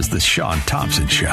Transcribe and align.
is 0.00 0.08
The 0.08 0.18
Shaun 0.18 0.58
Thompson 0.60 1.06
Show. 1.08 1.26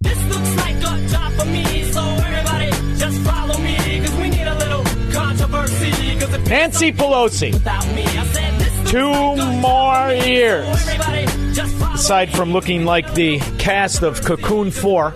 This 0.00 0.20
looks 0.24 0.56
like 0.56 0.74
a 0.74 1.06
job 1.08 1.32
for 1.34 1.44
me, 1.44 1.84
so 1.92 2.00
everybody 2.02 2.96
just 2.98 3.20
follow 3.20 3.56
me, 3.58 3.76
cause 4.00 4.14
we 4.16 4.28
need 4.28 4.42
a 4.48 4.58
little 4.58 4.82
controversy. 5.12 6.18
Cause 6.18 6.34
if 6.34 6.48
Nancy 6.48 6.90
Pelosi. 6.92 7.52
me, 7.52 8.02
I 8.02 8.24
said 8.26 8.58
this 8.58 8.78
looks 8.78 8.90
Two 8.90 9.08
like 9.08 9.60
more 9.60 9.92
job 9.94 10.10
for 10.10 10.26
me, 10.26 10.32
years. 10.34 10.64
so 10.66 10.90
everybody 10.90 11.54
just 11.54 11.74
follow 11.76 11.94
Aside 11.94 12.30
from 12.30 12.52
looking 12.52 12.84
like 12.84 13.14
the 13.14 13.38
cast 13.58 14.02
of 14.02 14.20
Cocoon 14.24 14.72
4, 14.72 15.10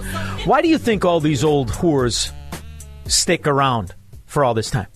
why 0.45 0.63
do 0.63 0.69
you 0.69 0.79
think 0.79 1.05
all 1.05 1.19
these 1.19 1.43
old 1.43 1.71
whores 1.71 2.31
stick 3.07 3.49
around 3.49 3.97
for 4.27 4.45
all 4.45 4.55
this 4.55 4.71
time? 4.71 4.87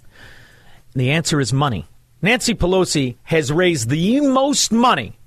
The 0.94 1.10
answer 1.10 1.40
is 1.40 1.52
money. 1.52 1.86
Nancy 2.22 2.54
Pelosi 2.54 3.16
has 3.24 3.50
raised 3.50 3.88
the 3.88 4.20
most 4.20 4.70
money 4.70 5.18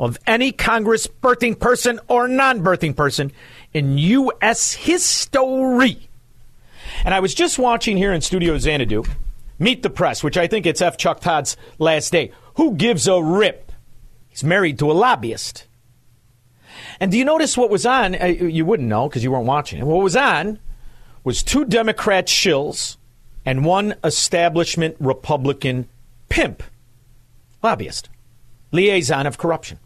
of 0.00 0.18
any 0.26 0.50
Congress 0.50 1.06
birthing 1.06 1.60
person 1.60 2.00
or 2.08 2.26
non 2.26 2.62
birthing 2.64 2.96
person 2.96 3.30
in 3.72 3.98
U.S. 3.98 4.72
history. 4.72 6.08
And 7.04 7.14
I 7.14 7.20
was 7.20 7.34
just 7.34 7.58
watching 7.58 7.96
here 7.96 8.12
in 8.12 8.20
Studio 8.22 8.58
Xanadu, 8.58 9.04
Meet 9.58 9.82
the 9.82 9.90
Press, 9.90 10.24
which 10.24 10.36
I 10.36 10.46
think 10.48 10.66
it's 10.66 10.80
F. 10.80 10.96
Chuck 10.96 11.20
Todd's 11.20 11.56
last 11.78 12.10
day. 12.10 12.32
Who 12.54 12.74
gives 12.74 13.06
a 13.06 13.22
rip? 13.22 13.70
He's 14.28 14.42
married 14.42 14.78
to 14.80 14.90
a 14.90 14.94
lobbyist. 14.94 15.66
And 16.98 17.12
do 17.12 17.18
you 17.18 17.24
notice 17.24 17.56
what 17.56 17.70
was 17.70 17.84
on? 17.86 18.20
Uh, 18.20 18.26
You 18.26 18.64
wouldn't 18.64 18.88
know 18.88 19.08
because 19.08 19.22
you 19.22 19.30
weren't 19.30 19.46
watching 19.46 19.78
it. 19.78 19.84
What 19.84 20.02
was 20.02 20.16
on 20.16 20.58
was 21.24 21.42
two 21.42 21.64
Democrat 21.66 22.26
shills 22.26 22.96
and 23.44 23.64
one 23.64 23.94
establishment 24.02 24.96
Republican 24.98 25.88
pimp, 26.30 26.62
lobbyist, 27.62 28.08
liaison 28.72 29.26
of 29.26 29.36
corruption. 29.36 29.78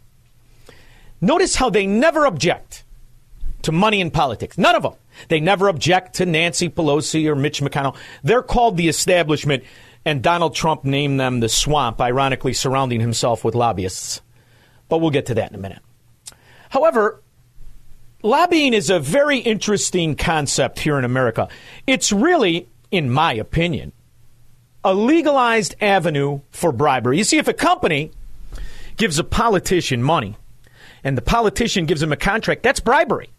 Notice 1.21 1.55
how 1.55 1.69
they 1.69 1.87
never 1.87 2.25
object 2.25 2.83
to 3.63 3.71
money 3.71 3.99
in 3.99 4.11
politics. 4.11 4.57
None 4.57 4.75
of 4.75 4.83
them. 4.83 4.93
They 5.27 5.39
never 5.39 5.69
object 5.69 6.15
to 6.15 6.25
Nancy 6.25 6.69
Pelosi 6.69 7.25
or 7.27 7.35
Mitch 7.35 7.61
McConnell. 7.61 7.95
They're 8.23 8.43
called 8.43 8.77
the 8.77 8.87
establishment, 8.87 9.63
and 10.03 10.21
Donald 10.21 10.53
Trump 10.53 10.83
named 10.83 11.19
them 11.19 11.39
the 11.39 11.49
swamp, 11.49 11.99
ironically 11.99 12.53
surrounding 12.53 12.99
himself 12.99 13.43
with 13.43 13.55
lobbyists. 13.55 14.21
But 14.87 14.99
we'll 14.99 15.09
get 15.09 15.27
to 15.27 15.35
that 15.35 15.49
in 15.49 15.55
a 15.55 15.61
minute. 15.61 15.79
However, 16.69 17.21
lobbying 18.21 18.73
is 18.73 18.89
a 18.89 18.99
very 18.99 19.39
interesting 19.39 20.15
concept 20.15 20.79
here 20.79 20.99
in 20.99 21.05
America. 21.05 21.47
It's 21.87 22.11
really, 22.11 22.67
in 22.91 23.09
my 23.09 23.33
opinion, 23.33 23.93
a 24.83 24.93
legalized 24.93 25.75
avenue 25.81 26.41
for 26.51 26.71
bribery. 26.71 27.17
You 27.17 27.23
see, 27.23 27.37
if 27.37 27.47
a 27.47 27.53
company 27.53 28.11
gives 28.97 29.17
a 29.17 29.23
politician 29.23 30.03
money 30.03 30.37
and 31.05 31.15
the 31.15 31.21
politician 31.21 31.85
gives 31.85 32.01
him 32.01 32.11
a 32.11 32.17
contract, 32.17 32.63
that's 32.63 32.79
bribery. 32.79 33.29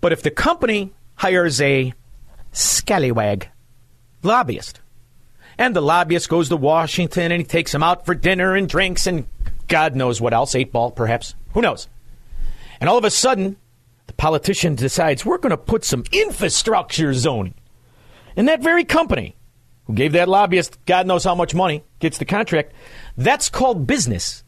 But 0.00 0.12
if 0.12 0.22
the 0.22 0.30
company 0.30 0.92
hires 1.16 1.60
a 1.60 1.94
scallywag 2.52 3.48
lobbyist, 4.22 4.80
and 5.58 5.74
the 5.74 5.80
lobbyist 5.80 6.28
goes 6.28 6.50
to 6.50 6.56
Washington 6.56 7.32
and 7.32 7.40
he 7.40 7.46
takes 7.46 7.74
him 7.74 7.82
out 7.82 8.04
for 8.06 8.14
dinner 8.14 8.54
and 8.54 8.68
drinks 8.68 9.06
and 9.06 9.26
God 9.68 9.96
knows 9.96 10.20
what 10.20 10.34
else, 10.34 10.54
eight 10.54 10.70
ball 10.70 10.90
perhaps, 10.90 11.34
who 11.54 11.62
knows? 11.62 11.88
And 12.78 12.88
all 12.88 12.98
of 12.98 13.04
a 13.04 13.10
sudden, 13.10 13.56
the 14.06 14.12
politician 14.12 14.74
decides 14.74 15.24
we're 15.24 15.38
going 15.38 15.50
to 15.50 15.56
put 15.56 15.84
some 15.84 16.04
infrastructure 16.12 17.14
zoning. 17.14 17.54
And 18.36 18.48
that 18.48 18.62
very 18.62 18.84
company 18.84 19.34
who 19.86 19.94
gave 19.94 20.12
that 20.12 20.28
lobbyist 20.28 20.78
God 20.84 21.06
knows 21.06 21.24
how 21.24 21.34
much 21.34 21.54
money 21.54 21.84
gets 22.00 22.18
the 22.18 22.24
contract, 22.24 22.72
that's 23.16 23.48
called 23.48 23.86
business, 23.86 24.44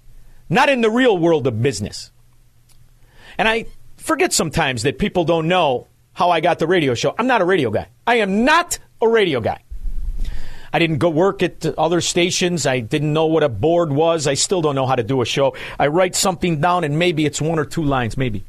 not 0.48 0.68
in 0.68 0.80
the 0.80 0.90
real 0.90 1.16
world 1.16 1.46
of 1.46 1.62
business. 1.62 2.10
And 3.38 3.48
I 3.48 3.66
forget 3.96 4.32
sometimes 4.32 4.82
that 4.82 4.98
people 4.98 5.24
don't 5.24 5.48
know 5.48 5.88
how 6.12 6.30
I 6.30 6.40
got 6.40 6.58
the 6.58 6.66
radio 6.66 6.94
show. 6.94 7.14
I'm 7.18 7.26
not 7.26 7.40
a 7.40 7.44
radio 7.44 7.70
guy. 7.70 7.88
I 8.06 8.16
am 8.16 8.44
not 8.44 8.78
a 9.00 9.08
radio 9.08 9.40
guy. 9.40 9.62
I 10.72 10.78
didn't 10.78 10.98
go 10.98 11.10
work 11.10 11.42
at 11.42 11.66
other 11.76 12.00
stations. 12.00 12.66
I 12.66 12.80
didn't 12.80 13.12
know 13.12 13.26
what 13.26 13.42
a 13.42 13.48
board 13.48 13.92
was. 13.92 14.26
I 14.26 14.34
still 14.34 14.62
don't 14.62 14.74
know 14.74 14.86
how 14.86 14.96
to 14.96 15.02
do 15.02 15.20
a 15.20 15.26
show. 15.26 15.54
I 15.78 15.88
write 15.88 16.14
something 16.14 16.60
down 16.60 16.84
and 16.84 16.98
maybe 16.98 17.26
it's 17.26 17.40
one 17.40 17.58
or 17.58 17.64
two 17.64 17.84
lines, 17.84 18.16
maybe. 18.16 18.44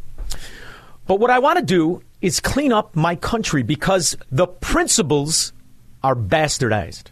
But 1.06 1.20
what 1.20 1.30
I 1.30 1.40
want 1.40 1.59
to 1.59 1.66
do 1.66 2.02
is 2.22 2.40
clean 2.40 2.72
up 2.72 2.96
my 2.96 3.16
country 3.16 3.62
because 3.62 4.16
the 4.32 4.48
principles 4.48 5.52
are 6.02 6.16
bastardized. 6.16 7.08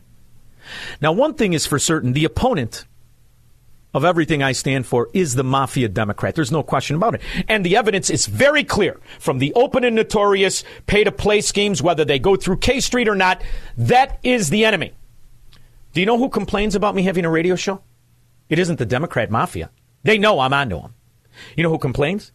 Now, 1.02 1.12
one 1.12 1.34
thing 1.34 1.52
is 1.52 1.66
for 1.66 1.80
certain 1.80 2.14
the 2.14 2.24
opponent 2.24 2.86
of 3.94 4.06
everything 4.06 4.42
I 4.42 4.54
stand 4.54 4.86
for 4.86 5.10
is 5.14 5.36
the 5.36 5.44
mafia 5.44 5.90
Democrat. 5.90 6.36
There's 6.36 6.52
no 6.52 6.64
question 6.64 6.96
about 6.96 7.16
it. 7.16 7.22
And 7.48 7.66
the 7.66 7.76
evidence 7.76 8.10
is 8.10 8.26
very 8.26 8.64
clear 8.64 9.00
from 9.20 9.40
the 9.40 9.54
open 9.54 9.84
and 9.84 9.96
notorious 9.96 10.64
pay 10.88 11.04
to 11.04 11.12
play 11.12 11.42
schemes, 11.42 11.82
whether 11.82 12.06
they 12.06 12.20
go 12.20 12.36
through 12.36 12.58
K 12.58 12.80
Street 12.80 13.08
or 13.08 13.16
not. 13.16 13.42
That 13.78 14.20
is 14.24 14.50
the 14.50 14.66
enemy. 14.66 14.94
Do 15.94 16.00
you 16.00 16.06
know 16.06 16.18
who 16.18 16.30
complains 16.30 16.76
about 16.76 16.96
me 16.96 17.04
having 17.04 17.26
a 17.26 17.30
radio 17.30 17.56
show? 17.56 17.82
It 18.50 18.60
isn't 18.60 18.80
the 18.80 18.86
Democrat 18.86 19.30
mafia. 19.30 19.70
They 20.04 20.18
know 20.18 20.40
I'm 20.40 20.54
onto 20.54 20.82
them. 20.82 20.96
You 21.56 21.64
know 21.64 21.70
who 21.70 21.78
complains? 21.78 22.32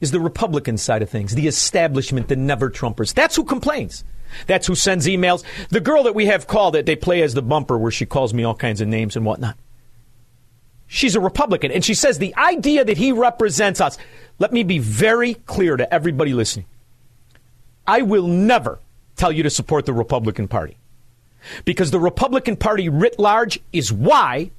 Is 0.00 0.10
the 0.10 0.20
Republican 0.20 0.78
side 0.78 1.02
of 1.02 1.10
things, 1.10 1.34
the 1.34 1.46
establishment, 1.46 2.26
the 2.26 2.34
never 2.34 2.70
Trumpers. 2.70 3.14
That's 3.14 3.36
who 3.36 3.44
complains. 3.44 4.04
That's 4.46 4.66
who 4.66 4.74
sends 4.74 5.06
emails. 5.06 5.44
The 5.68 5.80
girl 5.80 6.02
that 6.04 6.14
we 6.14 6.26
have 6.26 6.48
called 6.48 6.74
that 6.74 6.86
they 6.86 6.96
play 6.96 7.22
as 7.22 7.34
the 7.34 7.42
bumper 7.42 7.78
where 7.78 7.90
she 7.92 8.06
calls 8.06 8.34
me 8.34 8.42
all 8.42 8.54
kinds 8.54 8.80
of 8.80 8.88
names 8.88 9.14
and 9.14 9.24
whatnot. 9.24 9.56
She's 10.94 11.16
a 11.16 11.20
Republican, 11.20 11.72
and 11.72 11.82
she 11.82 11.94
says 11.94 12.18
the 12.18 12.36
idea 12.36 12.84
that 12.84 12.98
he 12.98 13.12
represents 13.12 13.80
us. 13.80 13.96
Let 14.38 14.52
me 14.52 14.62
be 14.62 14.78
very 14.78 15.32
clear 15.32 15.74
to 15.78 15.92
everybody 15.92 16.34
listening. 16.34 16.66
I 17.86 18.02
will 18.02 18.26
never 18.26 18.78
tell 19.16 19.32
you 19.32 19.42
to 19.42 19.48
support 19.48 19.86
the 19.86 19.94
Republican 19.94 20.48
Party 20.48 20.76
because 21.64 21.92
the 21.92 21.98
Republican 21.98 22.56
Party 22.56 22.90
writ 22.90 23.18
large 23.18 23.58
is 23.72 23.90
why 23.90 24.50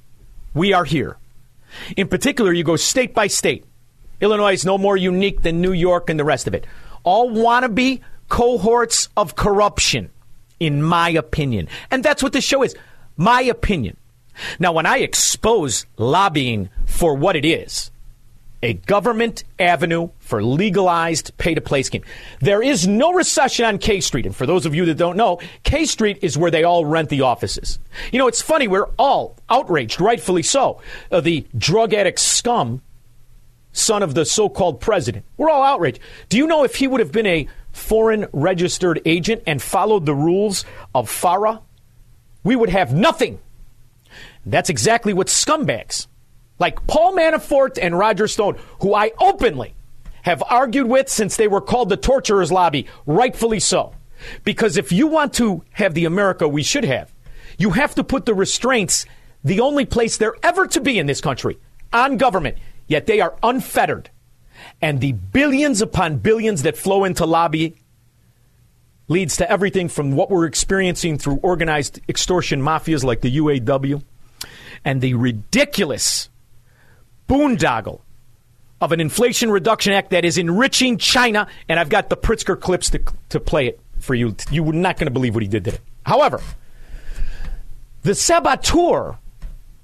we 0.54 0.72
are 0.72 0.84
here. 0.84 1.18
In 1.96 2.08
particular, 2.08 2.52
you 2.52 2.64
go 2.64 2.74
state 2.74 3.14
by 3.14 3.28
state. 3.28 3.64
Illinois 4.20 4.54
is 4.54 4.64
no 4.64 4.76
more 4.76 4.96
unique 4.96 5.42
than 5.42 5.60
New 5.60 5.72
York 5.72 6.10
and 6.10 6.18
the 6.18 6.24
rest 6.24 6.48
of 6.48 6.54
it. 6.54 6.66
All 7.04 7.30
wannabe 7.30 8.00
cohorts 8.28 9.08
of 9.16 9.36
corruption, 9.36 10.10
in 10.58 10.82
my 10.82 11.10
opinion. 11.10 11.68
And 11.92 12.02
that's 12.02 12.24
what 12.24 12.32
this 12.32 12.42
show 12.42 12.64
is 12.64 12.74
my 13.16 13.42
opinion. 13.42 13.96
Now, 14.58 14.72
when 14.72 14.86
I 14.86 14.98
expose 14.98 15.86
lobbying 15.96 16.70
for 16.86 17.14
what 17.14 17.36
it 17.36 17.44
is, 17.44 17.90
a 18.62 18.72
government 18.72 19.44
avenue 19.58 20.08
for 20.18 20.42
legalized 20.42 21.36
pay 21.36 21.54
to 21.54 21.60
play 21.60 21.82
scheme. 21.82 22.02
There 22.40 22.62
is 22.62 22.88
no 22.88 23.12
recession 23.12 23.66
on 23.66 23.76
K 23.76 24.00
Street. 24.00 24.24
And 24.24 24.34
for 24.34 24.46
those 24.46 24.64
of 24.64 24.74
you 24.74 24.86
that 24.86 24.96
don't 24.96 25.18
know, 25.18 25.38
K 25.64 25.84
Street 25.84 26.20
is 26.22 26.38
where 26.38 26.50
they 26.50 26.64
all 26.64 26.86
rent 26.86 27.10
the 27.10 27.20
offices. 27.20 27.78
You 28.10 28.18
know, 28.18 28.26
it's 28.26 28.40
funny, 28.40 28.66
we're 28.66 28.88
all 28.98 29.36
outraged, 29.50 30.00
rightfully 30.00 30.42
so. 30.42 30.80
The 31.10 31.46
drug 31.58 31.92
addict 31.92 32.18
scum, 32.18 32.80
son 33.72 34.02
of 34.02 34.14
the 34.14 34.24
so 34.24 34.48
called 34.48 34.80
president. 34.80 35.26
We're 35.36 35.50
all 35.50 35.62
outraged. 35.62 35.98
Do 36.30 36.38
you 36.38 36.46
know 36.46 36.64
if 36.64 36.76
he 36.76 36.88
would 36.88 37.00
have 37.00 37.12
been 37.12 37.26
a 37.26 37.46
foreign 37.74 38.26
registered 38.32 39.02
agent 39.04 39.42
and 39.46 39.60
followed 39.60 40.06
the 40.06 40.14
rules 40.14 40.64
of 40.94 41.10
FARA, 41.10 41.60
we 42.44 42.56
would 42.56 42.70
have 42.70 42.94
nothing. 42.94 43.40
That's 44.46 44.70
exactly 44.70 45.12
what 45.12 45.28
scumbags 45.28 46.06
like 46.58 46.86
Paul 46.86 47.14
Manafort 47.14 47.78
and 47.80 47.98
Roger 47.98 48.28
Stone, 48.28 48.58
who 48.80 48.94
I 48.94 49.12
openly 49.18 49.74
have 50.22 50.42
argued 50.48 50.86
with 50.86 51.08
since 51.08 51.36
they 51.36 51.48
were 51.48 51.60
called 51.60 51.88
the 51.88 51.96
torturers 51.96 52.52
lobby, 52.52 52.86
rightfully 53.06 53.60
so. 53.60 53.92
Because 54.44 54.76
if 54.76 54.92
you 54.92 55.06
want 55.06 55.34
to 55.34 55.64
have 55.72 55.94
the 55.94 56.04
America 56.06 56.48
we 56.48 56.62
should 56.62 56.84
have, 56.84 57.12
you 57.58 57.70
have 57.70 57.94
to 57.96 58.04
put 58.04 58.24
the 58.24 58.34
restraints 58.34 59.04
the 59.42 59.60
only 59.60 59.84
place 59.84 60.16
they're 60.16 60.36
ever 60.42 60.66
to 60.68 60.80
be 60.80 60.98
in 60.98 61.06
this 61.06 61.20
country 61.20 61.58
on 61.92 62.16
government. 62.16 62.56
Yet 62.86 63.06
they 63.06 63.20
are 63.20 63.36
unfettered. 63.42 64.10
And 64.80 65.00
the 65.00 65.12
billions 65.12 65.82
upon 65.82 66.18
billions 66.18 66.62
that 66.62 66.76
flow 66.76 67.04
into 67.04 67.26
lobby 67.26 67.76
leads 69.08 69.36
to 69.36 69.50
everything 69.50 69.88
from 69.88 70.12
what 70.12 70.30
we're 70.30 70.46
experiencing 70.46 71.18
through 71.18 71.36
organized 71.42 72.00
extortion 72.08 72.62
mafias 72.62 73.04
like 73.04 73.20
the 73.20 73.36
UAW 73.36 74.02
and 74.84 75.00
the 75.00 75.14
ridiculous 75.14 76.28
boondoggle 77.28 78.00
of 78.80 78.92
an 78.92 79.00
Inflation 79.00 79.50
Reduction 79.50 79.92
Act 79.92 80.10
that 80.10 80.24
is 80.24 80.36
enriching 80.36 80.98
China. 80.98 81.46
And 81.68 81.80
I've 81.80 81.88
got 81.88 82.10
the 82.10 82.16
Pritzker 82.16 82.60
clips 82.60 82.90
to, 82.90 83.00
to 83.30 83.40
play 83.40 83.66
it 83.68 83.80
for 83.98 84.14
you. 84.14 84.36
You 84.50 84.62
were 84.62 84.72
not 84.72 84.98
going 84.98 85.06
to 85.06 85.12
believe 85.12 85.34
what 85.34 85.42
he 85.42 85.48
did 85.48 85.64
today. 85.64 85.78
However, 86.04 86.40
the 88.02 88.14
saboteur 88.14 89.16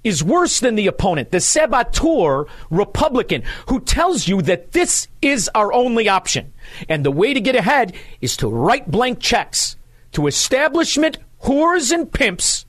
is 0.04 0.24
worse 0.24 0.60
than 0.60 0.76
the 0.76 0.86
opponent, 0.86 1.30
the 1.30 1.40
saboteur 1.40 2.46
Republican 2.70 3.42
who 3.68 3.80
tells 3.80 4.28
you 4.28 4.42
that 4.42 4.72
this 4.72 5.08
is 5.20 5.50
our 5.54 5.72
only 5.72 6.08
option. 6.08 6.52
And 6.88 7.04
the 7.04 7.10
way 7.10 7.34
to 7.34 7.40
get 7.40 7.56
ahead 7.56 7.94
is 8.20 8.36
to 8.38 8.48
write 8.48 8.90
blank 8.90 9.20
checks 9.20 9.76
to 10.12 10.26
establishment 10.26 11.18
whores 11.42 11.92
and 11.92 12.10
pimps, 12.10 12.66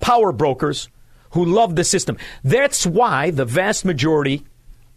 power 0.00 0.32
brokers 0.32 0.88
who 1.30 1.44
love 1.44 1.76
the 1.76 1.84
system. 1.84 2.16
That's 2.44 2.86
why 2.86 3.30
the 3.30 3.44
vast 3.44 3.84
majority 3.84 4.44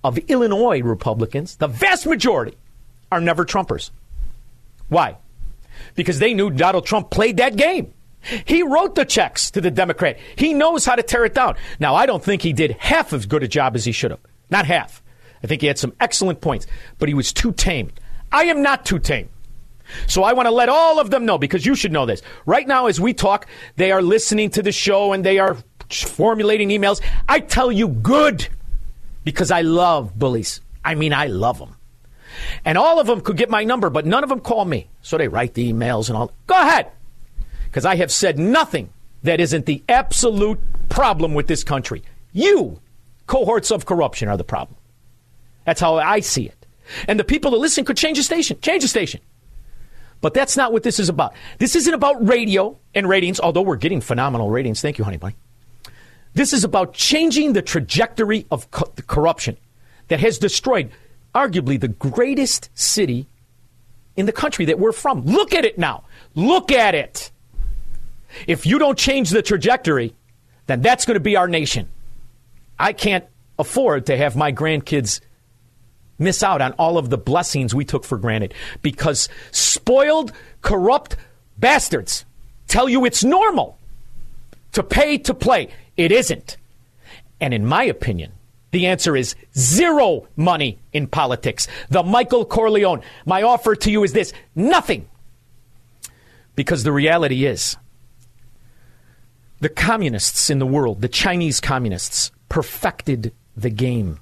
of 0.03 0.17
Illinois 0.17 0.81
Republicans, 0.81 1.55
the 1.57 1.67
vast 1.67 2.05
majority, 2.05 2.57
are 3.11 3.21
never 3.21 3.45
Trumpers. 3.45 3.91
Why? 4.89 5.17
Because 5.95 6.19
they 6.19 6.33
knew 6.33 6.49
Donald 6.49 6.85
Trump 6.85 7.09
played 7.09 7.37
that 7.37 7.55
game. 7.55 7.93
He 8.45 8.63
wrote 8.63 8.95
the 8.95 9.05
checks 9.05 9.51
to 9.51 9.61
the 9.61 9.71
Democrat. 9.71 10.17
He 10.37 10.53
knows 10.53 10.85
how 10.85 10.95
to 10.95 11.03
tear 11.03 11.25
it 11.25 11.33
down. 11.33 11.55
Now, 11.79 11.95
I 11.95 12.05
don't 12.05 12.23
think 12.23 12.41
he 12.41 12.53
did 12.53 12.71
half 12.71 13.11
as 13.11 13.25
good 13.25 13.43
a 13.43 13.47
job 13.47 13.75
as 13.75 13.85
he 13.85 13.91
should 13.91 14.11
have. 14.11 14.21
Not 14.49 14.65
half. 14.65 15.03
I 15.43 15.47
think 15.47 15.61
he 15.61 15.67
had 15.67 15.77
some 15.77 15.93
excellent 15.99 16.39
points, 16.39 16.65
but 16.99 17.09
he 17.09 17.15
was 17.15 17.33
too 17.33 17.51
tame. 17.51 17.91
I 18.31 18.45
am 18.45 18.61
not 18.61 18.85
too 18.85 18.99
tame. 18.99 19.29
So 20.07 20.23
I 20.23 20.33
want 20.33 20.47
to 20.47 20.51
let 20.51 20.69
all 20.69 20.99
of 20.99 21.09
them 21.09 21.25
know 21.25 21.37
because 21.37 21.65
you 21.65 21.75
should 21.75 21.91
know 21.91 22.05
this. 22.05 22.21
Right 22.45 22.67
now, 22.67 22.87
as 22.87 22.99
we 22.99 23.13
talk, 23.13 23.47
they 23.75 23.91
are 23.91 24.01
listening 24.01 24.49
to 24.51 24.63
the 24.63 24.71
show 24.71 25.11
and 25.11 25.23
they 25.23 25.39
are 25.39 25.57
formulating 26.01 26.69
emails. 26.69 27.01
I 27.27 27.39
tell 27.39 27.71
you, 27.71 27.87
good, 27.87 28.47
because 29.23 29.51
I 29.51 29.61
love 29.61 30.17
bullies. 30.17 30.61
I 30.83 30.95
mean, 30.95 31.13
I 31.13 31.27
love 31.27 31.59
them. 31.59 31.75
And 32.65 32.77
all 32.77 32.99
of 32.99 33.07
them 33.07 33.21
could 33.21 33.37
get 33.37 33.49
my 33.49 33.63
number, 33.63 33.89
but 33.89 34.05
none 34.05 34.23
of 34.23 34.29
them 34.29 34.39
call 34.39 34.65
me. 34.65 34.89
So 35.01 35.17
they 35.17 35.27
write 35.27 35.53
the 35.53 35.71
emails 35.71 36.09
and 36.09 36.17
all. 36.17 36.31
Go 36.47 36.55
ahead 36.55 36.91
because 37.65 37.85
I 37.85 37.95
have 37.95 38.11
said 38.11 38.37
nothing 38.37 38.89
that 39.23 39.39
isn't 39.39 39.65
the 39.65 39.83
absolute 39.89 40.59
problem 40.89 41.33
with 41.33 41.47
this 41.47 41.63
country. 41.63 42.03
You, 42.31 42.79
cohorts 43.25 43.71
of 43.71 43.85
corruption, 43.85 44.29
are 44.29 44.37
the 44.37 44.43
problem. 44.43 44.77
That's 45.65 45.81
how 45.81 45.95
I 45.95 46.19
see 46.19 46.45
it. 46.45 46.65
And 47.07 47.19
the 47.19 47.23
people 47.23 47.51
that 47.51 47.57
listen 47.57 47.85
could 47.85 47.97
change 47.97 48.17
the 48.17 48.23
station, 48.23 48.59
change 48.61 48.83
the 48.83 48.89
station. 48.89 49.21
But 50.21 50.33
that's 50.33 50.55
not 50.55 50.71
what 50.71 50.83
this 50.83 50.99
is 50.99 51.09
about. 51.09 51.33
This 51.57 51.75
isn't 51.75 51.93
about 51.93 52.27
radio 52.27 52.77
and 52.93 53.09
ratings, 53.09 53.39
although 53.39 53.61
we're 53.61 53.75
getting 53.75 54.01
phenomenal 54.01 54.49
ratings. 54.49 54.81
Thank 54.81 54.97
you, 54.97 55.03
honey 55.03 55.17
bunny. 55.17 55.35
This 56.33 56.53
is 56.53 56.63
about 56.63 56.93
changing 56.93 57.53
the 57.53 57.61
trajectory 57.61 58.45
of 58.51 58.69
co- 58.71 58.91
corruption 59.07 59.57
that 60.07 60.19
has 60.19 60.37
destroyed 60.37 60.91
arguably 61.33 61.79
the 61.79 61.87
greatest 61.87 62.69
city 62.73 63.27
in 64.15 64.25
the 64.25 64.31
country 64.31 64.65
that 64.65 64.79
we're 64.79 64.91
from. 64.91 65.25
Look 65.25 65.53
at 65.53 65.65
it 65.65 65.77
now. 65.77 66.03
Look 66.35 66.71
at 66.71 66.95
it. 66.95 67.31
If 68.47 68.65
you 68.65 68.79
don't 68.79 68.97
change 68.97 69.29
the 69.29 69.41
trajectory, 69.41 70.15
then 70.67 70.81
that's 70.81 71.05
going 71.05 71.15
to 71.15 71.19
be 71.19 71.35
our 71.35 71.47
nation. 71.47 71.89
I 72.79 72.93
can't 72.93 73.25
afford 73.59 74.07
to 74.07 74.17
have 74.17 74.35
my 74.35 74.51
grandkids 74.51 75.19
miss 76.17 76.43
out 76.43 76.61
on 76.61 76.73
all 76.73 76.97
of 76.97 77.09
the 77.09 77.17
blessings 77.17 77.73
we 77.73 77.85
took 77.85 78.03
for 78.03 78.17
granted 78.17 78.53
because 78.81 79.29
spoiled, 79.51 80.31
corrupt 80.61 81.15
bastards 81.57 82.25
tell 82.67 82.89
you 82.89 83.05
it's 83.05 83.23
normal 83.23 83.77
to 84.71 84.83
pay 84.83 85.17
to 85.19 85.33
play. 85.33 85.69
It 85.97 86.11
isn't. 86.11 86.57
And 87.39 87.53
in 87.53 87.65
my 87.65 87.83
opinion, 87.83 88.33
the 88.71 88.87
answer 88.87 89.15
is 89.15 89.35
zero 89.57 90.27
money 90.35 90.79
in 90.93 91.07
politics. 91.07 91.67
The 91.89 92.03
Michael 92.03 92.45
Corleone. 92.45 93.01
My 93.25 93.43
offer 93.43 93.75
to 93.75 93.91
you 93.91 94.03
is 94.03 94.13
this 94.13 94.33
nothing. 94.55 95.07
Because 96.55 96.83
the 96.83 96.91
reality 96.91 97.45
is, 97.45 97.77
the 99.59 99.69
communists 99.69 100.49
in 100.49 100.59
the 100.59 100.65
world, 100.65 101.01
the 101.01 101.07
Chinese 101.07 101.59
communists, 101.59 102.31
perfected 102.49 103.33
the 103.55 103.69
game. 103.69 104.19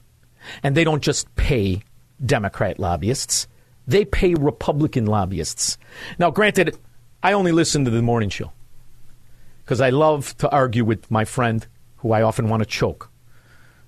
And 0.63 0.75
they 0.75 0.83
don't 0.83 1.03
just 1.03 1.33
pay 1.35 1.83
Democrat 2.25 2.79
lobbyists, 2.79 3.47
they 3.87 4.05
pay 4.05 4.33
Republican 4.35 5.05
lobbyists. 5.05 5.77
Now, 6.19 6.29
granted, 6.29 6.77
I 7.23 7.33
only 7.33 7.51
listen 7.51 7.85
to 7.85 7.91
the 7.91 8.01
morning 8.01 8.29
show 8.29 8.51
because 9.71 9.79
I 9.79 9.89
love 9.89 10.37
to 10.39 10.49
argue 10.49 10.83
with 10.83 11.09
my 11.09 11.23
friend 11.23 11.65
who 11.99 12.11
I 12.11 12.23
often 12.23 12.49
want 12.49 12.61
to 12.61 12.65
choke, 12.65 13.09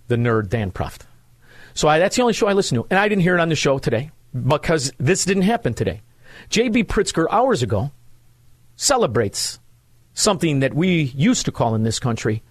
the 0.07 0.15
nerd 0.15 0.47
Dan 0.47 0.71
Proft. 0.71 1.01
So 1.73 1.89
I, 1.89 1.99
that's 1.99 2.15
the 2.15 2.21
only 2.21 2.31
show 2.33 2.47
I 2.47 2.53
listen 2.53 2.77
to. 2.77 2.87
And 2.89 2.97
I 2.97 3.09
didn't 3.09 3.23
hear 3.23 3.35
it 3.35 3.41
on 3.41 3.49
the 3.49 3.57
show 3.57 3.79
today 3.79 4.09
because 4.47 4.93
this 4.97 5.25
didn't 5.25 5.43
happen 5.43 5.73
today. 5.73 5.99
J.B. 6.47 6.85
Pritzker, 6.85 7.25
hours 7.29 7.61
ago, 7.61 7.91
celebrates 8.77 9.59
something 10.13 10.61
that 10.61 10.73
we 10.73 11.11
used 11.17 11.43
to 11.47 11.51
call 11.51 11.75
in 11.75 11.83
this 11.83 11.99
country 11.99 12.43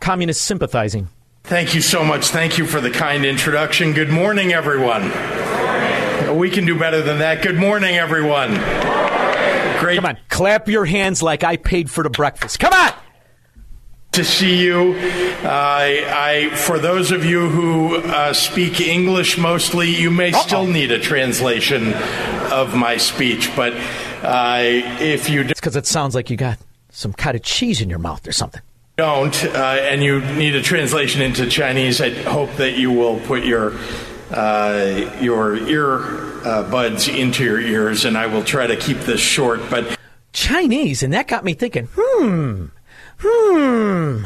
communist 0.00 0.40
sympathizing. 0.40 1.08
Thank 1.44 1.74
you 1.74 1.82
so 1.82 2.02
much. 2.02 2.28
Thank 2.28 2.56
you 2.56 2.64
for 2.64 2.80
the 2.80 2.90
kind 2.90 3.26
introduction. 3.26 3.92
Good 3.92 4.08
morning, 4.08 4.54
everyone. 4.54 5.02
We 6.38 6.48
can 6.48 6.64
do 6.64 6.78
better 6.78 7.02
than 7.02 7.18
that. 7.18 7.42
Good 7.42 7.56
morning, 7.56 7.96
everyone. 7.96 8.91
Great. 9.82 9.96
Come 9.96 10.06
on, 10.06 10.18
clap 10.28 10.68
your 10.68 10.84
hands 10.84 11.22
like 11.22 11.44
I 11.44 11.56
paid 11.56 11.90
for 11.90 12.02
the 12.02 12.10
breakfast. 12.10 12.58
Come 12.58 12.72
on. 12.72 12.92
To 14.12 14.24
see 14.24 14.62
you. 14.62 14.94
Uh, 15.42 15.48
I, 15.48 16.50
for 16.54 16.78
those 16.78 17.12
of 17.12 17.24
you 17.24 17.48
who 17.48 17.96
uh, 17.96 18.32
speak 18.34 18.80
English 18.80 19.38
mostly, 19.38 19.88
you 19.88 20.10
may 20.10 20.32
Uh-oh. 20.32 20.40
still 20.42 20.66
need 20.66 20.90
a 20.92 20.98
translation 20.98 21.94
of 22.52 22.74
my 22.76 22.98
speech, 22.98 23.50
but 23.56 23.72
uh, 24.22 24.58
if 25.00 25.30
you 25.30 25.42
do- 25.44 25.50
it's 25.50 25.60
because 25.60 25.76
it 25.76 25.86
sounds 25.86 26.14
like 26.14 26.28
you 26.28 26.36
got 26.36 26.58
some 26.90 27.14
kind 27.14 27.34
of 27.34 27.42
cheese 27.42 27.80
in 27.80 27.88
your 27.88 27.98
mouth 27.98 28.28
or 28.28 28.32
something. 28.32 28.60
Don't, 28.98 29.44
uh, 29.46 29.48
and 29.80 30.02
you 30.02 30.20
need 30.20 30.54
a 30.54 30.62
translation 30.62 31.22
into 31.22 31.46
Chinese. 31.48 32.02
I 32.02 32.10
hope 32.10 32.54
that 32.56 32.76
you 32.76 32.92
will 32.92 33.18
put 33.20 33.44
your 33.46 33.72
uh, 34.30 35.10
your 35.20 35.56
ear 35.56 36.31
uh, 36.44 36.68
buds 36.70 37.08
into 37.08 37.44
your 37.44 37.60
ears, 37.60 38.04
and 38.04 38.16
I 38.16 38.26
will 38.26 38.44
try 38.44 38.66
to 38.66 38.76
keep 38.76 38.98
this 39.00 39.20
short. 39.20 39.60
But 39.70 39.98
Chinese, 40.32 41.02
and 41.02 41.12
that 41.12 41.28
got 41.28 41.44
me 41.44 41.54
thinking. 41.54 41.88
Hmm, 41.94 42.66
hmm. 43.18 44.24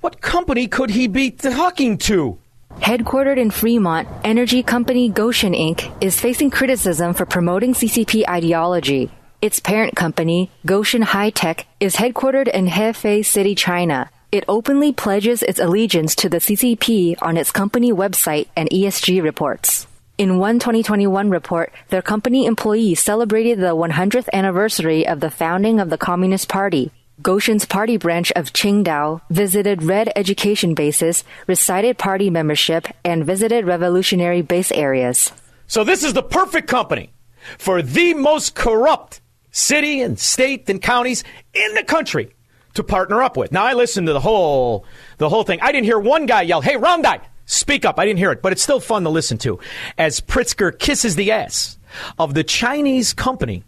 What 0.00 0.20
company 0.20 0.68
could 0.68 0.90
he 0.90 1.06
be 1.06 1.30
talking 1.30 1.98
to? 1.98 2.38
Headquartered 2.80 3.38
in 3.38 3.50
Fremont, 3.50 4.06
energy 4.22 4.62
company 4.62 5.10
Gotion 5.10 5.56
Inc. 5.56 5.90
is 6.02 6.20
facing 6.20 6.50
criticism 6.50 7.14
for 7.14 7.24
promoting 7.24 7.74
CCP 7.74 8.28
ideology. 8.28 9.10
Its 9.40 9.60
parent 9.60 9.96
company, 9.96 10.50
Gotion 10.66 11.02
High 11.02 11.30
Tech, 11.30 11.66
is 11.80 11.96
headquartered 11.96 12.48
in 12.48 12.66
Hefei 12.66 13.24
City, 13.24 13.54
China. 13.54 14.10
It 14.30 14.44
openly 14.48 14.92
pledges 14.92 15.42
its 15.42 15.58
allegiance 15.58 16.14
to 16.16 16.28
the 16.28 16.38
CCP 16.38 17.16
on 17.22 17.36
its 17.36 17.50
company 17.50 17.92
website 17.92 18.48
and 18.56 18.68
ESG 18.70 19.22
reports. 19.22 19.86
In 20.18 20.38
one 20.38 20.58
2021 20.58 21.28
report, 21.28 21.74
their 21.90 22.00
company 22.00 22.46
employees 22.46 23.02
celebrated 23.02 23.60
the 23.60 23.76
100th 23.76 24.30
anniversary 24.32 25.06
of 25.06 25.20
the 25.20 25.30
founding 25.30 25.78
of 25.78 25.90
the 25.90 25.98
Communist 25.98 26.48
Party. 26.48 26.90
Gotion's 27.20 27.66
party 27.66 27.98
branch 27.98 28.32
of 28.32 28.54
Qingdao 28.54 29.20
visited 29.28 29.82
Red 29.82 30.10
education 30.16 30.72
bases, 30.72 31.22
recited 31.46 31.98
party 31.98 32.30
membership, 32.30 32.88
and 33.04 33.26
visited 33.26 33.66
revolutionary 33.66 34.40
base 34.40 34.72
areas. 34.72 35.32
So 35.66 35.84
this 35.84 36.02
is 36.02 36.14
the 36.14 36.22
perfect 36.22 36.66
company 36.66 37.10
for 37.58 37.82
the 37.82 38.14
most 38.14 38.54
corrupt 38.54 39.20
city 39.50 40.00
and 40.00 40.18
state 40.18 40.66
and 40.70 40.80
counties 40.80 41.24
in 41.52 41.74
the 41.74 41.84
country 41.84 42.34
to 42.72 42.82
partner 42.82 43.22
up 43.22 43.36
with. 43.36 43.52
Now 43.52 43.64
I 43.64 43.74
listened 43.74 44.06
to 44.06 44.14
the 44.14 44.20
whole 44.20 44.86
the 45.18 45.28
whole 45.28 45.42
thing. 45.42 45.60
I 45.60 45.72
didn't 45.72 45.84
hear 45.84 45.98
one 45.98 46.24
guy 46.24 46.42
yell, 46.42 46.62
"Hey, 46.62 46.76
Dass, 46.76 47.20
speak 47.46 47.84
up." 47.84 47.98
I 47.98 48.04
didn't 48.04 48.18
hear 48.18 48.32
it, 48.32 48.42
but 48.42 48.52
it's 48.52 48.62
still 48.62 48.80
fun 48.80 49.04
to 49.04 49.10
listen 49.10 49.38
to 49.38 49.58
as 49.96 50.20
Pritzker 50.20 50.78
kisses 50.78 51.16
the 51.16 51.32
ass 51.32 51.78
of 52.18 52.34
the 52.34 52.44
Chinese 52.44 53.14
company 53.14 53.64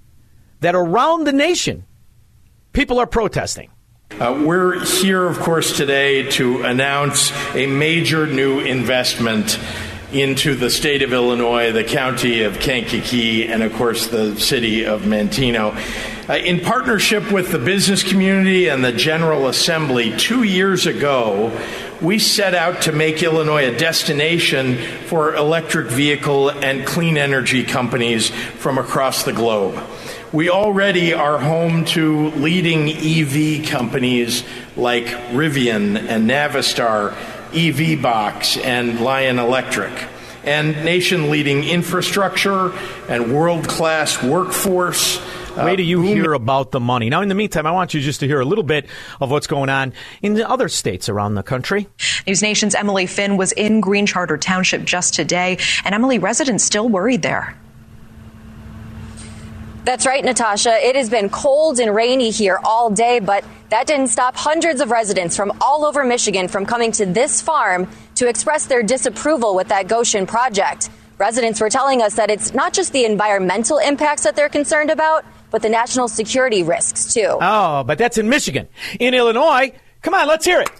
that 0.60 0.74
around 0.74 1.24
the 1.24 1.32
nation 1.32 1.84
people 2.72 2.98
are 2.98 3.06
protesting. 3.06 3.70
Uh, 4.12 4.42
we're 4.44 4.84
here, 4.84 5.24
of 5.26 5.38
course, 5.38 5.76
today 5.76 6.28
to 6.30 6.62
announce 6.62 7.30
a 7.54 7.66
major 7.66 8.26
new 8.26 8.60
investment 8.60 9.58
into 10.12 10.54
the 10.54 10.70
state 10.70 11.02
of 11.02 11.12
Illinois, 11.12 11.70
the 11.70 11.84
county 11.84 12.42
of 12.42 12.58
Kankakee, 12.58 13.46
and 13.46 13.62
of 13.62 13.72
course 13.74 14.06
the 14.06 14.38
city 14.40 14.84
of 14.84 15.02
Manteno. 15.02 15.76
Uh, 16.28 16.34
in 16.34 16.60
partnership 16.60 17.30
with 17.30 17.52
the 17.52 17.58
business 17.58 18.02
community 18.02 18.68
and 18.68 18.82
the 18.82 18.92
General 18.92 19.48
Assembly, 19.48 20.16
two 20.16 20.42
years 20.42 20.86
ago, 20.86 21.50
we 22.00 22.18
set 22.18 22.54
out 22.54 22.82
to 22.82 22.92
make 22.92 23.22
Illinois 23.22 23.68
a 23.68 23.76
destination 23.76 24.76
for 25.06 25.34
electric 25.34 25.88
vehicle 25.88 26.50
and 26.50 26.86
clean 26.86 27.16
energy 27.16 27.64
companies 27.64 28.30
from 28.30 28.78
across 28.78 29.24
the 29.24 29.32
globe. 29.32 29.82
We 30.32 30.50
already 30.50 31.12
are 31.14 31.38
home 31.38 31.86
to 31.86 32.30
leading 32.30 32.88
EV 32.88 33.66
companies 33.66 34.44
like 34.76 35.06
Rivian 35.06 35.96
and 35.96 36.30
Navistar, 36.30 37.14
EV 37.52 38.00
Box, 38.00 38.56
and 38.58 39.00
Lion 39.00 39.38
Electric, 39.38 39.92
and 40.44 40.84
nation 40.84 41.30
leading 41.30 41.64
infrastructure 41.64 42.72
and 43.08 43.34
world 43.34 43.66
class 43.66 44.22
workforce. 44.22 45.18
Uh, 45.58 45.64
Wait 45.64 45.76
do 45.76 45.82
you 45.82 46.02
hear 46.02 46.34
about 46.34 46.70
the 46.70 46.78
money. 46.78 47.10
Now, 47.10 47.20
in 47.20 47.28
the 47.28 47.34
meantime, 47.34 47.66
I 47.66 47.72
want 47.72 47.92
you 47.92 48.00
just 48.00 48.20
to 48.20 48.28
hear 48.28 48.38
a 48.38 48.44
little 48.44 48.62
bit 48.62 48.86
of 49.20 49.30
what's 49.30 49.48
going 49.48 49.68
on 49.68 49.92
in 50.22 50.34
the 50.34 50.48
other 50.48 50.68
states 50.68 51.08
around 51.08 51.34
the 51.34 51.42
country. 51.42 51.88
News 52.28 52.42
Nation's 52.42 52.76
Emily 52.76 53.06
Finn 53.06 53.36
was 53.36 53.50
in 53.50 53.80
Green 53.80 54.06
Charter 54.06 54.38
Township 54.38 54.84
just 54.84 55.14
today, 55.14 55.58
and 55.84 55.96
Emily, 55.96 56.20
residents 56.20 56.62
still 56.62 56.88
worried 56.88 57.22
there. 57.22 57.56
That's 59.84 60.06
right, 60.06 60.24
Natasha. 60.24 60.74
It 60.86 60.94
has 60.94 61.10
been 61.10 61.28
cold 61.28 61.80
and 61.80 61.92
rainy 61.92 62.30
here 62.30 62.60
all 62.62 62.90
day, 62.90 63.18
but 63.18 63.44
that 63.70 63.86
didn't 63.86 64.08
stop 64.08 64.36
hundreds 64.36 64.80
of 64.80 64.92
residents 64.92 65.34
from 65.34 65.50
all 65.60 65.84
over 65.84 66.04
Michigan 66.04 66.46
from 66.46 66.66
coming 66.66 66.92
to 66.92 67.06
this 67.06 67.42
farm 67.42 67.88
to 68.14 68.28
express 68.28 68.66
their 68.66 68.82
disapproval 68.82 69.56
with 69.56 69.68
that 69.68 69.88
Gotion 69.88 70.28
project. 70.28 70.90
Residents 71.16 71.60
were 71.60 71.70
telling 71.70 72.00
us 72.00 72.14
that 72.14 72.30
it's 72.30 72.54
not 72.54 72.72
just 72.72 72.92
the 72.92 73.04
environmental 73.04 73.78
impacts 73.78 74.22
that 74.22 74.36
they're 74.36 74.48
concerned 74.48 74.90
about, 74.90 75.24
but 75.50 75.62
the 75.62 75.68
national 75.68 76.08
security 76.08 76.62
risks 76.62 77.12
too. 77.14 77.38
Oh, 77.40 77.84
but 77.84 77.98
that's 77.98 78.18
in 78.18 78.28
Michigan. 78.28 78.68
In 78.98 79.14
Illinois, 79.14 79.72
come 80.02 80.14
on, 80.14 80.28
let's 80.28 80.44
hear 80.44 80.60
it. 80.60 80.70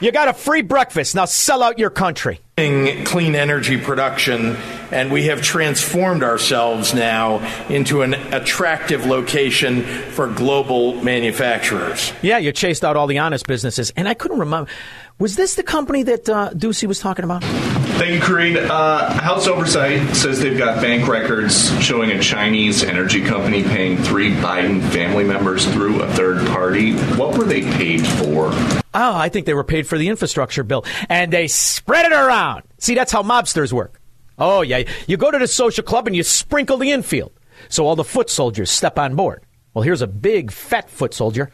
You 0.00 0.12
got 0.12 0.28
a 0.28 0.34
free 0.34 0.60
breakfast. 0.60 1.14
Now 1.14 1.24
sell 1.24 1.62
out 1.62 1.78
your 1.78 1.88
country. 1.88 2.40
Clean 2.56 3.34
energy 3.34 3.78
production, 3.78 4.56
and 4.90 5.12
we 5.12 5.24
have 5.24 5.42
transformed 5.42 6.22
ourselves 6.22 6.94
now 6.94 7.38
into 7.68 8.02
an 8.02 8.14
attractive 8.14 9.04
location 9.04 9.82
for 9.82 10.26
global 10.26 11.02
manufacturers. 11.02 12.12
Yeah, 12.22 12.38
you 12.38 12.52
chased 12.52 12.84
out 12.84 12.96
all 12.96 13.06
the 13.06 13.18
honest 13.18 13.46
businesses. 13.46 13.90
And 13.96 14.08
I 14.08 14.14
couldn't 14.14 14.38
remember. 14.38 14.70
Was 15.18 15.34
this 15.34 15.54
the 15.54 15.62
company 15.62 16.02
that 16.02 16.28
uh, 16.28 16.50
Doocy 16.50 16.86
was 16.86 16.98
talking 17.00 17.24
about? 17.24 17.42
Thank 17.42 18.16
you, 18.16 18.20
Karine. 18.20 18.58
Uh, 18.58 19.10
House 19.14 19.46
Oversight 19.46 20.14
says 20.14 20.40
they've 20.40 20.58
got 20.58 20.82
bank 20.82 21.08
records 21.08 21.70
showing 21.82 22.10
a 22.10 22.20
Chinese 22.20 22.84
energy 22.84 23.24
company 23.24 23.62
paying 23.62 23.96
three 23.96 24.30
Biden 24.32 24.82
family 24.90 25.24
members 25.24 25.64
through 25.72 26.02
a 26.02 26.12
third 26.12 26.46
party. 26.48 26.94
What 27.14 27.38
were 27.38 27.44
they 27.44 27.62
paid 27.62 28.06
for? 28.06 28.50
Oh, 28.92 29.14
I 29.16 29.30
think 29.30 29.46
they 29.46 29.54
were 29.54 29.64
paid 29.64 29.88
for 29.88 29.96
the 29.96 30.08
infrastructure 30.08 30.62
bill. 30.62 30.84
And 31.08 31.32
they 31.32 31.48
spread 31.48 32.04
it 32.04 32.12
around. 32.12 32.64
See, 32.76 32.94
that's 32.94 33.10
how 33.10 33.22
mobsters 33.22 33.72
work. 33.72 33.98
Oh, 34.38 34.60
yeah. 34.60 34.82
You 35.06 35.16
go 35.16 35.30
to 35.30 35.38
the 35.38 35.48
social 35.48 35.82
club 35.82 36.06
and 36.06 36.14
you 36.14 36.24
sprinkle 36.24 36.76
the 36.76 36.92
infield. 36.92 37.32
So 37.70 37.86
all 37.86 37.96
the 37.96 38.04
foot 38.04 38.28
soldiers 38.28 38.70
step 38.70 38.98
on 38.98 39.16
board. 39.16 39.44
Well, 39.72 39.82
here's 39.82 40.02
a 40.02 40.06
big, 40.06 40.50
fat 40.50 40.90
foot 40.90 41.14
soldier. 41.14 41.50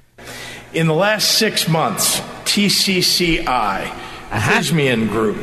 In 0.74 0.86
the 0.86 0.94
last 0.94 1.32
six 1.32 1.68
months, 1.68 2.20
TCCI, 2.44 3.46
uh-huh. 3.46 4.50
Prysmian 4.50 5.08
Group, 5.08 5.36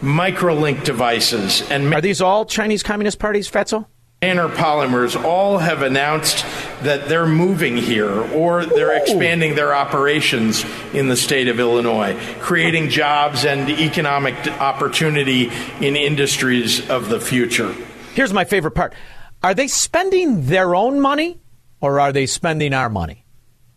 Microlink 0.00 0.82
Devices, 0.82 1.62
and 1.70 1.94
are 1.94 2.00
these 2.00 2.20
all 2.20 2.44
Chinese 2.44 2.82
Communist 2.82 3.20
parties, 3.20 3.46
Fetzel? 3.46 3.88
Manor 4.22 4.48
Polymers 4.48 5.20
all 5.20 5.58
have 5.58 5.82
announced 5.82 6.44
that 6.82 7.08
they're 7.08 7.26
moving 7.26 7.76
here 7.76 8.12
or 8.32 8.64
they're 8.64 8.96
expanding 8.96 9.56
their 9.56 9.74
operations 9.74 10.64
in 10.92 11.08
the 11.08 11.16
state 11.16 11.48
of 11.48 11.58
Illinois, 11.58 12.16
creating 12.38 12.88
jobs 12.88 13.44
and 13.44 13.68
economic 13.68 14.34
opportunity 14.60 15.50
in 15.80 15.96
industries 15.96 16.88
of 16.88 17.08
the 17.08 17.20
future. 17.20 17.74
Here's 18.14 18.32
my 18.32 18.44
favorite 18.44 18.72
part 18.72 18.94
Are 19.42 19.54
they 19.54 19.68
spending 19.68 20.46
their 20.46 20.74
own 20.74 21.00
money 21.00 21.40
or 21.80 21.98
are 21.98 22.12
they 22.12 22.26
spending 22.26 22.74
our 22.74 22.88
money? 22.88 23.21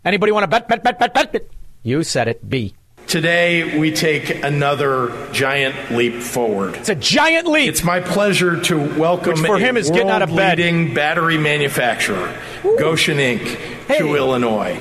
Anybody 0.06 0.32
want 0.32 0.44
to 0.44 0.48
bet, 0.48 0.68
bet, 0.68 0.84
bet, 0.84 1.00
bet, 1.00 1.14
bet, 1.16 1.32
bet? 1.32 1.50
You 1.82 2.04
said 2.04 2.28
it, 2.28 2.48
B. 2.48 2.76
Today, 3.08 3.80
we 3.80 3.92
take 3.92 4.44
another 4.44 5.12
giant 5.32 5.92
leap 5.92 6.22
forward. 6.22 6.76
It's 6.76 6.90
a 6.90 6.96
giant 6.96 7.48
leap. 7.48 7.68
It's 7.70 7.84
my 7.84 8.02
pleasure 8.02 8.62
to 8.62 8.78
welcome 9.00 9.34
Which 9.34 9.48
for 9.48 9.58
him 9.58 9.78
is 9.78 9.90
getting 9.90 10.10
out 10.10 10.22
of 10.22 10.30
bed. 10.36 10.94
battery 10.94 11.40
manufacturer, 11.40 12.36
Ooh. 12.64 12.78
Gotion 12.80 13.18
Inc., 13.18 13.40
hey. 13.88 13.98
to 13.98 14.16
Illinois. 14.16 14.80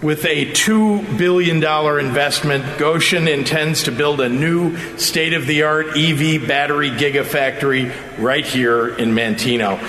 With 0.00 0.24
a 0.24 0.46
$2 0.46 1.18
billion 1.18 1.56
investment, 1.56 2.64
Gotion 2.78 3.32
intends 3.32 3.84
to 3.84 3.92
build 3.92 4.20
a 4.20 4.28
new 4.28 4.76
state 4.96 5.32
of 5.32 5.46
the 5.46 5.64
art 5.64 5.96
EV 5.96 6.46
battery 6.46 6.90
gigafactory 6.90 7.92
right 8.18 8.44
here 8.44 8.88
in 8.88 9.10
Manteno. 9.10 9.80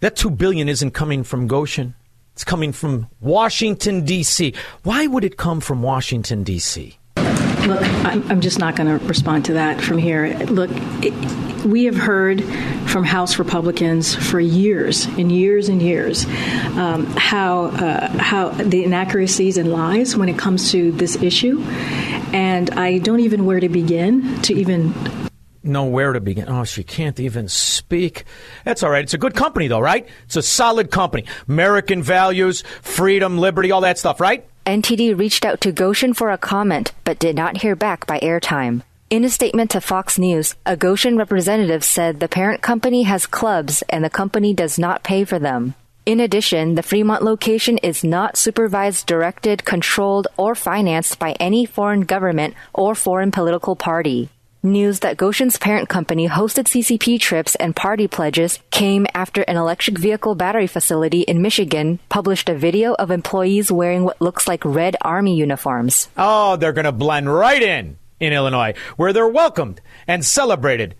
That 0.00 0.16
2 0.16 0.30
billion 0.30 0.68
isn't 0.68 0.92
coming 0.92 1.24
from 1.24 1.48
Gotion. 1.48 1.94
It's 2.40 2.44
coming 2.46 2.72
from 2.72 3.06
Washington, 3.20 4.06
D.C. 4.06 4.54
Why 4.82 5.06
would 5.06 5.24
it 5.24 5.36
come 5.36 5.60
from 5.60 5.82
Washington, 5.82 6.42
D.C.? 6.42 6.96
Look, 7.66 7.82
I'm, 8.06 8.40
just 8.40 8.58
not 8.58 8.76
going 8.76 8.98
to 8.98 9.06
respond 9.06 9.44
to 9.44 9.52
that 9.52 9.82
from 9.82 9.98
here. 9.98 10.34
Look, 10.46 10.70
it, 11.04 11.12
we 11.66 11.84
have 11.84 11.96
heard 11.96 12.42
from 12.88 13.04
House 13.04 13.38
Republicans 13.38 14.14
for 14.14 14.40
years 14.40 15.04
and 15.04 15.30
years 15.30 15.68
and 15.68 15.82
years 15.82 16.24
um, 16.78 17.04
how 17.18 17.64
uh, 17.64 18.08
how 18.18 18.48
the 18.48 18.84
inaccuracies 18.84 19.58
and 19.58 19.70
lies 19.70 20.16
when 20.16 20.30
it 20.30 20.38
comes 20.38 20.72
to 20.72 20.92
this 20.92 21.16
issue, 21.16 21.60
and 22.32 22.70
I 22.70 23.00
don't 23.00 23.20
even 23.20 23.44
where 23.44 23.60
to 23.60 23.68
begin 23.68 24.40
to 24.44 24.54
even 24.54 24.94
know 25.62 25.84
where 25.84 26.12
to 26.12 26.20
begin. 26.20 26.48
Oh, 26.48 26.64
she 26.64 26.82
can't 26.84 27.18
even 27.20 27.48
speak. 27.48 28.24
That's 28.64 28.82
all 28.82 28.90
right. 28.90 29.04
It's 29.04 29.14
a 29.14 29.18
good 29.18 29.34
company, 29.34 29.68
though, 29.68 29.80
right? 29.80 30.08
It's 30.24 30.36
a 30.36 30.42
solid 30.42 30.90
company. 30.90 31.24
American 31.48 32.02
values, 32.02 32.62
freedom, 32.82 33.38
liberty, 33.38 33.70
all 33.70 33.82
that 33.82 33.98
stuff, 33.98 34.20
right? 34.20 34.46
NTD 34.66 35.18
reached 35.18 35.44
out 35.44 35.60
to 35.62 35.72
Gotion 35.72 36.14
for 36.14 36.30
a 36.30 36.38
comment, 36.38 36.92
but 37.04 37.18
did 37.18 37.36
not 37.36 37.58
hear 37.58 37.74
back 37.74 38.06
by 38.06 38.18
airtime. 38.20 38.82
In 39.08 39.24
a 39.24 39.28
statement 39.28 39.72
to 39.72 39.80
Fox 39.80 40.18
News, 40.18 40.54
a 40.64 40.76
Gotion 40.76 41.18
representative 41.18 41.82
said 41.82 42.20
the 42.20 42.28
parent 42.28 42.62
company 42.62 43.02
has 43.02 43.26
clubs 43.26 43.82
and 43.88 44.04
the 44.04 44.10
company 44.10 44.54
does 44.54 44.78
not 44.78 45.02
pay 45.02 45.24
for 45.24 45.38
them. 45.38 45.74
In 46.06 46.20
addition, 46.20 46.76
the 46.76 46.82
Fremont 46.82 47.22
location 47.22 47.78
is 47.78 48.04
not 48.04 48.36
supervised, 48.36 49.06
directed, 49.06 49.64
controlled, 49.64 50.28
or 50.36 50.54
financed 50.54 51.18
by 51.18 51.32
any 51.32 51.66
foreign 51.66 52.02
government 52.02 52.54
or 52.72 52.94
foreign 52.94 53.32
political 53.32 53.74
party. 53.74 54.30
News 54.62 55.00
that 55.00 55.16
Gotion's 55.16 55.56
parent 55.56 55.88
company 55.88 56.28
hosted 56.28 56.64
CCP 56.64 57.18
trips 57.18 57.54
and 57.54 57.74
party 57.74 58.06
pledges 58.06 58.58
came 58.70 59.06
after 59.14 59.40
an 59.40 59.56
electric 59.56 59.96
vehicle 59.96 60.34
battery 60.34 60.66
facility 60.66 61.22
in 61.22 61.40
Michigan 61.40 61.98
published 62.10 62.46
a 62.50 62.54
video 62.54 62.92
of 62.92 63.10
employees 63.10 63.72
wearing 63.72 64.04
what 64.04 64.20
looks 64.20 64.46
like 64.46 64.62
red 64.66 64.98
army 65.00 65.34
uniforms. 65.34 66.10
Oh, 66.14 66.56
they're 66.56 66.74
going 66.74 66.84
to 66.84 66.92
blend 66.92 67.32
right 67.32 67.62
in 67.62 67.96
in 68.20 68.34
Illinois, 68.34 68.74
where 68.98 69.14
they're 69.14 69.26
welcomed 69.26 69.80
and 70.06 70.22
celebrated 70.22 70.94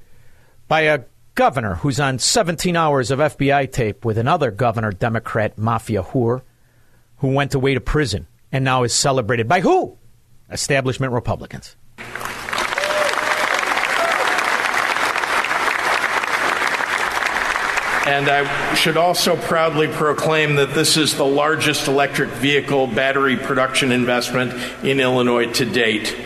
by 0.66 0.82
a 0.82 1.00
governor 1.34 1.74
who's 1.74 2.00
on 2.00 2.18
17 2.18 2.74
hours 2.76 3.10
of 3.10 3.18
FBI 3.18 3.70
tape 3.70 4.06
with 4.06 4.16
another 4.16 4.50
governor 4.50 4.90
Democrat 4.90 5.58
mafia 5.58 6.02
whore 6.02 6.40
who 7.18 7.34
went 7.34 7.54
away 7.54 7.74
to 7.74 7.80
prison 7.82 8.26
and 8.50 8.64
now 8.64 8.84
is 8.84 8.94
celebrated 8.94 9.46
by 9.46 9.60
who? 9.60 9.98
Establishment 10.50 11.12
Republicans. 11.12 11.76
And 18.10 18.28
I 18.28 18.74
should 18.74 18.96
also 18.96 19.36
proudly 19.36 19.86
proclaim 19.86 20.56
that 20.56 20.74
this 20.74 20.96
is 20.96 21.14
the 21.14 21.24
largest 21.24 21.86
electric 21.86 22.28
vehicle 22.30 22.88
battery 22.88 23.36
production 23.36 23.92
investment 23.92 24.52
in 24.84 24.98
Illinois 24.98 25.52
to 25.52 25.64
date. 25.64 26.16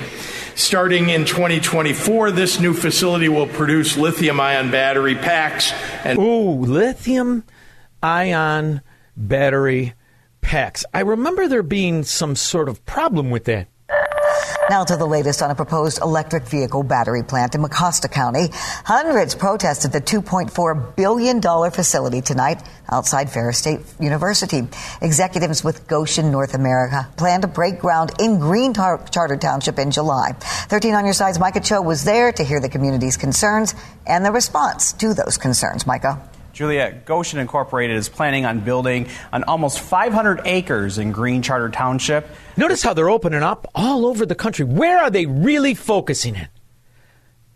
Starting 0.55 1.11
in 1.11 1.27
2024, 1.27 2.31
this 2.31 2.59
new 2.59 2.73
facility 2.73 3.29
will 3.29 3.47
produce 3.47 3.99
lithium 3.99 4.41
ion 4.41 4.71
battery 4.71 5.15
packs. 5.15 5.73
And 6.05 6.19
Ooh, 6.19 6.53
lithium 6.53 7.45
ion 8.03 8.81
battery 9.15 9.93
packs. 10.41 10.87
I 10.95 11.01
remember 11.01 11.49
there 11.49 11.63
being 11.63 12.03
some 12.03 12.35
sort 12.35 12.71
of 12.71 12.83
problem 12.87 13.29
with 13.29 13.45
that. 13.45 13.69
Now 14.71 14.83
to 14.83 14.97
the 14.97 15.07
latest 15.07 15.43
on 15.43 15.51
a 15.51 15.55
proposed 15.55 16.01
electric 16.01 16.45
vehicle 16.45 16.85
battery 16.85 17.23
plant 17.23 17.55
in 17.55 17.61
Mecosta 17.61 18.11
County. 18.11 18.49
Hundreds 18.53 19.35
protested 19.35 19.93
the 19.93 20.01
$2.4 20.01 20.97
billion 20.97 21.43
facility 21.71 22.23
tonight 22.23 22.63
outside 22.91 23.29
Ferris 23.31 23.59
State 23.59 23.81
University. 24.01 24.67
Executives 25.03 25.63
with 25.63 25.87
Gotion 25.87 26.31
North 26.31 26.55
America 26.55 27.07
plan 27.19 27.43
to 27.43 27.47
break 27.47 27.79
ground 27.79 28.13
in 28.19 28.39
Green 28.39 28.73
Tar- 28.73 29.05
Charter 29.09 29.37
Township 29.37 29.79
in 29.79 29.91
July. 29.91 30.33
13 30.33 30.95
on 30.95 31.05
your 31.05 31.15
side's 31.15 31.39
Micah 31.39 31.61
Cho 31.61 31.83
was 31.83 32.05
there 32.05 32.33
to 32.33 32.43
hear 32.43 32.59
the 32.59 32.71
community's 32.71 33.19
concerns 33.19 33.75
and 34.07 34.25
the 34.25 34.33
response 34.33 34.95
to 34.95 35.13
those 35.13 35.37
concerns. 35.37 35.87
Micah. 35.87 36.27
Juliet, 36.55 37.05
Gotion 37.05 37.41
Incorporated 37.41 37.97
is 37.97 38.09
planning 38.09 38.47
on 38.47 38.61
building 38.61 39.09
on 39.33 39.43
almost 39.45 39.81
500 39.81 40.43
acres 40.45 40.99
in 40.99 41.11
Green 41.11 41.43
Charter 41.43 41.69
Township. 41.69 42.29
Notice 42.57 42.81
how 42.81 42.95
they're 42.95 43.11
opening 43.11 43.43
up 43.43 43.69
all 43.75 44.07
over 44.07 44.25
the 44.25 44.37
country. 44.37 44.65
Where 44.65 44.99
are 45.01 45.11
they 45.11 45.27
really 45.27 45.75
focusing 45.75 46.37
it? 46.37 46.49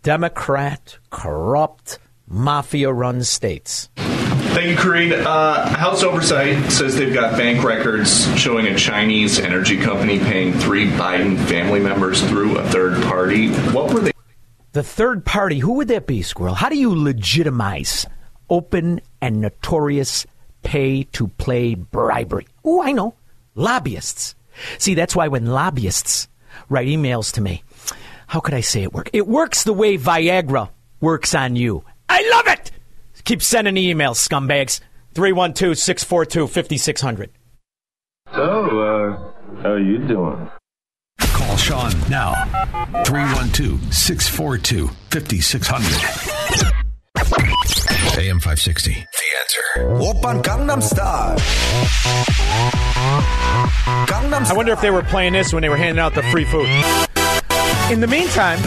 Democrat, 0.03 0.97
corrupt, 1.09 1.97
mafia 2.27 2.91
run 2.91 3.23
states. 3.23 3.89
Thank 3.95 4.71
you, 4.71 4.75
Karine. 4.75 5.13
Uh, 5.13 5.69
House 5.77 6.03
Oversight 6.03 6.69
says 6.69 6.97
they've 6.97 7.13
got 7.13 7.37
bank 7.37 7.63
records 7.63 8.27
showing 8.37 8.67
a 8.67 8.75
Chinese 8.75 9.39
energy 9.39 9.77
company 9.77 10.19
paying 10.19 10.51
three 10.51 10.87
Biden 10.89 11.37
family 11.47 11.79
members 11.79 12.21
through 12.27 12.57
a 12.57 12.67
third 12.69 13.01
party. 13.03 13.49
What 13.71 13.93
were 13.93 14.01
they? 14.01 14.11
The 14.73 14.83
third 14.83 15.23
party, 15.23 15.59
who 15.59 15.73
would 15.73 15.87
that 15.87 16.05
be, 16.05 16.21
Squirrel? 16.21 16.53
How 16.53 16.67
do 16.67 16.77
you 16.77 16.93
legitimize 16.93 18.05
open 18.49 19.01
and 19.21 19.41
notorious 19.41 20.25
pay 20.63 21.03
to 21.03 21.27
play 21.27 21.75
bribery. 21.75 22.47
Oh, 22.63 22.81
I 22.81 22.91
know. 22.91 23.15
Lobbyists. 23.55 24.35
See, 24.77 24.93
that's 24.93 25.15
why 25.15 25.27
when 25.27 25.45
lobbyists 25.45 26.27
write 26.69 26.87
emails 26.87 27.33
to 27.33 27.41
me, 27.41 27.63
how 28.27 28.39
could 28.39 28.53
I 28.53 28.61
say 28.61 28.83
it 28.83 28.93
work? 28.93 29.09
It 29.13 29.27
works 29.27 29.63
the 29.63 29.73
way 29.73 29.97
Viagra 29.97 30.69
works 31.01 31.33
on 31.33 31.55
you. 31.55 31.83
I 32.07 32.27
love 32.29 32.47
it! 32.47 32.71
Keep 33.23 33.41
sending 33.41 33.75
emails, 33.75 34.17
scumbags. 34.17 34.81
312 35.13 35.77
642 35.77 36.47
5600. 36.47 37.29
So, 38.33 38.79
uh, 38.79 39.61
how 39.61 39.71
are 39.71 39.79
you 39.79 39.97
doing? 40.07 40.49
Call 41.19 41.57
Shaun 41.57 41.91
now. 42.09 42.33
312 43.05 43.93
642 43.93 44.87
5600. 45.09 46.88
AM 48.19 48.39
560. 48.39 48.91
The 48.91 48.99
answer. 49.39 50.03
Open 50.03 50.43
Gangnam 50.43 50.83
Style. 50.83 51.37
Gangnam 54.07 54.45
I 54.45 54.53
wonder 54.53 54.73
if 54.73 54.81
they 54.81 54.91
were 54.91 55.03
playing 55.03 55.31
this 55.31 55.53
when 55.53 55.61
they 55.61 55.69
were 55.69 55.77
handing 55.77 55.99
out 55.99 56.15
the 56.15 56.23
free 56.23 56.43
food. 56.43 56.67
In 57.89 58.01
the 58.01 58.07
meantime, 58.07 58.59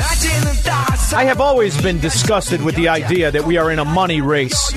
I 1.14 1.24
have 1.24 1.42
always 1.42 1.80
been 1.82 2.00
disgusted 2.00 2.62
with 2.62 2.76
the 2.76 2.88
idea 2.88 3.30
that 3.30 3.44
we 3.44 3.58
are 3.58 3.70
in 3.70 3.78
a 3.78 3.84
money 3.84 4.22
race. 4.22 4.74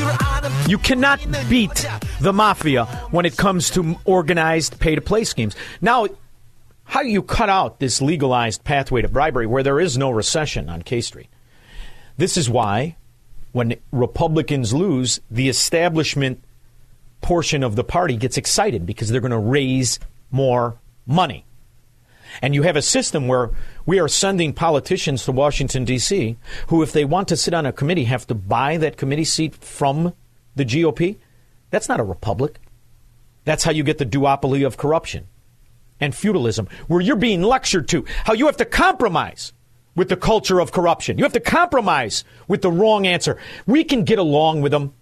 You 0.67 0.77
cannot 0.77 1.25
beat 1.49 1.87
the 2.19 2.33
mafia 2.33 2.83
when 3.11 3.25
it 3.25 3.37
comes 3.37 3.69
to 3.71 3.95
organized 4.03 4.77
pay 4.81 4.95
to 4.95 5.01
play 5.01 5.23
schemes. 5.23 5.55
Now, 5.79 6.07
how 6.83 7.01
do 7.01 7.07
you 7.07 7.23
cut 7.23 7.49
out 7.49 7.79
this 7.79 8.01
legalized 8.01 8.65
pathway 8.65 9.01
to 9.03 9.07
bribery 9.07 9.47
where 9.47 9.63
there 9.63 9.79
is 9.79 9.97
no 9.97 10.11
recession 10.11 10.69
on 10.69 10.81
K 10.81 10.99
Street? 10.99 11.29
This 12.17 12.35
is 12.35 12.49
why 12.49 12.97
when 13.55 13.73
Republicans 13.93 14.73
lose, 14.73 15.21
the 15.31 15.47
establishment 15.47 16.43
portion 17.21 17.63
of 17.63 17.77
the 17.77 17.85
party 17.85 18.17
gets 18.17 18.35
excited 18.35 18.85
because 18.85 19.07
they're 19.07 19.21
going 19.21 19.31
to 19.31 19.37
raise 19.37 19.97
more 20.29 20.75
money. 21.05 21.45
And 22.41 22.53
you 22.53 22.63
have 22.63 22.75
a 22.75 22.81
system 22.81 23.29
where 23.29 23.51
we 23.85 23.97
are 23.97 24.09
sending 24.09 24.51
politicians 24.51 25.23
to 25.23 25.31
Washington, 25.31 25.85
D.C., 25.85 26.35
who, 26.67 26.83
if 26.83 26.91
they 26.91 27.05
want 27.05 27.29
to 27.29 27.37
sit 27.37 27.53
on 27.53 27.65
a 27.65 27.71
committee, 27.71 28.03
have 28.03 28.27
to 28.27 28.35
buy 28.35 28.75
that 28.75 28.97
committee 28.97 29.23
seat 29.23 29.55
from 29.55 30.13
the 30.57 30.65
GOP. 30.65 31.15
That's 31.69 31.87
not 31.87 32.01
a 32.01 32.03
republic. 32.03 32.59
That's 33.45 33.63
how 33.63 33.71
you 33.71 33.83
get 33.83 33.99
the 33.99 34.05
duopoly 34.05 34.67
of 34.67 34.75
corruption 34.75 35.27
and 36.01 36.13
feudalism, 36.13 36.67
where 36.87 36.99
you're 36.99 37.15
being 37.15 37.41
lectured 37.41 37.87
to 37.87 38.03
how 38.25 38.33
you 38.33 38.47
have 38.47 38.57
to 38.57 38.65
compromise 38.65 39.53
with 39.95 40.09
the 40.09 40.17
culture 40.17 40.59
of 40.59 40.71
corruption. 40.71 41.17
You 41.17 41.23
have 41.23 41.33
to 41.33 41.39
compromise 41.39 42.23
with 42.47 42.61
the 42.61 42.71
wrong 42.71 43.07
answer. 43.07 43.37
We 43.65 43.83
can 43.83 44.03
get 44.03 44.19
along 44.19 44.61
with 44.61 44.71
them. 44.71 44.93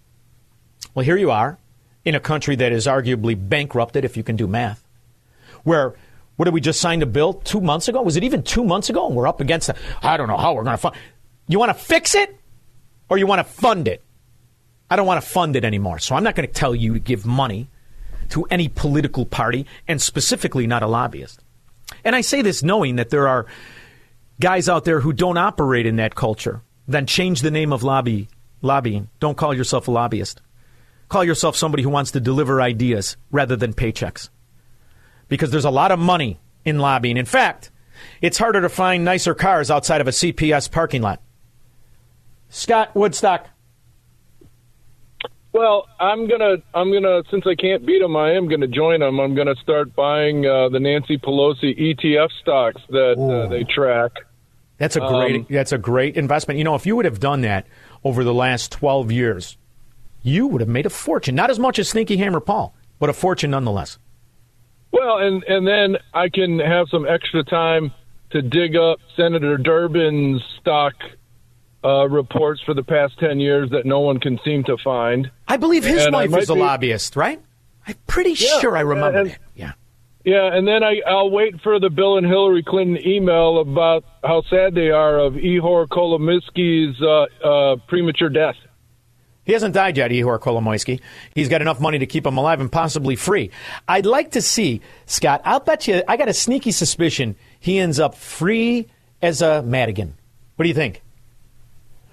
Well, 0.94 1.04
here 1.04 1.16
you 1.16 1.30
are 1.30 1.58
in 2.04 2.14
a 2.14 2.20
country 2.20 2.56
that 2.56 2.72
is 2.72 2.86
arguably 2.86 3.36
bankrupted, 3.36 4.04
if 4.04 4.16
you 4.16 4.22
can 4.22 4.36
do 4.36 4.46
math, 4.46 4.84
where 5.64 5.94
what 6.36 6.46
did 6.46 6.54
we 6.54 6.60
just 6.60 6.80
sign 6.80 7.00
a 7.02 7.06
bill 7.06 7.34
two 7.34 7.60
months 7.60 7.88
ago? 7.88 8.02
Was 8.02 8.16
it 8.16 8.24
even 8.24 8.42
two 8.42 8.64
months 8.64 8.90
ago? 8.90 9.06
And 9.06 9.14
we're 9.14 9.28
up 9.28 9.40
against. 9.40 9.70
I 10.02 10.16
don't 10.16 10.28
know 10.28 10.36
how 10.36 10.54
we're 10.54 10.64
going 10.64 10.74
to 10.74 10.80
fund. 10.80 10.96
You 11.46 11.58
want 11.58 11.70
to 11.70 11.82
fix 11.82 12.14
it, 12.14 12.36
or 13.08 13.18
you 13.18 13.26
want 13.26 13.38
to 13.38 13.44
fund 13.44 13.88
it? 13.88 14.02
I 14.90 14.96
don't 14.96 15.06
want 15.06 15.22
to 15.22 15.28
fund 15.28 15.56
it 15.56 15.64
anymore. 15.64 15.98
So 15.98 16.14
I'm 16.14 16.24
not 16.24 16.34
going 16.34 16.46
to 16.48 16.52
tell 16.52 16.74
you 16.74 16.94
to 16.94 17.00
give 17.00 17.24
money 17.24 17.68
to 18.30 18.44
any 18.50 18.68
political 18.68 19.26
party, 19.26 19.66
and 19.86 20.00
specifically 20.00 20.66
not 20.66 20.82
a 20.82 20.86
lobbyist. 20.86 21.40
And 22.04 22.16
I 22.16 22.22
say 22.22 22.42
this 22.42 22.62
knowing 22.62 22.96
that 22.96 23.10
there 23.10 23.28
are 23.28 23.46
guys 24.40 24.68
out 24.68 24.84
there 24.84 25.00
who 25.00 25.12
don't 25.12 25.38
operate 25.38 25.86
in 25.86 25.96
that 25.96 26.14
culture, 26.14 26.62
then 26.86 27.06
change 27.06 27.40
the 27.40 27.50
name 27.50 27.72
of 27.72 27.82
lobby 27.82 28.28
lobbying. 28.62 29.08
Don't 29.20 29.36
call 29.36 29.54
yourself 29.54 29.88
a 29.88 29.90
lobbyist. 29.90 30.40
Call 31.08 31.24
yourself 31.24 31.56
somebody 31.56 31.82
who 31.82 31.90
wants 31.90 32.10
to 32.12 32.20
deliver 32.20 32.60
ideas 32.60 33.16
rather 33.30 33.56
than 33.56 33.74
paychecks. 33.74 34.30
Because 35.28 35.50
there's 35.50 35.64
a 35.64 35.70
lot 35.70 35.92
of 35.92 35.98
money 35.98 36.40
in 36.64 36.78
lobbying. 36.78 37.16
In 37.16 37.26
fact, 37.26 37.70
it's 38.20 38.38
harder 38.38 38.60
to 38.62 38.68
find 38.68 39.04
nicer 39.04 39.34
cars 39.34 39.70
outside 39.70 40.00
of 40.00 40.08
a 40.08 40.12
CPS 40.12 40.70
parking 40.70 41.02
lot. 41.02 41.20
Scott 42.48 42.94
Woodstock. 42.94 43.48
Well, 45.54 45.86
I'm 46.00 46.28
gonna, 46.28 46.56
I'm 46.74 46.92
gonna, 46.92 47.22
since 47.30 47.46
I 47.46 47.54
can't 47.54 47.86
beat 47.86 48.00
them, 48.00 48.16
I 48.16 48.32
am 48.32 48.48
gonna 48.48 48.66
join 48.66 48.98
them. 48.98 49.20
I'm 49.20 49.36
gonna 49.36 49.54
start 49.62 49.94
buying 49.94 50.44
uh, 50.44 50.68
the 50.68 50.80
Nancy 50.80 51.16
Pelosi 51.16 51.78
ETF 51.78 52.28
stocks 52.42 52.82
that 52.88 53.16
uh, 53.16 53.48
they 53.48 53.62
track. 53.62 54.10
That's 54.78 54.96
a 54.96 55.00
great. 55.00 55.36
Um, 55.36 55.46
that's 55.48 55.70
a 55.70 55.78
great 55.78 56.16
investment. 56.16 56.58
You 56.58 56.64
know, 56.64 56.74
if 56.74 56.86
you 56.86 56.96
would 56.96 57.04
have 57.04 57.20
done 57.20 57.42
that 57.42 57.68
over 58.02 58.24
the 58.24 58.34
last 58.34 58.72
twelve 58.72 59.12
years, 59.12 59.56
you 60.24 60.48
would 60.48 60.60
have 60.60 60.68
made 60.68 60.86
a 60.86 60.90
fortune. 60.90 61.36
Not 61.36 61.50
as 61.50 61.60
much 61.60 61.78
as 61.78 61.88
Sneaky 61.88 62.16
Hammer 62.16 62.40
Paul, 62.40 62.74
but 62.98 63.08
a 63.08 63.12
fortune 63.12 63.52
nonetheless. 63.52 64.00
Well, 64.90 65.18
and 65.18 65.44
and 65.44 65.64
then 65.64 65.98
I 66.12 66.30
can 66.30 66.58
have 66.58 66.88
some 66.90 67.06
extra 67.06 67.44
time 67.44 67.92
to 68.30 68.42
dig 68.42 68.74
up 68.74 68.98
Senator 69.16 69.56
Durbin's 69.56 70.42
stock 70.60 70.94
uh, 71.84 72.08
reports 72.08 72.60
for 72.64 72.74
the 72.74 72.82
past 72.82 73.18
ten 73.18 73.38
years 73.40 73.70
that 73.70 73.84
no 73.86 74.00
one 74.00 74.18
can 74.20 74.38
seem 74.44 74.64
to 74.64 74.76
find. 74.82 75.30
I 75.46 75.56
believe 75.58 75.84
his 75.84 76.04
And 76.06 76.14
wife 76.14 76.34
is 76.36 76.50
a 76.50 76.54
be- 76.54 76.60
lobbyist, 76.60 77.16
right? 77.16 77.40
I'm 77.86 77.94
pretty 78.06 78.30
Yeah, 78.32 78.60
sure 78.60 78.76
I 78.76 78.80
remember 78.80 79.18
and- 79.20 79.30
that. 79.30 79.38
Yeah. 79.54 79.72
Yeah, 80.24 80.54
and 80.56 80.66
then 80.66 80.82
I, 80.82 81.02
I'll 81.06 81.30
wait 81.30 81.60
for 81.60 81.78
the 81.78 81.90
Bill 81.90 82.16
and 82.16 82.26
Hillary 82.26 82.62
Clinton 82.62 82.96
email 83.06 83.58
about 83.58 84.04
how 84.24 84.42
sad 84.48 84.74
they 84.74 84.88
are 84.90 85.18
of 85.18 85.34
Ihor 85.34 85.86
Kolomoisky's 85.86 86.98
uh, 87.02 87.46
uh, 87.46 87.76
premature 87.88 88.30
death. 88.30 88.54
He 89.44 89.52
hasn't 89.52 89.74
died 89.74 89.98
yet, 89.98 90.10
Ihor 90.10 90.38
Kolomoisky. 90.40 91.00
He's 91.34 91.50
got 91.50 91.60
enough 91.60 91.78
money 91.78 91.98
to 91.98 92.06
keep 92.06 92.24
him 92.24 92.38
alive 92.38 92.58
and 92.60 92.72
possibly 92.72 93.16
free. 93.16 93.50
I'd 93.86 94.06
like 94.06 94.30
to 94.30 94.40
see, 94.40 94.80
Scott, 95.04 95.42
I'll 95.44 95.60
bet 95.60 95.86
you, 95.86 96.02
I 96.08 96.16
got 96.16 96.30
a 96.30 96.32
sneaky 96.32 96.70
suspicion 96.72 97.36
he 97.60 97.78
ends 97.78 98.00
up 98.00 98.14
free 98.14 98.86
as 99.20 99.42
a 99.42 99.62
Madigan. 99.62 100.14
What 100.56 100.62
do 100.62 100.68
you 100.70 100.74
think? 100.74 101.02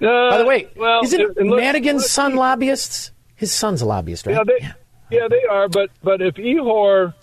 By 0.02 0.38
the 0.38 0.46
way, 0.46 0.66
Uh, 0.66 0.70
well, 0.78 1.04
isn't 1.04 1.38
look- 1.38 1.60
Madigan's 1.60 2.10
son 2.10 2.36
lobbyists? 2.36 3.12
His 3.36 3.52
son's 3.52 3.82
a 3.82 3.86
lobbyist, 3.86 4.26
right? 4.28 4.36
Yeah, 4.36 4.44
they, 4.44 5.18
yeah. 5.18 5.28
they 5.28 5.44
are. 5.50 5.68
But 5.70 5.90
but 6.04 6.22
if 6.22 6.36
Ihor 6.36 7.14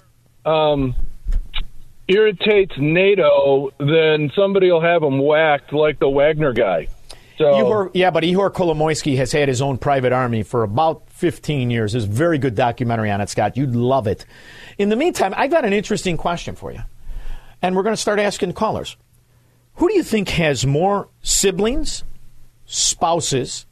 um, 0.44 0.94
irritates 2.08 2.72
NATO, 2.78 3.70
then 3.78 4.30
somebody 4.34 4.70
will 4.70 4.80
have 4.80 5.02
him 5.02 5.18
whacked 5.18 5.72
like 5.72 5.98
the 5.98 6.08
Wagner 6.08 6.52
guy. 6.52 6.88
So 7.36 7.44
Ihor, 7.44 7.90
yeah, 7.94 8.10
but 8.10 8.24
Ihor 8.24 8.50
Kolomoisky 8.52 9.16
has 9.18 9.30
had 9.30 9.48
his 9.48 9.62
own 9.62 9.78
private 9.78 10.12
army 10.12 10.42
for 10.42 10.64
about 10.64 11.08
15 11.10 11.70
years. 11.70 11.92
There's 11.92 12.04
a 12.04 12.08
very 12.08 12.38
good 12.38 12.56
documentary 12.56 13.10
on 13.12 13.20
it, 13.20 13.28
Scott. 13.28 13.56
You'd 13.56 13.76
love 13.76 14.06
it. 14.08 14.26
In 14.76 14.88
the 14.88 14.96
meantime, 14.96 15.34
I've 15.36 15.50
got 15.50 15.64
an 15.64 15.72
interesting 15.72 16.16
question 16.16 16.56
for 16.56 16.72
you. 16.72 16.80
And 17.62 17.76
we're 17.76 17.82
going 17.84 17.94
to 17.94 18.00
start 18.00 18.18
asking 18.18 18.54
callers. 18.54 18.96
Who 19.74 19.88
do 19.88 19.94
you 19.94 20.02
think 20.02 20.30
has 20.30 20.66
more 20.66 21.08
siblings, 21.22 22.02
spouses, 22.68 23.66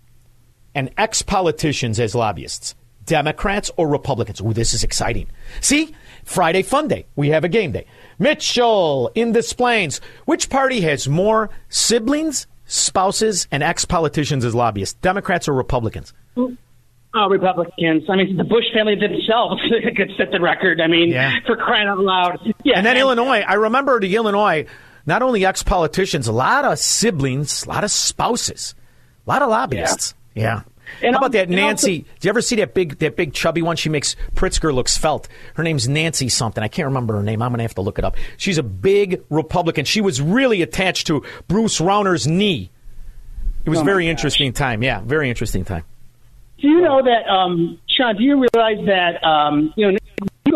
and 0.74 0.90
ex 0.98 1.22
politicians 1.22 2.00
as 2.00 2.14
lobbyists? 2.14 2.74
Democrats 3.04 3.70
or 3.76 3.88
Republicans? 3.88 4.40
Ooh, 4.40 4.52
this 4.52 4.74
is 4.74 4.82
exciting. 4.82 5.28
See, 5.61 5.94
Friday 6.24 6.62
Fun 6.62 6.88
Day. 6.88 7.06
We 7.14 7.28
have 7.28 7.44
a 7.44 7.48
game 7.48 7.70
day. 7.70 7.87
Mitchell 8.18 9.12
in 9.14 9.30
Des 9.30 9.54
Plaines. 9.56 10.00
Which 10.24 10.50
party 10.50 10.80
has 10.80 11.09
more 11.09 11.48
siblings, 11.68 12.48
spouses, 12.64 13.46
and 13.52 13.62
ex 13.62 13.85
politicians 13.85 14.44
as 14.44 14.56
lobbyists? 14.56 14.94
Democrats 14.94 15.46
or 15.46 15.52
Republicans? 15.52 16.12
Oh, 16.37 17.28
Republicans. 17.30 18.02
I 18.09 18.16
mean, 18.16 18.37
the 18.37 18.44
Bush 18.44 18.64
family 18.74 18.96
themselves 18.96 19.62
could 19.96 20.11
set 20.18 20.32
the 20.32 20.40
record. 20.40 20.80
I 20.80 20.88
mean, 20.88 21.12
for 21.46 21.56
crying 21.56 21.87
out 21.87 22.00
loud. 22.00 22.40
Yeah. 22.64 22.76
And 22.76 22.85
then 22.85 22.96
Illinois. 22.96 23.44
I 23.46 23.54
remember 23.54 24.00
the 24.00 24.16
Illinois 24.16 24.66
Not 25.06 25.22
only 25.22 25.46
ex 25.46 25.62
politicians, 25.62 26.26
a 26.26 26.32
lot 26.32 26.64
of 26.64 26.78
siblings, 26.80 27.64
a 27.64 27.68
lot 27.68 27.85
of 27.85 27.92
spouses, 27.92 28.74
a 29.26 29.30
lot 29.30 29.42
of 29.42 29.48
lobbyists. 29.48 30.14
Yeah. 30.34 30.62
And 31.02 31.14
How 31.14 31.18
about 31.18 31.32
that 31.32 31.48
Nancy? 31.48 31.98
also- 32.00 32.10
do 32.20 32.26
you 32.26 32.28
ever 32.28 32.40
see 32.40 32.56
that 32.56 32.72
big 32.72 32.98
that 33.00 33.16
big 33.16 33.32
chubby 33.32 33.60
one? 33.60 33.74
She 33.76 33.88
makes 33.88 34.14
Pritzker 34.36 34.72
look 34.72 34.88
svelte. 34.88 35.28
Her 35.54 35.64
name's 35.64 35.88
Nancy 35.88 36.28
something. 36.28 36.62
I 36.62 36.68
can't 36.68 36.86
remember 36.86 37.16
her 37.16 37.22
name. 37.24 37.42
I'm 37.42 37.50
going 37.50 37.58
to 37.58 37.64
have 37.64 37.74
to 37.74 37.80
look 37.80 37.98
it 37.98 38.04
up. 38.04 38.16
She's 38.36 38.56
a 38.56 38.62
big 38.62 39.20
Republican. 39.28 39.84
She 39.84 40.00
was 40.00 40.22
really 40.22 40.62
attached 40.62 41.08
to 41.08 41.24
Bruce 41.48 41.80
Rauner's 41.80 42.26
knee. 42.28 42.70
It 43.64 43.70
was 43.70 43.80
Oh, 43.80 43.82
a 43.82 43.84
very 43.84 44.08
interesting 44.08 44.52
time. 44.52 44.82
Yeah, 44.84 45.00
very 45.04 45.28
interesting 45.28 45.64
time. 45.64 45.82
Do 46.60 46.68
you 46.68 46.80
know 46.82 47.02
that, 47.02 47.28
um, 47.28 47.78
Shaun? 47.88 48.16
Do 48.16 48.22
you 48.22 48.34
realize 48.54 48.86
that 48.86 49.22
um, 49.26 49.74
you 49.76 49.90
know 49.90 49.98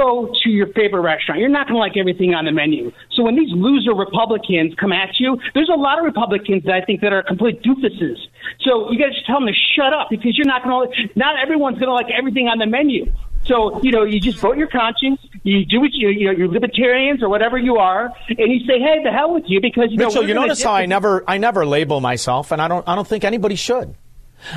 go 0.00 0.32
to 0.42 0.50
your 0.50 0.68
favorite 0.68 1.02
restaurant, 1.02 1.40
you're 1.40 1.48
not 1.48 1.66
going 1.66 1.74
to 1.74 1.80
like 1.80 1.96
everything 1.96 2.34
on 2.34 2.44
the 2.44 2.52
menu. 2.52 2.92
So 3.12 3.22
when 3.22 3.36
these 3.36 3.50
loser 3.52 3.94
Republicans 3.94 4.74
come 4.78 4.92
at 4.92 5.18
you, 5.18 5.38
there's 5.54 5.68
a 5.68 5.78
lot 5.78 5.98
of 5.98 6.04
Republicans 6.04 6.64
that 6.64 6.74
I 6.74 6.84
think 6.84 7.00
that 7.02 7.12
are 7.12 7.22
complete 7.22 7.62
doofuses. 7.62 8.16
So 8.60 8.90
you 8.90 8.98
got 8.98 9.06
to 9.06 9.12
just 9.12 9.26
tell 9.26 9.40
them 9.40 9.48
to 9.48 9.54
shut 9.76 9.92
up 9.92 10.08
because 10.10 10.36
you're 10.36 10.46
not 10.46 10.64
going 10.64 10.90
to. 10.90 11.18
Not 11.18 11.36
everyone's 11.38 11.78
going 11.78 11.88
to 11.88 11.94
like 11.94 12.10
everything 12.16 12.48
on 12.48 12.58
the 12.58 12.66
menu. 12.66 13.12
So 13.46 13.82
you 13.82 13.90
know, 13.90 14.04
you 14.04 14.20
just 14.20 14.38
vote 14.38 14.56
your 14.58 14.68
conscience. 14.68 15.20
You 15.42 15.64
do 15.64 15.80
what 15.80 15.90
you 15.92 16.08
you 16.08 16.26
know, 16.26 16.32
you're 16.32 16.48
libertarians 16.48 17.22
or 17.22 17.28
whatever 17.28 17.56
you 17.56 17.76
are, 17.76 18.12
and 18.28 18.52
you 18.52 18.60
say, 18.66 18.78
"Hey, 18.78 19.02
the 19.02 19.10
hell 19.10 19.32
with 19.32 19.44
you," 19.46 19.60
because 19.62 19.90
you 19.90 19.96
know, 19.96 20.08
Mitchell, 20.08 20.28
you 20.28 20.34
notice 20.34 20.62
how 20.62 20.72
I 20.72 20.84
never 20.84 21.24
I 21.26 21.38
never 21.38 21.64
label 21.64 22.00
myself, 22.00 22.52
and 22.52 22.60
I 22.60 22.68
don't 22.68 22.86
I 22.86 22.94
don't 22.94 23.08
think 23.08 23.24
anybody 23.24 23.56
should. 23.56 23.94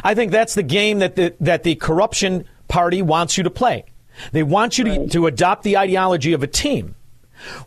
I 0.03 0.15
think 0.15 0.31
that's 0.31 0.53
the 0.53 0.63
game 0.63 0.99
that 0.99 1.15
the 1.15 1.33
that 1.39 1.63
the 1.63 1.75
corruption 1.75 2.45
party 2.67 3.01
wants 3.01 3.37
you 3.37 3.45
to 3.45 3.49
play. 3.49 3.85
They 4.31 4.43
want 4.43 4.77
you 4.77 4.83
to, 4.85 5.07
to 5.09 5.27
adopt 5.27 5.63
the 5.63 5.77
ideology 5.77 6.33
of 6.33 6.43
a 6.43 6.47
team. 6.47 6.95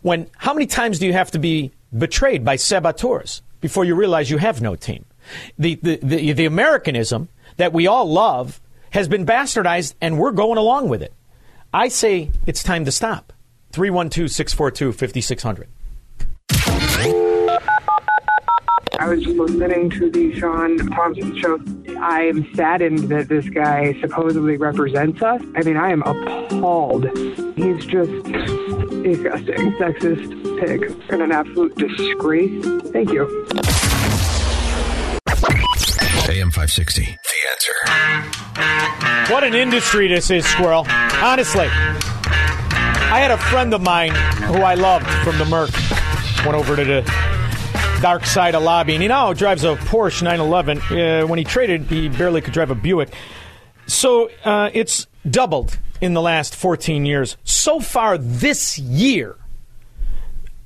When 0.01 0.29
how 0.37 0.53
many 0.53 0.65
times 0.65 0.99
do 0.99 1.05
you 1.05 1.13
have 1.13 1.31
to 1.31 1.39
be 1.39 1.71
betrayed 1.97 2.43
by 2.43 2.55
saboteurs 2.55 3.41
before 3.61 3.85
you 3.85 3.95
realize 3.95 4.29
you 4.29 4.37
have 4.37 4.61
no 4.61 4.75
team? 4.75 5.05
The 5.57 5.75
the 5.75 5.99
the, 6.01 6.33
the 6.33 6.45
Americanism 6.45 7.29
that 7.57 7.73
we 7.73 7.87
all 7.87 8.05
love 8.09 8.61
has 8.91 9.07
been 9.07 9.25
bastardized, 9.25 9.93
and 10.01 10.17
we're 10.17 10.31
going 10.31 10.57
along 10.57 10.89
with 10.89 11.01
it. 11.01 11.13
I 11.73 11.89
say 11.89 12.31
it's 12.45 12.63
time 12.63 12.85
to 12.85 12.91
stop. 12.91 13.33
312 13.71 14.31
642 14.31 14.93
5600. 14.93 15.67
I 19.07 19.11
was 19.11 19.25
listening 19.25 19.89
to 19.91 20.11
the 20.11 20.37
Shaun 20.37 20.77
Thompson 20.89 21.37
show. 21.37 21.57
I 21.97 22.23
am 22.23 22.53
saddened 22.55 23.07
that 23.07 23.29
this 23.29 23.47
guy 23.47 23.97
supposedly 24.01 24.57
represents 24.57 25.21
us. 25.21 25.41
I 25.55 25.61
mean, 25.63 25.77
I 25.77 25.91
am 25.91 26.01
appalled. 26.01 27.05
He's 27.55 27.85
just 27.85 28.11
disgusting, 29.01 29.71
sexist 29.79 30.59
pig, 30.59 30.93
and 31.09 31.21
an 31.21 31.31
absolute 31.31 31.73
disgrace. 31.77 32.65
Thank 32.91 33.13
you. 33.13 33.47
AM 36.27 36.51
560. 36.51 37.05
The 37.05 37.17
answer. 37.49 39.31
What 39.31 39.45
an 39.45 39.53
industry 39.53 40.09
this 40.09 40.29
is, 40.29 40.45
Squirrel. 40.45 40.85
Honestly. 40.89 41.67
I 41.69 43.21
had 43.21 43.31
a 43.31 43.37
friend 43.37 43.73
of 43.73 43.81
mine 43.81 44.13
who 44.43 44.55
I 44.55 44.73
loved 44.73 45.07
from 45.23 45.37
the 45.37 45.45
Merc. 45.45 45.71
Went 46.45 46.57
over 46.57 46.75
to 46.75 46.83
the 46.83 47.36
dark 48.01 48.25
side 48.25 48.55
of 48.55 48.63
lobbying. 48.63 49.01
He 49.01 49.07
now 49.07 49.33
drives 49.33 49.63
a 49.63 49.75
Porsche 49.75 50.23
911. 50.23 50.77
Uh, 50.79 51.27
when 51.27 51.39
he 51.39 51.45
traded, 51.45 51.83
he 51.83 52.09
barely 52.09 52.41
could 52.41 52.53
drive 52.53 52.71
a 52.71 52.75
Buick. 52.75 53.13
So 53.87 54.29
uh, 54.43 54.69
it's 54.73 55.07
doubled 55.29 55.77
in 56.01 56.13
the 56.13 56.21
last 56.21 56.55
14 56.55 57.05
years. 57.05 57.37
So 57.43 57.79
far 57.79 58.17
this 58.17 58.77
year, 58.77 59.37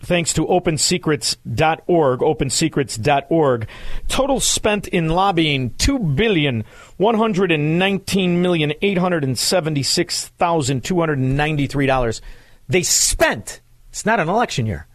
thanks 0.01 0.33
to 0.33 0.45
opensecrets.org, 0.45 2.19
opensecrets.org. 2.19 3.67
Total 4.07 4.39
spent 4.39 4.87
in 4.87 5.09
lobbying 5.09 5.71
two 5.71 5.99
billion 5.99 6.65
one 6.97 7.15
hundred 7.15 7.51
and 7.51 7.79
nineteen 7.79 8.41
million 8.41 8.73
eight 8.81 8.97
hundred 8.97 9.23
and 9.23 9.37
seventy 9.37 9.83
six 9.83 10.27
thousand 10.27 10.83
two 10.83 10.99
hundred 10.99 11.19
and 11.19 11.37
ninety 11.37 11.67
three 11.67 11.85
dollars. 11.85 12.21
They 12.67 12.83
spent. 12.83 13.61
It's 13.89 14.05
not 14.05 14.19
an 14.19 14.29
election 14.29 14.65
year. 14.65 14.87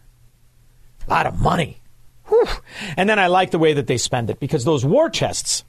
A 1.07 1.09
lot 1.09 1.25
of 1.25 1.39
money. 1.39 1.81
Whew. 2.27 2.47
And 2.95 3.09
then 3.09 3.19
I 3.19 3.27
like 3.27 3.51
the 3.51 3.59
way 3.59 3.73
that 3.73 3.87
they 3.87 3.97
spend 3.97 4.29
it 4.29 4.39
because 4.39 4.65
those 4.65 4.85
war 4.85 5.09
chests 5.09 5.63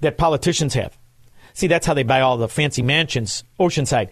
that 0.00 0.18
politicians 0.18 0.74
have. 0.74 0.96
See, 1.52 1.66
that's 1.66 1.86
how 1.86 1.94
they 1.94 2.02
buy 2.02 2.20
all 2.20 2.36
the 2.36 2.48
fancy 2.48 2.82
mansions, 2.82 3.44
Oceanside. 3.58 4.08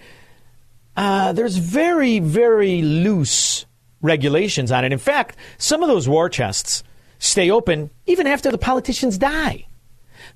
Uh, 0.96 1.32
there's 1.32 1.56
very, 1.56 2.18
very 2.18 2.82
loose 2.82 3.66
regulations 4.02 4.72
on 4.72 4.84
it. 4.84 4.92
In 4.92 4.98
fact, 4.98 5.36
some 5.56 5.82
of 5.82 5.88
those 5.88 6.08
war 6.08 6.28
chests 6.28 6.82
stay 7.18 7.50
open 7.50 7.90
even 8.06 8.26
after 8.26 8.50
the 8.50 8.58
politicians 8.58 9.18
die. 9.18 9.66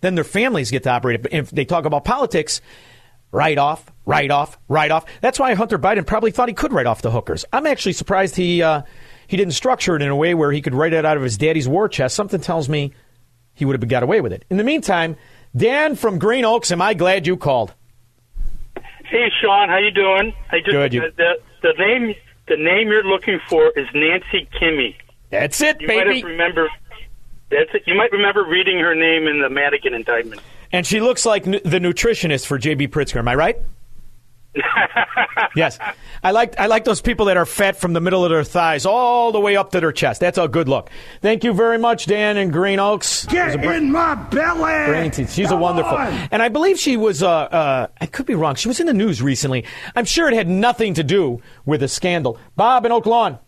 Then 0.00 0.14
their 0.14 0.24
families 0.24 0.70
get 0.70 0.84
to 0.84 0.90
operate 0.90 1.20
it. 1.20 1.32
If 1.32 1.50
they 1.50 1.64
talk 1.64 1.84
about 1.84 2.04
politics, 2.04 2.60
write 3.30 3.58
off, 3.58 3.84
write 4.04 4.30
off, 4.30 4.58
write 4.68 4.90
off. 4.90 5.04
That's 5.20 5.38
why 5.38 5.54
Hunter 5.54 5.78
Biden 5.78 6.06
probably 6.06 6.30
thought 6.30 6.48
he 6.48 6.54
could 6.54 6.72
write 6.72 6.86
off 6.86 7.02
the 7.02 7.10
hookers. 7.10 7.44
I'm 7.52 7.66
actually 7.66 7.92
surprised 7.92 8.36
he 8.36 8.62
uh, 8.62 8.82
he 9.32 9.38
didn't 9.38 9.54
structure 9.54 9.96
it 9.96 10.02
in 10.02 10.08
a 10.10 10.14
way 10.14 10.34
where 10.34 10.52
he 10.52 10.60
could 10.60 10.74
write 10.74 10.92
it 10.92 11.06
out 11.06 11.16
of 11.16 11.22
his 11.22 11.38
daddy's 11.38 11.66
war 11.66 11.88
chest. 11.88 12.14
Something 12.14 12.38
tells 12.42 12.68
me 12.68 12.92
he 13.54 13.64
would 13.64 13.80
have 13.80 13.88
got 13.88 14.02
away 14.02 14.20
with 14.20 14.30
it. 14.30 14.44
In 14.50 14.58
the 14.58 14.62
meantime, 14.62 15.16
Dan 15.56 15.96
from 15.96 16.18
Green 16.18 16.44
Oaks, 16.44 16.70
am 16.70 16.82
I 16.82 16.92
glad 16.92 17.26
you 17.26 17.38
called? 17.38 17.72
Hey, 19.06 19.30
Shaun, 19.40 19.70
how 19.70 19.78
you 19.78 19.90
doing? 19.90 20.34
I 20.50 20.58
just 20.58 20.70
Good, 20.70 20.92
you- 20.92 21.00
the 21.16 21.34
the 21.62 21.72
name 21.78 22.14
the 22.46 22.56
name 22.58 22.88
you're 22.88 23.04
looking 23.04 23.40
for 23.48 23.70
is 23.74 23.86
Nancy 23.94 24.46
Kimme. 24.60 24.94
That's 25.30 25.62
it, 25.62 25.80
you 25.80 25.88
might 25.88 26.04
baby. 26.04 26.20
have 26.20 26.28
remember. 26.30 26.68
That's 27.50 27.70
it. 27.72 27.84
You 27.86 27.94
might 27.94 28.12
remember 28.12 28.44
reading 28.44 28.78
her 28.80 28.94
name 28.94 29.26
in 29.26 29.40
the 29.40 29.48
Madigan 29.48 29.94
indictment. 29.94 30.42
And 30.72 30.86
she 30.86 31.00
looks 31.00 31.24
like 31.24 31.46
n- 31.46 31.60
the 31.64 31.78
nutritionist 31.78 32.46
for 32.46 32.58
J.B. 32.58 32.88
Pritzker. 32.88 33.16
Am 33.16 33.28
I 33.28 33.34
right? 33.34 33.56
yes. 35.56 35.78
I 36.22 36.30
like 36.30 36.58
I 36.58 36.66
like 36.66 36.84
those 36.84 37.00
people 37.00 37.26
that 37.26 37.36
are 37.36 37.46
fat 37.46 37.76
from 37.76 37.94
the 37.94 38.00
middle 38.00 38.24
of 38.24 38.30
their 38.30 38.44
thighs 38.44 38.84
all 38.84 39.32
the 39.32 39.40
way 39.40 39.56
up 39.56 39.70
to 39.72 39.80
their 39.80 39.92
chest. 39.92 40.20
That's 40.20 40.38
a 40.38 40.46
good 40.46 40.68
look. 40.68 40.90
Thank 41.20 41.42
you 41.42 41.52
very 41.54 41.78
much, 41.78 42.06
Dan 42.06 42.36
and 42.36 42.52
Green 42.52 42.78
Oaks. 42.78 43.24
Get 43.26 43.60
br- 43.62 43.72
in 43.72 43.90
my 43.90 44.14
belly. 44.14 44.86
Brain 44.86 45.10
teeth. 45.10 45.32
She's 45.32 45.50
a 45.50 45.56
wonderful. 45.56 45.96
on. 45.96 46.12
And 46.30 46.42
I 46.42 46.48
believe 46.48 46.78
she 46.78 46.96
was, 46.96 47.22
uh, 47.22 47.30
uh, 47.30 47.86
I 48.00 48.06
could 48.06 48.26
be 48.26 48.34
wrong. 48.34 48.54
She 48.54 48.68
was 48.68 48.78
in 48.78 48.86
the 48.86 48.94
news 48.94 49.22
recently. 49.22 49.64
I'm 49.96 50.04
sure 50.04 50.28
it 50.28 50.34
had 50.34 50.48
nothing 50.48 50.94
to 50.94 51.02
do 51.02 51.40
with 51.64 51.82
a 51.82 51.88
scandal. 51.88 52.38
Bob 52.56 52.84
in 52.84 52.92
Oak 52.92 53.06
Lawn. 53.06 53.38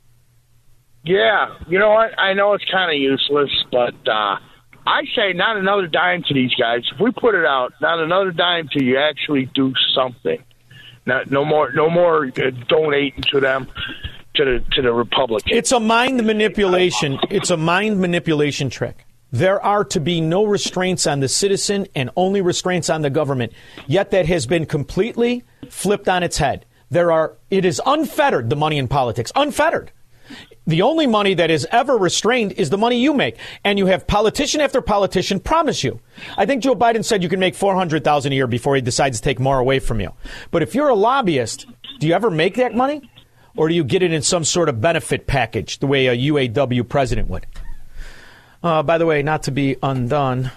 Yeah, 1.05 1.59
you 1.69 1.79
know 1.79 1.91
what? 1.91 2.19
I 2.19 2.33
know 2.33 2.55
it's 2.55 2.65
kind 2.71 2.91
of 2.91 2.97
useless, 2.99 3.51
but 3.71 3.95
uh, 4.09 4.37
I 4.87 5.03
say 5.15 5.35
not 5.35 5.59
another 5.59 5.87
dime 5.87 6.23
to 6.29 6.35
these 6.35 6.55
guys. 6.59 6.81
If 6.95 6.99
we 6.99 7.13
put 7.13 7.35
it 7.35 7.45
out, 7.45 7.75
not 7.83 7.99
another 7.99 8.31
dime 8.33 8.69
till 8.73 8.83
you 8.83 8.99
actually 8.99 9.51
do 9.55 9.75
something. 9.95 10.43
Not, 11.07 11.31
no 11.31 11.45
more, 11.45 11.73
no 11.73 11.91
more 11.91 12.27
uh, 12.27 12.51
donating 12.69 13.23
to 13.31 13.41
them, 13.41 13.69
to 14.35 14.45
the 14.45 14.65
to 14.73 14.83
the 14.83 14.93
Republicans. 14.93 15.57
It's 15.57 15.73
a 15.73 15.81
mind 15.81 16.25
manipulation. 16.27 17.19
It's 17.31 17.51
a 17.51 17.57
mind 17.57 18.01
manipulation 18.01 18.71
trick. 18.71 19.07
There 19.31 19.61
are 19.61 19.85
to 19.87 20.01
be 20.01 20.21
no 20.21 20.45
restraints 20.45 21.07
on 21.07 21.21
the 21.21 21.29
citizen 21.29 21.89
and 21.95 22.09
only 22.17 22.41
restraints 22.41 22.89
on 22.89 23.03
the 23.03 23.11
government. 23.11 23.53
Yet 23.89 24.13
that 24.13 24.27
has 24.27 24.47
been 24.47 24.65
completely 24.65 25.43
flipped 25.69 26.09
on 26.09 26.23
its 26.23 26.39
head. 26.39 26.67
There 26.91 27.11
are, 27.11 27.37
it 27.51 27.65
is 27.65 27.83
unfettered, 27.85 28.49
the 28.49 28.55
money 28.57 28.79
in 28.79 28.87
politics. 28.87 29.33
Unfettered. 29.35 29.91
The 30.67 30.83
only 30.83 31.07
money 31.07 31.35
that 31.35 31.51
is 31.51 31.67
ever 31.71 31.97
restrained 31.97 32.53
is 32.53 32.71
the 32.71 32.79
money 32.79 32.99
you 32.99 33.13
make. 33.13 33.37
And 33.65 33.79
you 33.79 33.87
have 33.87 34.07
politician 34.07 34.61
after 34.61 34.81
politician 34.81 35.41
promise 35.41 35.85
you. 35.85 36.01
I 36.39 36.47
think 36.47 36.63
Joe 36.63 36.75
Biden 36.75 37.05
said 37.05 37.23
you 37.23 37.29
can 37.29 37.41
make 37.41 37.55
400,000 37.55 38.33
a 38.33 38.35
year 38.35 38.47
before 38.47 38.75
he 38.75 38.81
decides 38.81 39.19
to 39.19 39.25
take 39.25 39.39
more 39.39 39.59
away 39.59 39.79
from 39.79 40.01
you. 40.01 40.13
But 40.51 40.63
if 40.63 40.75
you're 40.75 40.89
a 40.89 40.95
lobbyist, 40.95 41.67
do 42.01 42.07
you 42.07 42.15
ever 42.15 42.31
make 42.31 42.55
that 42.55 42.75
money? 42.75 43.11
Or 43.57 43.69
do 43.69 43.75
you 43.75 43.85
get 43.85 44.03
it 44.03 44.13
in 44.13 44.23
some 44.23 44.43
sort 44.43 44.69
of 44.69 44.81
benefit 44.81 45.27
package 45.27 45.79
the 45.79 45.87
way 45.87 46.07
a 46.07 46.17
UAW 46.17 46.89
president 46.89 47.29
would? 47.29 47.47
Uh, 48.63 48.83
by 48.83 48.97
the 48.97 49.07
way, 49.07 49.23
not 49.23 49.43
to 49.45 49.51
be 49.51 49.77
undone. 49.83 50.51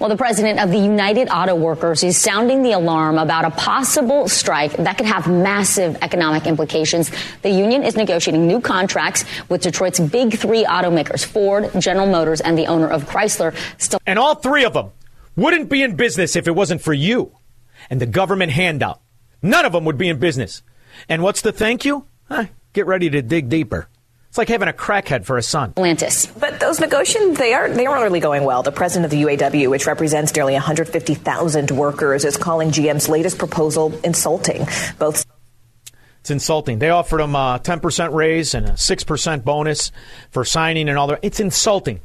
Well, 0.00 0.08
the 0.08 0.16
president 0.16 0.60
of 0.60 0.70
the 0.70 0.78
United 0.78 1.28
Auto 1.28 1.54
Workers 1.54 2.02
is 2.02 2.16
sounding 2.16 2.62
the 2.62 2.72
alarm 2.72 3.18
about 3.18 3.44
a 3.44 3.50
possible 3.50 4.28
strike 4.28 4.72
that 4.78 4.96
could 4.96 5.06
have 5.06 5.26
massive 5.28 5.98
economic 6.00 6.46
implications. 6.46 7.10
The 7.42 7.50
union 7.50 7.82
is 7.82 7.94
negotiating 7.94 8.46
new 8.46 8.62
contracts 8.62 9.26
with 9.50 9.60
Detroit's 9.60 10.00
big 10.00 10.38
three 10.38 10.64
automakers 10.64 11.22
Ford, 11.22 11.70
General 11.78 12.06
Motors, 12.06 12.40
and 12.40 12.56
the 12.56 12.66
owner 12.66 12.88
of 12.88 13.04
Chrysler. 13.04 13.54
Still- 13.76 14.00
And 14.06 14.18
all 14.18 14.34
three 14.36 14.64
of 14.64 14.72
them 14.72 14.90
wouldn't 15.36 15.68
be 15.68 15.82
in 15.82 15.96
business 15.96 16.34
if 16.34 16.48
it 16.48 16.52
wasn't 16.54 16.80
for 16.80 16.94
you 16.94 17.32
and 17.90 18.00
the 18.00 18.06
government 18.06 18.52
handout. 18.52 19.02
None 19.42 19.66
of 19.66 19.72
them 19.72 19.84
would 19.84 19.98
be 19.98 20.08
in 20.08 20.18
business. 20.18 20.62
And 21.10 21.22
what's 21.22 21.42
the 21.42 21.52
thank 21.52 21.84
you? 21.84 22.06
Huh, 22.30 22.46
get 22.72 22.86
ready 22.86 23.10
to 23.10 23.20
dig 23.20 23.50
deeper. 23.50 23.88
It's 24.34 24.38
like 24.38 24.48
having 24.48 24.66
a 24.66 24.72
crackhead 24.72 25.24
for 25.24 25.38
a 25.38 25.42
son. 25.44 25.70
Atlantis. 25.76 26.26
But 26.26 26.58
those 26.58 26.80
negotiations, 26.80 27.38
they 27.38 27.54
aren't, 27.54 27.76
they 27.76 27.86
aren't 27.86 28.02
really 28.02 28.18
going 28.18 28.42
well. 28.42 28.64
The 28.64 28.72
president 28.72 29.04
of 29.04 29.12
the 29.12 29.22
UAW, 29.22 29.70
which 29.70 29.86
represents 29.86 30.34
nearly 30.34 30.54
150,000 30.54 31.70
workers, 31.70 32.24
is 32.24 32.36
calling 32.36 32.72
GM's 32.72 33.08
latest 33.08 33.38
proposal 33.38 33.96
insulting. 34.02 34.66
Both 34.98 35.24
It's 36.18 36.32
insulting. 36.32 36.80
They 36.80 36.90
offered 36.90 37.20
him 37.20 37.36
a 37.36 37.60
10% 37.62 38.12
raise 38.12 38.54
and 38.54 38.70
a 38.70 38.72
6% 38.72 39.44
bonus 39.44 39.92
for 40.32 40.44
signing 40.44 40.88
and 40.88 40.98
all 40.98 41.06
that. 41.06 41.20
It's 41.22 41.38
insulting. 41.38 42.00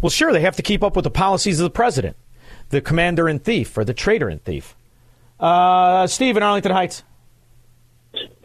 Well, 0.00 0.10
sure, 0.10 0.32
they 0.32 0.42
have 0.42 0.54
to 0.54 0.62
keep 0.62 0.84
up 0.84 0.94
with 0.94 1.02
the 1.02 1.10
policies 1.10 1.58
of 1.58 1.64
the 1.64 1.70
president, 1.70 2.16
the 2.68 2.80
commander 2.80 3.28
in 3.28 3.40
thief, 3.40 3.76
or 3.76 3.84
the 3.84 3.92
traitor 3.92 4.30
in 4.30 4.38
thief. 4.38 4.76
Uh, 5.40 6.06
Steve 6.06 6.36
in 6.36 6.44
Arlington 6.44 6.70
Heights. 6.70 7.02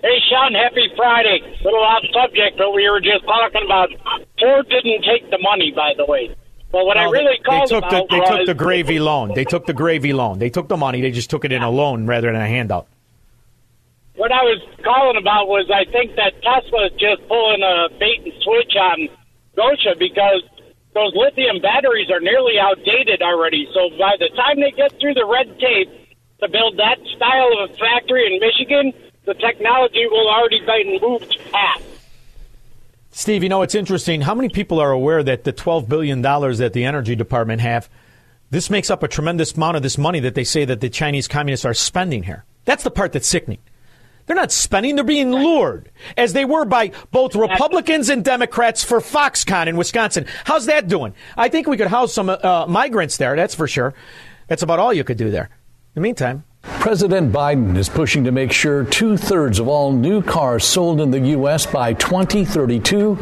Hey, 0.07 0.23
Shaun, 0.31 0.53
happy 0.53 0.87
Friday. 0.95 1.43
Little 1.65 1.83
off 1.83 2.03
subject, 2.15 2.57
but 2.57 2.71
we 2.71 2.87
were 2.89 3.01
just 3.01 3.25
talking 3.25 3.59
about 3.65 3.89
Ford 4.39 4.69
didn't 4.69 5.03
take 5.03 5.29
the 5.29 5.37
money, 5.43 5.73
by 5.75 5.91
the 5.97 6.05
way. 6.05 6.33
But 6.71 6.85
what 6.85 6.95
I 6.95 7.11
really 7.11 7.25
they, 7.25 7.31
they 7.35 7.43
called 7.43 7.67
took 7.67 7.83
the, 7.89 7.97
about 7.97 8.09
they 8.09 8.19
was 8.19 8.29
took 8.29 8.45
the 8.47 8.53
gravy 8.53 8.99
loan. 8.99 9.33
They 9.35 9.43
took 9.43 9.65
the 9.65 9.73
gravy 9.73 10.13
loan. 10.13 10.39
They 10.39 10.49
took 10.49 10.69
the 10.69 10.77
money. 10.77 11.01
They 11.01 11.11
just 11.11 11.29
took 11.29 11.43
it 11.43 11.51
in 11.51 11.61
a 11.61 11.69
loan 11.69 12.07
rather 12.07 12.31
than 12.31 12.39
a 12.39 12.47
handout. 12.47 12.87
what 14.15 14.31
I 14.31 14.47
was 14.47 14.63
calling 14.79 15.19
about 15.19 15.49
was 15.51 15.67
I 15.67 15.83
think 15.91 16.15
that 16.15 16.39
Tesla 16.39 16.87
is 16.87 16.95
just 16.95 17.27
pulling 17.27 17.59
a 17.59 17.91
bait 17.99 18.23
and 18.23 18.31
switch 18.47 18.79
on 18.79 19.09
Gotion 19.59 19.99
because 19.99 20.39
those 20.95 21.11
lithium 21.19 21.59
batteries 21.59 22.09
are 22.09 22.21
nearly 22.21 22.55
outdated 22.59 23.21
already. 23.21 23.67
So 23.73 23.91
by 23.99 24.15
the 24.15 24.31
time 24.39 24.61
they 24.63 24.71
get 24.71 24.95
through 25.01 25.15
the 25.15 25.27
red 25.27 25.51
tape 25.59 25.91
to 26.39 26.47
build 26.47 26.77
that 26.77 26.95
style 27.11 27.51
of 27.59 27.71
a 27.71 27.73
factory 27.75 28.23
in 28.23 28.39
Michigan, 28.39 28.93
the 29.27 29.35
technology 29.35 30.07
will 30.09 30.27
already 30.27 30.61
be 30.65 30.99
moved 30.99 31.37
past. 31.51 31.83
Steve, 33.11 33.43
you 33.43 33.49
know, 33.49 33.61
it's 33.61 33.75
interesting. 33.75 34.21
How 34.21 34.33
many 34.33 34.49
people 34.49 34.79
are 34.79 34.91
aware 34.91 35.21
that 35.21 35.43
the 35.43 35.53
$12 35.53 35.87
billion 35.87 36.21
that 36.21 36.71
the 36.73 36.85
Energy 36.85 37.15
Department 37.15 37.61
have, 37.61 37.89
this 38.49 38.69
makes 38.69 38.89
up 38.89 39.03
a 39.03 39.07
tremendous 39.07 39.53
amount 39.53 39.75
of 39.75 39.83
this 39.83 39.97
money 39.97 40.19
that 40.21 40.33
they 40.33 40.43
say 40.43 40.65
that 40.65 40.81
the 40.81 40.89
Chinese 40.89 41.27
communists 41.27 41.65
are 41.65 41.73
spending 41.73 42.23
here? 42.23 42.45
That's 42.65 42.83
the 42.83 42.91
part 42.91 43.11
that's 43.11 43.27
sickening. 43.27 43.59
They're 44.25 44.35
not 44.35 44.51
spending, 44.51 44.95
they're 44.95 45.05
being 45.05 45.31
lured, 45.31 45.89
as 46.17 46.33
they 46.33 46.43
were 46.43 46.65
by 46.65 46.91
both 47.11 47.33
Republicans 47.33 48.09
and 48.09 48.23
Democrats 48.25 48.83
for 48.83 48.99
Foxconn 48.99 49.67
in 49.67 49.77
Wisconsin. 49.77 50.25
How's 50.43 50.65
that 50.65 50.87
doing? 50.87 51.13
I 51.37 51.47
think 51.47 51.67
we 51.67 51.77
could 51.77 51.87
house 51.87 52.13
some 52.13 52.29
uh, 52.29 52.65
migrants 52.67 53.17
there, 53.17 53.35
that's 53.35 53.55
for 53.55 53.67
sure. 53.67 53.93
That's 54.47 54.63
about 54.63 54.79
all 54.79 54.93
you 54.93 55.05
could 55.05 55.17
do 55.17 55.31
there. 55.31 55.45
In 55.95 56.01
the 56.01 56.01
meantime, 56.01 56.43
President 56.79 57.33
Biden 57.33 57.75
is 57.75 57.89
pushing 57.89 58.23
to 58.23 58.31
make 58.31 58.51
sure 58.51 58.83
two 58.83 59.17
thirds 59.17 59.59
of 59.59 59.67
all 59.67 59.91
new 59.91 60.21
cars 60.21 60.63
sold 60.63 61.01
in 61.01 61.11
the 61.11 61.19
U.S. 61.19 61.65
by 61.65 61.93
2032 61.93 63.17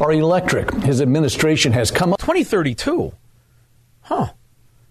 are 0.00 0.12
electric. 0.12 0.72
His 0.82 1.00
administration 1.02 1.72
has 1.72 1.90
come 1.90 2.12
up. 2.12 2.20
2032? 2.20 3.12
Huh. 4.02 4.32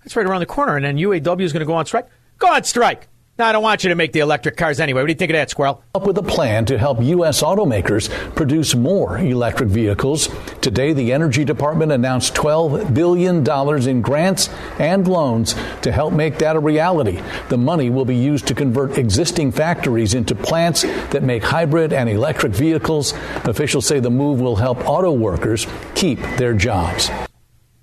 That's 0.03 0.15
right 0.15 0.25
around 0.25 0.41
the 0.41 0.45
corner. 0.45 0.75
And 0.75 0.83
then 0.83 0.97
UAW 0.97 1.41
is 1.41 1.53
going 1.53 1.61
to 1.61 1.65
go 1.65 1.73
on 1.73 1.85
strike? 1.85 2.07
Go 2.37 2.53
on 2.53 2.63
strike. 2.63 3.07
No, 3.39 3.45
I 3.45 3.53
don't 3.53 3.63
want 3.63 3.85
you 3.85 3.89
to 3.89 3.95
make 3.95 4.11
the 4.11 4.19
electric 4.19 4.57
cars 4.57 4.81
anyway. 4.81 5.01
What 5.01 5.07
do 5.07 5.13
you 5.13 5.17
think 5.17 5.31
of 5.31 5.35
that, 5.35 5.49
Squirrel? 5.49 5.81
Up 5.95 6.05
with 6.05 6.17
a 6.17 6.21
plan 6.21 6.65
to 6.65 6.77
help 6.77 7.01
U.S. 7.01 7.41
automakers 7.41 8.09
produce 8.35 8.75
more 8.75 9.17
electric 9.17 9.69
vehicles. 9.69 10.27
Today, 10.59 10.91
the 10.91 11.13
Energy 11.13 11.45
Department 11.45 11.93
announced 11.93 12.35
$12 12.35 12.93
billion 12.93 13.49
in 13.87 14.01
grants 14.01 14.49
and 14.77 15.07
loans 15.07 15.55
to 15.83 15.91
help 15.93 16.13
make 16.13 16.37
that 16.39 16.57
a 16.57 16.59
reality. 16.59 17.21
The 17.47 17.57
money 17.57 17.89
will 17.89 18.03
be 18.03 18.17
used 18.17 18.45
to 18.47 18.53
convert 18.53 18.97
existing 18.97 19.53
factories 19.53 20.15
into 20.15 20.35
plants 20.35 20.81
that 20.81 21.23
make 21.23 21.41
hybrid 21.41 21.93
and 21.93 22.09
electric 22.09 22.51
vehicles. 22.51 23.13
Officials 23.45 23.85
say 23.85 24.01
the 24.01 24.09
move 24.09 24.41
will 24.41 24.57
help 24.57 24.85
auto 24.85 25.13
workers 25.13 25.65
keep 25.95 26.19
their 26.35 26.53
jobs. 26.53 27.09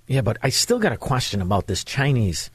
Yeah, 0.07 0.21
but 0.21 0.37
I 0.43 0.51
still 0.51 0.79
got 0.79 0.93
a 0.93 0.99
question 0.99 1.41
about 1.41 1.67
this 1.67 1.83
Chinese. 1.83 2.51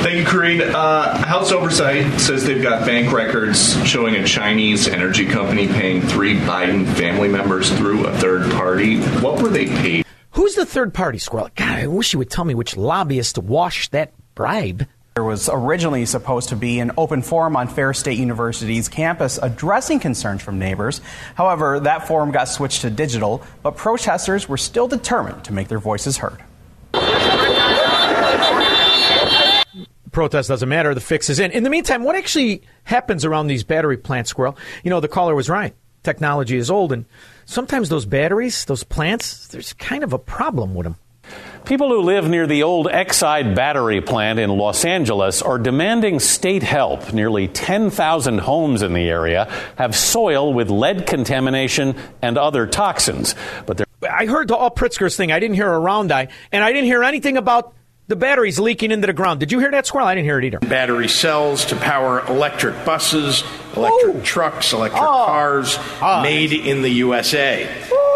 Thank 0.00 0.18
you, 0.18 0.24
Karine. 0.24 0.60
Uh, 0.60 1.18
House 1.26 1.50
Oversight 1.50 2.20
says 2.20 2.44
they've 2.44 2.62
got 2.62 2.86
bank 2.86 3.12
records 3.12 3.76
showing 3.84 4.14
a 4.14 4.24
Chinese 4.24 4.86
energy 4.86 5.26
company 5.26 5.66
paying 5.66 6.02
three 6.02 6.36
Biden 6.36 6.86
family 6.94 7.26
members 7.28 7.76
through 7.76 8.06
a 8.06 8.16
third 8.18 8.48
party. 8.52 9.00
What 9.00 9.42
were 9.42 9.48
they 9.48 9.66
paid? 9.66 10.06
Who's 10.30 10.54
the 10.54 10.64
third 10.64 10.94
party, 10.94 11.18
Squirrel? 11.18 11.48
God, 11.56 11.80
I 11.80 11.88
wish 11.88 12.12
you 12.12 12.20
would 12.20 12.30
tell 12.30 12.44
me 12.44 12.54
which 12.54 12.76
lobbyist 12.76 13.38
washed 13.38 13.90
that 13.90 14.12
bribe. 14.36 14.86
There 15.14 15.24
was 15.24 15.50
originally 15.52 16.06
supposed 16.06 16.50
to 16.50 16.56
be 16.56 16.78
an 16.78 16.92
open 16.96 17.22
forum 17.22 17.56
on 17.56 17.66
Ferris 17.66 17.98
State 17.98 18.20
University's 18.20 18.88
campus 18.88 19.36
addressing 19.42 19.98
concerns 19.98 20.42
from 20.42 20.60
neighbors. 20.60 21.00
However, 21.34 21.80
that 21.80 22.06
forum 22.06 22.30
got 22.30 22.44
switched 22.44 22.82
to 22.82 22.90
digital, 22.90 23.42
but 23.64 23.76
protesters 23.76 24.48
were 24.48 24.58
still 24.58 24.86
determined 24.86 25.42
to 25.46 25.52
make 25.52 25.66
their 25.66 25.80
voices 25.80 26.18
heard. 26.18 26.40
protest 30.12 30.48
doesn't 30.48 30.68
matter. 30.68 30.94
The 30.94 31.00
fix 31.00 31.30
is 31.30 31.38
in. 31.38 31.50
In 31.50 31.62
the 31.62 31.70
meantime, 31.70 32.04
what 32.04 32.16
actually 32.16 32.62
happens 32.84 33.24
around 33.24 33.46
these 33.46 33.64
battery 33.64 33.96
plants, 33.96 34.30
Squirrel? 34.30 34.56
You 34.82 34.90
know, 34.90 35.00
the 35.00 35.08
caller 35.08 35.34
was 35.34 35.48
right. 35.48 35.74
Technology 36.02 36.56
is 36.56 36.70
old, 36.70 36.92
and 36.92 37.04
sometimes 37.44 37.88
those 37.88 38.06
batteries, 38.06 38.64
those 38.64 38.84
plants, 38.84 39.48
there's 39.48 39.72
kind 39.72 40.04
of 40.04 40.12
a 40.12 40.18
problem 40.18 40.74
with 40.74 40.84
them. 40.84 40.96
People 41.64 41.88
who 41.90 42.00
live 42.00 42.26
near 42.26 42.46
the 42.46 42.62
old 42.62 42.86
Exide 42.86 43.54
battery 43.54 44.00
plant 44.00 44.38
in 44.38 44.48
Los 44.48 44.86
Angeles 44.86 45.42
are 45.42 45.58
demanding 45.58 46.18
state 46.18 46.62
help. 46.62 47.12
Nearly 47.12 47.46
10,000 47.46 48.38
homes 48.38 48.80
in 48.80 48.94
the 48.94 49.10
area 49.10 49.52
have 49.76 49.94
soil 49.94 50.54
with 50.54 50.70
lead 50.70 51.06
contamination 51.06 51.94
and 52.22 52.38
other 52.38 52.66
toxins. 52.66 53.34
But 53.66 53.82
I 54.08 54.24
heard 54.24 54.48
the 54.48 54.56
all 54.56 54.70
Pritzker's 54.70 55.16
thing. 55.16 55.30
I 55.30 55.40
didn't 55.40 55.56
hear 55.56 55.70
a 55.70 55.78
round 55.78 56.10
eye, 56.10 56.28
and 56.52 56.64
I 56.64 56.72
didn't 56.72 56.86
hear 56.86 57.04
anything 57.04 57.36
about 57.36 57.74
the 58.08 58.16
battery's 58.16 58.58
leaking 58.58 58.90
into 58.90 59.06
the 59.06 59.12
ground. 59.12 59.38
Did 59.38 59.52
you 59.52 59.60
hear 59.60 59.70
that, 59.70 59.86
Squirrel? 59.86 60.06
I 60.06 60.14
didn't 60.14 60.24
hear 60.24 60.38
it 60.38 60.44
either. 60.44 60.58
Battery 60.60 61.08
cells 61.08 61.66
to 61.66 61.76
power 61.76 62.26
electric 62.26 62.84
buses, 62.84 63.44
electric 63.76 64.24
trucks, 64.24 64.72
electric 64.72 65.02
ah. 65.02 65.26
cars 65.26 65.76
ah. 66.00 66.22
made 66.22 66.52
in 66.52 66.82
the 66.82 66.88
USA. 66.88 67.68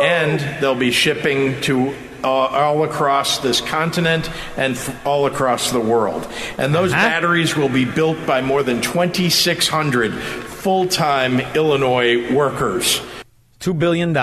And 0.02 0.40
they'll 0.61 0.74
be 0.74 0.90
shipping 0.90 1.61
to 1.62 1.94
uh, 2.24 2.28
all 2.28 2.85
across 2.85 3.38
this 3.38 3.61
continent 3.61 4.31
and 4.57 4.76
f- 4.76 5.07
all 5.07 5.26
across 5.26 5.70
the 5.70 5.81
world. 5.81 6.26
And 6.57 6.74
those 6.74 6.92
uh-huh. 6.92 7.02
batteries 7.02 7.57
will 7.57 7.68
be 7.68 7.85
built 7.85 8.26
by 8.26 8.40
more 8.40 8.62
than 8.62 8.81
2,600 8.81 10.14
full 10.14 10.88
time 10.88 11.40
Illinois 11.55 12.33
workers. 12.33 13.02
$2 13.61 13.78
billion. 13.78 14.14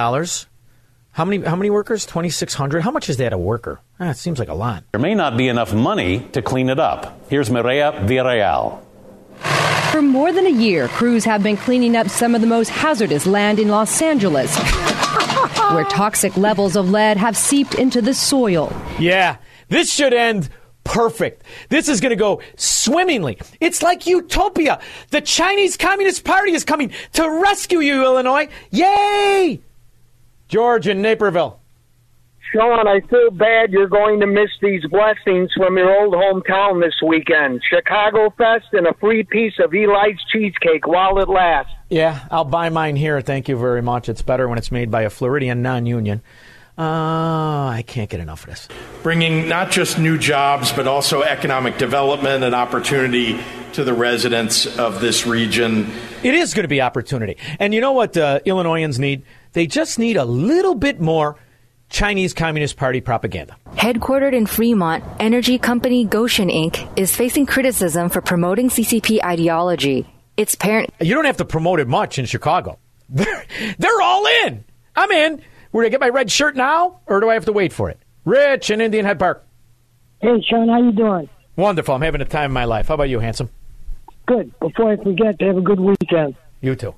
How 1.11 1.25
many, 1.25 1.43
how 1.45 1.55
many 1.55 1.69
workers? 1.69 2.05
2,600. 2.05 2.81
How 2.81 2.91
much 2.91 3.09
is 3.09 3.17
that 3.17 3.33
a 3.33 3.37
worker? 3.37 3.81
Ah, 3.99 4.11
it 4.11 4.17
seems 4.17 4.39
like 4.39 4.47
a 4.47 4.53
lot. 4.53 4.83
there 4.91 5.01
may 5.01 5.15
not 5.15 5.35
be 5.37 5.47
enough 5.47 5.73
money 5.73 6.19
to 6.31 6.41
clean 6.41 6.69
it 6.69 6.79
up. 6.79 7.19
Here's 7.29 7.49
Mireya 7.49 8.07
Villarreal. 8.07 8.81
For 9.91 10.01
more 10.01 10.31
than 10.31 10.45
a 10.45 10.51
year, 10.51 10.87
crews 10.87 11.25
have 11.25 11.41
been 11.41 11.57
cleaning 11.57 11.95
up 11.95 12.09
some 12.09 12.35
of 12.35 12.41
the 12.41 12.47
most 12.47 12.69
hazardous 12.69 13.25
land 13.25 13.59
in 13.59 13.69
Los 13.69 14.01
Angeles, 14.01 14.55
where 15.71 15.83
toxic 15.85 16.37
levels 16.37 16.75
of 16.75 16.89
lead 16.91 17.17
have 17.17 17.35
seeped 17.35 17.73
into 17.73 18.01
the 18.01 18.13
soil. 18.13 18.71
Yeah, 18.99 19.37
this 19.67 19.91
should 19.91 20.13
end 20.13 20.49
perfect. 20.83 21.43
This 21.69 21.89
is 21.89 22.01
going 22.01 22.11
to 22.11 22.15
go 22.15 22.41
swimmingly. 22.55 23.39
It's 23.59 23.81
like 23.81 24.05
utopia. 24.05 24.79
The 25.09 25.21
Chinese 25.21 25.75
Communist 25.75 26.23
Party 26.23 26.53
is 26.53 26.63
coming 26.63 26.91
to 27.13 27.29
rescue 27.41 27.79
you, 27.79 28.03
Illinois. 28.03 28.47
Yay! 28.71 29.59
George 30.49 30.87
in 30.87 31.01
Naperville. 31.01 31.59
Shaun, 32.51 32.87
I 32.87 33.01
feel 33.01 33.29
bad 33.29 33.71
you're 33.71 33.87
going 33.87 34.19
to 34.21 34.27
miss 34.27 34.49
these 34.59 34.83
blessings 34.87 35.51
from 35.55 35.77
your 35.77 35.95
old 36.01 36.15
hometown 36.15 36.81
this 36.81 36.95
weekend. 37.05 37.61
Chicago 37.69 38.33
Fest 38.35 38.65
and 38.73 38.87
a 38.87 38.93
free 38.95 39.23
piece 39.23 39.53
of 39.59 39.71
Eli's 39.71 40.17
cheesecake 40.31 40.87
while 40.87 41.19
it 41.19 41.29
lasts. 41.29 41.71
Yeah, 41.89 42.25
I'll 42.31 42.45
buy 42.45 42.69
mine 42.69 42.95
here. 42.95 43.21
Thank 43.21 43.47
you 43.49 43.57
very 43.57 43.83
much. 43.83 44.09
It's 44.09 44.23
better 44.23 44.47
when 44.47 44.57
it's 44.57 44.71
made 44.71 44.89
by 44.89 45.03
a 45.03 45.11
Floridian 45.11 45.61
non 45.61 45.85
union. 45.85 46.23
Uh, 46.75 47.67
I 47.67 47.83
can't 47.85 48.09
get 48.09 48.19
enough 48.21 48.45
of 48.45 48.51
this. 48.51 48.67
bringing 49.03 49.49
not 49.49 49.69
just 49.69 49.99
new 49.99 50.17
jobs, 50.17 50.71
but 50.71 50.87
also 50.87 51.21
economic 51.21 51.77
development 51.77 52.43
and 52.43 52.55
opportunity 52.55 53.37
to 53.73 53.83
the 53.83 53.93
residents 53.93 54.65
of 54.79 55.01
this 55.01 55.27
region. 55.27 55.91
It 56.23 56.33
is 56.33 56.53
going 56.53 56.63
to 56.63 56.69
be 56.69 56.81
opportunity. 56.81 57.37
And 57.59 57.73
you 57.73 57.81
know 57.81 57.91
what 57.91 58.15
uh, 58.17 58.39
Illinoisans 58.45 58.97
need? 58.97 59.23
They 59.53 59.67
just 59.67 59.99
need 59.99 60.17
a 60.17 60.25
little 60.25 60.75
bit 60.75 60.99
more 61.01 61.37
Chinese 61.89 62.33
Communist 62.33 62.77
Party 62.77 63.01
propaganda. 63.01 63.57
Headquartered 63.73 64.33
in 64.33 64.45
Fremont, 64.45 65.03
energy 65.19 65.57
company 65.57 66.05
Gotion 66.05 66.51
Inc. 66.53 66.87
is 66.97 67.15
facing 67.15 67.45
criticism 67.45 68.09
for 68.09 68.21
promoting 68.21 68.69
CCP 68.69 69.23
ideology. 69.23 70.07
Its 70.37 70.55
parent. 70.55 70.91
You 71.01 71.15
don't 71.15 71.25
have 71.25 71.37
to 71.37 71.45
promote 71.45 71.79
it 71.79 71.87
much 71.87 72.19
in 72.19 72.25
Chicago. 72.25 72.77
They're, 73.09 73.43
they're 73.79 74.01
all 74.01 74.27
in. 74.45 74.63
I'm 74.95 75.11
in. 75.11 75.41
Where 75.71 75.83
do 75.83 75.87
I 75.87 75.89
get 75.89 75.99
my 75.99 76.09
red 76.09 76.29
shirt 76.31 76.55
now, 76.55 76.99
or 77.07 77.19
do 77.19 77.29
I 77.29 77.33
have 77.33 77.45
to 77.45 77.51
wait 77.51 77.73
for 77.73 77.89
it? 77.89 77.99
Rich 78.23 78.69
in 78.69 78.81
Indian 78.81 79.03
Head 79.03 79.17
Park. 79.17 79.45
Hey, 80.21 80.39
Shaun, 80.47 80.67
how 80.69 80.79
you 80.79 80.91
doing? 80.91 81.27
Wonderful. 81.55 81.95
I'm 81.95 82.01
having 82.01 82.21
a 82.21 82.25
time 82.25 82.51
of 82.51 82.53
my 82.53 82.65
life. 82.65 82.87
How 82.87 82.93
about 82.93 83.09
you, 83.09 83.19
handsome? 83.19 83.49
Good. 84.27 84.51
Before 84.59 84.91
I 84.91 84.97
forget, 84.97 85.41
have 85.41 85.57
a 85.57 85.61
good 85.61 85.79
weekend. 85.79 86.35
You 86.61 86.75
too. 86.75 86.93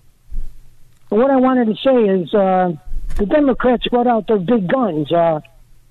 What 1.12 1.30
I 1.30 1.36
wanted 1.36 1.65
to 1.65 1.76
say 1.76 1.93
is 2.21 2.34
uh, 2.34 2.71
the 3.17 3.26
Democrats 3.26 3.86
brought 3.89 4.08
out 4.08 4.28
their 4.28 4.39
big 4.39 4.71
guns. 4.71 5.12
Uh, 5.12 5.41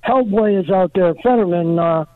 Hellboy 0.03 0.65
is 0.65 0.71
out 0.71 0.93
there, 0.95 1.13
Fetterman, 1.23 1.79
uh, 1.79 2.07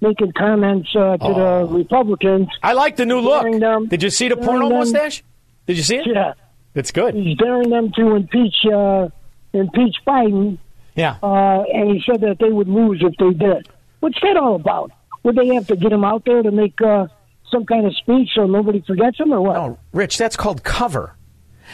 making 0.00 0.32
comments 0.38 0.88
uh, 0.94 1.16
to 1.16 1.34
the 1.34 1.66
Republicans. 1.68 2.46
I 2.62 2.74
like 2.74 2.94
the 2.94 3.04
new 3.04 3.18
look. 3.18 3.42
Them, 3.58 3.88
Did 3.88 4.04
you 4.04 4.10
see 4.10 4.28
the 4.28 4.36
porno 4.36 4.68
them, 4.68 4.78
mustache? 4.78 5.24
Did 5.66 5.76
you 5.76 5.82
see 5.82 5.96
it? 5.96 6.06
Yeah. 6.06 6.34
That's 6.72 6.92
good. 6.92 7.16
He's 7.16 7.36
daring 7.36 7.70
them 7.70 7.90
to 7.96 8.14
impeach 8.14 8.54
uh, 8.72 9.08
impeach 9.52 9.96
Biden. 10.06 10.58
Yeah. 10.94 11.16
Uh, 11.20 11.64
and 11.64 11.90
he 11.90 12.02
said 12.08 12.20
that 12.20 12.36
they 12.38 12.50
would 12.52 12.68
lose 12.68 13.02
if 13.02 13.16
they 13.16 13.36
did. 13.36 13.68
What's 13.98 14.20
that 14.22 14.36
all 14.36 14.54
about? 14.54 14.92
Would 15.24 15.34
they 15.34 15.48
have 15.56 15.66
to 15.66 15.74
get 15.74 15.92
him 15.92 16.04
out 16.04 16.24
there 16.24 16.44
to 16.44 16.52
make 16.52 16.80
uh, 16.80 17.08
some 17.50 17.66
kind 17.66 17.86
of 17.86 17.96
speech 17.96 18.30
so 18.36 18.46
nobody 18.46 18.84
forgets 18.86 19.18
him, 19.18 19.32
or 19.32 19.40
what? 19.40 19.54
No, 19.54 19.78
Rich, 19.92 20.16
that's 20.18 20.36
called 20.36 20.62
cover. 20.62 21.16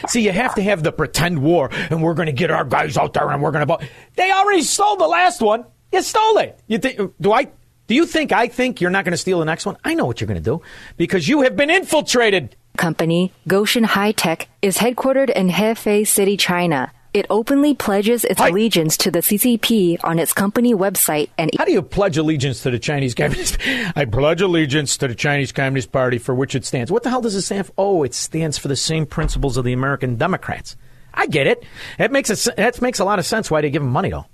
See, 0.06 0.22
you 0.22 0.32
have 0.32 0.54
to 0.54 0.62
have 0.62 0.82
the 0.82 0.92
pretend 0.92 1.42
war, 1.42 1.70
and 1.90 2.02
we're 2.02 2.14
going 2.14 2.26
to 2.26 2.32
get 2.32 2.50
our 2.50 2.64
guys 2.64 2.96
out 2.96 3.14
there, 3.14 3.28
and 3.30 3.42
we're 3.42 3.50
going 3.50 3.66
to. 3.66 3.78
They 4.16 4.30
already 4.30 4.62
stole 4.62 4.96
the 4.96 5.08
last 5.08 5.40
one. 5.40 5.64
You 5.92 6.02
stole 6.02 6.38
it. 6.38 6.58
You 6.66 6.78
think? 6.78 7.12
Do 7.20 7.32
I? 7.32 7.48
Do 7.87 7.94
you 7.94 8.04
think 8.04 8.32
I 8.32 8.48
think 8.48 8.80
you're 8.80 8.90
not 8.90 9.04
going 9.04 9.12
to 9.12 9.18
steal 9.18 9.38
the 9.38 9.46
next 9.46 9.64
one? 9.64 9.78
I 9.82 9.94
know 9.94 10.04
what 10.04 10.20
you're 10.20 10.28
going 10.28 10.42
to 10.42 10.44
do 10.44 10.61
because 10.98 11.26
you 11.26 11.42
have 11.42 11.56
been 11.56 11.70
infiltrated. 11.70 12.54
Company 12.76 13.32
Gotion 13.48 13.84
High 13.84 14.12
Tech 14.12 14.48
is 14.62 14.76
headquartered 14.76 15.30
in 15.30 15.48
Hefei 15.48 16.06
City, 16.06 16.37
China. 16.37 16.92
It 17.14 17.26
openly 17.30 17.74
pledges 17.74 18.24
its 18.24 18.40
allegiance 18.40 18.96
to 18.98 19.10
the 19.10 19.20
CCP 19.20 19.98
on 20.04 20.18
its 20.18 20.32
company 20.32 20.74
website 20.74 21.30
and 21.38 21.50
How 21.56 21.64
do 21.64 21.72
you 21.72 21.80
pledge 21.80 22.18
allegiance 22.18 22.62
to 22.62 22.70
the 22.70 22.78
Chinese 22.78 23.14
Communist? 23.14 23.58
I 23.96 24.04
pledge 24.04 24.42
allegiance 24.42 24.96
to 24.98 25.08
the 25.08 25.14
Chinese 25.14 25.50
Communist 25.50 25.90
Party 25.90 26.18
for 26.18 26.34
which 26.34 26.54
it 26.54 26.64
stands. 26.66 26.92
What 26.92 27.02
the 27.02 27.10
hell 27.10 27.22
does 27.22 27.34
it 27.34 27.42
stand 27.42 27.66
for? 27.66 27.72
Oh, 27.78 28.02
it 28.02 28.12
stands 28.14 28.58
for 28.58 28.68
the 28.68 28.76
same 28.76 29.06
principles 29.06 29.56
of 29.56 29.64
the 29.64 29.72
American 29.72 30.16
Democrats. 30.16 30.76
I 31.14 31.26
get 31.26 31.46
it. 31.46 31.64
That 31.96 32.12
makes 32.12 32.30
it. 32.30 32.56
That 32.56 32.80
makes 32.82 32.98
a 32.98 33.04
lot 33.04 33.18
of 33.18 33.26
sense. 33.26 33.50
Why 33.50 33.62
they 33.62 33.70
give 33.70 33.82
them 33.82 33.90
money 33.90 34.10
though? 34.10 34.26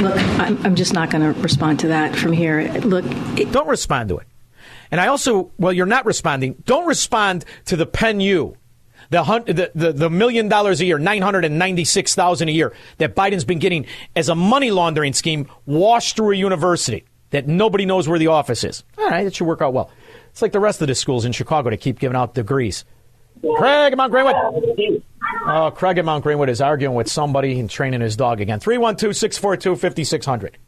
Look, 0.00 0.16
I'm, 0.38 0.64
I'm 0.64 0.74
just 0.74 0.92
not 0.92 1.10
going 1.10 1.34
to 1.34 1.40
respond 1.40 1.80
to 1.80 1.88
that 1.88 2.14
from 2.16 2.32
here. 2.32 2.62
Look, 2.80 3.04
don't 3.50 3.68
respond 3.68 4.08
to 4.10 4.18
it. 4.18 4.26
And 4.90 5.00
I 5.00 5.08
also, 5.08 5.50
well, 5.58 5.72
you're 5.72 5.86
not 5.86 6.06
responding. 6.06 6.62
Don't 6.64 6.86
respond 6.86 7.44
to 7.66 7.76
the 7.76 7.86
Penn 7.86 8.20
U, 8.20 8.56
the, 9.10 9.24
hun- 9.24 9.44
the, 9.46 9.70
the, 9.74 9.92
the 9.92 10.10
million 10.10 10.48
dollars 10.48 10.80
a 10.80 10.84
year, 10.84 10.98
996000 10.98 12.48
a 12.48 12.52
year 12.52 12.72
that 12.98 13.14
Biden's 13.14 13.44
been 13.44 13.58
getting 13.58 13.86
as 14.16 14.28
a 14.28 14.34
money 14.34 14.70
laundering 14.70 15.12
scheme 15.12 15.48
washed 15.66 16.16
through 16.16 16.32
a 16.32 16.36
university 16.36 17.04
that 17.30 17.46
nobody 17.48 17.86
knows 17.86 18.08
where 18.08 18.18
the 18.18 18.28
office 18.28 18.64
is. 18.64 18.84
All 18.98 19.08
right, 19.08 19.26
it 19.26 19.34
should 19.34 19.46
work 19.46 19.60
out 19.62 19.72
well. 19.72 19.90
It's 20.30 20.42
like 20.42 20.52
the 20.52 20.60
rest 20.60 20.80
of 20.82 20.88
the 20.88 20.94
schools 20.94 21.24
in 21.24 21.32
Chicago 21.32 21.70
to 21.70 21.76
keep 21.76 21.98
giving 21.98 22.16
out 22.16 22.34
degrees. 22.34 22.84
Craig 23.56 23.92
at 23.92 23.96
Mount 23.96 24.10
Greenwood. 24.12 24.34
Oh, 25.46 25.70
Craig 25.74 25.98
at 25.98 26.04
Mount 26.04 26.22
Greenwood 26.24 26.48
is 26.48 26.60
arguing 26.60 26.94
with 26.94 27.10
somebody 27.10 27.58
and 27.60 27.68
training 27.68 28.00
his 28.00 28.16
dog 28.16 28.40
again. 28.40 28.60
312 28.60 29.14
642 29.16 29.76
5600. 29.76 30.58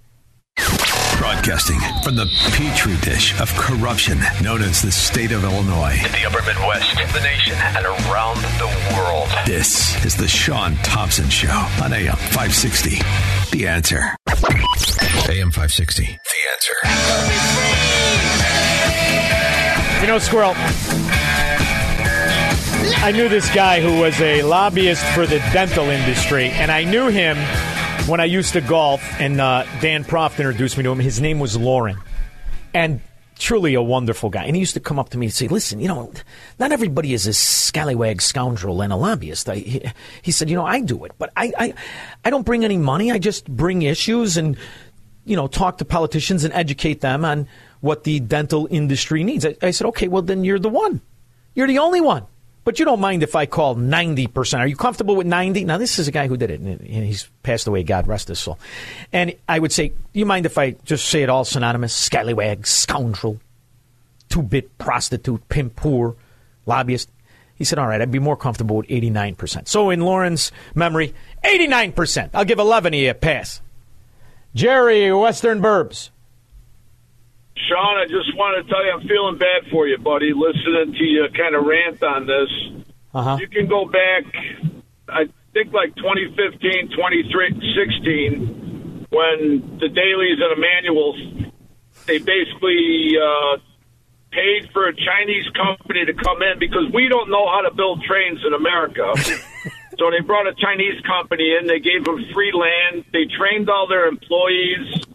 Broadcasting 1.26 1.80
from 2.04 2.14
the 2.14 2.26
petri 2.52 2.96
dish 2.98 3.34
of 3.40 3.52
corruption 3.56 4.20
known 4.44 4.62
as 4.62 4.80
the 4.80 4.92
state 4.92 5.32
of 5.32 5.42
Illinois. 5.42 5.98
In 6.06 6.12
the 6.12 6.24
upper 6.24 6.40
Midwest, 6.46 6.94
the 6.94 7.20
nation, 7.20 7.54
and 7.56 7.84
around 7.84 8.36
the 8.60 8.68
world. 8.94 9.28
This 9.44 10.04
is 10.04 10.14
the 10.14 10.28
Shaun 10.28 10.76
Thompson 10.84 11.28
Show 11.28 11.50
on 11.82 11.92
AM 11.92 12.14
560. 12.14 13.00
The 13.50 13.66
answer. 13.66 14.14
AM 15.28 15.50
560. 15.50 16.04
The 16.04 16.10
answer. 16.52 16.74
You 20.02 20.06
know, 20.06 20.20
Squirrel, 20.20 20.54
I 23.02 23.10
knew 23.12 23.28
this 23.28 23.52
guy 23.52 23.80
who 23.80 23.98
was 23.98 24.20
a 24.20 24.42
lobbyist 24.42 25.04
for 25.06 25.26
the 25.26 25.40
dental 25.52 25.86
industry, 25.86 26.50
and 26.50 26.70
I 26.70 26.84
knew 26.84 27.08
him 27.08 27.36
when 28.08 28.20
I 28.20 28.24
used 28.24 28.52
to 28.52 28.60
golf, 28.60 29.02
and 29.20 29.40
uh, 29.40 29.64
Dan 29.80 30.04
Proft 30.04 30.38
introduced 30.38 30.76
me 30.76 30.84
to 30.84 30.92
him. 30.92 31.00
His 31.00 31.20
name 31.20 31.40
was 31.40 31.56
Lauren. 31.56 31.98
And 32.72 33.00
truly 33.38 33.74
a 33.74 33.82
wonderful 33.82 34.30
guy. 34.30 34.44
And 34.44 34.54
he 34.54 34.60
used 34.60 34.74
to 34.74 34.80
come 34.80 34.98
up 34.98 35.10
to 35.10 35.18
me 35.18 35.26
and 35.26 35.32
say, 35.32 35.48
listen, 35.48 35.80
you 35.80 35.88
know, 35.88 36.12
not 36.58 36.72
everybody 36.72 37.12
is 37.12 37.26
a 37.26 37.32
scallywag 37.32 38.22
scoundrel 38.22 38.80
and 38.80 38.92
a 38.92 38.96
lobbyist. 38.96 39.48
I, 39.48 39.56
he, 39.56 39.82
he 40.22 40.30
said, 40.30 40.48
you 40.48 40.56
know, 40.56 40.64
I 40.64 40.80
do 40.80 41.04
it, 41.04 41.12
but 41.18 41.32
I, 41.36 41.52
I, 41.58 41.74
I 42.24 42.30
don't 42.30 42.46
bring 42.46 42.64
any 42.64 42.76
money. 42.76 43.10
I 43.10 43.18
just 43.18 43.48
bring 43.48 43.82
issues 43.82 44.36
and, 44.36 44.56
you 45.24 45.36
know, 45.36 45.48
talk 45.48 45.78
to 45.78 45.84
politicians 45.84 46.44
and 46.44 46.54
educate 46.54 47.00
them 47.00 47.24
on 47.24 47.48
what 47.80 48.04
the 48.04 48.20
dental 48.20 48.68
industry 48.70 49.24
needs. 49.24 49.44
I, 49.44 49.56
I 49.60 49.70
said, 49.72 49.88
okay, 49.88 50.08
well, 50.08 50.22
then 50.22 50.44
you're 50.44 50.58
the 50.58 50.68
one. 50.68 51.00
You're 51.54 51.68
the 51.68 51.78
only 51.78 52.00
one. 52.00 52.24
But 52.66 52.80
you 52.80 52.84
don't 52.84 52.98
mind 52.98 53.22
if 53.22 53.36
I 53.36 53.46
call 53.46 53.76
90%. 53.76 54.58
Are 54.58 54.66
you 54.66 54.74
comfortable 54.74 55.14
with 55.14 55.28
90? 55.28 55.64
Now, 55.66 55.78
this 55.78 56.00
is 56.00 56.08
a 56.08 56.10
guy 56.10 56.26
who 56.26 56.36
did 56.36 56.50
it, 56.50 56.58
and 56.58 56.80
he's 56.80 57.30
passed 57.44 57.68
away, 57.68 57.84
God 57.84 58.08
rest 58.08 58.26
his 58.26 58.40
soul. 58.40 58.58
And 59.12 59.36
I 59.48 59.60
would 59.60 59.70
say, 59.70 59.92
you 60.12 60.26
mind 60.26 60.46
if 60.46 60.58
I 60.58 60.72
just 60.84 61.04
say 61.04 61.22
it 61.22 61.28
all 61.28 61.44
synonymous? 61.44 61.94
Scallywag, 61.94 62.66
scoundrel, 62.66 63.38
two 64.28 64.42
bit 64.42 64.76
prostitute, 64.78 65.48
pimp, 65.48 65.76
poor, 65.76 66.16
lobbyist. 66.66 67.08
He 67.54 67.62
said, 67.62 67.78
all 67.78 67.86
right, 67.86 68.00
I'd 68.00 68.10
be 68.10 68.18
more 68.18 68.36
comfortable 68.36 68.78
with 68.78 68.88
89%. 68.88 69.68
So, 69.68 69.90
in 69.90 70.00
Lauren's 70.00 70.50
memory, 70.74 71.14
89%. 71.44 72.30
I'll 72.34 72.44
give 72.44 72.58
11 72.58 72.94
of 72.94 72.98
you 72.98 73.10
a 73.10 73.14
pass. 73.14 73.60
Jerry, 74.56 75.12
Western 75.12 75.62
Burbs. 75.62 76.10
Shaun, 77.56 77.96
I 77.96 78.04
just 78.04 78.36
want 78.36 78.60
to 78.60 78.68
tell 78.70 78.84
you, 78.84 78.92
I'm 78.92 79.08
feeling 79.08 79.38
bad 79.38 79.64
for 79.70 79.88
you, 79.88 79.96
buddy. 79.98 80.32
Listening 80.32 80.92
to 80.92 81.04
you 81.04 81.26
kind 81.34 81.56
of 81.56 81.64
rant 81.64 82.02
on 82.02 82.26
this. 82.26 82.50
Uh-huh. 83.14 83.38
You 83.40 83.48
can 83.48 83.66
go 83.66 83.86
back, 83.86 84.24
I 85.08 85.28
think, 85.54 85.72
like 85.72 85.96
2015, 85.96 86.90
2016, 86.92 89.06
when 89.08 89.78
the 89.80 89.88
Daleys 89.88 90.36
and 90.36 90.52
the 90.52 90.60
Emanuels, 90.60 91.16
they 92.06 92.18
basically 92.18 93.16
uh, 93.16 93.56
paid 94.30 94.70
for 94.72 94.86
a 94.86 94.94
Chinese 94.94 95.48
company 95.56 96.04
to 96.04 96.12
come 96.12 96.42
in 96.42 96.58
because 96.58 96.92
we 96.92 97.08
don't 97.08 97.30
know 97.30 97.48
how 97.48 97.62
to 97.62 97.70
build 97.74 98.04
trains 98.04 98.44
in 98.46 98.52
America. 98.52 99.14
so 99.98 100.10
they 100.10 100.20
brought 100.20 100.46
a 100.46 100.52
Chinese 100.54 101.00
company 101.08 101.56
in. 101.58 101.66
They 101.66 101.80
gave 101.80 102.04
them 102.04 102.22
free 102.34 102.52
land. 102.52 103.06
They 103.12 103.24
trained 103.24 103.70
all 103.70 103.86
their 103.88 104.06
employees. 104.06 105.06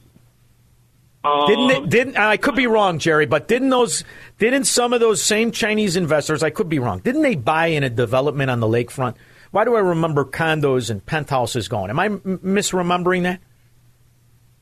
Didn't 1.24 1.68
they, 1.68 1.82
didn't 1.82 2.18
I 2.18 2.38
could 2.38 2.56
be 2.56 2.66
wrong, 2.66 2.98
Jerry, 2.98 3.28
but 3.28 3.48
didn't 3.48 3.70
those 3.70 4.04
didn't 4.40 4.66
some 4.66 4.92
of 4.92 5.00
those 5.00 5.22
same 5.22 5.52
Chinese 5.52 5.96
investors, 5.96 6.42
I 6.42 6.50
could 6.50 6.68
be 6.68 6.80
wrong, 6.80 7.00
didn't 7.00 7.22
they 7.22 7.36
buy 7.36 7.68
in 7.68 7.84
a 7.84 7.90
development 7.90 8.50
on 8.50 8.60
the 8.60 8.68
lakefront? 8.68 9.16
Why 9.52 9.66
do 9.66 9.76
I 9.76 9.80
remember 9.82 10.26
condos 10.26 10.90
and 10.90 11.06
penthouses 11.06 11.68
going? 11.68 11.90
Am 11.90 12.00
I 12.00 12.06
m- 12.06 12.40
misremembering 12.44 13.24
that? 13.24 13.40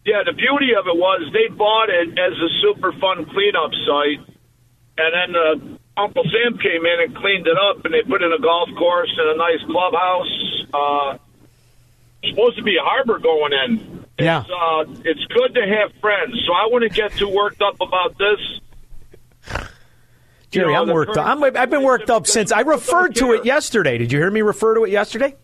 Yeah, 0.03 0.23
the 0.25 0.33
beauty 0.33 0.73
of 0.77 0.87
it 0.87 0.97
was 0.97 1.31
they 1.31 1.53
bought 1.55 1.89
it 1.89 2.09
as 2.17 2.33
a 2.33 2.49
Superfund 2.65 3.29
cleanup 3.29 3.71
site, 3.85 4.35
and 4.97 5.13
then 5.13 5.35
uh, 5.35 6.01
Uncle 6.01 6.23
Sam 6.23 6.57
came 6.57 6.85
in 6.85 6.99
and 7.05 7.15
cleaned 7.15 7.47
it 7.47 7.57
up, 7.57 7.85
and 7.85 7.93
they 7.93 8.01
put 8.01 8.21
in 8.21 8.33
a 8.33 8.39
golf 8.39 8.69
course 8.77 9.13
and 9.17 9.29
a 9.29 9.37
nice 9.37 9.63
clubhouse. 9.69 10.65
Uh, 10.73 11.17
supposed 12.29 12.57
to 12.57 12.63
be 12.63 12.75
a 12.75 12.83
harbor 12.83 13.19
going 13.19 13.53
in. 13.53 13.98
Yeah. 14.19 14.41
It's, 14.41 14.49
uh, 14.49 15.01
it's 15.05 15.25
good 15.25 15.53
to 15.55 15.61
have 15.61 15.91
friends, 16.01 16.33
so 16.45 16.53
I 16.53 16.67
wouldn't 16.71 16.93
get 16.93 17.13
too 17.13 17.29
worked 17.29 17.61
up 17.61 17.75
about 17.81 18.17
this. 18.17 19.61
Jerry, 20.51 20.73
know, 20.73 20.81
I'm 20.81 20.89
worked 20.89 21.15
up. 21.17 21.25
I'm, 21.27 21.43
I've 21.43 21.69
been 21.69 21.83
worked 21.83 22.09
up 22.09 22.25
since 22.25 22.51
I 22.51 22.61
referred 22.61 23.15
to 23.15 23.33
it 23.33 23.45
yesterday. 23.45 23.97
Did 23.97 24.11
you 24.11 24.17
hear 24.19 24.31
me 24.31 24.41
refer 24.41 24.75
to 24.75 24.83
it 24.83 24.89
yesterday? 24.89 25.35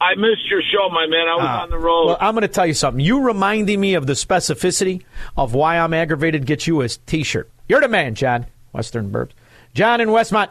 I 0.00 0.14
missed 0.16 0.50
your 0.50 0.60
show, 0.62 0.88
my 0.90 1.06
man. 1.06 1.28
I 1.28 1.36
was 1.36 1.44
Ah. 1.46 1.62
on 1.62 1.70
the 1.70 1.78
road. 1.78 2.06
Well, 2.06 2.18
I'm 2.20 2.34
going 2.34 2.42
to 2.42 2.48
tell 2.48 2.66
you 2.66 2.74
something. 2.74 3.00
You 3.04 3.20
reminding 3.22 3.80
me 3.80 3.94
of 3.94 4.06
the 4.06 4.14
specificity 4.14 5.02
of 5.36 5.54
why 5.54 5.78
I'm 5.78 5.94
aggravated. 5.94 6.44
Get 6.44 6.66
you 6.66 6.80
a 6.82 6.88
T-shirt. 6.88 7.48
You're 7.68 7.80
the 7.80 7.88
man, 7.88 8.14
John. 8.16 8.46
Western 8.72 9.10
Burbs. 9.12 9.30
John 9.74 10.00
in 10.00 10.08
Westmont. 10.08 10.48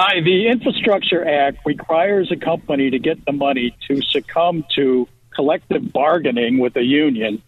Hi, 0.00 0.20
the 0.20 0.46
Infrastructure 0.46 1.26
Act 1.26 1.58
requires 1.66 2.30
a 2.30 2.36
company 2.36 2.88
to 2.88 3.00
get 3.00 3.24
the 3.24 3.32
money 3.32 3.76
to 3.88 4.00
succumb 4.00 4.64
to 4.76 5.08
collective 5.34 5.92
bargaining 5.92 6.58
with 6.58 6.76
a 6.76 6.84
union, 6.84 7.42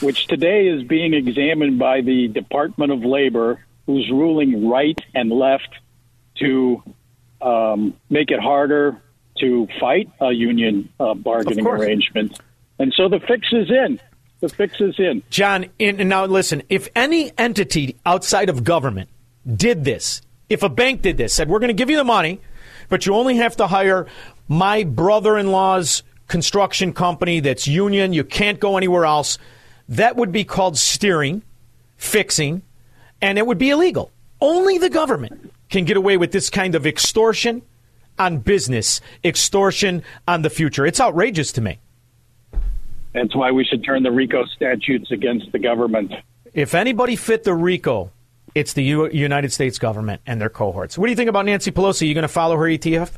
which 0.00 0.26
today 0.26 0.68
is 0.68 0.82
being 0.82 1.12
examined 1.12 1.78
by 1.78 2.00
the 2.00 2.28
Department 2.28 2.90
of 2.90 3.04
Labor, 3.04 3.62
who's 3.84 4.10
ruling 4.10 4.66
right 4.66 4.98
and 5.14 5.30
left 5.30 5.68
to 6.36 6.82
um, 7.42 7.92
make 8.08 8.30
it 8.30 8.40
harder 8.40 8.98
to 9.40 9.68
fight 9.78 10.08
a 10.22 10.32
union 10.32 10.88
uh, 10.98 11.12
bargaining 11.12 11.66
arrangement. 11.66 12.40
And 12.78 12.94
so 12.96 13.10
the 13.10 13.20
fix 13.20 13.48
is 13.52 13.68
in. 13.70 14.00
The 14.40 14.48
fix 14.48 14.80
is 14.80 14.98
in. 14.98 15.22
John, 15.28 15.66
in, 15.78 16.08
now 16.08 16.24
listen, 16.24 16.62
if 16.70 16.88
any 16.96 17.30
entity 17.36 17.96
outside 18.06 18.48
of 18.48 18.64
government 18.64 19.10
did 19.46 19.84
this, 19.84 20.22
if 20.54 20.62
a 20.62 20.68
bank 20.68 21.02
did 21.02 21.16
this, 21.16 21.34
said, 21.34 21.48
we're 21.48 21.58
going 21.58 21.68
to 21.68 21.74
give 21.74 21.90
you 21.90 21.96
the 21.96 22.04
money, 22.04 22.40
but 22.88 23.04
you 23.04 23.14
only 23.14 23.36
have 23.36 23.56
to 23.56 23.66
hire 23.66 24.06
my 24.48 24.84
brother 24.84 25.36
in 25.36 25.50
law's 25.50 26.02
construction 26.28 26.92
company 26.92 27.40
that's 27.40 27.66
union, 27.66 28.12
you 28.12 28.24
can't 28.24 28.60
go 28.60 28.76
anywhere 28.76 29.04
else, 29.04 29.36
that 29.88 30.16
would 30.16 30.32
be 30.32 30.44
called 30.44 30.78
steering, 30.78 31.42
fixing, 31.96 32.62
and 33.20 33.36
it 33.36 33.46
would 33.46 33.58
be 33.58 33.70
illegal. 33.70 34.10
Only 34.40 34.78
the 34.78 34.88
government 34.88 35.52
can 35.70 35.84
get 35.84 35.96
away 35.96 36.16
with 36.16 36.32
this 36.32 36.48
kind 36.50 36.74
of 36.74 36.86
extortion 36.86 37.62
on 38.18 38.38
business, 38.38 39.00
extortion 39.24 40.02
on 40.28 40.42
the 40.42 40.50
future. 40.50 40.86
It's 40.86 41.00
outrageous 41.00 41.50
to 41.52 41.60
me. 41.60 41.78
That's 43.12 43.34
why 43.34 43.50
we 43.50 43.64
should 43.64 43.84
turn 43.84 44.02
the 44.02 44.12
RICO 44.12 44.44
statutes 44.46 45.10
against 45.10 45.50
the 45.52 45.58
government. 45.58 46.12
If 46.52 46.74
anybody 46.74 47.16
fit 47.16 47.44
the 47.44 47.54
RICO 47.54 48.10
It's 48.54 48.72
the 48.74 48.84
U- 48.84 49.10
United 49.10 49.52
States 49.52 49.78
government 49.78 50.22
and 50.26 50.40
their 50.40 50.48
cohorts. 50.50 50.96
What 50.96 51.06
do 51.06 51.10
you 51.10 51.16
think 51.16 51.28
about 51.28 51.44
Nancy 51.46 51.72
Pelosi? 51.72 52.02
Are 52.02 52.04
You 52.06 52.14
going 52.14 52.22
to 52.22 52.28
follow 52.28 52.56
her 52.56 52.64
ETF? 52.64 53.12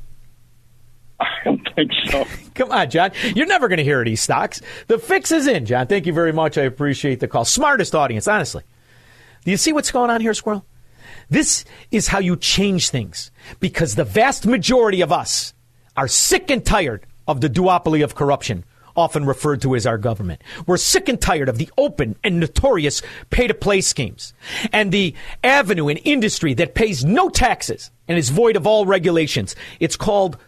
I 1.20 1.26
don't 1.44 1.68
think 1.74 1.92
so. 2.06 2.26
Come 2.54 2.72
on, 2.72 2.90
John. 2.90 3.10
You're 3.34 3.46
never 3.46 3.68
going 3.68 3.78
to 3.78 3.84
hear 3.84 4.04
these 4.04 4.20
stocks. 4.20 4.60
The 4.86 4.98
fix 4.98 5.32
is 5.32 5.46
in, 5.46 5.66
John. 5.66 5.86
Thank 5.86 6.06
you 6.06 6.12
very 6.12 6.32
much. 6.32 6.58
I 6.58 6.62
appreciate 6.62 7.20
the 7.20 7.28
call. 7.28 7.44
Smartest 7.44 7.94
audience, 7.94 8.26
honestly. 8.28 8.62
Do 9.44 9.50
you 9.50 9.56
see 9.56 9.72
what's 9.72 9.90
going 9.90 10.10
on 10.10 10.20
here, 10.20 10.34
Squirrel? 10.34 10.64
This 11.28 11.64
is 11.90 12.08
how 12.08 12.18
you 12.18 12.36
change 12.36 12.90
things 12.90 13.30
because 13.60 13.94
the 13.94 14.04
vast 14.04 14.46
majority 14.46 15.00
of 15.00 15.12
us 15.12 15.54
are 15.96 16.08
sick 16.08 16.50
and 16.50 16.64
tired 16.64 17.06
of 17.26 17.40
the 17.40 17.48
duopoly 17.50 18.02
of 18.04 18.14
corruption, 18.14 18.64
often 18.96 19.24
referred 19.24 19.62
to 19.62 19.74
as 19.74 19.86
our 19.86 19.98
government. 19.98 20.42
We're 20.66 20.76
sick 20.76 21.08
and 21.08 21.20
tired 21.20 21.48
of 21.48 21.58
the 21.58 21.70
open 21.76 22.16
and 22.24 22.40
notorious 22.40 23.02
pay 23.30 23.46
to 23.46 23.54
play 23.54 23.80
schemes 23.80 24.32
and 24.72 24.90
the 24.90 25.14
avenue 25.44 25.88
and 25.88 26.00
industry 26.04 26.54
that 26.54 26.74
pays 26.74 27.04
no 27.04 27.28
taxes 27.28 27.90
and 28.08 28.18
is 28.18 28.30
void 28.30 28.56
of 28.56 28.66
all 28.66 28.86
regulations. 28.86 29.54
It's 29.80 29.96
called 29.96 30.38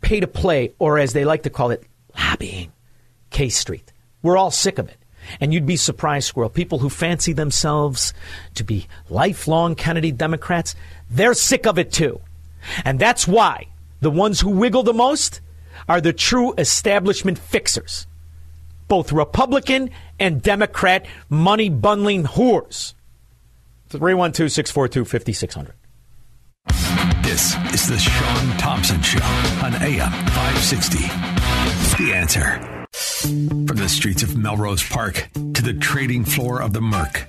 pay 0.00 0.20
to 0.20 0.26
play, 0.26 0.72
or 0.78 0.98
as 0.98 1.12
they 1.12 1.24
like 1.24 1.42
to 1.42 1.50
call 1.50 1.70
it, 1.70 1.84
lobbying. 2.16 2.72
K 3.30 3.48
Street. 3.48 3.92
We're 4.22 4.36
all 4.36 4.50
sick 4.50 4.78
of 4.78 4.88
it. 4.88 4.96
And 5.40 5.52
you'd 5.52 5.66
be 5.66 5.76
surprised, 5.76 6.28
Squirrel. 6.28 6.48
People 6.48 6.78
who 6.78 6.88
fancy 6.88 7.32
themselves 7.32 8.14
to 8.54 8.64
be 8.64 8.86
lifelong 9.10 9.74
Kennedy 9.74 10.12
Democrats, 10.12 10.74
they're 11.10 11.34
sick 11.34 11.66
of 11.66 11.78
it 11.78 11.92
too. 11.92 12.20
And 12.84 12.98
that's 12.98 13.28
why 13.28 13.68
the 14.00 14.10
ones 14.10 14.40
who 14.40 14.50
wiggle 14.50 14.82
the 14.82 14.94
most 14.94 15.40
are 15.88 16.00
the 16.00 16.12
true 16.12 16.54
establishment 16.58 17.38
fixers. 17.38 18.06
Both 18.88 19.12
Republican 19.12 19.90
and 20.18 20.42
Democrat 20.42 21.06
money 21.28 21.68
bundling 21.68 22.24
whores. 22.24 22.94
312 23.88 24.52
642 24.52 25.04
5600. 25.04 25.74
This 27.22 27.54
is 27.74 27.88
the 27.88 27.98
Shaun 27.98 28.58
Thompson 28.58 29.02
Show 29.02 29.22
on 29.62 29.74
AM 29.82 30.10
560. 30.10 30.98
The 32.02 32.12
answer. 32.14 32.86
From 33.66 33.76
the 33.76 33.88
streets 33.88 34.22
of 34.22 34.36
Melrose 34.36 34.82
Park 34.82 35.28
to 35.34 35.62
the 35.62 35.74
trading 35.74 36.24
floor 36.24 36.62
of 36.62 36.72
the 36.72 36.80
Merc, 36.80 37.28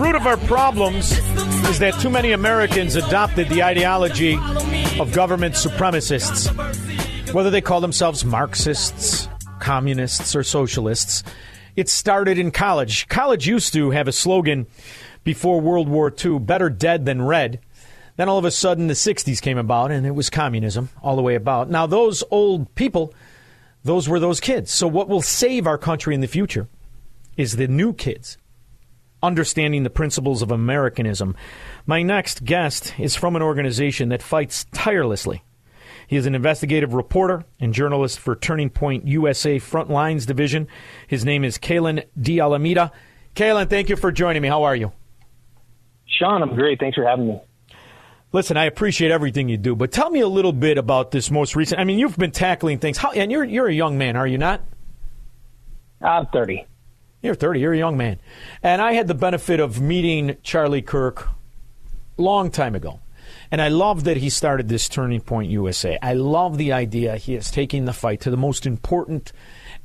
root 0.00 0.14
of 0.14 0.26
our 0.26 0.38
problems 0.38 1.12
is 1.68 1.78
that 1.78 1.92
too 2.00 2.08
many 2.08 2.32
Americans 2.32 2.96
adopted 2.96 3.46
the 3.50 3.62
ideology 3.62 4.34
of 4.98 5.12
government 5.12 5.54
supremacists, 5.54 6.48
whether 7.34 7.50
they 7.50 7.60
call 7.60 7.82
themselves 7.82 8.24
Marxists, 8.24 9.28
communists, 9.58 10.34
or 10.34 10.42
socialists. 10.42 11.22
It 11.76 11.90
started 11.90 12.38
in 12.38 12.50
college. 12.50 13.08
College 13.08 13.46
used 13.46 13.74
to 13.74 13.90
have 13.90 14.08
a 14.08 14.12
slogan 14.12 14.66
before 15.22 15.60
World 15.60 15.88
War 15.88 16.10
II 16.24 16.38
better 16.38 16.70
dead 16.70 17.04
than 17.04 17.20
red. 17.20 17.60
Then 18.16 18.30
all 18.30 18.38
of 18.38 18.46
a 18.46 18.50
sudden 18.50 18.86
the 18.86 18.94
60s 18.94 19.42
came 19.42 19.58
about 19.58 19.90
and 19.90 20.06
it 20.06 20.14
was 20.14 20.30
communism 20.30 20.88
all 21.02 21.14
the 21.14 21.22
way 21.22 21.34
about. 21.34 21.68
Now, 21.68 21.86
those 21.86 22.24
old 22.30 22.74
people, 22.74 23.12
those 23.84 24.08
were 24.08 24.18
those 24.18 24.40
kids. 24.40 24.70
So, 24.70 24.88
what 24.88 25.10
will 25.10 25.22
save 25.22 25.66
our 25.66 25.78
country 25.78 26.14
in 26.14 26.22
the 26.22 26.26
future 26.26 26.68
is 27.36 27.56
the 27.56 27.68
new 27.68 27.92
kids 27.92 28.38
understanding 29.22 29.82
the 29.82 29.90
principles 29.90 30.42
of 30.42 30.50
Americanism. 30.50 31.36
My 31.86 32.02
next 32.02 32.44
guest 32.44 32.94
is 32.98 33.16
from 33.16 33.36
an 33.36 33.42
organization 33.42 34.08
that 34.10 34.22
fights 34.22 34.66
tirelessly. 34.72 35.42
He 36.06 36.16
is 36.16 36.26
an 36.26 36.34
investigative 36.34 36.94
reporter 36.94 37.44
and 37.60 37.72
journalist 37.72 38.18
for 38.18 38.34
Turning 38.34 38.68
Point 38.70 39.06
USA 39.06 39.58
Frontlines 39.58 40.26
Division. 40.26 40.66
His 41.06 41.24
name 41.24 41.44
is 41.44 41.56
Kalen 41.56 42.04
D'Almeida. 42.20 42.90
Kalen, 43.36 43.70
thank 43.70 43.88
you 43.88 43.96
for 43.96 44.10
joining 44.10 44.42
me. 44.42 44.48
How 44.48 44.64
are 44.64 44.74
you? 44.74 44.92
Shaun, 46.18 46.42
I'm 46.42 46.54
great. 46.54 46.80
Thanks 46.80 46.96
for 46.96 47.06
having 47.06 47.28
me. 47.28 47.40
Listen, 48.32 48.56
I 48.56 48.64
appreciate 48.64 49.10
everything 49.10 49.48
you 49.48 49.56
do, 49.56 49.74
but 49.74 49.90
tell 49.90 50.10
me 50.10 50.20
a 50.20 50.28
little 50.28 50.52
bit 50.52 50.78
about 50.78 51.10
this 51.10 51.30
most 51.30 51.56
recent. 51.56 51.80
I 51.80 51.84
mean, 51.84 51.98
you've 51.98 52.16
been 52.16 52.30
tackling 52.30 52.78
things, 52.78 52.96
How, 52.96 53.10
and 53.10 53.30
you're 53.30 53.44
you're 53.44 53.66
a 53.66 53.74
young 53.74 53.98
man, 53.98 54.16
are 54.16 54.26
you 54.26 54.38
not? 54.38 54.62
I'm 56.00 56.26
30. 56.26 56.64
You're 57.22 57.34
30. 57.34 57.60
You're 57.60 57.74
a 57.74 57.78
young 57.78 57.96
man, 57.98 58.18
and 58.62 58.80
I 58.80 58.92
had 58.92 59.06
the 59.06 59.14
benefit 59.14 59.60
of 59.60 59.80
meeting 59.80 60.36
Charlie 60.42 60.80
Kirk 60.80 61.28
long 62.16 62.50
time 62.50 62.74
ago, 62.74 63.00
and 63.50 63.60
I 63.60 63.68
love 63.68 64.04
that 64.04 64.16
he 64.16 64.30
started 64.30 64.68
this 64.68 64.88
Turning 64.88 65.20
Point 65.20 65.50
USA. 65.50 65.98
I 66.00 66.14
love 66.14 66.56
the 66.56 66.72
idea 66.72 67.16
he 67.16 67.34
is 67.34 67.50
taking 67.50 67.84
the 67.84 67.92
fight 67.92 68.22
to 68.22 68.30
the 68.30 68.38
most 68.38 68.64
important 68.64 69.32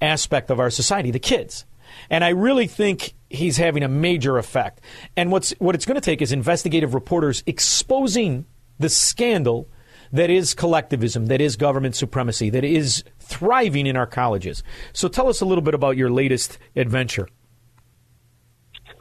aspect 0.01 0.49
of 0.49 0.61
our 0.61 0.69
society, 0.69 1.11
the 1.11 1.19
kids. 1.19 1.65
And 2.09 2.23
I 2.23 2.29
really 2.29 2.67
think 2.67 3.13
he's 3.29 3.57
having 3.57 3.83
a 3.83 3.88
major 3.89 4.38
effect. 4.38 4.79
And 5.17 5.29
what's 5.29 5.51
what 5.59 5.75
it's 5.75 5.86
going 5.86 5.95
to 5.95 6.01
take 6.01 6.21
is 6.21 6.31
investigative 6.31 6.93
reporters 6.93 7.43
exposing 7.45 8.45
the 8.79 8.89
scandal 8.89 9.67
that 10.12 10.30
is 10.30 10.53
collectivism, 10.53 11.28
that 11.28 11.41
is 11.41 11.56
government 11.56 11.95
supremacy, 11.95 12.49
that 12.49 12.64
is 12.64 13.03
thriving 13.20 13.88
in 13.88 13.95
our 13.95 14.08
colleges. 14.08 14.64
So 14.93 15.08
tell 15.08 15.28
us 15.28 15.41
a 15.41 15.45
little 15.45 15.64
bit 15.64 15.74
about 15.74 15.97
your 15.97 16.10
latest 16.10 16.58
adventure. 16.76 17.28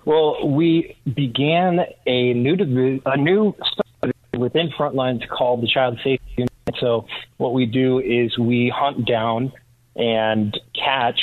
Well, 0.04 0.48
we 0.48 0.96
began 1.14 1.80
a 2.06 2.34
new 2.34 3.00
a 3.06 3.16
new 3.16 3.54
study 3.72 4.12
within 4.36 4.70
Frontlines 4.78 5.26
called 5.28 5.62
the 5.62 5.68
Child 5.68 5.98
Safety 6.04 6.34
Unit. 6.36 6.52
So 6.78 7.06
what 7.38 7.54
we 7.54 7.64
do 7.66 8.00
is 8.00 8.36
we 8.38 8.72
hunt 8.74 9.06
down 9.06 9.52
and 9.96 10.58
catch 10.74 11.20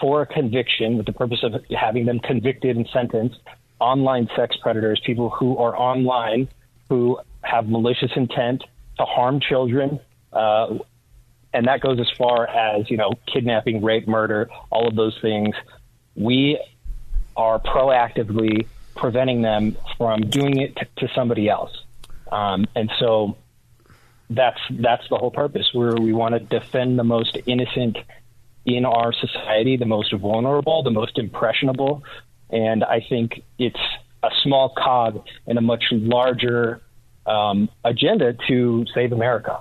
for 0.00 0.22
a 0.22 0.26
conviction 0.26 0.96
with 0.96 1.06
the 1.06 1.12
purpose 1.12 1.42
of 1.42 1.54
having 1.76 2.06
them 2.06 2.20
convicted 2.20 2.76
and 2.76 2.88
sentenced 2.92 3.40
online 3.80 4.28
sex 4.36 4.56
predators, 4.60 5.00
people 5.04 5.30
who 5.30 5.56
are 5.58 5.76
online 5.76 6.48
who 6.88 7.18
have 7.42 7.68
malicious 7.68 8.10
intent 8.16 8.62
to 8.98 9.04
harm 9.04 9.40
children. 9.40 10.00
Uh, 10.32 10.78
and 11.52 11.66
that 11.66 11.80
goes 11.80 11.98
as 11.98 12.10
far 12.16 12.46
as, 12.46 12.90
you 12.90 12.96
know, 12.96 13.12
kidnapping, 13.26 13.82
rape, 13.82 14.06
murder, 14.06 14.50
all 14.70 14.86
of 14.86 14.94
those 14.94 15.18
things. 15.22 15.54
We 16.14 16.60
are 17.36 17.58
proactively 17.58 18.66
preventing 18.94 19.42
them 19.42 19.76
from 19.96 20.22
doing 20.22 20.60
it 20.60 20.76
to, 20.76 20.86
to 20.98 21.14
somebody 21.14 21.48
else. 21.48 21.70
Um, 22.30 22.66
and 22.74 22.90
so 22.98 23.36
that's 24.28 24.60
that's 24.70 25.08
the 25.08 25.16
whole 25.16 25.30
purpose. 25.30 25.70
Where 25.72 25.94
we 25.94 26.12
want 26.12 26.34
to 26.34 26.40
defend 26.40 26.98
the 26.98 27.04
most 27.04 27.38
innocent 27.46 27.96
in 28.66 28.84
our 28.84 29.12
society, 29.14 29.76
the 29.78 29.86
most 29.86 30.12
vulnerable, 30.12 30.82
the 30.82 30.90
most 30.90 31.18
impressionable. 31.18 32.02
And 32.50 32.84
I 32.84 33.00
think 33.08 33.42
it's 33.58 33.80
a 34.22 34.30
small 34.42 34.74
cog 34.76 35.24
in 35.46 35.56
a 35.56 35.62
much 35.62 35.84
larger 35.90 36.82
um, 37.28 37.68
agenda 37.84 38.34
to 38.48 38.84
save 38.94 39.12
America. 39.12 39.60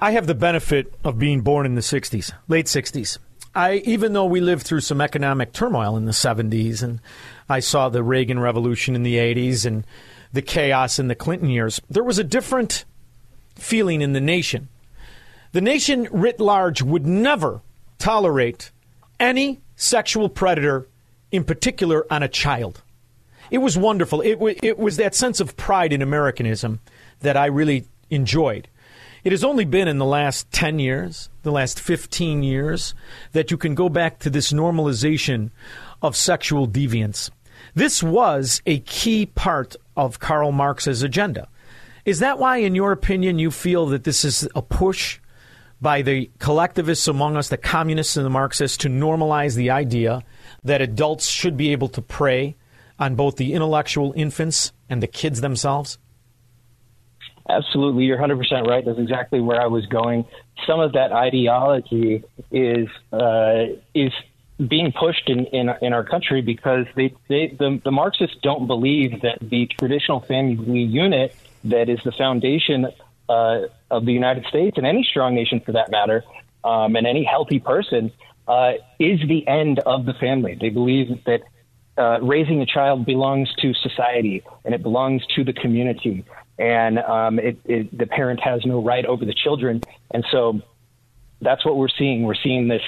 I 0.00 0.12
have 0.12 0.26
the 0.26 0.34
benefit 0.34 0.92
of 1.04 1.18
being 1.18 1.42
born 1.42 1.64
in 1.64 1.76
the 1.76 1.80
60s, 1.80 2.32
late 2.48 2.66
60s. 2.66 3.18
I, 3.54 3.82
even 3.84 4.14
though 4.14 4.24
we 4.24 4.40
lived 4.40 4.66
through 4.66 4.80
some 4.80 5.00
economic 5.00 5.52
turmoil 5.52 5.96
in 5.96 6.06
the 6.06 6.12
70s, 6.12 6.82
and 6.82 7.00
I 7.48 7.60
saw 7.60 7.88
the 7.88 8.02
Reagan 8.02 8.40
Revolution 8.40 8.96
in 8.96 9.02
the 9.02 9.16
80s 9.16 9.66
and 9.66 9.86
the 10.32 10.42
chaos 10.42 10.98
in 10.98 11.08
the 11.08 11.14
Clinton 11.14 11.50
years, 11.50 11.80
there 11.90 12.02
was 12.02 12.18
a 12.18 12.24
different 12.24 12.84
feeling 13.54 14.00
in 14.00 14.12
the 14.12 14.20
nation. 14.20 14.68
The 15.52 15.60
nation 15.60 16.08
writ 16.10 16.40
large 16.40 16.82
would 16.82 17.06
never 17.06 17.60
tolerate 17.98 18.72
any 19.20 19.60
sexual 19.76 20.28
predator, 20.28 20.88
in 21.30 21.44
particular 21.44 22.06
on 22.10 22.22
a 22.22 22.28
child. 22.28 22.81
It 23.52 23.58
was 23.58 23.76
wonderful. 23.76 24.22
It, 24.22 24.36
w- 24.36 24.58
it 24.62 24.78
was 24.78 24.96
that 24.96 25.14
sense 25.14 25.38
of 25.38 25.58
pride 25.58 25.92
in 25.92 26.00
Americanism 26.00 26.80
that 27.20 27.36
I 27.36 27.46
really 27.46 27.84
enjoyed. 28.08 28.66
It 29.24 29.30
has 29.30 29.44
only 29.44 29.66
been 29.66 29.88
in 29.88 29.98
the 29.98 30.06
last 30.06 30.50
10 30.52 30.78
years, 30.78 31.28
the 31.42 31.52
last 31.52 31.78
15 31.78 32.42
years, 32.42 32.94
that 33.32 33.50
you 33.50 33.58
can 33.58 33.74
go 33.74 33.90
back 33.90 34.18
to 34.20 34.30
this 34.30 34.52
normalization 34.52 35.50
of 36.00 36.16
sexual 36.16 36.66
deviance. 36.66 37.28
This 37.74 38.02
was 38.02 38.62
a 38.64 38.80
key 38.80 39.26
part 39.26 39.76
of 39.98 40.18
Karl 40.18 40.50
Marx's 40.50 41.02
agenda. 41.02 41.46
Is 42.06 42.20
that 42.20 42.38
why, 42.38 42.56
in 42.56 42.74
your 42.74 42.90
opinion, 42.90 43.38
you 43.38 43.50
feel 43.50 43.84
that 43.88 44.04
this 44.04 44.24
is 44.24 44.48
a 44.54 44.62
push 44.62 45.20
by 45.78 46.00
the 46.00 46.30
collectivists 46.38 47.06
among 47.06 47.36
us, 47.36 47.50
the 47.50 47.58
communists 47.58 48.16
and 48.16 48.24
the 48.24 48.30
Marxists, 48.30 48.78
to 48.78 48.88
normalize 48.88 49.56
the 49.56 49.70
idea 49.70 50.22
that 50.64 50.80
adults 50.80 51.26
should 51.26 51.58
be 51.58 51.70
able 51.72 51.90
to 51.90 52.00
prey 52.00 52.56
on 53.02 53.16
both 53.16 53.36
the 53.36 53.52
intellectual 53.52 54.12
infants 54.16 54.72
and 54.88 55.02
the 55.02 55.08
kids 55.08 55.40
themselves? 55.40 55.98
Absolutely, 57.48 58.04
you're 58.04 58.18
100% 58.18 58.66
right. 58.66 58.84
That's 58.84 58.98
exactly 58.98 59.40
where 59.40 59.60
I 59.60 59.66
was 59.66 59.84
going. 59.86 60.24
Some 60.66 60.78
of 60.78 60.92
that 60.92 61.10
ideology 61.10 62.22
is 62.52 62.88
uh, 63.12 63.64
is 63.94 64.12
being 64.68 64.92
pushed 64.92 65.28
in, 65.28 65.46
in 65.46 65.68
in 65.82 65.92
our 65.92 66.04
country 66.04 66.40
because 66.40 66.86
they, 66.94 67.12
they 67.28 67.48
the, 67.58 67.80
the 67.82 67.90
Marxists 67.90 68.36
don't 68.42 68.68
believe 68.68 69.22
that 69.22 69.38
the 69.40 69.66
traditional 69.78 70.20
family 70.20 70.82
unit 70.82 71.34
that 71.64 71.88
is 71.88 71.98
the 72.04 72.12
foundation 72.12 72.86
uh, 73.28 73.62
of 73.90 74.04
the 74.04 74.12
United 74.12 74.46
States 74.46 74.78
and 74.78 74.86
any 74.86 75.02
strong 75.02 75.34
nation 75.34 75.58
for 75.58 75.72
that 75.72 75.90
matter, 75.90 76.22
um, 76.62 76.94
and 76.94 77.08
any 77.08 77.24
healthy 77.24 77.58
person 77.58 78.12
uh, 78.46 78.74
is 79.00 79.18
the 79.26 79.46
end 79.48 79.80
of 79.80 80.06
the 80.06 80.14
family. 80.14 80.56
They 80.60 80.70
believe 80.70 81.24
that 81.24 81.42
uh, 81.98 82.18
raising 82.22 82.60
a 82.62 82.66
child 82.66 83.04
belongs 83.04 83.52
to 83.60 83.74
society 83.74 84.42
and 84.64 84.74
it 84.74 84.82
belongs 84.82 85.22
to 85.34 85.44
the 85.44 85.52
community, 85.52 86.24
and 86.58 86.98
um, 86.98 87.38
it, 87.38 87.58
it, 87.64 87.96
the 87.96 88.06
parent 88.06 88.40
has 88.40 88.64
no 88.64 88.82
right 88.82 89.04
over 89.04 89.24
the 89.24 89.34
children. 89.34 89.82
And 90.12 90.24
so 90.30 90.60
that's 91.40 91.64
what 91.64 91.76
we're 91.76 91.88
seeing. 91.88 92.22
We're 92.22 92.34
seeing 92.34 92.68
this 92.68 92.82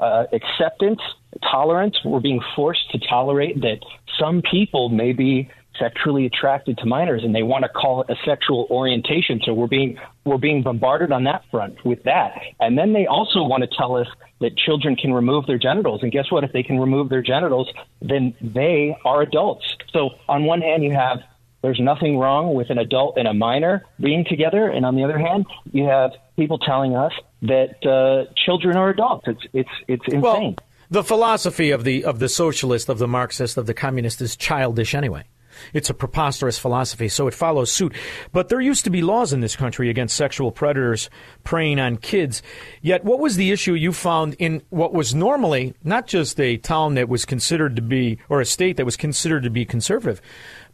uh, 0.00 0.24
acceptance, 0.32 1.00
tolerance. 1.42 1.96
We're 2.04 2.20
being 2.20 2.42
forced 2.56 2.90
to 2.90 2.98
tolerate 2.98 3.60
that 3.60 3.80
some 4.18 4.42
people 4.42 4.88
may 4.88 5.12
be 5.12 5.48
sexually 5.78 6.26
attracted 6.26 6.78
to 6.78 6.86
minors 6.86 7.22
and 7.24 7.34
they 7.34 7.42
want 7.42 7.62
to 7.62 7.68
call 7.68 8.02
it 8.02 8.10
a 8.10 8.16
sexual 8.24 8.66
orientation. 8.70 9.40
So 9.44 9.52
we're 9.54 9.66
being 9.66 9.98
we're 10.24 10.38
being 10.38 10.62
bombarded 10.62 11.12
on 11.12 11.24
that 11.24 11.44
front 11.50 11.84
with 11.84 12.02
that. 12.04 12.32
And 12.58 12.76
then 12.76 12.92
they 12.92 13.06
also 13.06 13.42
want 13.42 13.62
to 13.62 13.76
tell 13.76 13.96
us 13.96 14.06
that 14.40 14.56
children 14.56 14.96
can 14.96 15.12
remove 15.12 15.46
their 15.46 15.58
genitals. 15.58 16.02
And 16.02 16.12
guess 16.12 16.30
what? 16.30 16.44
If 16.44 16.52
they 16.52 16.62
can 16.62 16.78
remove 16.78 17.08
their 17.08 17.22
genitals, 17.22 17.68
then 18.00 18.34
they 18.40 18.96
are 19.04 19.22
adults. 19.22 19.64
So 19.92 20.10
on 20.28 20.44
one 20.44 20.60
hand 20.60 20.82
you 20.82 20.92
have 20.92 21.18
there's 21.62 21.80
nothing 21.80 22.18
wrong 22.18 22.54
with 22.54 22.70
an 22.70 22.78
adult 22.78 23.18
and 23.18 23.28
a 23.28 23.34
minor 23.34 23.84
being 24.00 24.24
together, 24.24 24.68
and 24.68 24.86
on 24.86 24.96
the 24.96 25.04
other 25.04 25.18
hand, 25.18 25.44
you 25.72 25.84
have 25.84 26.12
people 26.36 26.58
telling 26.58 26.96
us 26.96 27.12
that 27.42 27.84
uh, 27.86 28.32
children 28.46 28.78
are 28.78 28.88
adults. 28.88 29.26
It's 29.28 29.42
it's 29.52 29.70
it's 29.86 30.04
insane. 30.06 30.22
Well, 30.22 30.54
the 30.90 31.04
philosophy 31.04 31.70
of 31.70 31.84
the 31.84 32.04
of 32.04 32.18
the 32.18 32.28
socialist, 32.28 32.88
of 32.88 32.98
the 32.98 33.06
Marxist, 33.06 33.58
of 33.58 33.66
the 33.66 33.74
communist 33.74 34.22
is 34.22 34.36
childish 34.36 34.94
anyway. 34.94 35.24
It's 35.72 35.90
a 35.90 35.94
preposterous 35.94 36.58
philosophy, 36.58 37.08
so 37.08 37.26
it 37.26 37.34
follows 37.34 37.72
suit. 37.72 37.94
But 38.32 38.48
there 38.48 38.60
used 38.60 38.84
to 38.84 38.90
be 38.90 39.02
laws 39.02 39.32
in 39.32 39.40
this 39.40 39.56
country 39.56 39.90
against 39.90 40.16
sexual 40.16 40.52
predators 40.52 41.10
preying 41.44 41.78
on 41.78 41.96
kids. 41.96 42.42
Yet, 42.82 43.04
what 43.04 43.18
was 43.18 43.36
the 43.36 43.50
issue 43.50 43.74
you 43.74 43.92
found 43.92 44.34
in 44.38 44.62
what 44.70 44.92
was 44.92 45.14
normally 45.14 45.74
not 45.84 46.06
just 46.06 46.40
a 46.40 46.56
town 46.56 46.94
that 46.94 47.08
was 47.08 47.24
considered 47.24 47.76
to 47.76 47.82
be, 47.82 48.18
or 48.28 48.40
a 48.40 48.46
state 48.46 48.76
that 48.76 48.84
was 48.84 48.96
considered 48.96 49.42
to 49.42 49.50
be 49.50 49.64
conservative, 49.64 50.20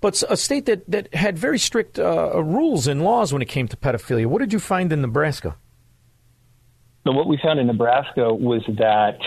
but 0.01 0.22
a 0.28 0.37
state 0.37 0.66
that, 0.66 0.89
that 0.91 1.12
had 1.14 1.39
very 1.39 1.59
strict 1.59 1.99
uh, 1.99 2.43
rules 2.43 2.87
and 2.87 3.03
laws 3.03 3.32
when 3.32 3.43
it 3.43 3.49
came 3.49 3.68
to 3.68 3.76
pedophilia? 3.76 4.26
What 4.26 4.41
did 4.41 4.53
you 4.53 4.59
find 4.59 4.93
in 4.93 5.01
Nebraska? 5.01 5.57
So, 7.05 7.12
what 7.12 7.28
we 7.28 7.39
found 7.43 7.61
in 7.61 7.68
Nebraska 7.68 8.34
was 8.34 8.62
that 8.78 9.18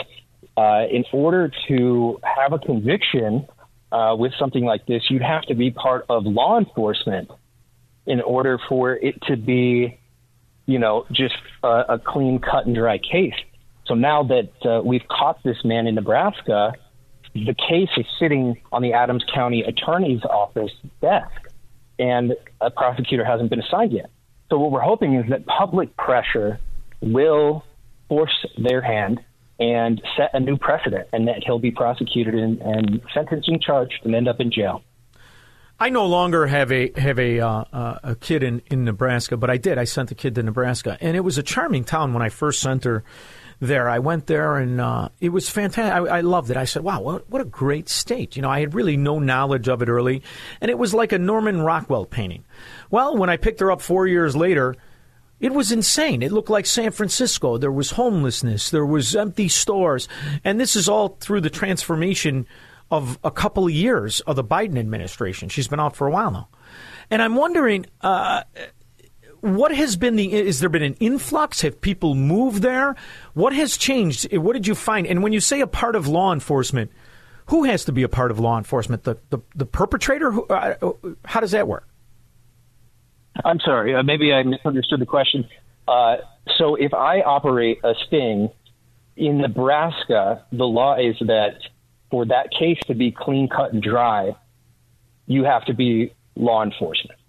uh, 0.58 0.86
in 0.92 1.06
order 1.14 1.52
to 1.70 2.20
have 2.24 2.52
a 2.52 2.60
conviction 2.60 3.48
uh, 3.92 4.16
with 4.18 4.34
something 4.40 4.64
like 4.64 4.86
this, 4.86 5.04
you'd 5.10 5.22
have 5.22 5.44
to 5.44 5.56
be 5.56 5.72
part 5.72 6.06
of 6.10 6.26
law 6.26 6.58
enforcement 6.58 7.30
in 8.06 8.22
order 8.22 8.60
for 8.70 8.94
it 8.94 9.22
to 9.24 9.36
be, 9.36 10.00
you 10.66 10.80
know, 10.80 11.06
just 11.12 11.36
a, 11.64 11.84
a 11.90 12.00
clean 12.00 12.40
cut 12.40 12.66
and 12.66 12.76
dry 12.76 12.98
case. 12.98 13.34
So 13.86 13.96
now 13.96 14.24
that 14.24 14.52
uh, 14.66 14.82
we've 14.84 15.08
caught 15.10 15.42
this 15.44 15.58
man 15.64 15.88
in 15.88 15.96
Nebraska, 15.96 16.74
the 17.34 17.56
case 17.56 17.90
is 17.98 18.06
sitting 18.20 18.60
on 18.72 18.82
the 18.82 18.94
Adams 18.94 19.24
County 19.34 19.62
Attorney's 19.62 20.24
Office 20.24 20.72
desk, 21.02 21.32
and 21.98 22.34
a 22.62 22.72
prosecutor 22.72 23.26
hasn't 23.26 23.50
been 23.50 23.60
assigned 23.60 23.92
yet. 23.92 24.10
So 24.50 24.58
what 24.60 24.72
we're 24.72 24.80
hoping 24.82 25.16
is 25.16 25.30
that 25.30 25.46
public 25.46 25.96
pressure 25.98 26.60
will 27.02 27.64
force 28.08 28.46
their 28.58 28.82
hand 28.82 29.20
and 29.60 30.02
set 30.16 30.32
a 30.34 30.40
new 30.40 30.58
precedent, 30.58 31.08
and 31.12 31.28
that 31.28 31.44
he'll 31.46 31.60
be 31.60 31.72
prosecuted 31.72 32.34
and, 32.34 32.62
and 32.62 33.02
sentenced 33.14 33.48
and 33.48 33.62
charged 33.62 34.06
and 34.06 34.16
end 34.16 34.28
up 34.28 34.40
in 34.40 34.52
jail. 34.52 34.82
I 35.82 35.90
no 35.90 36.06
longer 36.06 36.48
have 36.48 36.72
a 36.74 36.92
have 36.98 37.18
a 37.20 37.40
uh, 37.40 37.64
uh, 37.72 38.00
a 38.04 38.16
kid 38.16 38.44
in, 38.44 38.62
in 38.70 38.84
Nebraska, 38.84 39.38
but 39.38 39.50
I 39.50 39.56
did. 39.56 39.78
I 39.78 39.86
sent 39.86 40.12
a 40.12 40.16
kid 40.16 40.36
to 40.36 40.44
Nebraska, 40.44 40.98
and 41.00 41.16
it 41.16 41.22
was 41.22 41.38
a 41.38 41.44
charming 41.44 41.86
town 41.86 42.14
when 42.14 42.22
I 42.22 42.28
first 42.28 42.60
sent 42.60 42.84
her 42.84 43.04
there. 43.62 43.88
I 43.88 44.00
went 44.00 44.28
there, 44.28 44.58
and 44.58 44.82
uh, 44.82 45.10
it 45.22 45.30
was 45.30 45.50
fantastic. 45.50 45.94
I, 45.94 46.18
I, 46.18 46.22
loved 46.22 46.52
it. 46.52 46.58
I 46.58 46.66
said, 46.66 46.84
"Wow, 46.84 47.02
what 47.02 47.30
what 47.30 47.42
a 47.42 47.46
great 47.46 47.88
state!" 47.88 48.36
You 48.36 48.42
know, 48.42 48.50
I 48.50 48.60
had 48.60 48.74
really 48.74 48.98
no 48.98 49.20
knowledge 49.20 49.70
of 49.70 49.82
it 49.82 49.88
early, 49.88 50.22
and 50.60 50.70
it 50.70 50.78
was 50.78 50.94
like 50.94 51.14
a 51.14 51.18
Norman 51.18 51.62
Rockwell 51.62 52.06
painting. 52.06 52.44
Well, 52.92 53.16
when 53.16 53.30
I 53.30 53.38
picked 53.38 53.62
her 53.62 53.72
up 53.72 53.80
four 53.80 54.06
years 54.06 54.36
later, 54.36 54.76
it 55.40 55.54
was 55.54 55.72
insane. 55.72 56.22
It 56.22 56.32
looked 56.32 56.50
like 56.50 56.66
San 56.66 56.92
Francisco. 56.92 57.58
There 57.58 57.72
was 57.72 57.92
homelessness. 57.92 58.70
There 58.70 58.86
was 58.86 59.16
empty 59.16 59.48
stores. 59.48 60.08
And 60.44 60.60
this 60.60 60.76
is 60.76 60.90
all 60.90 61.18
through 61.20 61.42
the 61.42 61.50
transformation 61.50 62.46
of 62.92 63.20
a 63.24 63.32
couple 63.32 63.66
of 63.66 63.72
years 63.72 64.20
of 64.22 64.36
the 64.36 64.44
Biden 64.44 64.78
administration. 64.78 65.50
She's 65.50 65.68
been 65.68 65.80
out 65.80 65.96
for 65.96 66.08
a 66.08 66.12
while 66.12 66.32
now. 66.32 66.48
And 67.12 67.22
I'm 67.22 67.36
wondering, 67.36 67.86
uh, 68.02 68.44
what 69.42 69.74
has 69.74 69.96
been 69.96 70.16
the, 70.16 70.34
is 70.34 70.60
there 70.60 70.70
been 70.70 70.84
an 70.84 70.96
influx? 70.96 71.62
Have 71.62 71.80
people 71.80 72.16
moved 72.16 72.62
there? 72.62 72.96
What 73.34 73.54
has 73.54 73.78
changed? 73.78 74.36
What 74.36 74.54
did 74.54 74.68
you 74.68 74.76
find? 74.76 75.08
And 75.08 75.24
when 75.24 75.34
you 75.34 75.40
say 75.40 75.62
a 75.62 75.68
part 75.68 75.96
of 75.96 76.08
law 76.08 76.34
enforcement, 76.34 76.92
who 77.48 77.64
has 77.64 77.86
to 77.86 77.92
be 77.92 78.04
a 78.04 78.10
part 78.10 78.30
of 78.32 78.40
law 78.40 78.58
enforcement? 78.58 79.04
The, 79.04 79.18
the, 79.30 79.40
the 79.56 79.66
perpetrator? 79.66 80.32
Who, 80.32 80.46
uh, 80.48 80.94
how 81.26 81.40
does 81.40 81.52
that 81.52 81.68
work? 81.68 81.89
I'm 83.44 83.60
sorry. 83.60 83.96
Uh, 83.96 84.04
maybe 84.04 84.34
I 84.34 84.44
misunderstood 84.44 85.00
the 85.00 85.06
question. 85.06 85.48
Uh, 85.88 86.18
so 86.58 86.76
if 86.76 86.94
I 86.94 87.22
operate 87.22 87.80
a 87.84 87.94
sting 88.08 88.50
in 89.16 89.38
Nebraska, 89.40 90.46
the 90.52 90.66
law 90.66 90.98
is 90.98 91.16
that 91.22 91.60
for 92.12 92.26
that 92.26 92.52
case 92.52 92.80
to 92.88 92.96
be 92.96 93.12
clean 93.12 93.48
cut 93.48 93.74
and 93.74 93.82
dry, 93.82 94.36
you 95.28 95.44
have 95.44 95.66
to 95.66 95.74
be 95.74 96.14
law 96.36 96.64
enforcement. 96.64 97.20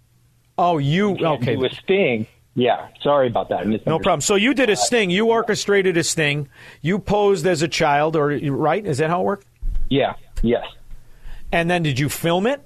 Oh, 0.59 0.79
you, 0.79 1.17
you 1.17 1.27
okay? 1.27 1.57
Do 1.57 1.65
a 1.65 1.71
sting. 1.83 2.27
Yeah, 2.55 2.89
sorry 3.03 3.29
about 3.29 3.49
that. 3.51 3.67
No 3.87 3.99
problem. 3.99 4.21
So 4.21 4.35
you 4.35 4.55
did 4.55 4.69
a 4.71 4.77
sting. 4.77 5.11
You 5.11 5.27
orchestrated 5.27 5.97
a 5.97 6.03
sting. 6.03 6.49
You 6.83 6.99
posed 6.99 7.47
as 7.47 7.63
a 7.63 7.69
child, 7.69 8.17
or 8.17 8.29
right? 8.29 8.85
Is 8.85 8.99
that 8.99 9.09
how 9.09 9.21
it 9.21 9.25
worked? 9.25 9.47
Yeah. 9.89 10.15
Yes. 10.43 10.67
And 11.53 11.71
then 11.71 11.83
did 11.83 11.99
you 11.99 12.09
film 12.09 12.47
it? 12.47 12.61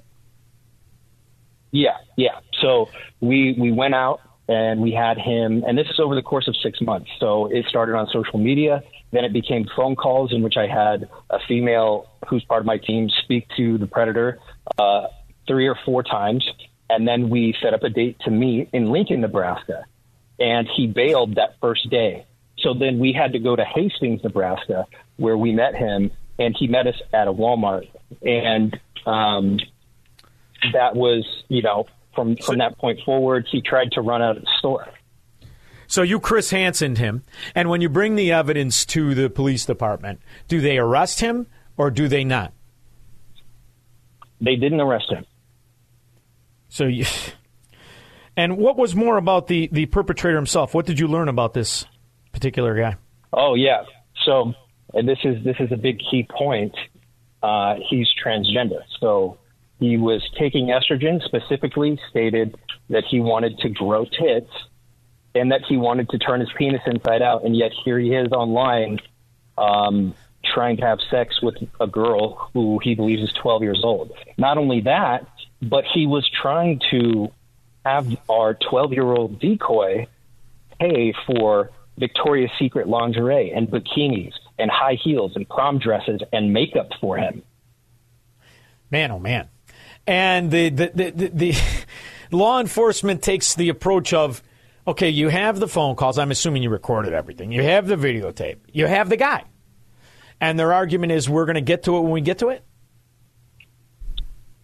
Yeah. 1.75 1.97
Yeah. 2.15 2.39
So 2.61 2.89
we 3.19 3.53
we 3.59 3.71
went 3.71 3.95
out 3.95 4.21
and 4.47 4.79
we 4.79 4.91
had 4.91 5.17
him, 5.17 5.63
and 5.67 5.77
this 5.77 5.87
is 5.89 5.99
over 5.99 6.15
the 6.15 6.21
course 6.21 6.47
of 6.47 6.55
six 6.63 6.79
months. 6.79 7.09
So 7.19 7.47
it 7.47 7.65
started 7.67 7.95
on 7.95 8.07
social 8.13 8.39
media, 8.39 8.81
then 9.11 9.25
it 9.25 9.33
became 9.33 9.65
phone 9.75 9.95
calls 9.95 10.31
in 10.31 10.41
which 10.41 10.55
I 10.55 10.67
had 10.67 11.09
a 11.29 11.39
female 11.47 12.07
who's 12.29 12.45
part 12.45 12.61
of 12.61 12.65
my 12.65 12.77
team 12.77 13.09
speak 13.23 13.47
to 13.57 13.77
the 13.77 13.87
predator 13.87 14.39
uh, 14.77 15.07
three 15.47 15.67
or 15.67 15.77
four 15.83 16.01
times, 16.01 16.47
and 16.89 17.05
then 17.07 17.29
we 17.29 17.55
set 17.61 17.73
up 17.73 17.83
a 17.83 17.89
date 17.89 18.17
to 18.21 18.31
meet 18.31 18.69
in 18.71 18.91
Lincoln, 18.91 19.19
Nebraska, 19.19 19.83
and 20.39 20.69
he 20.77 20.87
bailed 20.87 21.35
that 21.35 21.55
first 21.59 21.89
day. 21.89 22.25
So 22.59 22.73
then 22.73 22.99
we 22.99 23.11
had 23.11 23.33
to 23.33 23.39
go 23.39 23.55
to 23.55 23.65
Hastings, 23.65 24.23
Nebraska, 24.23 24.85
where 25.17 25.37
we 25.37 25.51
met 25.51 25.75
him, 25.75 26.11
and 26.39 26.55
he 26.57 26.67
met 26.67 26.87
us 26.87 27.01
at 27.11 27.27
a 27.27 27.33
Walmart, 27.33 27.89
and 28.21 28.79
um, 29.05 29.59
that 30.73 30.95
was, 30.95 31.25
you 31.47 31.61
know, 31.61 31.85
from 32.13 32.35
from 32.37 32.59
that 32.59 32.77
point 32.77 32.99
forward, 33.05 33.47
he 33.51 33.61
tried 33.61 33.91
to 33.93 34.01
run 34.01 34.21
out 34.21 34.37
of 34.37 34.43
the 34.43 34.49
store. 34.59 34.87
So 35.87 36.01
you 36.01 36.19
Chris 36.19 36.49
Hansen 36.49 36.95
him, 36.95 37.23
and 37.53 37.69
when 37.69 37.81
you 37.81 37.89
bring 37.89 38.15
the 38.15 38.31
evidence 38.31 38.85
to 38.87 39.13
the 39.13 39.29
police 39.29 39.65
department, 39.65 40.19
do 40.47 40.61
they 40.61 40.77
arrest 40.77 41.19
him 41.19 41.47
or 41.77 41.91
do 41.91 42.07
they 42.07 42.23
not? 42.23 42.53
They 44.41 44.55
didn't 44.55 44.81
arrest 44.81 45.11
him. 45.11 45.25
So 46.69 46.85
you. 46.85 47.05
And 48.37 48.57
what 48.57 48.77
was 48.77 48.95
more 48.95 49.15
about 49.15 49.47
the, 49.47 49.69
the 49.71 49.85
perpetrator 49.85 50.35
himself? 50.35 50.73
What 50.73 50.85
did 50.85 50.99
you 50.99 51.07
learn 51.07 51.29
about 51.29 51.53
this 51.53 51.85
particular 52.33 52.75
guy? 52.77 52.97
Oh 53.31 53.55
yeah. 53.55 53.83
So 54.25 54.53
and 54.93 55.07
this 55.07 55.19
is 55.23 55.43
this 55.43 55.55
is 55.59 55.71
a 55.71 55.77
big 55.77 55.99
key 55.99 56.27
point. 56.29 56.75
Uh, 57.41 57.75
he's 57.89 58.07
transgender. 58.23 58.81
So 58.99 59.37
he 59.79 59.97
was 59.97 60.27
taking 60.37 60.67
estrogen, 60.67 61.23
specifically 61.23 61.99
stated 62.09 62.55
that 62.89 63.03
he 63.05 63.19
wanted 63.19 63.57
to 63.59 63.69
grow 63.69 64.05
tits 64.05 64.51
and 65.33 65.51
that 65.51 65.61
he 65.67 65.75
wanted 65.75 66.09
to 66.09 66.17
turn 66.17 66.39
his 66.39 66.49
penis 66.57 66.81
inside 66.85 67.21
out. 67.21 67.43
And 67.43 67.55
yet 67.55 67.71
here 67.83 67.99
he 67.99 68.15
is 68.15 68.31
online 68.31 68.99
um, 69.57 70.15
trying 70.43 70.77
to 70.77 70.85
have 70.85 70.99
sex 71.09 71.41
with 71.41 71.55
a 71.79 71.87
girl 71.87 72.49
who 72.53 72.79
he 72.81 72.95
believes 72.95 73.21
is 73.23 73.33
12 73.33 73.63
years 73.63 73.81
old. 73.83 74.11
Not 74.37 74.57
only 74.57 74.81
that, 74.81 75.27
but 75.61 75.83
he 75.93 76.07
was 76.07 76.29
trying 76.29 76.79
to 76.91 77.31
have 77.85 78.07
our 78.29 78.53
12 78.53 78.93
year 78.93 79.03
old 79.03 79.39
decoy 79.39 80.07
pay 80.79 81.13
for 81.25 81.71
Victoria's 81.97 82.51
Secret 82.59 82.87
lingerie 82.87 83.51
and 83.51 83.67
bikinis 83.67 84.33
and 84.57 84.71
high 84.71 84.97
heels 85.01 85.33
and 85.35 85.47
prom 85.47 85.79
dresses 85.79 86.21
and 86.31 86.53
makeup 86.53 86.91
for 86.99 87.17
him. 87.17 87.43
Man, 88.89 89.11
oh 89.11 89.19
man. 89.19 89.49
And 90.07 90.51
the 90.51 90.69
the, 90.69 90.91
the, 90.93 91.29
the, 91.33 91.55
law 92.31 92.59
enforcement 92.59 93.21
takes 93.21 93.55
the 93.55 93.69
approach 93.69 94.13
of, 94.13 94.41
okay, 94.87 95.09
you 95.09 95.29
have 95.29 95.59
the 95.59 95.67
phone 95.67 95.95
calls. 95.95 96.17
I'm 96.17 96.31
assuming 96.31 96.63
you 96.63 96.69
recorded 96.69 97.13
everything. 97.13 97.51
You 97.51 97.63
have 97.63 97.87
the 97.87 97.95
videotape. 97.95 98.57
You 98.71 98.87
have 98.87 99.09
the 99.09 99.17
guy, 99.17 99.43
and 100.41 100.59
their 100.59 100.73
argument 100.73 101.11
is 101.11 101.29
we're 101.29 101.45
going 101.45 101.55
to 101.55 101.61
get 101.61 101.83
to 101.83 101.97
it 101.97 102.01
when 102.01 102.11
we 102.11 102.21
get 102.21 102.39
to 102.39 102.49
it. 102.49 102.63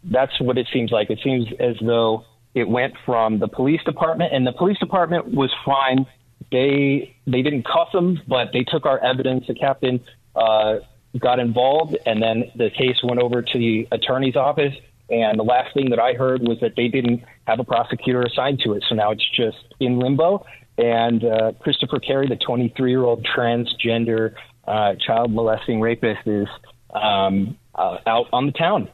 that's 0.03 0.39
what 0.39 0.57
it 0.57 0.67
seems 0.73 0.91
like. 0.91 1.09
It 1.09 1.19
seems 1.23 1.47
as 1.59 1.75
though 1.81 2.25
it 2.53 2.67
went 2.67 2.93
from 3.05 3.39
the 3.39 3.47
police 3.47 3.83
department, 3.83 4.33
and 4.33 4.45
the 4.45 4.51
police 4.51 4.77
department 4.79 5.27
was 5.27 5.53
fine. 5.65 6.05
They 6.51 7.15
they 7.25 7.41
didn't 7.41 7.65
cuff 7.65 7.89
him, 7.93 8.21
but 8.27 8.49
they 8.51 8.63
took 8.63 8.85
our 8.85 8.99
evidence. 8.99 9.45
The 9.47 9.55
captain 9.55 10.01
uh, 10.35 10.77
got 11.17 11.39
involved, 11.39 11.97
and 12.05 12.21
then 12.21 12.51
the 12.55 12.69
case 12.69 12.97
went 13.03 13.21
over 13.21 13.41
to 13.41 13.57
the 13.57 13.87
attorney's 13.91 14.35
office. 14.35 14.73
And 15.09 15.37
the 15.37 15.43
last 15.43 15.73
thing 15.73 15.89
that 15.89 15.99
I 15.99 16.13
heard 16.13 16.41
was 16.41 16.59
that 16.61 16.75
they 16.75 16.87
didn't 16.87 17.23
have 17.45 17.59
a 17.59 17.63
prosecutor 17.63 18.21
assigned 18.21 18.61
to 18.65 18.73
it, 18.73 18.83
so 18.87 18.95
now 18.95 19.11
it's 19.11 19.25
just 19.35 19.57
in 19.79 19.99
limbo. 19.99 20.45
And 20.77 21.23
uh, 21.23 21.51
Christopher 21.59 21.99
Carey, 21.99 22.27
the 22.27 22.37
23 22.37 22.89
year 22.89 23.03
old 23.03 23.25
transgender 23.25 24.35
uh, 24.65 24.93
child 25.05 25.31
molesting 25.31 25.81
rapist, 25.81 26.25
is 26.25 26.47
um, 26.93 27.57
uh, 27.75 27.97
out 28.07 28.27
on 28.31 28.45
the 28.45 28.53
town. 28.53 28.89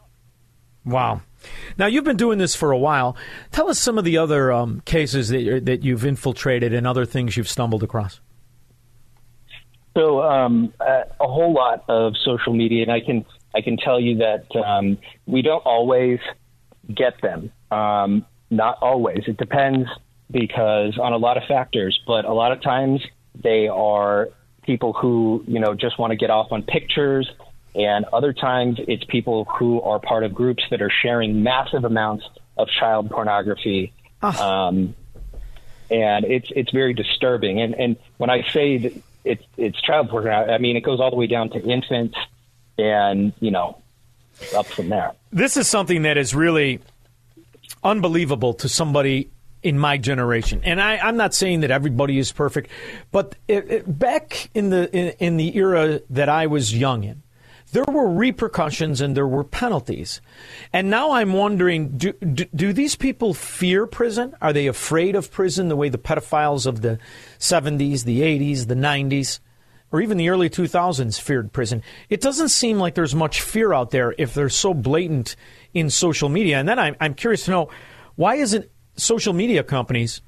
Wow. 0.85 1.21
Now 1.77 1.85
you've 1.85 2.03
been 2.03 2.17
doing 2.17 2.39
this 2.39 2.55
for 2.55 2.71
a 2.71 2.77
while. 2.77 3.15
Tell 3.51 3.69
us 3.69 3.77
some 3.77 3.97
of 3.97 4.05
the 4.05 4.17
other 4.17 4.51
um, 4.51 4.81
cases 4.85 5.29
that 5.29 5.41
you're, 5.41 5.59
that 5.59 5.83
you've 5.83 6.05
infiltrated 6.05 6.73
and 6.73 6.87
other 6.87 7.05
things 7.05 7.37
you've 7.37 7.49
stumbled 7.49 7.83
across. 7.83 8.19
So 9.95 10.21
um, 10.21 10.73
a, 10.79 11.03
a 11.19 11.27
whole 11.27 11.53
lot 11.53 11.83
of 11.87 12.13
social 12.23 12.53
media, 12.53 12.83
and 12.83 12.91
I 12.91 13.01
can 13.01 13.25
I 13.55 13.61
can 13.61 13.77
tell 13.77 13.99
you 13.99 14.17
that 14.17 14.55
um, 14.55 14.97
we 15.25 15.41
don't 15.41 15.65
always 15.65 16.19
get 16.93 17.21
them. 17.21 17.51
Um, 17.71 18.25
not 18.49 18.77
always. 18.81 19.23
It 19.27 19.37
depends 19.37 19.89
because 20.31 20.97
on 20.97 21.13
a 21.13 21.17
lot 21.17 21.37
of 21.37 21.43
factors, 21.47 21.99
but 22.05 22.25
a 22.25 22.33
lot 22.33 22.51
of 22.51 22.61
times 22.61 23.01
they 23.35 23.67
are 23.67 24.29
people 24.63 24.93
who 24.93 25.43
you 25.47 25.59
know 25.59 25.73
just 25.73 25.97
want 25.97 26.11
to 26.11 26.17
get 26.17 26.29
off 26.29 26.51
on 26.51 26.63
pictures, 26.63 27.29
and 27.75 28.05
other 28.05 28.33
times 28.33 28.79
it's 28.87 29.03
people 29.05 29.45
who 29.45 29.81
are 29.81 29.99
part 29.99 30.23
of 30.23 30.33
groups 30.33 30.63
that 30.69 30.81
are 30.81 30.91
sharing 31.01 31.43
massive 31.43 31.83
amounts 31.83 32.25
of 32.57 32.67
child 32.69 33.09
pornography. 33.09 33.93
Um, 34.21 34.95
and 35.89 36.25
it's 36.25 36.47
it's 36.55 36.71
very 36.71 36.93
disturbing. 36.93 37.61
And 37.61 37.75
and 37.75 37.97
when 38.17 38.29
I 38.29 38.43
say 38.51 38.77
that 38.77 38.93
it's 39.23 39.43
it's 39.57 39.81
child 39.81 40.09
pornography, 40.09 40.51
I 40.51 40.57
mean 40.57 40.75
it 40.75 40.81
goes 40.81 40.99
all 40.99 41.09
the 41.09 41.15
way 41.15 41.27
down 41.27 41.49
to 41.51 41.59
infants, 41.61 42.17
and 42.77 43.33
you 43.39 43.51
know, 43.51 43.81
up 44.55 44.67
from 44.67 44.89
there. 44.89 45.13
This 45.31 45.57
is 45.57 45.67
something 45.67 46.03
that 46.03 46.17
is 46.17 46.33
really 46.33 46.79
unbelievable 47.83 48.53
to 48.55 48.69
somebody 48.69 49.29
in 49.63 49.77
my 49.77 49.97
generation. 49.97 50.61
And 50.63 50.81
I, 50.81 50.97
I'm 50.97 51.17
not 51.17 51.33
saying 51.33 51.61
that 51.61 51.71
everybody 51.71 52.19
is 52.19 52.31
perfect, 52.31 52.69
but 53.11 53.35
it, 53.47 53.71
it, 53.71 53.99
back 53.99 54.49
in 54.53 54.69
the 54.69 54.89
in, 54.95 55.13
in 55.19 55.37
the 55.37 55.57
era 55.57 56.01
that 56.09 56.29
I 56.29 56.47
was 56.47 56.75
young 56.75 57.03
in, 57.03 57.23
there 57.71 57.83
were 57.87 58.09
repercussions 58.09 59.01
and 59.01 59.17
there 59.17 59.27
were 59.27 59.43
penalties. 59.43 60.21
And 60.71 60.89
now 60.89 61.11
I'm 61.11 61.33
wondering 61.33 61.97
do, 61.97 62.13
do, 62.13 62.45
do 62.55 62.73
these 62.73 62.95
people 62.95 63.33
fear 63.33 63.87
prison? 63.87 64.35
Are 64.41 64.53
they 64.53 64.67
afraid 64.67 65.15
of 65.15 65.31
prison 65.31 65.67
the 65.67 65.75
way 65.75 65.89
the 65.89 65.97
pedophiles 65.97 66.65
of 66.65 66.81
the 66.81 66.99
70s, 67.39 68.03
the 68.05 68.21
80s, 68.21 68.67
the 68.67 68.75
90s, 68.75 69.39
or 69.91 70.01
even 70.01 70.17
the 70.17 70.29
early 70.29 70.49
2000s 70.49 71.19
feared 71.19 71.51
prison? 71.53 71.83
It 72.09 72.21
doesn't 72.21 72.49
seem 72.49 72.77
like 72.77 72.95
there's 72.95 73.15
much 73.15 73.41
fear 73.41 73.73
out 73.73 73.91
there 73.91 74.13
if 74.17 74.33
they're 74.33 74.49
so 74.49 74.73
blatant 74.73 75.35
in 75.73 75.89
social 75.89 76.29
media. 76.29 76.59
And 76.59 76.67
then 76.67 76.79
I'm, 76.79 76.95
I'm 76.99 77.13
curious 77.13 77.45
to 77.45 77.51
know 77.51 77.69
why 78.15 78.35
isn't 78.35 78.69
social 78.95 79.33
media 79.33 79.63
companies 79.63 80.21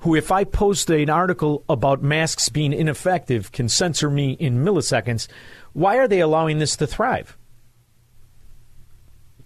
who, 0.00 0.14
if 0.14 0.30
I 0.30 0.44
post 0.44 0.90
an 0.90 1.10
article 1.10 1.64
about 1.68 2.02
masks 2.02 2.48
being 2.48 2.72
ineffective, 2.72 3.52
can 3.52 3.68
censor 3.68 4.10
me 4.10 4.32
in 4.32 4.64
milliseconds, 4.64 5.28
why 5.72 5.96
are 5.98 6.08
they 6.08 6.20
allowing 6.20 6.58
this 6.58 6.76
to 6.76 6.86
thrive? 6.86 7.36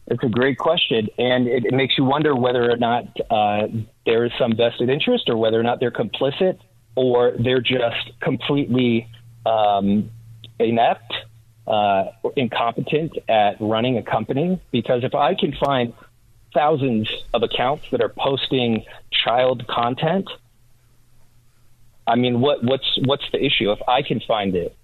It's 0.07 0.25
a 0.25 0.29
great 0.29 0.59
question, 0.59 1.09
and 1.19 1.47
it, 1.47 1.67
it 1.67 1.75
makes 1.75 1.97
you 1.97 2.05
wonder 2.05 2.35
whether 2.35 2.69
or 2.69 2.77
not 2.77 3.05
uh, 3.31 3.69
there 4.07 4.25
is 4.25 4.33
some 4.39 4.57
vested 4.57 4.91
interest, 4.91 5.29
or 5.29 5.37
whether 5.37 5.59
or 5.59 5.63
not 5.63 5.79
they're 5.79 5.93
complicit, 5.93 6.59
or 6.97 7.33
they're 7.39 7.61
just 7.61 8.11
completely 8.21 9.09
um, 9.47 10.11
inept, 10.59 11.13
uh, 11.67 12.07
incompetent 12.37 13.17
at 13.29 13.61
running 13.61 13.97
a 13.97 14.03
company. 14.03 14.61
Because 14.71 15.05
if 15.05 15.15
I 15.15 15.35
can 15.35 15.53
find 15.53 15.93
thousands 16.55 17.11
of 17.33 17.43
accounts 17.43 17.85
that 17.93 18.03
are 18.03 18.09
posting 18.09 18.85
child 19.11 19.67
content, 19.67 20.29
I 22.07 22.17
mean, 22.17 22.41
what, 22.41 22.65
what's 22.65 22.99
what's 23.05 23.25
the 23.31 23.45
issue? 23.45 23.71
If 23.71 23.79
I 23.87 24.03
can 24.03 24.21
find 24.27 24.55
it, 24.57 24.77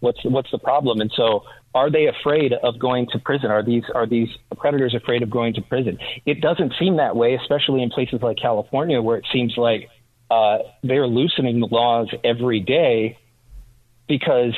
what's 0.00 0.22
what's 0.24 0.50
the 0.50 0.58
problem? 0.58 1.00
And 1.00 1.10
so, 1.16 1.44
are 1.74 1.90
they 1.90 2.06
afraid 2.06 2.52
of 2.52 2.78
going 2.78 3.06
to 3.12 3.18
prison? 3.18 3.50
Are 3.50 3.62
these 3.62 3.84
are 3.94 4.06
these 4.06 4.28
predators 4.56 4.94
afraid 4.94 5.22
of 5.22 5.30
going 5.30 5.54
to 5.54 5.62
prison? 5.62 5.98
It 6.26 6.40
doesn't 6.40 6.74
seem 6.78 6.96
that 6.96 7.16
way, 7.16 7.34
especially 7.34 7.82
in 7.82 7.90
places 7.90 8.20
like 8.22 8.36
California, 8.36 9.00
where 9.00 9.16
it 9.16 9.24
seems 9.32 9.56
like 9.56 9.88
uh, 10.30 10.58
they're 10.82 11.06
loosening 11.06 11.60
the 11.60 11.68
laws 11.68 12.08
every 12.22 12.60
day 12.60 13.18
because 14.08 14.56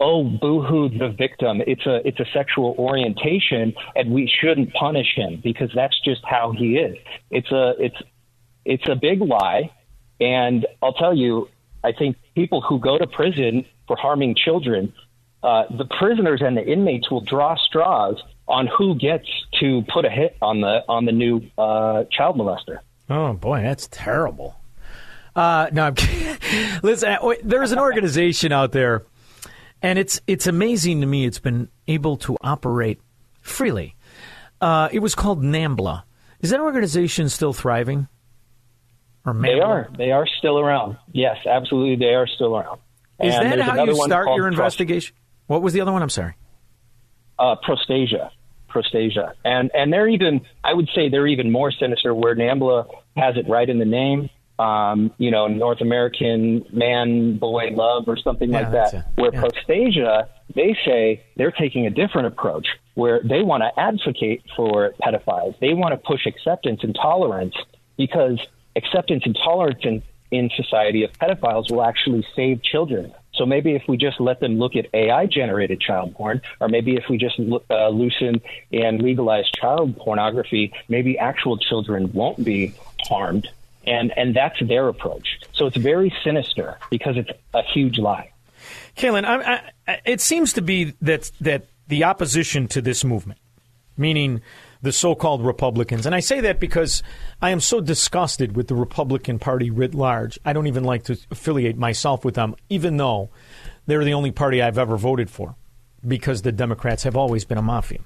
oh 0.00 0.24
boohoo 0.24 0.88
the 0.88 1.08
victim. 1.08 1.62
It's 1.66 1.86
a 1.86 2.06
it's 2.06 2.20
a 2.20 2.26
sexual 2.32 2.74
orientation 2.78 3.74
and 3.96 4.12
we 4.12 4.30
shouldn't 4.40 4.72
punish 4.72 5.14
him 5.14 5.40
because 5.42 5.70
that's 5.74 5.98
just 6.00 6.22
how 6.24 6.52
he 6.52 6.76
is. 6.76 6.96
It's 7.30 7.50
a 7.50 7.74
it's 7.78 7.96
it's 8.64 8.88
a 8.88 8.96
big 8.96 9.20
lie. 9.20 9.70
And 10.20 10.66
i'll 10.82 10.94
tell 10.94 11.14
you 11.14 11.48
i 11.84 11.92
think 11.92 12.16
people 12.34 12.60
who 12.60 12.80
go 12.80 12.98
to 12.98 13.06
prison 13.06 13.64
for 13.86 13.96
harming 13.96 14.34
children 14.34 14.92
uh, 15.42 15.64
the 15.76 15.84
prisoners 15.84 16.42
and 16.44 16.56
the 16.56 16.66
inmates 16.66 17.10
will 17.10 17.20
draw 17.20 17.54
straws 17.56 18.20
on 18.48 18.66
who 18.66 18.96
gets 18.96 19.28
to 19.60 19.82
put 19.92 20.04
a 20.04 20.10
hit 20.10 20.36
on 20.42 20.60
the 20.60 20.82
on 20.88 21.04
the 21.04 21.12
new 21.12 21.42
uh, 21.56 22.04
child 22.10 22.36
molester. 22.36 22.78
Oh 23.08 23.34
boy, 23.34 23.62
that's 23.62 23.88
terrible. 23.90 24.56
Uh, 25.36 25.68
no, 25.72 25.86
I'm 25.86 25.94
kidding. 25.96 26.80
listen. 26.82 27.08
uh, 27.10 27.32
There's 27.42 27.72
an 27.72 27.78
organization 27.78 28.52
out 28.52 28.72
there, 28.72 29.04
and 29.82 29.98
it's 29.98 30.20
it's 30.26 30.46
amazing 30.46 31.00
to 31.02 31.06
me. 31.06 31.24
It's 31.26 31.38
been 31.38 31.68
able 31.86 32.16
to 32.18 32.36
operate 32.40 33.00
freely. 33.40 33.94
Uh, 34.60 34.88
it 34.92 34.98
was 35.00 35.14
called 35.14 35.42
NAMBLA. 35.42 36.02
Is 36.40 36.50
that 36.50 36.60
organization 36.60 37.28
still 37.28 37.52
thriving? 37.52 38.08
Or 39.24 39.34
they 39.34 39.60
are 39.60 39.88
they 39.98 40.10
are 40.10 40.26
still 40.38 40.58
around 40.58 40.96
yes 41.12 41.36
absolutely 41.44 41.96
they 41.96 42.14
are 42.14 42.26
still 42.26 42.56
around 42.56 42.80
Is 43.20 43.34
And 43.34 43.52
that 43.52 43.60
how 43.60 43.84
you 43.84 43.94
start 44.04 44.28
your 44.36 44.48
investigation? 44.48 45.14
What 45.48 45.60
was 45.60 45.74
the 45.74 45.80
other 45.82 45.92
one? 45.92 46.02
I'm 46.02 46.08
sorry. 46.08 46.34
uh, 47.38 47.56
Prostasia, 47.62 48.30
Prostasia, 48.68 49.34
and 49.44 49.70
and 49.74 49.92
they're 49.92 50.08
even 50.08 50.40
I 50.64 50.72
would 50.72 50.88
say 50.94 51.08
they're 51.10 51.26
even 51.26 51.50
more 51.52 51.70
sinister. 51.72 52.14
Where 52.14 52.34
Nambla 52.36 52.86
has 53.16 53.36
it 53.36 53.46
right 53.48 53.68
in 53.68 53.78
the 53.78 53.84
name, 53.84 54.30
um, 54.58 55.12
you 55.18 55.30
know, 55.30 55.46
North 55.46 55.80
American 55.80 56.64
man 56.72 57.36
boy 57.38 57.70
love 57.72 58.04
or 58.08 58.16
something 58.16 58.50
Yeah, 58.50 58.60
like 58.60 58.72
that. 58.72 58.94
it. 58.94 59.04
Where 59.16 59.32
Yeah. 59.32 59.40
Prostasia, 59.40 60.28
they 60.54 60.76
say 60.84 61.22
they're 61.36 61.52
taking 61.52 61.86
a 61.86 61.90
different 61.90 62.26
approach, 62.28 62.66
where 62.94 63.20
they 63.22 63.42
want 63.42 63.62
to 63.62 63.80
advocate 63.80 64.42
for 64.56 64.92
pedophiles. 65.02 65.58
They 65.60 65.74
want 65.74 65.92
to 65.92 65.98
push 65.98 66.26
acceptance 66.26 66.80
and 66.82 66.94
tolerance 66.94 67.54
because 67.96 68.38
acceptance 68.76 69.22
and 69.26 69.36
tolerance 69.36 69.80
in 69.84 70.02
in 70.30 70.50
society 70.56 71.04
of 71.04 71.12
pedophiles 71.12 71.70
will 71.70 71.82
actually 71.82 72.22
save 72.36 72.62
children. 72.62 73.14
So 73.32 73.46
maybe 73.46 73.74
if 73.74 73.82
we 73.88 73.96
just 73.96 74.20
let 74.20 74.40
them 74.40 74.58
look 74.58 74.76
at 74.76 74.86
AI 74.92 75.24
generated 75.24 75.80
child 75.80 76.14
porn, 76.14 76.42
or 76.60 76.68
maybe 76.68 76.96
if 76.96 77.04
we 77.08 77.16
just 77.16 77.40
uh, 77.70 77.88
loosen 77.88 78.42
and 78.70 79.00
legalize 79.00 79.48
child 79.52 79.96
pornography, 79.96 80.72
maybe 80.88 81.16
actual 81.18 81.56
children 81.56 82.12
won't 82.12 82.44
be 82.44 82.74
harmed. 83.08 83.48
And, 83.88 84.12
and 84.18 84.36
that's 84.36 84.60
their 84.60 84.88
approach. 84.88 85.26
So 85.54 85.66
it's 85.66 85.76
very 85.76 86.12
sinister 86.22 86.78
because 86.90 87.16
it's 87.16 87.30
a 87.54 87.62
huge 87.62 87.98
lie. 87.98 88.32
Kalen, 88.96 89.24
I, 89.24 89.62
I, 89.86 90.00
it 90.04 90.20
seems 90.20 90.52
to 90.54 90.62
be 90.62 90.92
that 91.00 91.30
that 91.40 91.66
the 91.86 92.04
opposition 92.04 92.68
to 92.68 92.82
this 92.82 93.02
movement, 93.02 93.40
meaning 93.96 94.42
the 94.82 94.92
so-called 94.92 95.44
Republicans, 95.44 96.04
and 96.04 96.14
I 96.14 96.20
say 96.20 96.40
that 96.40 96.60
because 96.60 97.02
I 97.40 97.50
am 97.50 97.60
so 97.60 97.80
disgusted 97.80 98.56
with 98.56 98.68
the 98.68 98.74
Republican 98.74 99.38
Party 99.38 99.70
writ 99.70 99.94
large. 99.94 100.38
I 100.44 100.52
don't 100.52 100.66
even 100.66 100.84
like 100.84 101.04
to 101.04 101.16
affiliate 101.30 101.78
myself 101.78 102.24
with 102.24 102.34
them, 102.34 102.54
even 102.68 102.98
though 102.98 103.30
they're 103.86 104.04
the 104.04 104.14
only 104.14 104.32
party 104.32 104.60
I've 104.60 104.78
ever 104.78 104.98
voted 104.98 105.30
for, 105.30 105.54
because 106.06 106.42
the 106.42 106.52
Democrats 106.52 107.04
have 107.04 107.16
always 107.16 107.46
been 107.46 107.58
a 107.58 107.62
mafia. 107.62 108.00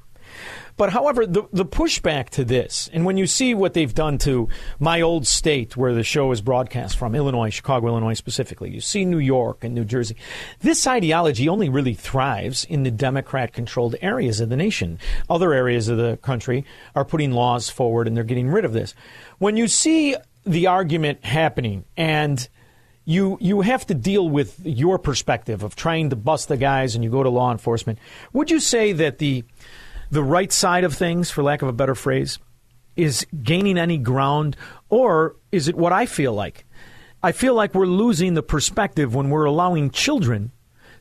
But 0.77 0.91
however, 0.91 1.27
the 1.27 1.45
the 1.53 1.65
pushback 1.65 2.31
to 2.31 2.45
this, 2.45 2.89
and 2.93 3.05
when 3.05 3.17
you 3.17 3.27
see 3.27 3.55
what 3.55 3.75
they've 3.75 3.95
done 3.95 4.19
to 4.19 4.49
my 4.79 5.01
old 5.01 5.27
state 5.27 5.77
where 5.77 5.95
the 5.95 6.03
show 6.03 6.33
is 6.33 6.41
broadcast 6.41 6.97
from, 6.97 7.15
Illinois, 7.15 7.51
Chicago, 7.51 7.89
Illinois 7.89 8.15
specifically, 8.15 8.71
you 8.71 8.81
see 8.81 9.05
New 9.05 9.19
York 9.19 9.65
and 9.65 9.75
New 9.75 9.85
Jersey. 9.85 10.17
This 10.61 10.87
ideology 10.87 11.49
only 11.49 11.69
really 11.69 11.95
thrives 11.95 12.65
in 12.65 12.83
the 12.83 12.91
Democrat 12.91 13.53
controlled 13.53 13.97
areas 14.01 14.41
of 14.41 14.49
the 14.49 14.57
nation. 14.57 14.99
Other 15.29 15.53
areas 15.53 15.89
of 15.89 15.99
the 15.99 16.19
country 16.23 16.65
are 16.95 17.05
putting 17.05 17.33
laws 17.33 17.69
forward 17.69 18.07
and 18.07 18.17
they're 18.17 18.25
getting 18.25 18.49
rid 18.49 18.65
of 18.65 18.73
this. 18.73 18.95
When 19.39 19.57
you 19.57 19.69
see 19.69 20.17
the 20.45 20.67
argument 20.67 21.25
happening 21.25 21.85
and 21.97 22.49
you 23.05 23.37
you 23.41 23.63
have 23.63 23.87
to 23.87 23.95
deal 23.95 24.29
with 24.29 24.61
your 24.65 24.99
perspective 24.99 25.63
of 25.63 25.75
trying 25.75 26.11
to 26.11 26.17
bust 26.17 26.49
the 26.49 26.57
guys 26.57 26.95
and 26.95 27.03
you 27.03 27.11
go 27.11 27.23
to 27.23 27.29
law 27.29 27.51
enforcement. 27.51 27.99
Would 28.33 28.51
you 28.51 28.61
say 28.61 28.93
that 28.93 29.19
the 29.19 29.45
the 30.13 30.23
right 30.23 30.53
side 30.53 30.85
of 30.85 30.95
things, 30.95 31.31
for 31.31 31.43
lack 31.43 31.63
of 31.63 31.69
a 31.69 31.73
better 31.73 31.95
phrase, 31.95 32.39
is 32.97 33.27
gaining 33.43 33.79
any 33.79 33.97
ground, 33.97 34.57
or 34.91 35.37
is 35.51 35.69
it 35.69 35.75
what 35.75 35.91
I 35.91 36.05
feel 36.05 36.35
like? 36.35 36.67
I 37.23 37.33
feel 37.33 37.55
like 37.55 37.75
we're 37.75 37.87
losing 37.87 38.35
the 38.35 38.43
perspective 38.43 39.15
when 39.15 39.31
we're 39.31 39.47
allowing 39.47 39.91
children 39.91 40.53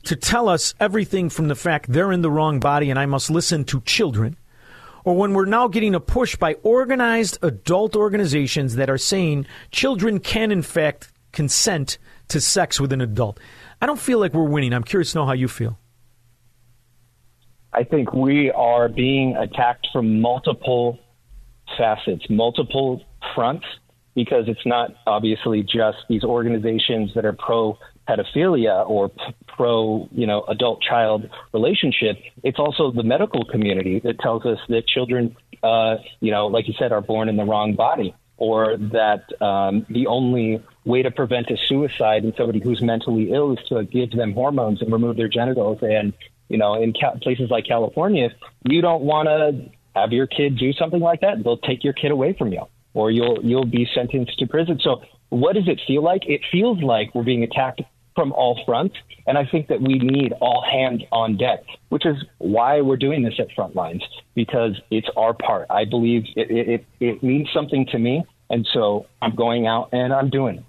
to 0.03 0.15
tell 0.15 0.47
us 0.47 0.73
everything 0.79 1.29
from 1.29 1.49
the 1.49 1.55
fact 1.55 1.91
they're 1.91 2.13
in 2.13 2.21
the 2.21 2.31
wrong 2.31 2.61
body 2.61 2.89
and 2.89 2.97
I 2.97 3.05
must 3.05 3.29
listen 3.29 3.65
to 3.65 3.81
children, 3.81 4.37
or 5.03 5.17
when 5.17 5.33
we're 5.33 5.43
now 5.43 5.67
getting 5.67 5.93
a 5.93 5.99
push 5.99 6.37
by 6.37 6.53
organized 6.63 7.37
adult 7.41 7.97
organizations 7.97 8.75
that 8.75 8.89
are 8.89 8.97
saying 8.97 9.45
children 9.71 10.21
can, 10.21 10.53
in 10.53 10.61
fact, 10.61 11.11
consent 11.33 11.97
to 12.29 12.39
sex 12.39 12.79
with 12.79 12.93
an 12.93 13.01
adult. 13.01 13.41
I 13.81 13.87
don't 13.87 13.99
feel 13.99 14.19
like 14.19 14.33
we're 14.33 14.43
winning. 14.43 14.73
I'm 14.73 14.85
curious 14.85 15.11
to 15.11 15.17
know 15.17 15.25
how 15.25 15.33
you 15.33 15.49
feel. 15.49 15.77
I 17.73 17.83
think 17.83 18.13
we 18.13 18.51
are 18.51 18.89
being 18.89 19.35
attacked 19.37 19.87
from 19.93 20.19
multiple 20.19 20.99
facets, 21.77 22.25
multiple 22.29 23.03
fronts, 23.33 23.65
because 24.13 24.45
it's 24.47 24.65
not 24.65 24.91
obviously 25.07 25.63
just 25.63 25.99
these 26.09 26.23
organizations 26.23 27.11
that 27.15 27.25
are 27.25 27.33
pro 27.33 27.77
pedophilia 28.07 28.87
or 28.89 29.09
pro, 29.47 30.09
you 30.11 30.27
know, 30.27 30.43
adult 30.49 30.81
child 30.81 31.29
relationship. 31.53 32.17
It's 32.43 32.59
also 32.59 32.91
the 32.91 33.03
medical 33.03 33.45
community 33.45 33.99
that 33.99 34.19
tells 34.19 34.45
us 34.45 34.59
that 34.67 34.87
children, 34.87 35.35
uh, 35.63 35.97
you 36.19 36.31
know, 36.31 36.47
like 36.47 36.67
you 36.67 36.73
said, 36.77 36.91
are 36.91 37.01
born 37.01 37.29
in 37.29 37.37
the 37.37 37.45
wrong 37.45 37.75
body, 37.75 38.13
or 38.37 38.75
that 38.77 39.23
um, 39.41 39.85
the 39.89 40.07
only 40.07 40.61
way 40.83 41.03
to 41.03 41.11
prevent 41.11 41.49
a 41.51 41.57
suicide 41.67 42.25
in 42.25 42.33
somebody 42.35 42.59
who's 42.59 42.81
mentally 42.81 43.31
ill 43.31 43.53
is 43.53 43.59
to 43.69 43.85
give 43.85 44.11
them 44.11 44.33
hormones 44.33 44.81
and 44.81 44.91
remove 44.91 45.15
their 45.15 45.29
genitals 45.29 45.77
and 45.81 46.11
you 46.51 46.57
know, 46.57 46.81
in 46.81 46.93
ca- 46.93 47.17
places 47.21 47.49
like 47.49 47.65
California, 47.65 48.25
if 48.25 48.33
you 48.65 48.81
don't 48.81 49.03
want 49.03 49.27
to 49.27 49.69
have 49.95 50.11
your 50.11 50.27
kid 50.27 50.57
do 50.57 50.73
something 50.73 50.99
like 50.99 51.21
that, 51.21 51.43
they'll 51.43 51.57
take 51.57 51.83
your 51.83 51.93
kid 51.93 52.11
away 52.11 52.35
from 52.37 52.51
you, 52.51 52.63
or 52.93 53.09
you'll 53.09 53.39
you'll 53.43 53.65
be 53.65 53.87
sentenced 53.95 54.37
to 54.39 54.47
prison. 54.47 54.79
So, 54.83 55.01
what 55.29 55.53
does 55.53 55.67
it 55.67 55.79
feel 55.87 56.03
like? 56.03 56.23
It 56.27 56.41
feels 56.51 56.83
like 56.83 57.15
we're 57.15 57.23
being 57.23 57.43
attacked 57.43 57.81
from 58.15 58.33
all 58.33 58.61
fronts, 58.65 58.95
and 59.25 59.37
I 59.37 59.45
think 59.49 59.69
that 59.69 59.81
we 59.81 59.97
need 59.97 60.33
all 60.41 60.61
hands 60.69 61.01
on 61.13 61.37
deck, 61.37 61.61
which 61.87 62.05
is 62.05 62.17
why 62.39 62.81
we're 62.81 62.97
doing 62.97 63.23
this 63.23 63.35
at 63.39 63.47
Frontlines 63.57 64.01
because 64.35 64.73
it's 64.89 65.07
our 65.15 65.33
part. 65.33 65.67
I 65.69 65.85
believe 65.85 66.23
it 66.35 66.51
it, 66.51 66.85
it 66.99 67.23
means 67.23 67.47
something 67.53 67.85
to 67.93 67.97
me, 67.97 68.25
and 68.49 68.67
so 68.73 69.05
I'm 69.21 69.35
going 69.35 69.67
out 69.67 69.89
and 69.93 70.13
I'm 70.13 70.29
doing 70.29 70.57
it. 70.57 70.65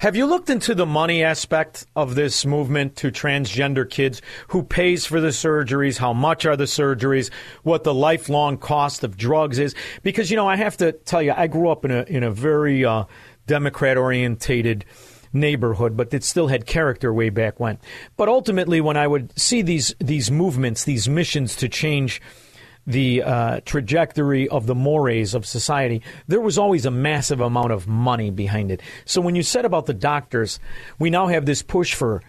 Have 0.00 0.16
you 0.16 0.26
looked 0.26 0.50
into 0.50 0.74
the 0.74 0.86
money 0.86 1.22
aspect 1.22 1.86
of 1.96 2.14
this 2.14 2.44
movement 2.44 2.96
to 2.96 3.10
transgender 3.10 3.88
kids? 3.88 4.20
Who 4.48 4.62
pays 4.62 5.06
for 5.06 5.20
the 5.20 5.28
surgeries? 5.28 5.98
How 5.98 6.12
much 6.12 6.44
are 6.44 6.56
the 6.56 6.64
surgeries? 6.64 7.30
What 7.62 7.84
the 7.84 7.94
lifelong 7.94 8.58
cost 8.58 9.04
of 9.04 9.16
drugs 9.16 9.58
is? 9.58 9.74
Because 10.02 10.30
you 10.30 10.36
know, 10.36 10.48
I 10.48 10.56
have 10.56 10.76
to 10.78 10.92
tell 10.92 11.22
you, 11.22 11.32
I 11.36 11.46
grew 11.46 11.70
up 11.70 11.84
in 11.84 11.90
a 11.90 12.02
in 12.02 12.22
a 12.22 12.30
very 12.30 12.84
uh, 12.84 13.04
Democrat 13.46 13.96
orientated 13.96 14.84
neighborhood, 15.32 15.96
but 15.96 16.12
it 16.12 16.24
still 16.24 16.48
had 16.48 16.66
character 16.66 17.12
way 17.12 17.30
back 17.30 17.58
when. 17.58 17.78
But 18.16 18.28
ultimately, 18.28 18.80
when 18.80 18.96
I 18.96 19.06
would 19.06 19.38
see 19.38 19.62
these 19.62 19.94
these 19.98 20.30
movements, 20.30 20.84
these 20.84 21.08
missions 21.08 21.56
to 21.56 21.68
change 21.68 22.20
the 22.86 23.22
uh, 23.22 23.60
trajectory 23.64 24.48
of 24.48 24.66
the 24.66 24.74
mores 24.74 25.34
of 25.34 25.46
society, 25.46 26.02
there 26.26 26.40
was 26.40 26.58
always 26.58 26.84
a 26.86 26.90
massive 26.90 27.40
amount 27.40 27.72
of 27.72 27.86
money 27.86 28.30
behind 28.30 28.70
it. 28.70 28.82
So 29.04 29.20
when 29.20 29.36
you 29.36 29.42
said 29.42 29.64
about 29.64 29.86
the 29.86 29.94
doctors, 29.94 30.58
we 30.98 31.10
now 31.10 31.28
have 31.28 31.46
this 31.46 31.62
push 31.62 31.94
for 31.94 32.22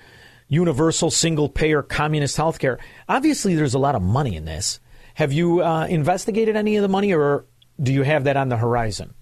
universal 0.47 1.09
single 1.09 1.49
payer 1.49 1.81
communist 1.81 2.37
health 2.37 2.59
care. 2.59 2.79
Obviously, 3.09 3.55
there's 3.55 3.73
a 3.73 3.79
lot 3.79 3.95
of 3.95 4.01
money 4.01 4.35
in 4.35 4.45
this. 4.45 4.79
Have 5.15 5.31
you 5.31 5.63
uh, 5.63 5.87
investigated 5.87 6.55
any 6.55 6.75
of 6.75 6.81
the 6.81 6.89
money, 6.89 7.13
or 7.13 7.45
do 7.81 7.93
you 7.93 8.03
have 8.03 8.25
that 8.25 8.37
on 8.37 8.49
the 8.49 8.57
horizon? 8.57 9.13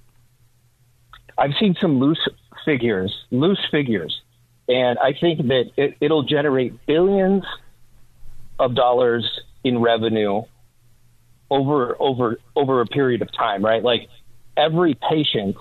I've 1.38 1.52
seen 1.60 1.76
some 1.82 2.00
loose 2.00 2.20
figures, 2.66 3.14
loose 3.32 3.60
figures, 3.72 4.22
and 4.68 5.00
I 5.00 5.14
think 5.20 5.48
that 5.48 5.72
it, 5.78 5.96
it'll 6.02 6.24
generate 6.24 6.86
billions 6.86 7.44
of 8.60 8.76
dollars 8.76 9.28
in 9.64 9.80
revenue 9.80 10.44
over 11.52 11.96
over 12.00 12.38
over 12.56 12.82
a 12.82 12.88
period 12.88 13.22
of 13.22 13.32
time, 13.34 13.64
right? 13.64 13.84
Like 13.84 14.08
every 14.58 14.98
patient 15.10 15.56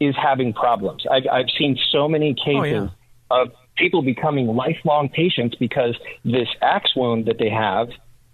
is 0.00 0.16
having 0.20 0.52
problems. 0.52 1.04
I've, 1.08 1.24
I've 1.30 1.50
seen 1.56 1.78
so 1.92 2.08
many 2.08 2.34
cases 2.34 2.48
Oh, 2.56 2.64
yeah. 2.64 2.88
of 3.30 3.48
people 3.76 4.02
becoming 4.02 4.48
lifelong 4.48 5.08
patients 5.08 5.54
because 5.54 5.94
this 6.24 6.48
axe 6.60 6.96
wound 6.96 7.26
that 7.26 7.38
they 7.38 7.50
have 7.50 7.88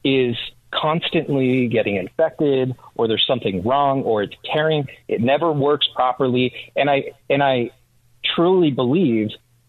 is 0.04 0.36
constantly 0.72 1.68
getting 1.68 1.96
infected 1.96 2.74
or 2.96 3.06
there's 3.06 3.24
something 3.26 3.62
wrong 3.62 4.02
or 4.02 4.22
it's 4.22 4.34
tearing 4.52 4.86
it 5.06 5.20
never 5.20 5.52
works 5.52 5.86
properly 5.94 6.52
and 6.74 6.90
i 6.90 7.04
and 7.30 7.44
i 7.44 7.70
truly 8.34 8.72
believe 8.72 9.28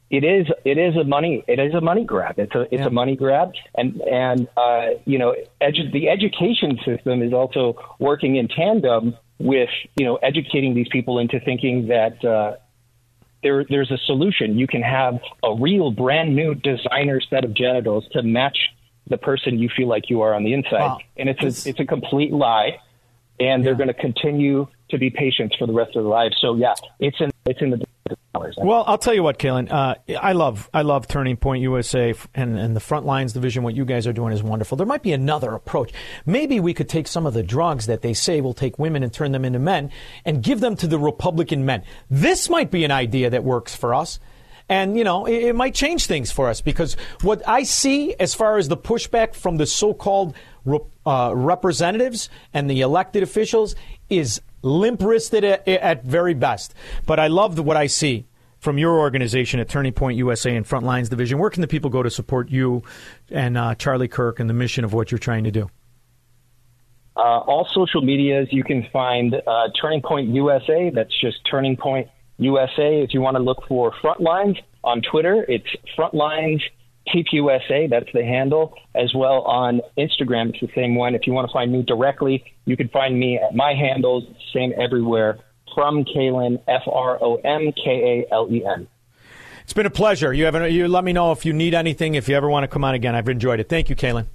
it 0.09 0.23
is 0.23 0.47
it 0.63 0.77
is 0.77 0.95
a 0.95 1.03
money 1.03 1.43
it 1.47 1.59
is 1.59 1.73
a 1.73 1.81
money 1.81 2.03
grab. 2.03 2.37
It's 2.37 2.53
a 2.53 2.73
it's 2.73 2.85
a 2.85 2.89
money 2.89 3.15
grab. 3.15 3.53
And 3.75 4.01
and 4.01 4.47
uh, 4.55 4.87
you 5.05 5.17
know 5.17 5.35
edu- 5.61 5.91
the 5.91 6.09
education 6.09 6.79
system 6.85 7.21
is 7.21 7.33
also 7.33 7.75
working 7.99 8.35
in 8.35 8.47
tandem 8.47 9.17
with 9.39 9.69
you 9.95 10.05
know 10.05 10.15
educating 10.17 10.75
these 10.75 10.87
people 10.89 11.19
into 11.19 11.39
thinking 11.39 11.87
that 11.87 12.23
uh, 12.23 12.55
there 13.41 13.65
there's 13.67 13.91
a 13.91 13.97
solution. 14.05 14.57
You 14.57 14.67
can 14.67 14.81
have 14.81 15.19
a 15.43 15.55
real 15.55 15.91
brand 15.91 16.35
new 16.35 16.55
designer 16.55 17.19
set 17.21 17.43
of 17.43 17.53
genitals 17.53 18.07
to 18.11 18.21
match 18.21 18.57
the 19.07 19.17
person 19.17 19.59
you 19.59 19.69
feel 19.75 19.87
like 19.87 20.09
you 20.09 20.21
are 20.21 20.33
on 20.33 20.43
the 20.43 20.53
inside. 20.53 20.79
Wow. 20.79 20.99
and 21.17 21.29
it's 21.29 21.65
a, 21.65 21.69
it's 21.69 21.79
a 21.79 21.85
complete 21.85 22.31
lie. 22.31 22.79
And 23.39 23.65
they're 23.65 23.75
going 23.75 23.89
to 23.89 23.93
continue 23.93 24.67
to 24.89 24.97
be 24.97 25.09
patients 25.09 25.57
for 25.57 25.67
the 25.67 25.73
rest 25.73 25.89
of 25.89 26.03
their 26.03 26.09
lives. 26.09 26.37
So 26.39 26.55
yeah 26.55 26.73
it's 26.99 27.19
in 27.19 27.29
it's 27.45 27.61
in 27.61 27.69
the 27.69 27.84
Well, 28.57 28.83
I'll 28.85 28.97
tell 28.97 29.13
you 29.13 29.23
what, 29.23 29.39
Kalen. 29.39 29.71
Uh, 29.71 29.95
I 30.19 30.33
love 30.33 30.69
I 30.73 30.83
love 30.83 31.07
Turning 31.07 31.37
Point 31.37 31.63
USA 31.63 32.13
and, 32.35 32.57
and 32.57 32.75
the 32.75 32.79
Front 32.79 33.05
Lines 33.05 33.33
Division. 33.33 33.63
What 33.63 33.75
you 33.75 33.85
guys 33.85 34.05
are 34.05 34.13
doing 34.13 34.33
is 34.33 34.43
wonderful. 34.43 34.77
There 34.77 34.85
might 34.85 35.01
be 35.01 35.13
another 35.13 35.53
approach. 35.53 35.91
Maybe 36.25 36.59
we 36.59 36.73
could 36.73 36.89
take 36.89 37.07
some 37.07 37.25
of 37.25 37.33
the 37.33 37.43
drugs 37.43 37.87
that 37.87 38.01
they 38.01 38.13
say 38.13 38.41
will 38.41 38.53
take 38.53 38.77
women 38.77 39.01
and 39.03 39.11
turn 39.11 39.31
them 39.31 39.45
into 39.45 39.59
men 39.59 39.91
and 40.23 40.43
give 40.43 40.59
them 40.59 40.75
to 40.77 40.87
the 40.87 40.99
Republican 40.99 41.65
men. 41.65 41.83
This 42.09 42.49
might 42.49 42.69
be 42.69 42.83
an 42.83 42.91
idea 42.91 43.29
that 43.31 43.43
works 43.43 43.75
for 43.75 43.95
us. 43.95 44.19
And, 44.67 44.97
you 44.97 45.03
know, 45.03 45.25
it, 45.25 45.43
it 45.43 45.55
might 45.55 45.75
change 45.75 46.07
things 46.07 46.31
for 46.31 46.49
us 46.49 46.61
because 46.61 46.95
what 47.21 47.47
I 47.47 47.63
see 47.63 48.15
as 48.15 48.33
far 48.33 48.57
as 48.57 48.67
the 48.67 48.77
pushback 48.77 49.35
from 49.35 49.57
the 49.57 49.65
so 49.65 49.93
called 49.93 50.35
uh, 51.05 51.31
representatives 51.35 52.29
and 52.53 52.69
the 52.69 52.81
elected 52.81 53.21
officials 53.21 53.75
is 54.09 54.41
limp 54.65 55.01
wristed 55.01 55.43
at, 55.43 55.67
at 55.67 56.03
very 56.03 56.33
best. 56.33 56.73
But 57.05 57.19
I 57.19 57.27
love 57.27 57.57
what 57.59 57.77
I 57.77 57.87
see 57.87 58.25
from 58.59 58.77
your 58.77 58.99
organization 58.99 59.59
at 59.59 59.69
Turning 59.69 59.93
Point 59.93 60.17
USA 60.17 60.55
and 60.55 60.65
Frontlines 60.65 61.09
Division. 61.09 61.37
Where 61.37 61.49
can 61.49 61.61
the 61.61 61.67
people 61.67 61.89
go 61.89 62.01
to 62.01 62.09
support 62.09 62.49
you 62.49 62.83
and 63.29 63.57
uh, 63.57 63.75
Charlie 63.75 64.07
Kirk 64.07 64.39
and 64.39 64.49
the 64.49 64.53
mission 64.53 64.83
of 64.83 64.91
what 64.91 65.11
you're 65.11 65.19
trying 65.19 65.43
to 65.43 65.51
do? 65.51 65.69
Uh, 67.15 67.39
all 67.39 67.67
social 67.73 68.01
medias, 68.01 68.47
you 68.51 68.63
can 68.63 68.87
find 68.91 69.35
uh, 69.35 69.69
Turning 69.79 70.01
Point 70.01 70.29
USA. 70.29 70.91
That's 70.93 71.13
just 71.21 71.37
Turning 71.49 71.77
Point 71.77 72.09
USA. 72.39 73.01
If 73.01 73.13
you 73.13 73.21
want 73.21 73.37
to 73.37 73.43
look 73.43 73.63
for 73.67 73.93
Frontlines 74.03 74.57
on 74.83 75.01
Twitter, 75.01 75.45
it's 75.47 75.67
Frontlines 75.97 76.61
TPUSA. 77.07 77.89
That's 77.89 78.11
the 78.13 78.23
handle. 78.23 78.73
As 78.95 79.13
well 79.13 79.41
on 79.41 79.81
Instagram, 79.97 80.49
it's 80.49 80.59
the 80.61 80.69
same 80.75 80.95
one. 80.95 81.15
If 81.15 81.27
you 81.27 81.33
want 81.33 81.47
to 81.47 81.53
find 81.53 81.71
me 81.71 81.83
directly, 81.83 82.43
you 82.65 82.77
can 82.77 82.89
find 82.89 83.19
me 83.19 83.39
at 83.39 83.55
my 83.55 83.73
handles, 83.73 84.23
same 84.53 84.73
everywhere. 84.79 85.39
From 85.73 86.05
Kalen, 86.05 86.61
F 86.69 86.83
R 86.87 87.21
O 87.21 87.35
M 87.35 87.73
K 87.73 88.25
A 88.29 88.33
L 88.33 88.47
E 88.49 88.63
N. 88.65 88.87
It's 89.63 89.73
been 89.73 89.85
a 89.85 89.89
pleasure. 89.89 90.31
You 90.31 90.45
have 90.45 90.71
you 90.71 90.87
let 90.87 91.03
me 91.03 91.11
know 91.11 91.31
if 91.31 91.45
you 91.45 91.51
need 91.51 91.73
anything. 91.73 92.15
If 92.15 92.29
you 92.29 92.35
ever 92.35 92.49
want 92.49 92.63
to 92.63 92.67
come 92.67 92.83
on 92.83 92.93
again, 92.93 93.13
I've 93.13 93.27
enjoyed 93.27 93.59
it. 93.59 93.67
Thank 93.67 93.89
you, 93.89 93.95
Kalen. 93.95 94.27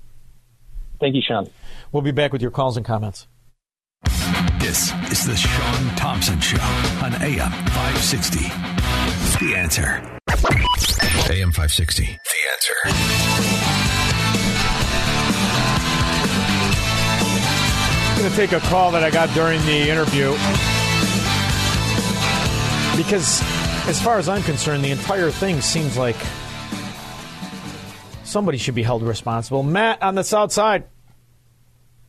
Thank 1.01 1.15
you, 1.15 1.23
Shaun. 1.27 1.49
We'll 1.93 2.03
be 2.03 2.11
back 2.11 2.33
with 2.33 2.43
your 2.43 2.51
calls 2.51 2.77
and 2.77 2.85
comments. 2.85 3.27
This 4.59 4.93
is 5.11 5.27
the 5.27 5.37
Shaun 5.37 5.97
Thompson 5.97 6.41
Show 6.41 6.61
on 7.03 7.15
AM 7.23 7.51
560. 7.51 8.41
The 9.45 9.55
answer. 9.57 10.20
AM 11.31 11.53
560. 11.53 12.03
The 12.03 12.11
answer. 12.51 12.75
I'm 18.11 18.19
going 18.19 18.31
to 18.31 18.37
take 18.37 18.51
a 18.51 18.59
call 18.69 18.91
that 18.91 19.05
I 19.05 19.11
got 19.11 19.33
during 19.33 19.65
the 19.65 19.89
interview 19.89 20.33
because, 22.97 23.41
as 23.89 24.03
far 24.03 24.19
as 24.19 24.29
I'm 24.29 24.43
concerned, 24.43 24.83
the 24.83 24.91
entire 24.91 25.31
thing 25.31 25.61
seems 25.61 25.97
like 25.97 26.17
somebody 28.25 28.59
should 28.59 28.75
be 28.75 28.83
held 28.83 29.05
responsible. 29.05 29.63
Matt 29.63 30.03
on 30.03 30.17
the 30.17 30.25
south 30.25 30.53
side. 30.53 30.85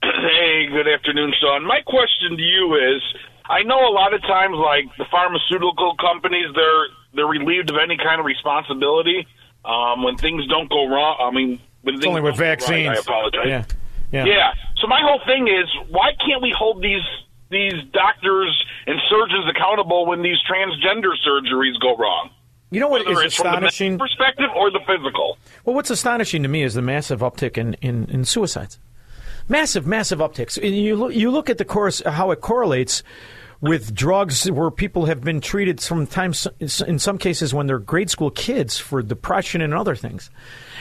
Hey, 0.03 0.67
good 0.67 0.87
afternoon, 0.87 1.31
Shaun. 1.39 1.63
My 1.65 1.81
question 1.85 2.35
to 2.35 2.41
you 2.41 2.75
is 2.75 3.01
I 3.45 3.61
know 3.63 3.77
a 3.77 3.93
lot 3.93 4.13
of 4.13 4.21
times 4.21 4.55
like 4.57 4.85
the 4.97 5.05
pharmaceutical 5.11 5.95
companies 6.01 6.47
they're 6.55 6.87
they're 7.13 7.25
relieved 7.25 7.69
of 7.69 7.77
any 7.81 7.97
kind 7.97 8.19
of 8.19 8.25
responsibility 8.25 9.27
um, 9.65 10.03
when 10.03 10.17
things 10.17 10.47
don't 10.47 10.69
go 10.69 10.87
wrong. 10.87 11.17
I 11.19 11.31
mean, 11.35 11.59
when 11.81 11.95
It's 11.95 12.03
things 12.03 12.09
only 12.09 12.21
with 12.21 12.35
don't 12.37 12.47
right, 12.47 12.59
vaccines. 12.59 12.89
I 12.89 13.01
apologize. 13.01 13.47
Yeah. 13.47 13.63
Yeah. 14.11 14.25
Yeah. 14.25 14.53
So 14.77 14.87
my 14.87 14.99
whole 15.03 15.21
thing 15.25 15.47
is, 15.47 15.67
why 15.89 16.11
can't 16.25 16.41
we 16.41 16.53
hold 16.57 16.81
these 16.83 17.03
these 17.49 17.73
doctors 17.91 18.65
and 18.87 18.97
surgeons 19.09 19.45
accountable 19.53 20.05
when 20.05 20.21
these 20.21 20.37
transgender 20.49 21.11
surgeries 21.27 21.79
go 21.81 21.95
wrong? 21.97 22.29
You 22.71 22.79
know 22.79 22.87
what 22.87 23.05
Whether 23.05 23.19
is 23.19 23.25
it's 23.27 23.35
from 23.35 23.47
the 23.61 23.67
astonishing? 23.67 23.99
perspective 23.99 24.49
or 24.55 24.71
the 24.71 24.79
physical. 24.87 25.37
Well, 25.65 25.75
what's 25.75 25.89
astonishing 25.89 26.43
to 26.43 26.49
me 26.49 26.63
is 26.63 26.73
the 26.73 26.81
massive 26.81 27.19
uptick 27.19 27.57
in, 27.57 27.73
in, 27.81 28.05
in 28.09 28.23
suicides. 28.23 28.79
Massive, 29.49 29.85
massive 29.85 30.19
upticks. 30.19 30.57
You 30.61 30.95
look, 30.95 31.13
you 31.13 31.29
look 31.31 31.49
at 31.49 31.57
the 31.57 31.65
course 31.65 32.01
how 32.05 32.31
it 32.31 32.39
correlates 32.39 33.03
with 33.61 33.93
drugs 33.93 34.49
where 34.49 34.71
people 34.71 35.05
have 35.05 35.21
been 35.21 35.39
treated 35.39 35.79
sometimes 35.79 36.47
in 36.59 36.99
some 36.99 37.17
cases 37.17 37.53
when 37.53 37.67
they're 37.67 37.79
grade 37.79 38.09
school 38.09 38.31
kids 38.31 38.77
for 38.79 39.01
depression 39.03 39.61
and 39.61 39.73
other 39.73 39.95
things. 39.95 40.31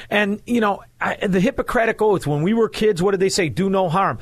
And 0.08 0.40
you 0.46 0.60
know, 0.60 0.82
I, 1.00 1.26
the 1.26 1.40
Hippocratic 1.40 2.00
oath 2.00 2.26
when 2.26 2.42
we 2.42 2.54
were 2.54 2.68
kids, 2.68 3.02
what 3.02 3.10
did 3.12 3.20
they 3.20 3.28
say? 3.28 3.50
Do 3.50 3.68
no 3.68 3.88
harm. 3.88 4.18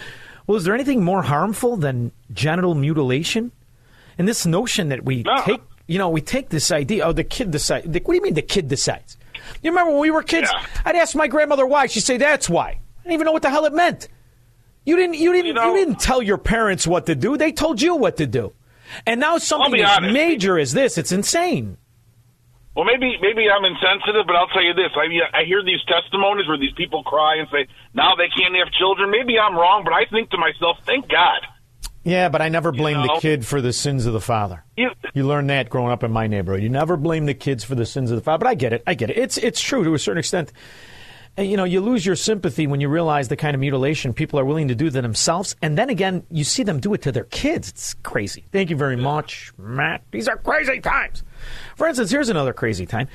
Well, 0.47 0.57
is 0.57 0.65
there 0.65 0.75
anything 0.75 1.05
more 1.05 1.23
harmful 1.23 1.77
than 1.77 2.11
genital 2.33 2.75
mutilation? 2.75 3.53
And 4.19 4.27
this 4.27 4.45
notion 4.45 4.89
that 4.89 5.05
we 5.05 5.23
take, 5.45 5.61
you 5.87 5.99
know, 5.99 6.09
we 6.09 6.21
take 6.21 6.49
this 6.49 6.73
idea. 6.73 7.05
Oh, 7.05 7.13
the 7.13 7.23
kid 7.23 7.53
decides. 7.53 7.87
What 7.87 8.05
do 8.05 8.15
you 8.15 8.23
mean 8.23 8.35
the 8.35 8.43
kid 8.43 8.67
decides? 8.67 9.17
You 9.63 9.71
remember 9.71 9.93
when 9.93 10.01
we 10.01 10.11
were 10.11 10.23
kids? 10.25 10.51
I'd 10.85 10.97
ask 10.97 11.15
my 11.15 11.29
grandmother 11.29 11.67
why. 11.67 11.87
She'd 11.87 12.01
say, 12.01 12.17
"That's 12.17 12.49
why." 12.49 12.71
I 12.71 13.03
didn't 13.03 13.13
even 13.13 13.27
know 13.27 13.33
what 13.33 13.43
the 13.43 13.51
hell 13.51 13.67
it 13.67 13.73
meant. 13.73 14.09
You 14.89 14.97
didn't. 14.97 15.17
You 15.17 15.35
didn't. 15.35 15.57
You, 15.57 15.75
didn't 15.75 16.01
tell 16.01 16.23
your 16.23 16.39
parents 16.39 16.87
what 16.87 17.05
to 17.07 17.15
do. 17.15 17.37
They 17.37 17.53
told 17.53 17.83
you 17.83 17.95
what 17.97 18.17
to 18.17 18.27
do. 18.27 18.55
And 19.07 19.21
now 19.21 19.37
something 19.37 19.83
as 19.83 20.01
major 20.01 20.59
as 20.59 20.73
this, 20.73 20.97
it's 20.97 21.13
insane. 21.13 21.77
Well, 22.75 22.87
maybe 22.87 23.19
maybe 23.21 23.51
I'm 23.51 23.67
insensitive, 23.67 24.27
but 24.27 24.35
I'll 24.35 24.49
tell 24.49 24.63
you 24.63 24.73
this: 24.73 24.89
I 24.97 25.41
I 25.41 25.45
hear 25.45 25.63
these 25.63 25.85
testimonies 25.87 26.49
where 26.49 26.57
these 26.57 26.73
people 26.73 27.03
cry 27.03 27.37
and 27.37 27.47
say 27.53 27.67
now 27.93 28.15
they 28.15 28.29
can't 28.35 28.57
have 28.57 28.73
children. 28.73 29.11
Maybe 29.11 29.39
I'm 29.39 29.55
wrong, 29.55 29.85
but 29.85 29.93
I 29.93 30.07
think 30.07 30.31
to 30.31 30.39
myself, 30.39 30.79
thank 30.87 31.07
God. 31.07 31.43
Yeah, 32.05 32.31
but 32.31 32.41
I 32.41 32.49
never 32.49 32.73
blamed 32.73 33.05
know? 33.05 33.17
the 33.17 33.21
kid 33.21 33.45
for 33.45 33.61
the 33.61 33.75
sins 33.75 34.07
of 34.07 34.15
the 34.15 34.21
father. 34.23 34.65
You, 34.79 34.89
You 35.13 35.27
learn 35.27 35.49
that 35.49 35.69
growing 35.69 35.93
up 35.93 36.03
in 36.03 36.13
my 36.13 36.27
neighborhood. 36.27 36.63
You 36.63 36.71
never 36.71 36.97
blame 36.97 37.27
the 37.27 37.35
kids 37.35 37.63
for 37.63 37.75
the 37.75 37.85
sins 37.85 38.11
of 38.11 38.17
the 38.17 38.23
father. 38.23 38.39
But 38.45 38.49
I 38.49 38.55
get 38.55 38.73
it. 38.73 38.83
I 38.87 38.95
get 38.95 39.11
it. 39.11 39.19
It's 39.19 39.37
it's 39.37 39.61
true 39.61 39.85
to 39.85 39.93
a 39.93 39.99
certain 39.99 40.21
extent. 40.21 40.51
And, 41.39 41.49
you 41.49 41.57
know, 41.57 41.63
you 41.63 41.81
lose 41.81 42.05
your 42.05 42.17
sympathy 42.17 42.67
when 42.67 42.81
you 42.81 42.89
realize 42.89 43.29
the 43.29 43.37
kind 43.37 43.55
of 43.55 43.61
mutilation 43.61 44.13
people 44.13 44.41
are 44.41 44.45
willing 44.45 44.67
to 44.67 44.75
do 44.75 44.91
to 44.91 45.01
themselves, 45.01 45.55
and 45.63 45.79
then 45.79 45.89
again, 45.89 46.27
you 46.33 46.43
see 46.43 46.65
them 46.65 46.81
do 46.81 46.93
it 46.95 47.03
to 47.03 47.13
their 47.13 47.27
kids. 47.27 47.69
It's 47.69 47.95
crazy. 47.95 48.45
Thank 48.51 48.71
you 48.71 48.77
very 48.77 48.97
much, 48.97 49.53
Matt. 49.57 50.03
These 50.11 50.27
are 50.27 50.37
crazy 50.37 50.81
times. 50.81 51.23
For 51.77 51.87
instance, 51.87 52.11
here's 52.11 52.29
another 52.29 52.53
crazy 52.53 52.87
time. 52.87 53.07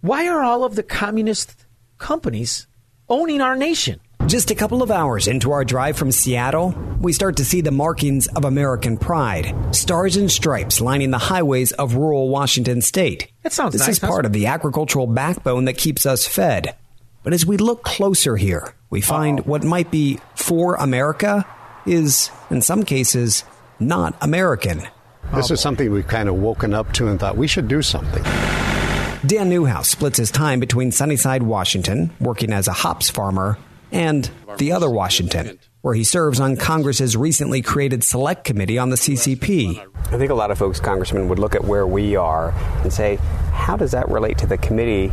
Why 0.00 0.26
are 0.26 0.42
all 0.42 0.64
of 0.64 0.74
the 0.74 0.82
communist 0.82 1.66
companies 1.98 2.66
owning 3.08 3.40
our 3.40 3.54
nation? 3.54 4.00
Just 4.26 4.50
a 4.50 4.56
couple 4.56 4.82
of 4.82 4.90
hours 4.90 5.28
into 5.28 5.52
our 5.52 5.64
drive 5.64 5.96
from 5.96 6.10
Seattle, 6.10 6.74
we 7.00 7.12
start 7.12 7.36
to 7.36 7.44
see 7.44 7.60
the 7.60 7.70
markings 7.70 8.26
of 8.26 8.44
American 8.44 8.96
pride. 8.96 9.54
Stars 9.72 10.16
and 10.16 10.28
stripes 10.28 10.80
lining 10.80 11.12
the 11.12 11.18
highways 11.18 11.70
of 11.70 11.94
rural 11.94 12.28
Washington 12.28 12.82
state. 12.82 13.30
That 13.42 13.52
sounds 13.52 13.74
nice. 13.74 13.86
This 13.86 13.88
nice. 13.88 14.02
is 14.02 14.08
part 14.10 14.26
of 14.26 14.32
the 14.32 14.46
agricultural 14.46 15.06
backbone 15.06 15.66
that 15.66 15.78
keeps 15.78 16.06
us 16.06 16.26
fed. 16.26 16.74
But 17.22 17.32
as 17.32 17.46
we 17.46 17.56
look 17.56 17.84
closer 17.84 18.36
here, 18.36 18.74
we 18.90 19.00
find 19.00 19.46
what 19.46 19.62
might 19.62 19.90
be 19.90 20.18
for 20.34 20.74
America 20.74 21.46
is, 21.86 22.30
in 22.50 22.62
some 22.62 22.84
cases, 22.84 23.44
not 23.78 24.16
American. 24.20 24.82
This 25.34 25.50
is 25.50 25.60
something 25.60 25.90
we've 25.90 26.06
kind 26.06 26.28
of 26.28 26.36
woken 26.36 26.74
up 26.74 26.92
to 26.94 27.08
and 27.08 27.18
thought 27.18 27.36
we 27.36 27.46
should 27.46 27.68
do 27.68 27.80
something. 27.80 28.22
Dan 29.24 29.48
Newhouse 29.48 29.88
splits 29.88 30.18
his 30.18 30.32
time 30.32 30.58
between 30.58 30.90
Sunnyside, 30.90 31.44
Washington, 31.44 32.10
working 32.20 32.52
as 32.52 32.66
a 32.66 32.72
hops 32.72 33.08
farmer, 33.08 33.56
and 33.92 34.28
the 34.58 34.72
other 34.72 34.90
Washington, 34.90 35.60
where 35.82 35.94
he 35.94 36.02
serves 36.02 36.40
on 36.40 36.56
Congress's 36.56 37.16
recently 37.16 37.62
created 37.62 38.02
Select 38.02 38.42
Committee 38.44 38.78
on 38.78 38.90
the 38.90 38.96
CCP. 38.96 39.78
I 40.10 40.18
think 40.18 40.30
a 40.30 40.34
lot 40.34 40.50
of 40.50 40.58
folks, 40.58 40.80
Congressman, 40.80 41.28
would 41.28 41.38
look 41.38 41.54
at 41.54 41.64
where 41.64 41.86
we 41.86 42.16
are 42.16 42.50
and 42.82 42.92
say, 42.92 43.16
how 43.52 43.76
does 43.76 43.92
that 43.92 44.08
relate 44.08 44.38
to 44.38 44.46
the 44.46 44.58
committee 44.58 45.12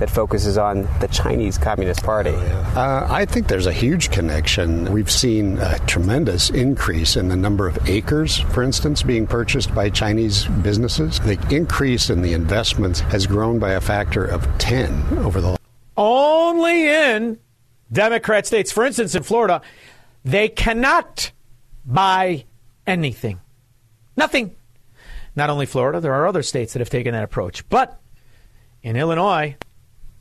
that 0.00 0.10
focuses 0.10 0.58
on 0.58 0.88
the 0.98 1.06
Chinese 1.08 1.56
Communist 1.56 2.02
Party? 2.02 2.34
Uh, 2.74 3.06
I 3.08 3.24
think 3.26 3.46
there's 3.46 3.66
a 3.66 3.72
huge 3.72 4.10
connection. 4.10 4.92
We've 4.92 5.10
seen 5.10 5.58
a 5.58 5.78
tremendous 5.86 6.50
increase 6.50 7.16
in 7.16 7.28
the 7.28 7.36
number 7.36 7.68
of 7.68 7.88
acres, 7.88 8.38
for 8.38 8.62
instance, 8.62 9.02
being 9.02 9.26
purchased 9.26 9.74
by 9.74 9.90
Chinese 9.90 10.46
businesses. 10.62 11.20
The 11.20 11.38
increase 11.54 12.10
in 12.10 12.22
the 12.22 12.32
investments 12.32 13.00
has 13.00 13.26
grown 13.26 13.58
by 13.58 13.72
a 13.72 13.80
factor 13.80 14.24
of 14.24 14.46
10 14.58 15.18
over 15.18 15.40
the 15.40 15.56
only 15.96 16.88
in 16.88 17.38
Democrat 17.92 18.46
states. 18.46 18.72
For 18.72 18.86
instance, 18.86 19.14
in 19.14 19.22
Florida, 19.22 19.60
they 20.24 20.48
cannot 20.48 21.30
buy 21.84 22.44
anything. 22.86 23.40
Nothing. 24.16 24.56
Not 25.36 25.50
only 25.50 25.66
Florida, 25.66 26.00
there 26.00 26.14
are 26.14 26.26
other 26.26 26.42
states 26.42 26.72
that 26.72 26.80
have 26.80 26.90
taken 26.90 27.12
that 27.12 27.22
approach. 27.22 27.68
But 27.68 28.00
in 28.82 28.96
Illinois, 28.96 29.56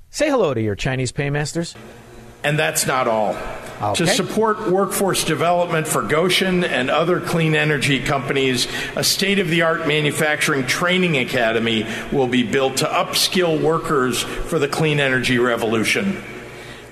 say 0.09 0.29
hello 0.29 0.53
to 0.53 0.61
your 0.61 0.75
Chinese 0.75 1.11
paymasters. 1.11 1.75
And 2.43 2.57
that's 2.57 2.85
not 2.85 3.07
all. 3.07 3.35
To 3.95 4.07
support 4.07 4.69
workforce 4.69 5.23
development 5.23 5.87
for 5.87 6.01
Gotion 6.01 6.67
and 6.67 6.89
other 6.89 7.21
clean 7.21 7.55
energy 7.55 8.01
companies, 8.03 8.67
a 8.97 9.03
state 9.05 9.39
of 9.39 9.47
the 9.47 9.61
art 9.61 9.87
manufacturing 9.87 10.67
training 10.67 11.17
academy 11.17 11.85
will 12.11 12.27
be 12.27 12.43
built 12.43 12.77
to 12.77 12.85
upskill 12.85 13.61
workers 13.61 14.21
for 14.21 14.59
the 14.59 14.67
clean 14.67 14.99
energy 14.99 15.37
revolution. 15.37 16.21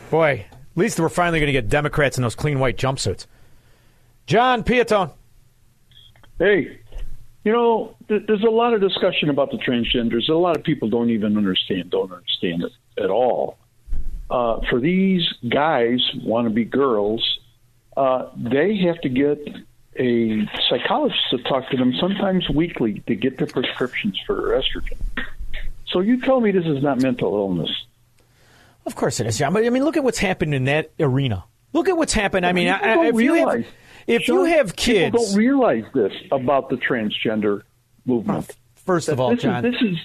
Boy, 0.09 0.45
at 0.49 0.77
least 0.77 0.97
we're 0.97 1.09
finally 1.09 1.39
going 1.39 1.47
to 1.47 1.53
get 1.53 1.67
Democrats 1.67 2.17
in 2.17 2.21
those 2.21 2.35
clean 2.35 2.59
white 2.59 2.77
jumpsuits. 2.77 3.25
John 4.25 4.63
Piatone. 4.63 5.13
Hey, 6.39 6.79
you 7.43 7.51
know, 7.51 7.95
th- 8.07 8.23
there's 8.27 8.43
a 8.43 8.49
lot 8.49 8.73
of 8.73 8.79
discussion 8.79 9.29
about 9.29 9.51
the 9.51 9.57
transgenders. 9.57 10.29
A 10.29 10.33
lot 10.33 10.55
of 10.55 10.63
people 10.63 10.89
don't 10.89 11.09
even 11.09 11.35
understand, 11.35 11.89
don't 11.89 12.11
understand 12.13 12.63
it 12.63 12.71
at 13.01 13.09
all. 13.09 13.57
Uh, 14.29 14.59
for 14.69 14.79
these 14.79 15.23
guys, 15.47 15.99
want 16.23 16.47
to 16.47 16.53
be 16.53 16.65
girls, 16.65 17.39
uh, 17.95 18.29
they 18.35 18.77
have 18.77 18.99
to 19.01 19.09
get 19.09 19.39
a 19.97 20.45
psychologist 20.69 21.21
to 21.31 21.37
talk 21.39 21.69
to 21.69 21.77
them 21.77 21.93
sometimes 21.99 22.47
weekly 22.49 23.01
to 23.07 23.15
get 23.15 23.37
their 23.37 23.47
prescriptions 23.47 24.19
for 24.27 24.49
estrogen. 24.59 24.97
So 25.87 26.01
you 26.01 26.21
tell 26.21 26.39
me 26.41 26.51
this 26.51 26.65
is 26.65 26.83
not 26.83 27.01
mental 27.01 27.33
illness. 27.35 27.71
Of 28.85 28.95
course 28.95 29.19
it 29.19 29.27
is, 29.27 29.37
John. 29.37 29.53
But 29.53 29.65
I 29.65 29.69
mean, 29.69 29.83
look 29.83 29.97
at 29.97 30.03
what's 30.03 30.19
happened 30.19 30.53
in 30.53 30.65
that 30.65 30.91
arena. 30.99 31.45
Look 31.73 31.89
at 31.89 31.97
what's 31.97 32.13
happened. 32.13 32.45
I 32.45 32.51
mean, 32.51 32.67
People 32.71 32.87
I, 32.87 32.91
I- 32.91 32.95
don't 32.95 33.05
if 33.07 33.21
you 33.21 33.33
have, 33.33 33.47
realize- 33.47 33.65
if 34.07 34.27
you 34.27 34.43
have 34.45 34.75
kids, 34.75 35.11
people 35.15 35.25
don't 35.25 35.35
realize 35.37 35.83
this 35.93 36.13
about 36.31 36.69
the 36.69 36.75
transgender 36.77 37.63
movement. 38.05 38.55
First 38.75 39.09
of 39.09 39.19
all, 39.19 39.29
this 39.31 39.39
is- 39.39 39.43
John, 39.43 39.63
this 39.63 39.81
is 39.81 39.97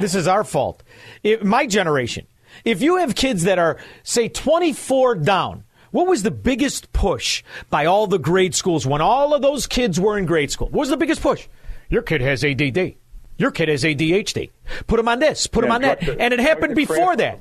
this 0.00 0.14
is 0.14 0.26
our 0.26 0.44
fault. 0.44 0.82
If, 1.22 1.42
my 1.42 1.66
generation. 1.66 2.26
If 2.64 2.82
you 2.82 2.96
have 2.96 3.14
kids 3.14 3.44
that 3.44 3.58
are 3.58 3.78
say 4.02 4.28
24 4.28 5.16
down, 5.16 5.64
what 5.90 6.06
was 6.06 6.22
the 6.22 6.30
biggest 6.30 6.92
push 6.92 7.42
by 7.70 7.86
all 7.86 8.06
the 8.06 8.18
grade 8.18 8.54
schools 8.54 8.86
when 8.86 9.00
all 9.00 9.34
of 9.34 9.42
those 9.42 9.66
kids 9.66 9.98
were 10.00 10.18
in 10.18 10.26
grade 10.26 10.50
school? 10.50 10.68
What 10.68 10.80
was 10.80 10.88
the 10.90 10.96
biggest 10.96 11.22
push? 11.22 11.46
Your 11.88 12.02
kid 12.02 12.20
has 12.20 12.44
ADD. 12.44 12.94
Your 13.38 13.50
kid 13.50 13.68
has 13.68 13.84
ADHD. 13.84 14.50
Put 14.86 14.98
him 15.00 15.08
on 15.08 15.20
this. 15.20 15.46
Put 15.46 15.64
him 15.64 15.70
on 15.70 15.82
that. 15.82 16.00
the- 16.00 16.20
and 16.20 16.34
it 16.34 16.40
happened 16.40 16.74
drug 16.74 16.76
the 16.76 16.86
crap 16.86 16.98
before 16.98 17.16
that. 17.16 17.40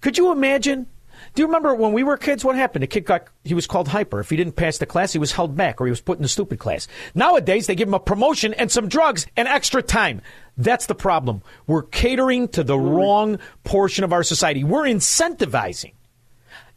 Could 0.00 0.16
you 0.18 0.30
imagine? 0.32 0.86
Do 1.34 1.42
you 1.42 1.46
remember 1.46 1.74
when 1.74 1.92
we 1.92 2.04
were 2.04 2.16
kids? 2.16 2.44
What 2.44 2.54
happened? 2.54 2.84
A 2.84 2.86
kid 2.86 3.04
got 3.04 3.26
he 3.42 3.54
was 3.54 3.66
called 3.66 3.88
hyper. 3.88 4.20
If 4.20 4.30
he 4.30 4.36
didn't 4.36 4.54
pass 4.54 4.78
the 4.78 4.86
class, 4.86 5.12
he 5.12 5.18
was 5.18 5.32
held 5.32 5.56
back 5.56 5.80
or 5.80 5.86
he 5.86 5.90
was 5.90 6.00
put 6.00 6.18
in 6.18 6.22
the 6.22 6.28
stupid 6.28 6.60
class. 6.60 6.86
Nowadays, 7.14 7.66
they 7.66 7.74
give 7.74 7.88
him 7.88 7.94
a 7.94 8.00
promotion 8.00 8.54
and 8.54 8.70
some 8.70 8.88
drugs 8.88 9.26
and 9.36 9.48
extra 9.48 9.82
time. 9.82 10.22
That's 10.56 10.86
the 10.86 10.94
problem. 10.94 11.42
We're 11.66 11.82
catering 11.82 12.46
to 12.48 12.62
the 12.62 12.78
wrong 12.78 13.40
portion 13.64 14.04
of 14.04 14.12
our 14.12 14.22
society. 14.22 14.62
We're 14.62 14.84
incentivizing 14.84 15.92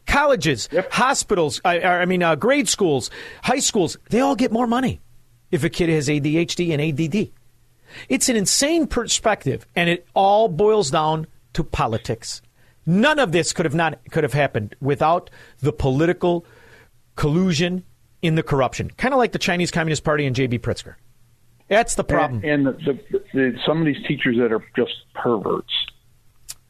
colleges, 0.06 0.68
hospitals. 0.90 1.60
I, 1.64 1.80
I 1.80 2.04
mean, 2.06 2.22
uh, 2.24 2.34
grade 2.34 2.68
schools, 2.68 3.10
high 3.44 3.60
schools. 3.60 3.96
They 4.10 4.20
all 4.20 4.34
get 4.34 4.50
more 4.50 4.66
money 4.66 5.00
if 5.52 5.62
a 5.62 5.70
kid 5.70 5.88
has 5.88 6.08
ADHD 6.08 6.72
and 6.72 6.82
ADD. 6.82 7.30
It's 8.08 8.28
an 8.28 8.36
insane 8.36 8.86
perspective, 8.86 9.66
and 9.76 9.88
it 9.88 10.06
all 10.14 10.48
boils 10.48 10.90
down 10.90 11.26
to 11.52 11.62
politics. 11.62 12.42
None 12.88 13.18
of 13.18 13.32
this 13.32 13.52
could 13.52 13.66
have 13.66 13.74
not 13.74 13.98
could 14.10 14.24
have 14.24 14.32
happened 14.32 14.74
without 14.80 15.28
the 15.60 15.74
political 15.74 16.46
collusion 17.16 17.84
in 18.22 18.34
the 18.34 18.42
corruption, 18.42 18.90
kind 18.96 19.12
of 19.12 19.18
like 19.18 19.32
the 19.32 19.38
Chinese 19.38 19.70
Communist 19.70 20.04
Party 20.04 20.24
and 20.24 20.34
J.B. 20.34 20.60
Pritzker. 20.60 20.94
That's 21.68 21.96
the 21.96 22.04
problem. 22.04 22.40
And, 22.42 22.66
and 22.66 22.78
the, 22.78 22.98
the, 23.10 23.22
the, 23.34 23.58
some 23.66 23.78
of 23.80 23.84
these 23.84 24.02
teachers 24.06 24.38
that 24.38 24.52
are 24.52 24.64
just 24.74 24.94
perverts. 25.14 25.70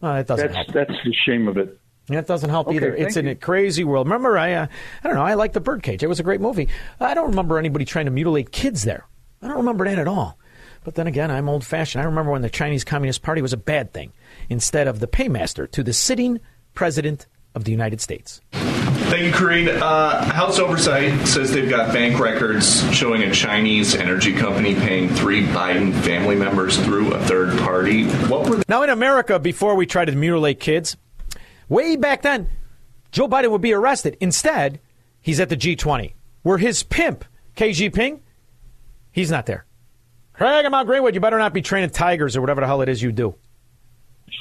Oh, 0.03 0.15
that 0.15 0.27
doesn't 0.27 0.47
that's, 0.49 0.57
help. 0.57 0.73
That's 0.73 1.05
the 1.05 1.15
shame 1.25 1.47
of 1.47 1.57
it. 1.57 1.79
That 2.09 2.27
doesn't 2.27 2.51
help 2.51 2.67
Okay, 2.67 2.79
either. 2.79 2.97
It's 2.97 3.17
in 3.17 3.27
you. 3.27 3.33
a 3.33 3.35
crazy 3.37 3.85
world. 3.85 4.09
Remember, 4.09 4.37
I 4.37 4.55
uh, 4.55 4.67
I 5.05 5.07
don't 5.07 5.17
know. 5.17 5.25
I 5.25 5.35
like 5.35 5.53
the 5.53 5.61
Birdcage. 5.61 6.03
It 6.03 6.09
was 6.09 6.19
a 6.19 6.25
great 6.25 6.41
movie. 6.41 6.69
I 6.99 7.15
don't 7.15 7.29
remember 7.29 7.59
anybody 7.59 7.85
trying 7.85 8.07
to 8.07 8.11
mutilate 8.11 8.51
kids 8.51 8.83
there. 8.83 9.07
I 9.41 9.47
don't 9.47 9.59
remember 9.59 9.85
that 9.85 10.01
at 10.01 10.09
all. 10.09 10.37
But 10.85 10.95
then 10.95 11.07
again, 11.07 11.31
I'm 11.31 11.49
old 11.49 11.65
fashioned. 11.65 12.03
I 12.03 12.07
remember 12.07 12.33
when 12.33 12.43
the 12.43 12.51
Chinese 12.51 12.85
Communist 12.85 13.23
Party 13.23 13.43
was 13.43 13.53
a 13.53 13.59
bad 13.59 13.93
thing 13.93 14.13
instead 14.49 14.89
of 14.89 15.01
the 15.01 15.07
paymaster 15.07 15.67
to 15.73 15.83
the 15.83 15.93
sitting 15.93 16.41
president 16.75 17.27
of 17.55 17.65
the 17.65 17.71
United 17.71 18.01
States. 18.01 18.41
Thank 18.53 19.25
you, 19.25 19.33
Karine. 19.33 19.69
Uh, 19.69 20.23
House 20.33 20.59
Oversight 20.59 21.27
says 21.27 21.51
they've 21.51 21.69
got 21.71 21.95
bank 21.95 22.21
records 22.21 22.83
showing 22.95 23.23
a 23.23 23.33
Chinese 23.33 23.95
energy 23.95 24.35
company 24.35 24.75
paying 24.75 25.09
three 25.09 25.45
Biden 25.47 25.95
family 26.03 26.37
members 26.37 26.77
through 26.85 27.15
a 27.15 27.19
third 27.25 27.59
party. 27.61 28.05
What 28.27 28.49
were 28.49 28.63
Now, 28.69 28.83
in 28.83 28.91
America, 28.91 29.39
before 29.39 29.75
we 29.77 29.87
try 29.87 30.05
to 30.05 30.13
mutilate 30.13 30.61
kids, 30.61 30.97
way 31.71 31.97
back 31.97 32.21
then, 32.21 32.49
Joe 33.11 33.29
Biden 33.29 33.51
would 33.51 33.63
be 33.63 33.73
arrested. 33.73 34.17
Instead, 34.21 34.79
he's 35.23 35.41
at 35.41 35.49
the 35.49 35.57
G20, 35.57 36.13
where 36.43 36.59
his 36.59 36.83
pimp, 36.83 37.25
Xi 37.57 37.71
Jinping, 37.71 38.21
he's 39.11 39.31
not 39.31 39.47
there. 39.47 39.65
Craig, 40.39 40.65
I'm 40.65 40.73
out 40.73 40.87
Greenwood. 40.87 41.15
You 41.15 41.21
better 41.21 41.39
not 41.39 41.53
be 41.53 41.63
training 41.63 41.91
tigers 41.91 42.37
or 42.37 42.41
whatever 42.41 42.61
the 42.61 42.67
hell 42.69 42.81
it 42.81 42.89
is 42.89 43.03
you 43.03 43.11
do. 43.13 43.35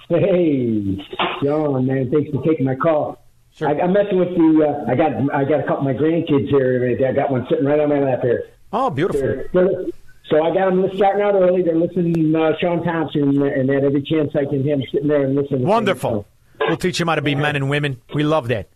Hey, 0.09 1.03
John, 1.43 1.85
man, 1.87 2.11
thanks 2.11 2.29
for 2.31 2.43
taking 2.43 2.65
my 2.65 2.75
call. 2.75 3.19
I, 3.61 3.73
I'm 3.81 3.93
messing 3.93 4.19
with 4.19 4.29
the. 4.29 4.65
Uh, 4.87 4.91
I 4.91 4.95
got 4.95 5.33
I 5.33 5.43
got 5.43 5.59
a 5.61 5.63
couple 5.63 5.79
of 5.79 5.83
my 5.85 5.93
grandkids 5.93 6.49
here. 6.49 6.95
I 7.07 7.11
got 7.13 7.31
one 7.31 7.47
sitting 7.49 7.65
right 7.65 7.79
on 7.79 7.89
my 7.89 7.99
lap 7.99 8.21
here. 8.21 8.43
Oh, 8.71 8.89
beautiful. 8.91 9.21
They're- 9.21 9.49
they're- 9.53 9.85
so 10.29 10.43
I 10.43 10.53
got 10.53 10.69
them 10.69 10.85
starting 10.93 11.21
out 11.21 11.35
early. 11.35 11.61
They're 11.63 11.73
listening 11.77 12.13
to 12.33 12.37
uh, 12.43 12.51
Shaun 12.59 12.83
Thompson, 12.83 13.41
and 13.41 13.69
at 13.69 13.83
every 13.85 14.01
chance 14.03 14.29
I 14.35 14.43
can, 14.43 14.61
him 14.61 14.83
sitting 14.91 15.07
there 15.07 15.23
and 15.23 15.35
listening. 15.35 15.61
to 15.61 15.65
Wonderful. 15.65 16.27
We'll 16.59 16.75
teach 16.75 16.99
him 16.99 17.07
how 17.07 17.15
to 17.15 17.21
be 17.21 17.33
men 17.33 17.55
and 17.55 17.69
women. 17.69 18.01
We 18.13 18.23
love 18.23 18.49
that. 18.49 18.67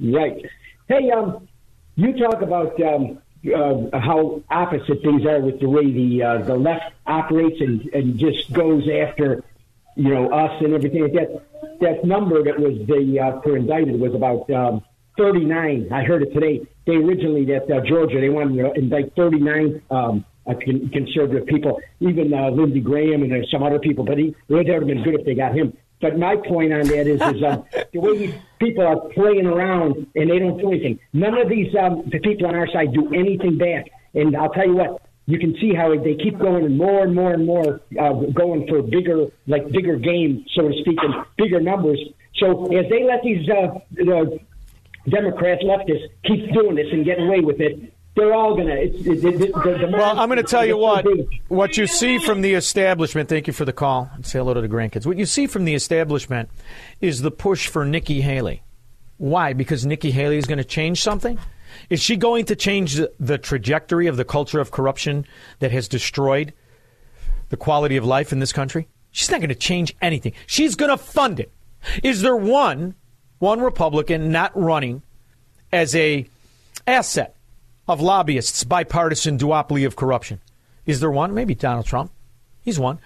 Right. 0.00 0.44
Hey, 0.88 1.12
um, 1.12 1.46
you 1.94 2.12
talk 2.18 2.42
about 2.42 2.72
um, 2.82 3.18
uh, 3.54 3.98
how 3.98 4.42
opposite 4.50 5.02
things 5.02 5.26
are 5.26 5.40
with 5.40 5.60
the 5.60 5.68
way 5.68 5.90
the 5.90 6.22
uh, 6.22 6.38
the 6.42 6.54
left 6.54 6.92
operates 7.06 7.60
and, 7.60 7.82
and 7.92 8.18
just 8.18 8.52
goes 8.52 8.88
after 8.88 9.42
you 9.96 10.08
know 10.08 10.30
us 10.30 10.62
and 10.62 10.74
everything 10.74 11.02
like 11.02 11.12
that. 11.12 11.42
That 11.80 12.04
number 12.04 12.42
that 12.44 12.58
was 12.58 12.86
the 12.86 13.20
uh, 13.20 13.40
for 13.40 13.56
indicted 13.56 13.98
was 13.98 14.14
about 14.14 14.48
um, 14.50 14.82
39. 15.18 15.88
I 15.92 16.04
heard 16.04 16.22
it 16.22 16.32
today. 16.32 16.66
They 16.86 16.94
originally 16.94 17.44
that 17.46 17.70
uh, 17.70 17.80
Georgia 17.84 18.20
they 18.20 18.28
wanted 18.28 18.62
to 18.62 18.72
indict 18.72 19.14
39 19.16 19.82
um, 19.90 20.24
uh, 20.46 20.54
con- 20.54 20.88
conservative 20.92 21.46
people, 21.46 21.80
even 22.00 22.32
uh, 22.32 22.50
Lindsey 22.50 22.80
Graham 22.80 23.22
and 23.22 23.30
there's 23.30 23.50
some 23.50 23.62
other 23.62 23.78
people. 23.78 24.04
But 24.04 24.18
he, 24.18 24.34
it 24.48 24.52
would 24.52 24.68
have 24.68 24.86
been 24.86 25.02
good 25.02 25.14
if 25.14 25.24
they 25.24 25.34
got 25.34 25.54
him. 25.54 25.76
But 26.02 26.18
my 26.18 26.36
point 26.36 26.72
on 26.72 26.84
that 26.88 27.06
is, 27.06 27.22
is 27.22 27.42
um, 27.44 27.64
the 27.92 28.00
way 28.00 28.18
these 28.18 28.34
people 28.58 28.84
are 28.84 29.00
playing 29.14 29.46
around 29.46 30.06
and 30.16 30.28
they 30.28 30.38
don't 30.40 30.58
do 30.58 30.72
anything. 30.72 30.98
None 31.14 31.38
of 31.38 31.48
these 31.48 31.74
um, 31.76 32.02
the 32.10 32.18
people 32.18 32.46
on 32.48 32.56
our 32.56 32.66
side 32.66 32.92
do 32.92 33.14
anything 33.14 33.56
back. 33.56 33.86
And 34.12 34.36
I'll 34.36 34.50
tell 34.50 34.66
you 34.66 34.74
what, 34.74 35.00
you 35.26 35.38
can 35.38 35.54
see 35.60 35.72
how 35.72 35.96
they 35.96 36.16
keep 36.16 36.38
going 36.38 36.64
and 36.64 36.76
more 36.76 37.04
and 37.04 37.14
more 37.14 37.32
and 37.32 37.46
more 37.46 37.80
uh, 37.98 38.12
going 38.34 38.66
for 38.66 38.82
bigger, 38.82 39.28
like 39.46 39.70
bigger 39.70 39.96
game, 39.96 40.44
so 40.54 40.68
to 40.68 40.74
speak, 40.80 40.98
and 41.00 41.14
bigger 41.38 41.60
numbers. 41.60 42.00
So 42.36 42.66
as 42.76 42.90
they 42.90 43.04
let 43.04 43.22
these 43.22 43.48
uh, 43.48 43.78
the 43.92 44.40
Democrats, 45.08 45.62
leftists 45.62 46.08
keep 46.24 46.52
doing 46.52 46.74
this 46.74 46.86
and 46.92 47.04
getting 47.04 47.28
away 47.28 47.40
with 47.40 47.60
it, 47.60 47.91
they're 48.14 48.34
all 48.34 48.54
gonna. 48.54 48.74
It's, 48.74 49.06
it, 49.06 49.24
it, 49.24 49.52
the, 49.54 49.86
the 49.86 49.90
Well, 49.90 50.18
I'm 50.18 50.28
going 50.28 50.36
to 50.36 50.42
tell 50.42 50.64
you 50.66 50.76
what. 50.76 51.06
What 51.48 51.76
you 51.76 51.86
see 51.86 52.18
from 52.18 52.42
the 52.42 52.54
establishment, 52.54 53.28
thank 53.28 53.46
you 53.46 53.52
for 53.52 53.64
the 53.64 53.72
call. 53.72 54.10
and 54.14 54.26
Say 54.26 54.38
hello 54.38 54.54
to 54.54 54.60
the 54.60 54.68
grandkids. 54.68 55.06
What 55.06 55.16
you 55.16 55.26
see 55.26 55.46
from 55.46 55.64
the 55.64 55.74
establishment 55.74 56.50
is 57.00 57.22
the 57.22 57.30
push 57.30 57.68
for 57.68 57.84
Nikki 57.84 58.20
Haley. 58.20 58.62
Why? 59.16 59.52
Because 59.54 59.86
Nikki 59.86 60.10
Haley 60.10 60.36
is 60.36 60.46
going 60.46 60.58
to 60.58 60.64
change 60.64 61.00
something? 61.02 61.38
Is 61.88 62.02
she 62.02 62.16
going 62.16 62.44
to 62.46 62.56
change 62.56 62.94
the, 62.96 63.12
the 63.18 63.38
trajectory 63.38 64.06
of 64.06 64.16
the 64.16 64.24
culture 64.24 64.60
of 64.60 64.70
corruption 64.70 65.24
that 65.60 65.72
has 65.72 65.88
destroyed 65.88 66.52
the 67.48 67.56
quality 67.56 67.96
of 67.96 68.04
life 68.04 68.32
in 68.32 68.40
this 68.40 68.52
country? 68.52 68.88
She's 69.10 69.30
not 69.30 69.40
going 69.40 69.48
to 69.48 69.54
change 69.54 69.94
anything. 70.02 70.32
She's 70.46 70.74
going 70.74 70.90
to 70.90 70.98
fund 70.98 71.40
it. 71.40 71.50
Is 72.02 72.20
there 72.20 72.36
one 72.36 72.94
one 73.38 73.60
Republican 73.60 74.30
not 74.30 74.52
running 74.54 75.02
as 75.72 75.96
a 75.96 76.26
asset 76.86 77.34
of 77.88 78.00
lobbyists' 78.00 78.64
bipartisan 78.64 79.38
duopoly 79.38 79.84
of 79.86 79.96
corruption? 79.96 80.40
Is 80.86 81.00
there 81.00 81.10
one? 81.10 81.34
Maybe 81.34 81.54
Donald 81.54 81.86
Trump. 81.86 82.12
He's 82.62 82.78
one. 82.78 82.98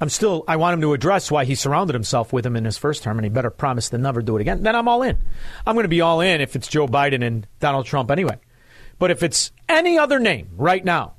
I'm 0.00 0.08
still. 0.08 0.44
I 0.48 0.56
want 0.56 0.74
him 0.74 0.80
to 0.82 0.94
address 0.94 1.30
why 1.30 1.44
he 1.44 1.54
surrounded 1.54 1.92
himself 1.92 2.32
with 2.32 2.46
him 2.46 2.56
in 2.56 2.64
his 2.64 2.78
first 2.78 3.02
term, 3.02 3.18
and 3.18 3.24
he 3.24 3.28
better 3.28 3.50
promise 3.50 3.90
to 3.90 3.98
never 3.98 4.22
do 4.22 4.36
it 4.36 4.40
again. 4.40 4.62
Then 4.62 4.74
I'm 4.74 4.88
all 4.88 5.02
in. 5.02 5.18
I'm 5.66 5.74
going 5.74 5.84
to 5.84 5.88
be 5.88 6.00
all 6.00 6.20
in 6.22 6.40
if 6.40 6.56
it's 6.56 6.68
Joe 6.68 6.86
Biden 6.86 7.22
and 7.24 7.46
Donald 7.60 7.84
Trump 7.86 8.10
anyway. 8.10 8.38
But 8.98 9.10
if 9.10 9.22
it's 9.22 9.50
any 9.68 9.98
other 9.98 10.18
name 10.18 10.48
right 10.56 10.82
now, 10.84 11.14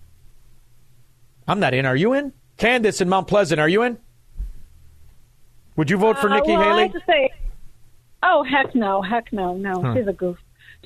I'm 1.47 1.59
not 1.59 1.73
in. 1.75 1.85
Are 1.85 1.95
you 1.95 2.13
in? 2.13 2.33
Candace 2.57 3.01
in 3.01 3.09
Mount 3.09 3.27
Pleasant, 3.27 3.59
are 3.61 3.69
you 3.69 3.83
in? 3.83 3.97
Would 5.75 5.89
you 5.89 5.97
vote 5.97 6.17
for 6.19 6.29
Uh, 6.29 6.35
Nikki 6.35 6.51
well, 6.51 6.61
I 6.61 6.63
Haley? 6.65 6.83
have 6.83 6.91
to 6.93 7.01
say, 7.07 7.29
oh 8.23 8.43
heck 8.43 8.75
no, 8.75 9.01
heck 9.01 9.31
no, 9.33 9.55
no. 9.57 9.81
Huh. 9.81 9.95
She's 9.95 10.07
a 10.07 10.13
goof. 10.13 10.37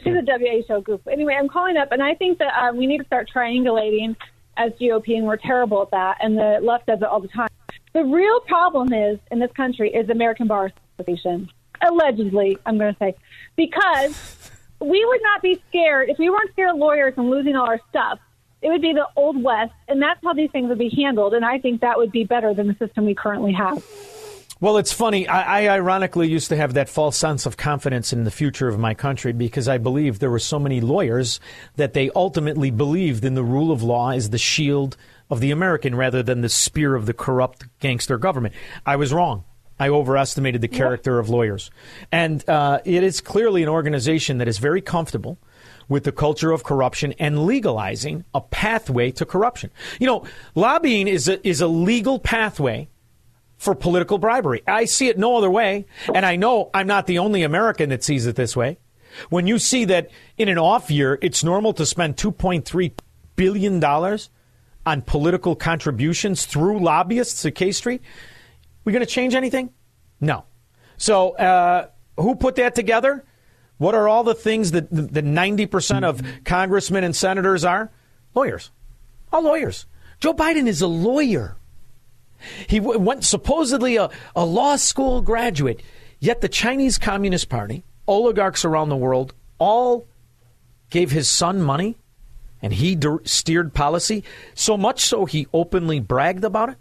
She's 0.04 0.14
a 0.16 0.22
WHO 0.22 0.82
goof. 0.82 1.02
Anyway, 1.08 1.36
I'm 1.38 1.48
calling 1.48 1.78
up, 1.78 1.92
and 1.92 2.04
I 2.04 2.16
think 2.16 2.40
that 2.40 2.54
um, 2.62 2.78
we 2.78 2.86
need 2.86 3.00
to 3.00 3.06
start 3.06 3.30
triangulating 3.34 4.16
as 4.58 4.72
GOP, 4.74 5.18
and 5.18 5.26
we're 5.26 5.38
terrible 5.38 5.82
at 5.82 5.92
that, 5.92 6.18
and 6.22 6.38
the 6.38 6.60
left 6.62 6.88
does 6.88 7.00
it 7.02 7.06
all 7.06 7.20
the 7.20 7.28
time. 7.28 7.50
The 7.94 8.04
real 8.04 8.40
problem 8.42 8.94
is 8.94 9.20
in 9.32 9.40
this 9.40 9.52
country 9.54 9.94
is 9.94 10.10
American 10.10 10.48
Bar 10.48 10.72
Association. 11.00 11.50
Allegedly, 11.82 12.58
I'm 12.66 12.78
going 12.78 12.94
to 12.94 13.00
say, 13.00 13.16
because 13.56 14.52
we 14.80 15.04
would 15.06 15.22
not 15.24 15.42
be 15.42 15.62
scared 15.70 16.10
if 16.10 16.18
we 16.18 16.30
weren't 16.30 16.52
scared 16.52 16.72
of 16.72 16.78
lawyers 16.78 17.14
and 17.18 17.30
losing 17.30 17.56
all 17.56 17.68
our 17.68 17.80
stuff. 17.90 18.20
It 18.62 18.70
would 18.70 18.82
be 18.82 18.94
the 18.94 19.08
old 19.16 19.42
west, 19.42 19.74
and 19.88 20.02
that's 20.02 20.20
how 20.24 20.34
these 20.34 20.50
things 20.52 20.70
would 20.70 20.80
be 20.80 20.90
handled. 20.90 21.34
And 21.34 21.46
I 21.46 21.60
think 21.60 21.82
that 21.82 21.98
would 21.98 22.12
be 22.12 22.24
better 22.24 22.54
than 22.54 22.68
the 22.68 22.76
system 22.76 23.06
we 23.06 23.14
currently 23.14 23.54
have. 23.54 23.84
Well, 24.66 24.78
it's 24.78 24.92
funny. 24.92 25.28
I, 25.28 25.68
I 25.68 25.76
ironically 25.76 26.28
used 26.28 26.50
to 26.50 26.56
have 26.56 26.74
that 26.74 26.90
false 26.90 27.16
sense 27.16 27.46
of 27.46 27.56
confidence 27.56 28.12
in 28.12 28.24
the 28.24 28.32
future 28.32 28.68
of 28.68 28.80
my 28.80 28.96
country 28.96 29.32
because 29.32 29.68
I 29.68 29.78
believed 29.78 30.20
there 30.20 30.32
were 30.32 30.40
so 30.40 30.58
many 30.58 30.82
lawyers 30.82 31.40
that 31.76 31.94
they 31.94 32.10
ultimately 32.16 32.72
believed 32.72 33.26
in 33.26 33.36
the 33.36 33.44
rule 33.44 33.72
of 33.72 33.84
law 33.84 34.10
as 34.10 34.32
the 34.32 34.40
shield 34.40 34.98
of 35.30 35.40
the 35.40 35.52
American 35.52 35.94
rather 35.94 36.24
than 36.24 36.42
the 36.42 36.50
spear 36.50 36.96
of 36.96 37.06
the 37.06 37.14
corrupt 37.14 37.66
gangster 37.80 38.18
government. 38.18 38.56
I 38.88 38.96
was 38.96 39.14
wrong. 39.14 39.44
I 39.80 39.90
overestimated 39.90 40.62
the 40.62 40.68
character 40.68 41.20
of 41.20 41.30
lawyers. 41.30 41.70
And 42.12 42.44
uh, 42.50 42.80
it 42.86 43.04
is 43.04 43.22
clearly 43.22 43.62
an 43.62 43.70
organization 43.70 44.40
that 44.40 44.48
is 44.48 44.58
very 44.58 44.82
comfortable 44.82 45.38
with 45.88 46.06
the 46.06 46.12
culture 46.12 46.52
of 46.52 46.64
corruption 46.64 47.14
and 47.20 47.46
legalizing 47.46 48.26
a 48.34 48.42
pathway 48.42 49.12
to 49.12 49.28
corruption. 49.28 49.70
You 50.00 50.08
know, 50.08 50.26
lobbying 50.56 51.08
is 51.08 51.28
a, 51.28 51.48
is 51.48 51.62
a 51.62 51.68
legal 51.68 52.18
pathway 52.18 52.88
for 53.58 53.76
political 53.76 54.18
bribery. 54.18 54.64
I 54.68 54.86
see 54.86 55.08
it 55.08 55.18
no 55.18 55.38
other 55.38 55.50
way, 55.50 55.86
and 56.14 56.26
I 56.26 56.36
know 56.36 56.70
I'm 56.74 56.88
not 56.88 57.08
the 57.08 57.20
only 57.20 57.44
American 57.44 57.90
that 57.90 58.04
sees 58.04 58.26
it 58.26 58.36
this 58.36 58.56
way. 58.56 58.78
When 59.30 59.48
you 59.48 59.60
see 59.60 59.86
that 59.86 60.10
in 60.38 60.50
an 60.50 60.58
off 60.58 60.92
year, 60.92 61.18
it's 61.22 61.44
normal 61.44 61.74
to 61.74 61.86
spend 61.86 62.18
2.3 62.18 62.92
billion 63.36 63.80
dollars 63.80 64.30
on 64.86 65.02
political 65.02 65.56
contributions 65.56 66.46
through 66.46 66.80
lobbyists 66.80 67.46
at 67.46 67.56
K 67.56 67.72
Street, 67.72 68.02
we 68.84 68.94
going 68.94 69.06
to 69.06 69.12
change 69.12 69.36
anything? 69.36 69.72
No. 70.22 70.46
So, 70.98 71.32
uh, 71.32 71.88
who 72.18 72.36
put 72.36 72.56
that 72.56 72.76
together? 72.76 73.26
What 73.78 73.96
are 73.96 74.08
all 74.08 74.24
the 74.24 74.36
things 74.36 74.72
that 74.72 74.90
the 74.90 75.22
90% 75.22 76.06
of 76.06 76.22
congressmen 76.46 77.04
and 77.04 77.14
senators 77.14 77.66
are? 77.66 77.92
Lawyers. 78.34 78.72
All 79.34 79.42
lawyers. 79.42 79.86
Joe 80.22 80.34
Biden 80.34 80.68
is 80.68 80.82
a 80.82 80.88
lawyer. 80.88 81.58
He 82.68 82.80
went 82.80 83.24
supposedly 83.24 83.98
a, 83.98 84.10
a 84.36 84.46
law 84.46 84.76
school 84.76 85.22
graduate, 85.22 85.82
yet 86.20 86.42
the 86.42 86.50
Chinese 86.50 86.98
Communist 86.98 87.50
Party, 87.50 87.84
oligarchs 88.08 88.66
around 88.66 88.90
the 88.90 88.96
world, 88.96 89.34
all 89.58 90.08
gave 90.90 91.12
his 91.12 91.28
son 91.28 91.62
money 91.62 91.98
and 92.62 92.74
he 92.74 92.96
d- 92.96 93.18
steered 93.24 93.74
policy, 93.74 94.24
so 94.54 94.78
much 94.78 95.02
so 95.02 95.26
he 95.26 95.48
openly 95.54 96.00
bragged 96.00 96.44
about 96.44 96.70
it. 96.70 96.78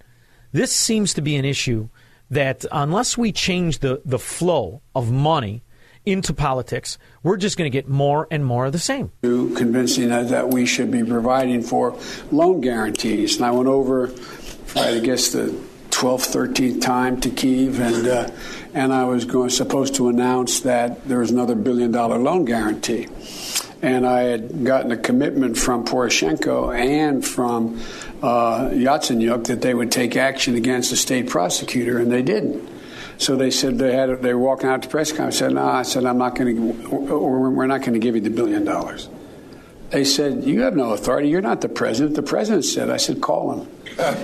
This 0.53 0.73
seems 0.73 1.13
to 1.15 1.21
be 1.21 1.37
an 1.37 1.45
issue 1.45 1.89
that 2.31 2.65
unless 2.73 3.19
we 3.19 3.33
change 3.33 3.81
the, 3.81 4.01
the 4.05 4.19
flow 4.19 4.81
of 4.95 5.11
money 5.11 5.63
into 6.07 6.33
politics, 6.33 6.99
we're 7.23 7.37
just 7.37 7.57
going 7.57 7.71
to 7.71 7.77
get 7.77 7.89
more 7.89 8.29
and 8.31 8.45
more 8.45 8.67
of 8.67 8.73
the 8.73 8.79
same. 8.79 9.11
convincing 9.23 10.09
that 10.09 10.51
we 10.51 10.67
should 10.67 10.91
be 10.91 11.03
providing 11.03 11.63
for 11.63 11.99
loan 12.31 12.61
guarantees. 12.61 13.37
And 13.37 13.45
I 13.45 13.51
went 13.51 13.69
over, 13.69 14.09
I 14.77 14.99
guess, 14.99 15.31
the 15.31 15.57
12th, 15.91 16.35
13th 16.35 16.81
time 16.81 17.21
to 17.21 17.31
Kiev, 17.31 17.79
and 17.81 18.07
uh, 18.07 18.31
and 18.75 18.93
I 18.93 19.05
was 19.05 19.25
going 19.25 19.51
supposed 19.51 19.95
to 19.97 20.09
announce 20.09 20.61
that 20.61 21.07
there 21.07 21.21
was 21.21 21.31
another 21.31 21.55
billion 21.55 21.93
dollar 21.93 22.19
loan 22.19 22.45
guarantee. 22.45 23.07
and 23.83 24.05
I 24.05 24.23
had 24.23 24.65
gotten 24.65 24.91
a 24.91 24.97
commitment 24.97 25.57
from 25.57 25.85
Poroshenko 25.85 26.75
and 26.77 27.25
from 27.25 27.81
uh, 28.23 28.71
Yatsenyuk 28.71 29.47
that 29.47 29.61
they 29.61 29.75
would 29.75 29.93
take 29.93 30.17
action 30.17 30.57
against 30.57 30.91
the 30.91 30.97
state 30.97 31.29
prosecutor, 31.29 31.99
and 31.99 32.11
they 32.11 32.23
didn't. 32.23 32.69
So 33.19 33.37
they 33.37 33.53
said 33.53 33.79
they 33.79 33.95
had 33.95 34.23
they 34.23 34.35
were 34.35 34.41
walking 34.41 34.69
out 34.69 34.83
to 34.83 34.89
press 34.89 35.13
conference. 35.13 35.37
I 35.37 35.39
said, 35.39 35.53
"No," 35.53 35.65
I 35.65 35.83
said, 35.83 36.05
"I'm 36.05 36.19
not 36.19 36.35
going 36.35 36.57
to, 36.57 36.97
we're 36.97 37.67
not 37.67 37.83
going 37.83 37.93
to 37.93 38.01
give 38.01 38.17
you 38.17 38.21
the 38.21 38.31
billion 38.31 38.65
dollars." 38.65 39.09
They 39.91 40.05
said, 40.05 40.45
"You 40.45 40.63
have 40.63 40.75
no 40.75 40.93
authority. 40.93 41.29
You're 41.29 41.41
not 41.41 41.61
the 41.61 41.69
president." 41.69 42.17
The 42.17 42.23
president 42.23 42.65
said, 42.65 42.91
"I 42.91 42.97
said, 42.97 43.21
call 43.21 43.53
him." 43.53 43.69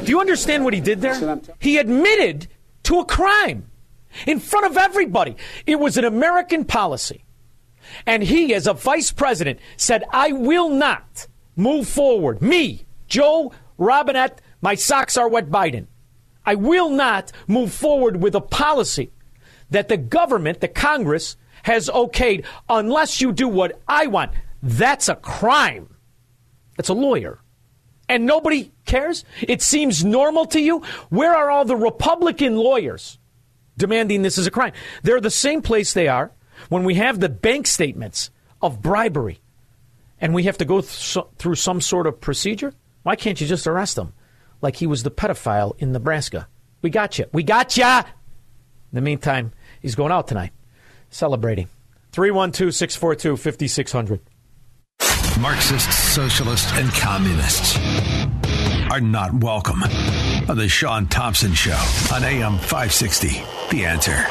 Do 0.04 0.11
you 0.11 0.20
understand 0.20 0.64
what 0.64 0.74
he 0.74 0.80
did 0.80 1.00
there? 1.00 1.40
He 1.61 1.78
admitted 1.78 2.48
to 2.84 2.98
a 2.98 3.04
crime 3.04 3.70
in 4.26 4.40
front 4.40 4.66
of 4.66 4.76
everybody. 4.76 5.36
It 5.66 5.78
was 5.78 5.96
an 5.96 6.04
American 6.04 6.64
policy. 6.64 7.24
And 8.06 8.22
he, 8.22 8.54
as 8.54 8.66
a 8.66 8.72
vice 8.74 9.12
president, 9.12 9.58
said, 9.76 10.04
I 10.11 10.32
will 10.32 10.68
not 10.68 11.26
move 11.56 11.88
forward. 11.88 12.40
Me, 12.42 12.84
Joe 13.06 13.52
Robinette, 13.78 14.40
my 14.61 14.74
socks 14.74 15.16
are 15.16 15.28
wet 15.28 15.50
Biden. 15.50 15.86
I 16.44 16.54
will 16.54 16.90
not 16.90 17.32
move 17.46 17.72
forward 17.72 18.22
with 18.22 18.34
a 18.34 18.40
policy 18.40 19.11
that 19.70 19.88
the 19.88 19.96
government, 19.96 20.61
the 20.61 20.68
Congress, 20.68 21.36
has 21.62 21.88
okayed 21.88 22.44
unless 22.68 23.20
you 23.20 23.32
do 23.32 23.46
what 23.46 23.80
I 23.86 24.06
want. 24.06 24.32
That's 24.62 25.08
a 25.08 25.16
crime. 25.16 25.94
That's 26.76 26.88
a 26.88 26.94
lawyer. 26.94 27.40
And 28.08 28.26
nobody 28.26 28.72
cares? 28.86 29.24
It 29.40 29.62
seems 29.62 30.04
normal 30.04 30.46
to 30.46 30.61
you? 30.61 30.82
Where 31.11 31.34
are 31.34 31.50
all 31.50 31.64
the 31.64 31.76
Republican 31.76 32.56
lawyers 32.56 33.18
demanding 33.76 34.22
this 34.22 34.36
is 34.36 34.46
a 34.46 34.50
crime? 34.50 34.72
They're 35.02 35.20
the 35.20 35.30
same 35.30 35.62
place 35.62 35.92
they 35.92 36.08
are 36.08 36.32
when 36.68 36.84
we 36.84 36.94
have 36.96 37.20
the 37.20 37.28
bank 37.28 37.66
statements 37.66 38.30
of 38.61 38.82
bribery 38.82 39.40
and 40.20 40.34
we 40.34 40.42
have 40.44 40.58
to 40.58 40.64
go 40.64 40.80
th- 40.80 41.24
through 41.38 41.54
some 41.54 41.80
sort 41.80 42.06
of 42.06 42.20
procedure. 42.20 42.74
Why 43.02 43.16
can't 43.16 43.40
you 43.40 43.46
just 43.46 43.66
arrest 43.66 43.96
him 43.96 44.12
like 44.61 44.76
he 44.76 44.86
was 44.86 45.02
the 45.02 45.11
pedophile 45.11 45.74
in 45.78 45.92
Nebraska? 45.92 46.48
We 46.82 46.90
got 46.90 47.18
you. 47.18 47.26
We 47.32 47.42
got 47.42 47.76
you. 47.76 47.84
In 47.84 48.04
the 48.92 49.00
meantime, 49.00 49.52
he's 49.80 49.94
going 49.94 50.12
out 50.12 50.28
tonight, 50.28 50.52
celebrating. 51.11 51.68
312 52.12 52.74
642 52.74 53.36
5600. 53.36 54.20
Marxists, 55.41 55.97
socialists, 55.97 56.70
and 56.74 56.91
communists 56.91 57.78
are 58.91 59.01
not 59.01 59.32
welcome 59.32 59.82
on 59.82 60.59
the 60.59 60.68
Shaun 60.68 61.07
Thompson 61.07 61.55
Show 61.55 61.80
on 62.12 62.24
AM 62.24 62.59
560. 62.59 63.43
The 63.70 63.86
answer. 63.86 64.26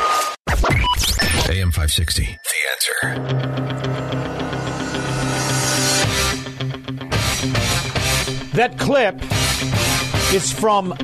AM 1.52 1.72
560. 1.72 2.26
The 2.26 2.70
answer. 2.72 3.16
That 8.54 8.78
clip 8.78 9.16
is 10.32 10.54
from 10.54 10.96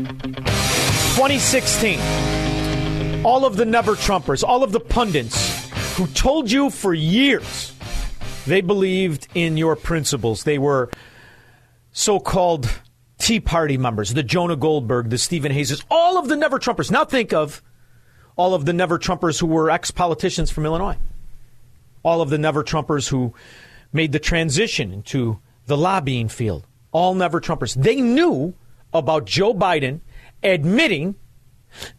2016. 1.16 1.97
All 3.26 3.43
of 3.43 3.58
the 3.58 3.66
never 3.66 3.95
Trumpers, 3.95 4.43
all 4.43 4.64
of 4.64 4.72
the 4.72 4.80
pundits 4.80 5.68
who 5.95 6.06
told 6.08 6.51
you 6.51 6.70
for 6.70 6.93
years 6.93 7.72
they 8.46 8.62
believed 8.62 9.28
in 9.34 9.58
your 9.58 9.76
principles. 9.76 10.43
They 10.43 10.58
were 10.58 10.89
so 11.91 12.20
called 12.20 12.70
Tea 13.18 13.39
Party 13.39 13.78
members, 13.78 14.14
the 14.14 14.24
Jonah 14.24 14.56
Goldberg, 14.56 15.10
the 15.10 15.18
Stephen 15.18 15.52
Hayes, 15.52 15.84
all 15.89 16.18
of 16.18 16.28
the 16.28 16.36
never 16.36 16.60
Trumpers. 16.60 16.91
Now 16.91 17.06
think 17.06 17.34
of 17.34 17.62
all 18.36 18.54
of 18.54 18.66
the 18.66 18.74
never 18.74 19.00
Trumpers 19.00 19.39
who 19.39 19.48
were 19.48 19.72
ex 19.72 19.91
politicians 19.91 20.52
from 20.52 20.66
Illinois, 20.66 20.98
all 22.04 22.22
of 22.22 22.30
the 22.30 22.38
never 22.38 22.64
Trumpers 22.64 23.08
who 23.08 23.34
made 23.93 24.12
the 24.12 24.20
transition 24.20 24.91
into 24.91 25.39
the 25.68 25.78
lobbying 25.78 26.28
field, 26.28 26.68
all 26.91 27.16
never 27.16 27.39
Trumpers. 27.39 27.74
They 27.76 28.02
knew 28.02 28.54
about 28.93 29.26
Joe 29.26 29.54
Biden 29.54 30.02
admitting 30.43 31.16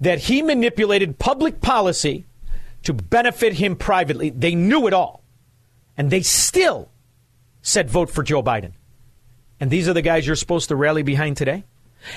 that 0.01 0.21
he 0.21 0.43
manipulated 0.43 1.19
public 1.19 1.61
policy 1.61 2.25
to 2.83 2.93
benefit 2.93 3.55
him 3.55 3.77
privately. 3.77 4.31
They 4.31 4.55
knew 4.55 4.87
it 4.87 4.93
all. 4.93 5.23
And 5.97 6.11
they 6.11 6.23
still 6.23 6.91
said 7.63 7.91
vote 7.91 8.11
for 8.11 8.23
Joe 8.23 8.43
Biden. 8.43 8.73
And 9.59 9.71
these 9.71 9.89
are 9.89 9.95
the 9.95 10.03
guys 10.03 10.27
you're 10.27 10.37
supposed 10.37 10.69
to 10.69 10.77
rally 10.77 11.03
behind 11.03 11.37
today? 11.37 11.65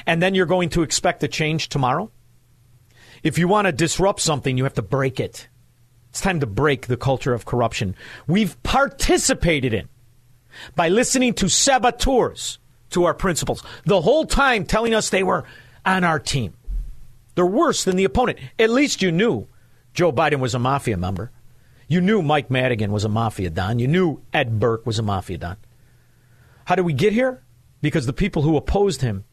And 0.06 0.22
then 0.22 0.36
you're 0.36 0.46
going 0.46 0.70
to 0.70 0.84
expect 0.84 1.24
a 1.24 1.28
change 1.28 1.70
tomorrow? 1.70 2.12
If 3.24 3.38
you 3.38 3.48
want 3.48 3.66
to 3.66 3.72
disrupt 3.72 4.22
something, 4.22 4.58
you 4.58 4.64
have 4.66 4.74
to 4.76 4.82
break 4.82 5.20
it. 5.20 5.48
It's 6.10 6.22
time 6.22 6.40
to 6.40 6.48
break 6.48 6.88
the 6.88 6.98
culture 6.98 7.34
of 7.34 7.46
corruption 7.46 7.96
we've 8.28 8.62
participated 8.64 9.74
in 9.74 9.88
by 10.76 10.90
listening 10.90 11.34
to 11.36 11.48
saboteurs 11.48 12.58
to 12.90 13.06
our 13.06 13.14
principles 13.14 13.64
the 13.86 14.02
whole 14.02 14.26
time 14.26 14.66
telling 14.66 14.96
us 14.96 15.10
they 15.10 15.24
were 15.24 15.46
on 15.86 16.04
our 16.04 16.20
team. 16.20 16.56
They're 17.36 17.46
worse 17.46 17.84
than 17.84 17.96
the 17.96 18.06
opponent. 18.06 18.40
At 18.58 18.72
least 18.72 19.02
you 19.02 19.12
knew 19.12 19.48
Joe 19.94 20.12
Biden 20.12 20.40
was 20.40 20.56
a 20.56 20.60
mafia 20.60 20.98
member. 20.98 21.32
You 21.90 22.02
knew 22.02 22.22
Mike 22.22 22.52
Madigan 22.52 22.92
was 22.92 23.04
a 23.04 23.10
mafia 23.10 23.50
don. 23.50 23.80
You 23.80 23.88
knew 23.88 24.22
Ed 24.32 24.60
Burke 24.60 24.86
was 24.86 25.00
a 25.00 25.04
mafia 25.04 25.40
don. 25.40 25.58
How 26.66 26.76
did 26.76 26.86
we 26.86 26.94
get 26.94 27.14
here? 27.14 27.44
Because 27.82 28.06
the 28.06 28.14
people 28.14 28.44
who 28.44 28.56
opposed 28.56 29.02
him 29.02 29.26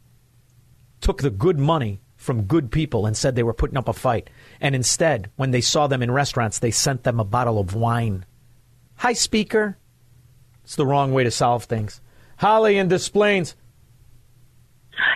took 1.03 1.21
the 1.21 1.31
good 1.31 1.59
money 1.59 2.01
from 2.17 2.45
good 2.45 2.73
people 2.73 3.05
and 3.05 3.15
said 3.15 3.37
they 3.37 3.43
were 3.43 3.53
putting 3.53 3.77
up 3.77 3.89
a 3.89 3.93
fight. 3.93 4.31
And 4.59 4.75
instead, 4.75 5.31
when 5.37 5.51
they 5.51 5.61
saw 5.61 5.87
them 5.87 6.03
in 6.03 6.11
restaurants, 6.11 6.59
they 6.59 6.71
sent 6.71 7.03
them 7.03 7.21
a 7.21 7.25
bottle 7.25 7.59
of 7.59 7.75
wine. 7.75 8.25
Hi, 8.97 9.13
Speaker. 9.13 9.77
It's 10.65 10.77
the 10.77 10.87
wrong 10.87 11.13
way 11.13 11.25
to 11.25 11.31
solve 11.31 11.65
things. 11.65 12.01
Holly 12.39 12.79
in 12.79 12.89
Des 12.89 13.11
Plaines. 13.13 13.55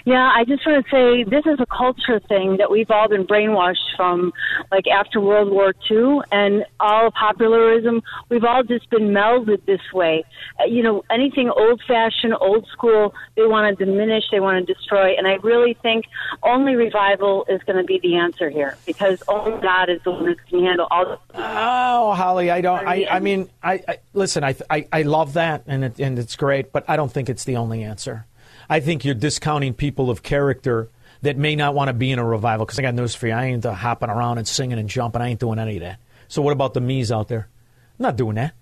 Yeah, 0.05 0.31
I 0.35 0.45
just 0.45 0.66
want 0.66 0.85
to 0.85 0.91
say 0.91 1.24
this 1.24 1.45
is 1.47 1.59
a 1.61 1.66
culture 1.66 2.20
thing 2.20 2.57
that 2.59 2.70
we've 2.70 2.91
all 2.91 3.09
been 3.09 3.26
brainwashed 3.26 3.97
from, 3.97 4.33
like 4.70 4.87
after 4.87 5.20
World 5.20 5.51
War 5.51 5.74
II 5.91 6.20
and 6.33 6.64
all 6.81 7.09
of 7.09 7.14
popularism. 7.14 8.03
We've 8.28 8.45
all 8.45 8.62
just 8.62 8.89
been 8.91 9.11
melded 9.11 9.64
this 9.66 9.81
way. 9.93 10.24
Uh, 10.61 10.64
you 10.64 10.83
know, 10.83 11.05
anything 11.11 11.51
old 11.51 11.83
fashioned, 11.87 12.35
old 12.41 12.66
school, 12.68 13.14
they 13.37 13.47
want 13.47 13.76
to 13.78 13.85
diminish, 13.85 14.24
they 14.31 14.41
want 14.41 14.66
to 14.66 14.74
destroy. 14.74 15.14
And 15.16 15.26
I 15.26 15.35
really 15.43 15.74
think 15.83 16.05
only 16.43 16.74
revival 16.76 17.45
is 17.49 17.62
going 17.64 17.78
to 17.78 17.85
be 17.85 17.99
the 18.01 18.16
answer 18.16 18.51
here 18.51 18.76
because 18.87 19.22
only 19.28 19.61
God 19.61 19.89
is 19.89 20.01
the 20.05 20.11
one 20.12 20.26
that 20.26 20.47
can 20.49 20.64
handle 20.64 20.87
all. 20.91 21.05
The- 21.07 21.18
Oh, 21.35 22.12
Holly, 22.14 22.51
I 22.51 22.61
don't. 22.61 22.87
I, 22.87 23.07
I 23.11 23.20
mean, 23.20 23.49
I, 23.62 23.83
I 23.87 23.99
listen. 24.14 24.45
I, 24.45 24.55
I 24.68 24.87
I 24.93 25.03
love 25.03 25.35
that, 25.35 25.62
and 25.66 25.85
it, 25.85 25.99
and 26.01 26.18
it's 26.18 26.37
great, 26.37 26.72
but 26.72 26.85
I 26.89 26.97
don't 26.97 27.11
think 27.12 27.28
it's 27.28 27.45
the 27.45 27.57
only 27.57 27.83
answer. 27.83 28.26
I 28.71 28.79
think 28.79 29.05
you're 29.05 29.16
discounting 29.16 29.75
people 29.75 30.11
of 30.11 30.23
character 30.23 30.89
that 31.23 31.37
may 31.37 31.57
not 31.57 31.75
want 31.75 31.89
to 31.89 31.93
be 31.93 32.12
in 32.12 32.21
a 32.21 32.25
revival. 32.25 32.64
Because 32.64 32.79
I 32.79 32.83
got 32.83 32.95
news 32.95 33.16
for 33.16 33.27
you, 33.27 33.33
I 33.33 33.47
ain't 33.47 33.66
uh, 33.66 33.75
hopping 33.75 34.09
around 34.09 34.39
and 34.39 34.47
singing 34.47 34.79
and 34.79 34.89
jumping. 34.89 35.21
I 35.21 35.29
ain't 35.29 35.41
doing 35.41 35.59
any 35.59 35.77
of 35.77 35.83
that. 35.83 35.99
So 36.29 36.41
what 36.41 36.53
about 36.53 36.73
the 36.75 36.81
me's 36.81 37.11
out 37.11 37.27
there? 37.27 37.49
I'm 37.99 38.05
not 38.05 38.16
doing 38.16 38.37
that. 38.37 38.55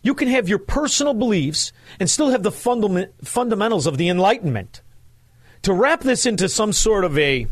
You 0.00 0.14
can 0.14 0.28
have 0.28 0.48
your 0.48 0.60
personal 0.60 1.12
beliefs 1.12 1.72
and 1.98 2.08
still 2.08 2.30
have 2.30 2.44
the 2.44 2.52
fundament, 2.52 3.12
fundamentals 3.26 3.88
of 3.88 3.98
the 3.98 4.08
Enlightenment. 4.08 4.80
To 5.62 5.72
wrap 5.72 6.02
this 6.02 6.24
into 6.24 6.48
some 6.48 6.72
sort 6.72 7.04
of 7.04 7.18
a 7.18 7.48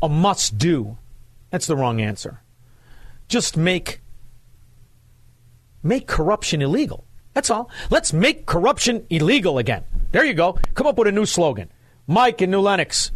a 0.00 0.08
must 0.08 0.58
do, 0.58 0.96
that's 1.50 1.66
the 1.66 1.74
wrong 1.74 2.00
answer. 2.00 2.40
Just 3.26 3.56
make 3.56 4.00
make 5.82 6.06
corruption 6.06 6.62
illegal. 6.62 7.04
That's 7.34 7.50
all. 7.50 7.68
Let's 7.90 8.12
make 8.12 8.46
corruption 8.46 9.04
illegal 9.10 9.58
again. 9.58 9.84
There 10.12 10.24
you 10.24 10.34
go. 10.34 10.58
Come 10.74 10.86
up 10.86 10.96
with 10.96 11.08
a 11.08 11.12
new 11.12 11.26
slogan. 11.26 11.70
Mike 12.06 12.40
in 12.40 12.50
New 12.50 12.60
Lenox. 12.60 13.12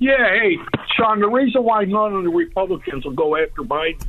Yeah, 0.00 0.16
hey, 0.16 0.56
Shaun, 0.96 1.20
the 1.20 1.28
reason 1.28 1.62
why 1.62 1.84
none 1.84 2.14
of 2.14 2.24
the 2.24 2.30
Republicans 2.30 3.04
will 3.04 3.12
go 3.12 3.36
after 3.36 3.62
Biden 3.62 4.06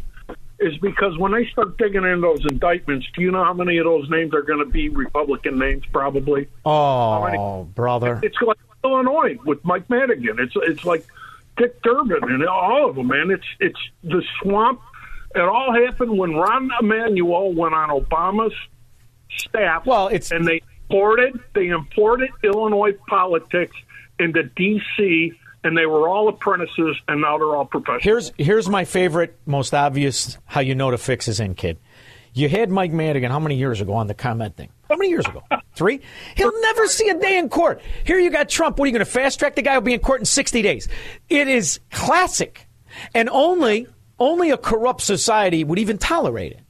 is 0.59 0.77
because 0.77 1.17
when 1.17 1.33
they 1.33 1.45
start 1.51 1.77
digging 1.77 2.05
in 2.05 2.21
those 2.21 2.45
indictments, 2.49 3.07
do 3.15 3.21
you 3.21 3.31
know 3.31 3.43
how 3.43 3.53
many 3.53 3.77
of 3.77 3.85
those 3.85 4.09
names 4.09 4.33
are 4.33 4.43
going 4.43 4.59
to 4.59 4.71
be 4.71 4.89
Republican 4.89 5.59
names? 5.59 5.83
Probably. 5.91 6.47
Oh, 6.63 7.67
brother. 7.75 8.21
It's 8.23 8.37
like 8.41 8.57
Illinois 8.83 9.37
with 9.45 9.63
Mike 9.65 9.89
Madigan. 9.89 10.39
It's 10.39 10.53
it's 10.55 10.85
like 10.85 11.05
Dick 11.57 11.81
Durbin 11.81 12.23
and 12.23 12.45
all 12.47 12.89
of 12.89 12.95
them, 12.95 13.07
man. 13.07 13.31
It's 13.31 13.47
it's 13.59 13.79
the 14.03 14.23
swamp. 14.41 14.79
It 15.35 15.41
all 15.41 15.73
happened 15.73 16.17
when 16.17 16.31
Rahm 16.31 16.69
Emanuel 16.79 17.53
went 17.53 17.73
on 17.73 17.89
Obama's 17.89 18.53
staff. 19.37 19.85
Well, 19.85 20.07
it's 20.07 20.31
and 20.31 20.45
they 20.45 20.61
imported 20.91 21.39
they 21.53 21.67
imported 21.67 22.29
Illinois 22.43 22.93
politics 23.07 23.75
into 24.19 24.43
D.C. 24.43 25.33
and 25.63 25.77
they 25.77 25.85
were 25.85 26.07
all 26.07 26.27
apprentices, 26.27 26.97
and 27.07 27.21
now 27.21 27.37
they're 27.37 27.55
all 27.55 27.65
professionals. 27.65 28.03
Here's 28.03 28.31
here's 28.37 28.69
my 28.69 28.85
favorite, 28.85 29.37
most 29.45 29.73
obvious 29.73 30.37
how 30.45 30.61
you 30.61 30.75
know 30.75 30.91
to 30.91 30.97
fix 30.97 31.27
is 31.27 31.39
in, 31.39 31.55
kid. 31.55 31.79
You 32.33 32.47
had 32.47 32.69
Mike 32.69 32.93
Madigan 32.93 33.29
how 33.29 33.39
many 33.39 33.55
years 33.55 33.81
ago 33.81 33.93
on 33.93 34.07
the 34.07 34.13
comment 34.13 34.55
thing? 34.55 34.69
How 34.89 34.95
many 34.95 35.09
years 35.09 35.25
ago? 35.25 35.43
Three? 35.75 36.01
He'll 36.35 36.61
never 36.61 36.87
see 36.87 37.09
a 37.09 37.19
day 37.19 37.37
in 37.37 37.49
court. 37.49 37.81
Here 38.05 38.19
you 38.19 38.29
got 38.29 38.47
Trump. 38.47 38.79
What 38.79 38.85
are 38.85 38.87
you 38.87 38.93
going 38.93 39.05
to 39.05 39.11
fast 39.11 39.39
track 39.39 39.55
the 39.55 39.61
guy? 39.61 39.77
Will 39.77 39.81
be 39.81 39.93
in 39.93 39.99
court 39.99 40.21
in 40.21 40.25
60 40.25 40.61
days. 40.61 40.87
It 41.27 41.49
is 41.49 41.81
classic. 41.91 42.67
And 43.13 43.29
only 43.29 43.87
only 44.19 44.51
a 44.51 44.57
corrupt 44.57 45.01
society 45.01 45.63
would 45.63 45.79
even 45.79 45.97
tolerate 45.97 46.51
it. 46.53 46.61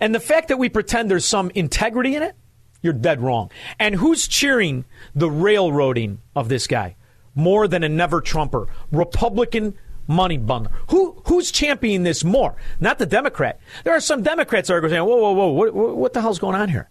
And 0.00 0.14
the 0.14 0.20
fact 0.20 0.48
that 0.48 0.58
we 0.58 0.68
pretend 0.68 1.10
there's 1.10 1.24
some 1.24 1.50
integrity 1.54 2.14
in 2.14 2.22
it, 2.22 2.36
you're 2.82 2.92
dead 2.92 3.20
wrong. 3.20 3.50
And 3.78 3.94
who's 3.94 4.26
cheering 4.26 4.84
the 5.14 5.30
railroading 5.30 6.20
of 6.34 6.48
this 6.48 6.66
guy 6.66 6.96
more 7.34 7.68
than 7.68 7.84
a 7.84 7.88
never 7.88 8.20
Trumper? 8.20 8.68
Republican 8.90 9.74
money 10.06 10.38
bundler. 10.38 10.72
Who 10.90 11.22
who's 11.26 11.50
championing 11.50 12.02
this 12.02 12.24
more? 12.24 12.56
Not 12.80 12.98
the 12.98 13.06
Democrat. 13.06 13.60
There 13.84 13.94
are 13.94 14.00
some 14.00 14.22
Democrats 14.22 14.68
that 14.68 14.74
are 14.74 14.88
saying, 14.88 15.04
"Whoa, 15.04 15.16
whoa, 15.16 15.32
whoa! 15.32 15.48
What, 15.48 15.74
what, 15.74 16.12
the 16.12 16.20
hell's 16.20 16.38
going 16.38 16.56
on 16.56 16.68
here?" 16.68 16.88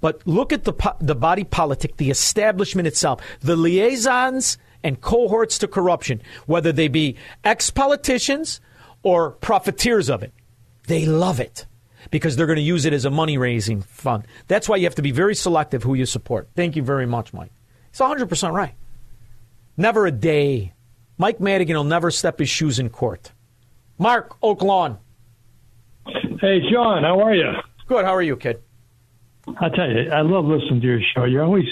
But 0.00 0.26
look 0.26 0.52
at 0.52 0.64
the 0.64 0.74
the 1.00 1.14
body 1.14 1.44
politic, 1.44 1.96
the 1.96 2.10
establishment 2.10 2.86
itself, 2.86 3.20
the 3.40 3.56
liaisons 3.56 4.58
and 4.84 5.00
cohorts 5.00 5.58
to 5.58 5.68
corruption, 5.68 6.22
whether 6.46 6.72
they 6.72 6.88
be 6.88 7.16
ex 7.44 7.70
politicians 7.70 8.60
or 9.02 9.32
profiteers 9.32 10.08
of 10.08 10.22
it. 10.22 10.32
They 10.86 11.06
love 11.06 11.40
it 11.40 11.66
because 12.10 12.36
they're 12.36 12.46
going 12.46 12.56
to 12.56 12.62
use 12.62 12.84
it 12.84 12.92
as 12.92 13.04
a 13.04 13.10
money 13.10 13.38
raising 13.38 13.82
fund. 13.82 14.26
That's 14.48 14.68
why 14.68 14.76
you 14.76 14.84
have 14.84 14.94
to 14.96 15.02
be 15.02 15.10
very 15.12 15.34
selective 15.34 15.82
who 15.82 15.94
you 15.94 16.06
support. 16.06 16.48
Thank 16.56 16.76
you 16.76 16.82
very 16.82 17.06
much, 17.06 17.32
Mike. 17.32 17.52
It's 17.90 18.00
100% 18.00 18.52
right. 18.52 18.74
Never 19.76 20.06
a 20.06 20.10
day. 20.12 20.72
Mike 21.18 21.40
Madigan 21.40 21.76
will 21.76 21.84
never 21.84 22.10
step 22.10 22.38
his 22.38 22.48
shoes 22.48 22.78
in 22.78 22.88
court. 22.90 23.32
Mark 23.98 24.36
Oak 24.42 24.62
Lawn. 24.62 24.98
Hey, 26.40 26.60
John, 26.70 27.04
how 27.04 27.20
are 27.20 27.34
you? 27.34 27.52
Good. 27.86 28.04
How 28.04 28.14
are 28.14 28.22
you, 28.22 28.36
kid? 28.36 28.60
I 29.60 29.68
tell 29.68 29.90
you, 29.90 30.10
I 30.10 30.22
love 30.22 30.44
listening 30.44 30.80
to 30.80 30.86
your 30.86 31.00
show. 31.14 31.24
You 31.24 31.42
always 31.42 31.64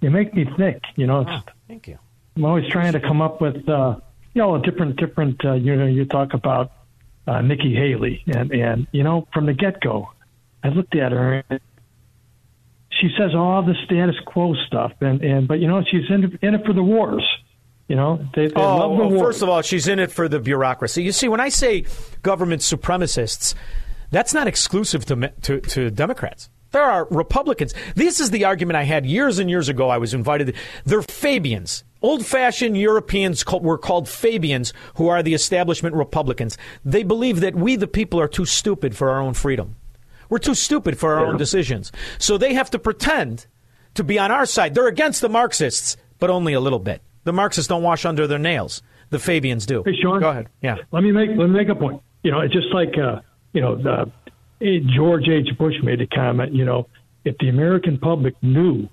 you 0.00 0.10
make 0.10 0.34
me 0.34 0.46
think. 0.56 0.82
You 0.96 1.06
know, 1.06 1.24
Ah, 1.26 1.44
thank 1.68 1.86
you. 1.88 1.98
I'm 2.36 2.44
always 2.44 2.68
trying 2.70 2.92
to 2.92 3.00
come 3.00 3.20
up 3.20 3.40
with 3.40 3.68
uh, 3.68 3.96
you 4.34 4.42
know 4.42 4.54
a 4.54 4.62
different 4.62 4.96
different. 4.96 5.44
Uh, 5.44 5.52
you 5.54 5.74
know, 5.76 5.86
you 5.86 6.04
talk 6.04 6.34
about 6.34 6.72
uh, 7.28 7.40
Nikki 7.42 7.74
Haley, 7.74 8.22
and 8.26 8.50
and 8.52 8.86
you 8.92 9.02
know 9.04 9.26
from 9.34 9.46
the 9.46 9.52
get 9.52 9.80
go, 9.80 10.08
I 10.64 10.68
looked 10.68 10.96
at 10.96 11.12
her. 11.12 11.44
and 11.50 11.60
She 13.00 13.08
says 13.18 13.30
all 13.34 13.62
the 13.62 13.74
status 13.84 14.16
quo 14.26 14.54
stuff, 14.66 14.92
and 15.00 15.22
and 15.22 15.46
but 15.46 15.60
you 15.60 15.68
know 15.68 15.82
she's 15.90 16.08
in 16.10 16.38
in 16.42 16.54
it 16.54 16.64
for 16.66 16.72
the 16.72 16.82
wars. 16.82 17.24
You 17.88 17.96
know, 17.96 18.18
they, 18.34 18.48
they 18.48 18.52
Oh, 18.54 18.76
love 18.76 18.90
the 18.90 18.96
well, 19.04 19.08
wars. 19.10 19.20
first 19.22 19.42
of 19.42 19.48
all, 19.48 19.62
she's 19.62 19.88
in 19.88 19.98
it 19.98 20.12
for 20.12 20.28
the 20.28 20.38
bureaucracy. 20.40 21.02
You 21.04 21.12
see, 21.12 21.26
when 21.28 21.40
I 21.40 21.48
say 21.48 21.86
government 22.20 22.60
supremacists, 22.60 23.54
that's 24.10 24.34
not 24.34 24.46
exclusive 24.46 25.06
to, 25.06 25.32
to, 25.42 25.60
to 25.60 25.90
Democrats. 25.90 26.50
There 26.72 26.82
are 26.82 27.06
Republicans. 27.10 27.72
This 27.94 28.20
is 28.20 28.30
the 28.30 28.44
argument 28.44 28.76
I 28.76 28.82
had 28.82 29.06
years 29.06 29.38
and 29.38 29.48
years 29.48 29.70
ago. 29.70 29.88
I 29.88 29.96
was 29.96 30.12
invited. 30.12 30.54
They're 30.84 31.00
Fabians. 31.00 31.82
Old 32.00 32.24
fashioned 32.24 32.76
Europeans 32.76 33.44
were 33.46 33.78
called 33.78 34.08
Fabians, 34.08 34.72
who 34.94 35.08
are 35.08 35.22
the 35.22 35.34
establishment 35.34 35.94
Republicans. 35.94 36.56
They 36.84 37.02
believe 37.02 37.40
that 37.40 37.56
we, 37.56 37.76
the 37.76 37.88
people, 37.88 38.20
are 38.20 38.28
too 38.28 38.46
stupid 38.46 38.96
for 38.96 39.10
our 39.10 39.20
own 39.20 39.34
freedom. 39.34 39.76
We're 40.28 40.38
too 40.38 40.54
stupid 40.54 40.98
for 40.98 41.14
our 41.14 41.26
own 41.26 41.36
decisions. 41.38 41.90
So 42.18 42.38
they 42.38 42.54
have 42.54 42.70
to 42.70 42.78
pretend 42.78 43.46
to 43.94 44.04
be 44.04 44.18
on 44.18 44.30
our 44.30 44.46
side. 44.46 44.74
They're 44.74 44.86
against 44.86 45.20
the 45.20 45.28
Marxists, 45.28 45.96
but 46.18 46.30
only 46.30 46.52
a 46.52 46.60
little 46.60 46.78
bit. 46.78 47.02
The 47.24 47.32
Marxists 47.32 47.68
don't 47.68 47.82
wash 47.82 48.04
under 48.04 48.26
their 48.26 48.38
nails. 48.38 48.82
The 49.10 49.18
Fabians 49.18 49.66
do. 49.66 49.82
Hey, 49.84 49.96
Shaun. 50.00 50.20
Go 50.20 50.28
ahead. 50.28 50.48
Yeah. 50.62 50.76
Let 50.92 51.02
me 51.02 51.12
make 51.12 51.30
let 51.30 51.48
me 51.48 51.58
make 51.58 51.68
a 51.68 51.74
point. 51.74 52.02
You 52.22 52.30
know, 52.30 52.40
it's 52.40 52.52
just 52.52 52.72
like 52.72 52.96
uh, 52.98 53.20
you 53.52 53.60
know, 53.60 53.76
the, 53.76 54.12
George 54.94 55.28
H. 55.28 55.56
Bush 55.56 55.74
made 55.82 56.00
a 56.00 56.06
comment. 56.06 56.52
You 56.52 56.64
know, 56.64 56.88
if 57.24 57.36
the 57.38 57.48
American 57.48 57.98
public 57.98 58.34
knew 58.42 58.88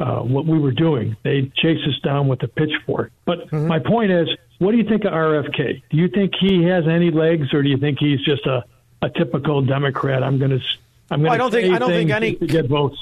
uh, 0.00 0.20
what 0.20 0.46
we 0.46 0.58
were 0.58 0.72
doing, 0.72 1.16
they'd 1.24 1.52
chase 1.54 1.78
us 1.88 1.98
down 2.02 2.28
with 2.28 2.42
a 2.42 2.48
pitchfork. 2.48 3.12
But 3.24 3.46
Mm-hmm. 3.50 3.66
my 3.66 3.78
point 3.80 4.10
is, 4.12 4.28
what 4.58 4.72
do 4.72 4.78
you 4.78 4.84
think 4.84 5.04
of 5.04 5.12
RFK? 5.12 5.82
Do 5.90 5.96
you 5.96 6.08
think 6.08 6.32
he 6.40 6.64
has 6.64 6.86
any 6.88 7.10
legs, 7.10 7.52
or 7.52 7.62
do 7.62 7.68
you 7.68 7.76
think 7.78 7.98
he's 7.98 8.20
just 8.24 8.46
a, 8.46 8.64
a 9.02 9.10
typical 9.10 9.62
Democrat? 9.62 10.22
I'm 10.22 10.38
going 10.38 10.50
to 10.52 10.60
I'm 11.10 11.20
going 11.20 11.22
Well, 11.22 11.32
I 11.32 11.36
to 11.36 11.38
don't 11.38 11.50
think- 11.50 11.74
I 11.74 11.78
don't 11.78 11.90
think 11.90 12.10
any- 12.10 12.34
to 12.36 12.46
get 12.46 12.66
votes. 12.66 12.96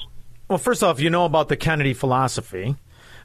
Well, 0.49 0.59
first 0.59 0.85
off, 0.85 1.01
you 1.01 1.11
know 1.11 1.25
about 1.25 1.49
the 1.49 1.57
Kennedy 1.57 1.93
philosophy. 1.93 2.77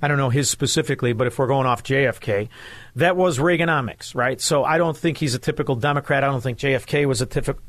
I 0.01 0.07
don't 0.07 0.17
know 0.17 0.29
his 0.31 0.49
specifically, 0.49 1.13
but 1.13 1.27
if 1.27 1.37
we're 1.37 1.45
going 1.45 1.67
off 1.67 1.83
JFK, 1.83 2.49
that 2.95 3.15
was 3.15 3.37
Reaganomics, 3.37 4.15
right? 4.15 4.41
So 4.41 4.63
I 4.63 4.79
don't 4.79 4.97
think 4.97 5.17
he's 5.19 5.35
a 5.35 5.39
typical 5.39 5.75
Democrat. 5.75 6.23
I 6.23 6.27
don't 6.27 6.41
think 6.41 6.57
JFK 6.57 7.05
was 7.05 7.21
a 7.21 7.27
typical 7.27 7.61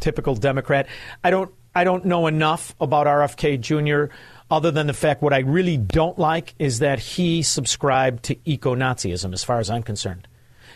typical 0.00 0.34
Democrat. 0.34 0.86
I 1.22 1.30
don't 1.30 1.50
I 1.74 1.84
don't 1.84 2.04
know 2.04 2.26
enough 2.26 2.74
about 2.80 3.06
RFK 3.06 3.58
Jr. 3.60 4.12
other 4.50 4.70
than 4.70 4.86
the 4.86 4.92
fact 4.92 5.22
what 5.22 5.32
I 5.32 5.40
really 5.40 5.76
don't 5.76 6.18
like 6.18 6.54
is 6.58 6.78
that 6.78 6.98
he 6.98 7.42
subscribed 7.42 8.24
to 8.24 8.36
eco-Nazism 8.44 9.32
as 9.32 9.42
far 9.44 9.58
as 9.58 9.70
I'm 9.70 9.82
concerned. 9.82 10.28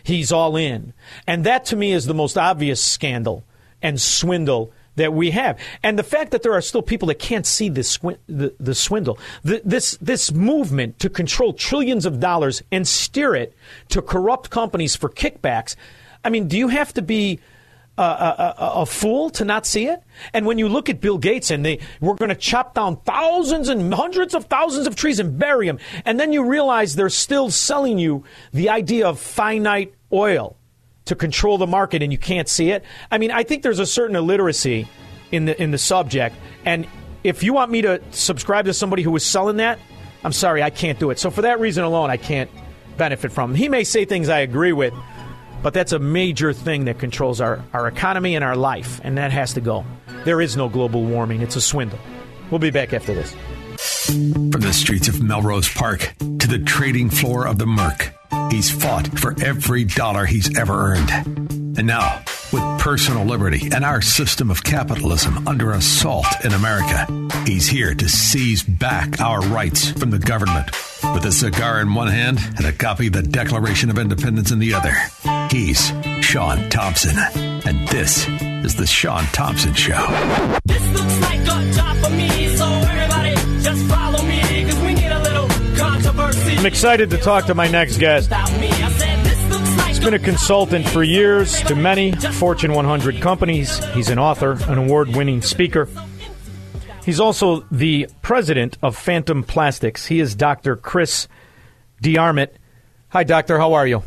He's 0.02 0.32
all 0.32 0.56
in. 0.56 0.94
And 1.26 1.44
that 1.44 1.66
to 1.66 1.76
me 1.76 1.92
is 1.92 2.06
the 2.06 2.14
most 2.14 2.38
obvious 2.38 2.82
scandal 2.82 3.44
and 3.82 4.00
swindle 4.00 4.72
that 4.96 5.12
we 5.12 5.30
have. 5.30 5.58
And 5.82 5.98
the 5.98 6.02
fact 6.02 6.32
that 6.32 6.42
there 6.42 6.54
are 6.54 6.60
still 6.60 6.82
people 6.82 7.08
that 7.08 7.18
can't 7.18 7.46
see 7.46 7.68
this 7.68 7.98
the, 8.26 8.54
the 8.58 8.74
swindle, 8.74 9.18
the, 9.42 9.62
this 9.64 9.96
this 10.00 10.32
movement 10.32 10.98
to 10.98 11.08
control 11.08 11.52
trillions 11.52 12.04
of 12.04 12.20
dollars 12.20 12.62
and 12.70 12.86
steer 12.86 13.34
it 13.34 13.54
to 13.90 14.02
corrupt 14.02 14.50
companies 14.50 14.96
for 14.96 15.08
kickbacks. 15.08 15.76
I 16.24 16.30
mean, 16.30 16.48
do 16.48 16.58
you 16.58 16.68
have 16.68 16.92
to 16.94 17.02
be 17.02 17.38
a, 18.02 18.54
a, 18.58 18.72
a, 18.82 18.86
fool 18.86 19.30
to 19.30 19.44
not 19.44 19.66
see 19.66 19.86
it? 19.86 20.02
And 20.32 20.46
when 20.46 20.58
you 20.58 20.68
look 20.68 20.88
at 20.88 21.00
Bill 21.00 21.18
Gates 21.18 21.50
and 21.50 21.64
they 21.64 21.80
we're 22.00 22.14
going 22.14 22.28
to 22.28 22.34
chop 22.34 22.74
down 22.74 22.96
thousands 22.98 23.68
and 23.68 23.92
hundreds 23.92 24.34
of 24.34 24.44
thousands 24.46 24.86
of 24.86 24.96
trees 24.96 25.18
and 25.18 25.38
bury 25.38 25.66
them, 25.66 25.78
and 26.04 26.18
then 26.18 26.32
you 26.32 26.44
realize 26.44 26.94
they're 26.94 27.08
still 27.08 27.50
selling 27.50 27.98
you 27.98 28.24
the 28.52 28.70
idea 28.70 29.06
of 29.06 29.18
finite 29.18 29.94
oil 30.12 30.56
to 31.06 31.14
control 31.14 31.58
the 31.58 31.66
market 31.66 32.02
and 32.02 32.12
you 32.12 32.18
can't 32.18 32.48
see 32.48 32.70
it. 32.70 32.84
I 33.10 33.18
mean, 33.18 33.30
I 33.30 33.42
think 33.42 33.62
there's 33.62 33.78
a 33.78 33.86
certain 33.86 34.16
illiteracy 34.16 34.88
in 35.30 35.44
the 35.46 35.60
in 35.60 35.70
the 35.70 35.78
subject, 35.78 36.36
and 36.64 36.86
if 37.24 37.42
you 37.42 37.52
want 37.52 37.70
me 37.70 37.82
to 37.82 38.00
subscribe 38.10 38.66
to 38.66 38.74
somebody 38.74 39.02
who 39.02 39.14
is 39.16 39.24
selling 39.24 39.56
that, 39.56 39.78
I'm 40.24 40.32
sorry, 40.32 40.62
I 40.62 40.70
can't 40.70 40.98
do 40.98 41.10
it. 41.10 41.18
So 41.18 41.30
for 41.30 41.42
that 41.42 41.60
reason 41.60 41.84
alone, 41.84 42.10
I 42.10 42.16
can't 42.16 42.50
benefit 42.96 43.32
from 43.32 43.50
him. 43.50 43.56
He 43.56 43.68
may 43.68 43.84
say 43.84 44.04
things 44.04 44.28
I 44.28 44.40
agree 44.40 44.72
with, 44.72 44.92
but 45.62 45.74
that's 45.74 45.92
a 45.92 45.98
major 45.98 46.52
thing 46.52 46.84
that 46.86 46.98
controls 46.98 47.40
our, 47.40 47.62
our 47.72 47.86
economy 47.88 48.34
and 48.34 48.44
our 48.44 48.56
life, 48.56 49.00
and 49.04 49.18
that 49.18 49.32
has 49.32 49.54
to 49.54 49.60
go. 49.60 49.84
There 50.24 50.40
is 50.40 50.56
no 50.56 50.68
global 50.68 51.04
warming, 51.04 51.42
it's 51.42 51.56
a 51.56 51.60
swindle. 51.60 51.98
We'll 52.50 52.58
be 52.58 52.70
back 52.70 52.92
after 52.92 53.14
this. 53.14 53.34
From 54.06 54.50
the 54.50 54.72
streets 54.72 55.08
of 55.08 55.22
Melrose 55.22 55.68
Park 55.68 56.14
to 56.18 56.46
the 56.46 56.58
trading 56.58 57.10
floor 57.10 57.46
of 57.46 57.58
the 57.58 57.66
Merc, 57.66 58.14
he's 58.50 58.70
fought 58.70 59.06
for 59.18 59.34
every 59.42 59.84
dollar 59.84 60.24
he's 60.24 60.56
ever 60.58 60.94
earned. 60.94 61.10
And 61.78 61.86
now, 61.86 62.22
with 62.52 62.62
personal 62.78 63.24
liberty 63.24 63.68
and 63.72 63.84
our 63.84 64.00
system 64.00 64.50
of 64.50 64.62
capitalism 64.62 65.46
under 65.46 65.72
assault 65.72 66.26
in 66.44 66.52
America, 66.52 67.06
he's 67.46 67.66
here 67.66 67.94
to 67.94 68.08
seize 68.08 68.62
back 68.62 69.20
our 69.20 69.40
rights 69.40 69.90
from 69.90 70.10
the 70.10 70.18
government. 70.18 70.70
With 71.14 71.24
a 71.24 71.32
cigar 71.32 71.80
in 71.80 71.94
one 71.94 72.08
hand 72.08 72.38
and 72.56 72.66
a 72.66 72.72
copy 72.72 73.08
of 73.08 73.12
the 73.12 73.22
Declaration 73.22 73.90
of 73.90 73.98
Independence 73.98 74.50
in 74.50 74.58
the 74.58 74.74
other, 74.74 74.94
he's 75.50 75.92
Shaun 76.24 76.68
Thompson. 76.70 77.16
And 77.66 77.86
this 77.88 78.26
is 78.28 78.76
The 78.76 78.86
Shaun 78.86 79.24
Thompson 79.26 79.74
Show. 79.74 80.06
This 80.64 80.86
looks 80.92 81.20
like 81.20 81.40
a 81.40 81.72
job 81.72 81.96
for 82.04 82.10
me, 82.10 82.56
so 82.56 82.64
everybody 82.66 83.34
just 83.62 83.86
follow 83.86 84.22
me, 84.24 84.64
cause 84.64 84.80
we 84.80 84.94
need 84.94 85.12
a 85.12 85.22
little 85.22 85.48
controversy. 85.76 86.56
I'm 86.56 86.66
excited 86.66 87.10
to 87.10 87.18
talk 87.18 87.46
to 87.46 87.54
my 87.54 87.68
next 87.68 87.98
guest. 87.98 88.30
He's 89.98 90.04
been 90.04 90.14
a 90.14 90.20
consultant 90.20 90.88
for 90.88 91.02
years 91.02 91.60
to 91.62 91.74
many 91.74 92.12
Fortune 92.12 92.72
100 92.72 93.20
companies. 93.20 93.84
He's 93.86 94.10
an 94.10 94.18
author, 94.20 94.52
an 94.68 94.78
award 94.78 95.08
winning 95.08 95.42
speaker. 95.42 95.88
He's 97.04 97.18
also 97.18 97.62
the 97.72 98.06
president 98.22 98.78
of 98.80 98.96
Phantom 98.96 99.42
Plastics. 99.42 100.06
He 100.06 100.20
is 100.20 100.36
Dr. 100.36 100.76
Chris 100.76 101.26
DeArmitt. 102.00 102.50
Hi, 103.08 103.24
Doctor. 103.24 103.58
How 103.58 103.72
are 103.72 103.88
you? 103.88 104.04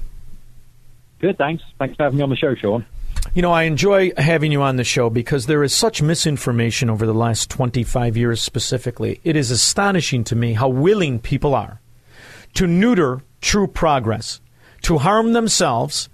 Good, 1.20 1.38
thanks. 1.38 1.62
Thanks 1.78 1.98
for 1.98 2.04
having 2.04 2.20
me 2.20 2.24
on 2.24 2.30
the 2.30 2.38
show, 2.38 2.56
Shaun. 2.56 2.86
You 3.34 3.42
know, 3.42 3.52
I 3.52 3.64
enjoy 3.64 4.14
having 4.16 4.54
you 4.54 4.62
on 4.62 4.78
the 4.78 4.86
show 4.86 5.10
because 5.10 5.48
there 5.48 5.62
is 5.62 5.74
such 5.74 6.02
misinformation 6.02 6.90
over 6.90 7.06
the 7.06 7.14
last 7.14 7.50
25 7.50 8.16
years 8.16 8.42
specifically. 8.42 9.20
It 9.26 9.36
is 9.36 9.52
astonishing 9.52 10.24
to 10.24 10.38
me 10.38 10.54
how 10.54 10.70
willing 10.70 11.20
people 11.20 11.54
are 11.54 11.82
to 12.54 12.66
neuter 12.66 13.24
true 13.42 13.68
progress, 13.68 14.40
to 14.84 14.98
harm 14.98 15.34
themselves, 15.34 16.10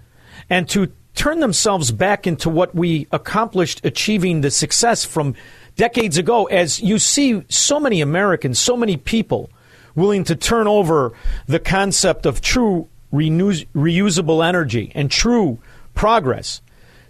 and 0.50 0.68
to 0.70 0.92
turn 1.14 1.40
themselves 1.40 1.90
back 1.90 2.26
into 2.26 2.48
what 2.48 2.74
we 2.74 3.06
accomplished 3.10 3.84
achieving 3.84 4.40
the 4.40 4.50
success 4.50 5.04
from 5.04 5.34
decades 5.76 6.16
ago. 6.16 6.44
As 6.46 6.80
you 6.80 6.98
see 6.98 7.44
so 7.48 7.80
many 7.80 8.00
Americans, 8.00 8.58
so 8.58 8.76
many 8.76 8.96
people 8.96 9.50
willing 9.94 10.24
to 10.24 10.36
turn 10.36 10.68
over 10.68 11.12
the 11.46 11.58
concept 11.58 12.24
of 12.24 12.40
true 12.40 12.88
renew- 13.10 13.64
reusable 13.74 14.46
energy 14.46 14.92
and 14.94 15.10
true 15.10 15.58
progress 15.94 16.62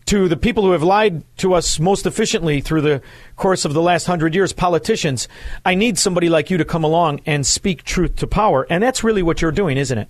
to 0.06 0.26
the 0.26 0.38
people 0.38 0.62
who 0.62 0.72
have 0.72 0.82
lied 0.82 1.22
to 1.36 1.52
us 1.52 1.78
most 1.78 2.06
efficiently 2.06 2.62
through 2.62 2.80
the 2.80 3.02
course 3.36 3.66
of 3.66 3.74
the 3.74 3.82
last 3.82 4.06
hundred 4.06 4.34
years, 4.34 4.54
politicians, 4.54 5.28
I 5.66 5.74
need 5.74 5.98
somebody 5.98 6.30
like 6.30 6.50
you 6.50 6.56
to 6.56 6.64
come 6.64 6.82
along 6.82 7.20
and 7.26 7.46
speak 7.46 7.84
truth 7.84 8.16
to 8.16 8.26
power. 8.26 8.66
And 8.70 8.82
that's 8.82 9.04
really 9.04 9.22
what 9.22 9.42
you're 9.42 9.52
doing, 9.52 9.76
isn't 9.76 9.98
it? 9.98 10.08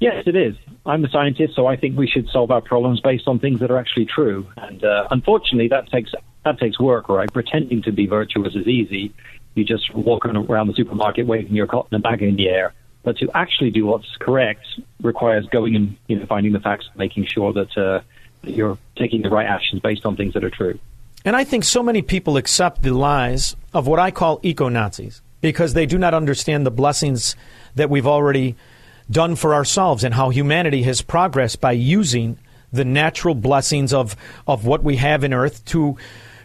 Yes, 0.00 0.24
it 0.26 0.34
is. 0.34 0.56
I'm 0.86 1.04
a 1.04 1.10
scientist, 1.10 1.54
so 1.54 1.66
I 1.66 1.76
think 1.76 1.96
we 1.96 2.06
should 2.06 2.28
solve 2.30 2.50
our 2.50 2.62
problems 2.62 3.00
based 3.00 3.28
on 3.28 3.38
things 3.38 3.60
that 3.60 3.70
are 3.70 3.78
actually 3.78 4.06
true. 4.06 4.46
And 4.56 4.82
uh, 4.82 5.06
unfortunately, 5.10 5.68
that 5.68 5.90
takes 5.90 6.12
that 6.44 6.58
takes 6.58 6.80
work, 6.80 7.10
right? 7.10 7.30
Pretending 7.30 7.82
to 7.82 7.92
be 7.92 8.06
virtuous 8.06 8.54
is 8.54 8.66
easy. 8.66 9.12
You 9.54 9.64
just 9.64 9.94
walk 9.94 10.24
around 10.24 10.68
the 10.68 10.74
supermarket 10.74 11.26
waving 11.26 11.54
your 11.54 11.66
cotton 11.66 12.00
bag 12.00 12.22
in 12.22 12.36
the 12.36 12.48
air. 12.48 12.72
But 13.02 13.18
to 13.18 13.30
actually 13.34 13.70
do 13.70 13.86
what's 13.86 14.08
correct 14.18 14.64
requires 15.02 15.46
going 15.46 15.76
and 15.76 15.96
you 16.06 16.18
know 16.18 16.26
finding 16.26 16.52
the 16.52 16.60
facts, 16.60 16.88
making 16.96 17.26
sure 17.26 17.52
that, 17.52 17.76
uh, 17.76 18.00
that 18.42 18.52
you're 18.52 18.78
taking 18.96 19.20
the 19.20 19.30
right 19.30 19.46
actions 19.46 19.82
based 19.82 20.06
on 20.06 20.16
things 20.16 20.32
that 20.32 20.44
are 20.44 20.50
true. 20.50 20.78
And 21.26 21.36
I 21.36 21.44
think 21.44 21.64
so 21.64 21.82
many 21.82 22.00
people 22.00 22.38
accept 22.38 22.82
the 22.82 22.92
lies 22.94 23.54
of 23.74 23.86
what 23.86 23.98
I 23.98 24.10
call 24.10 24.40
eco 24.42 24.70
Nazis 24.70 25.20
because 25.42 25.74
they 25.74 25.84
do 25.84 25.98
not 25.98 26.14
understand 26.14 26.64
the 26.64 26.70
blessings 26.70 27.36
that 27.74 27.90
we've 27.90 28.06
already 28.06 28.56
done 29.10 29.36
for 29.36 29.54
ourselves 29.54 30.04
and 30.04 30.14
how 30.14 30.30
humanity 30.30 30.82
has 30.82 31.02
progressed 31.02 31.60
by 31.60 31.72
using 31.72 32.38
the 32.72 32.84
natural 32.84 33.34
blessings 33.34 33.92
of, 33.92 34.16
of 34.46 34.64
what 34.64 34.84
we 34.84 34.96
have 34.96 35.24
in 35.24 35.32
Earth 35.32 35.64
to 35.66 35.96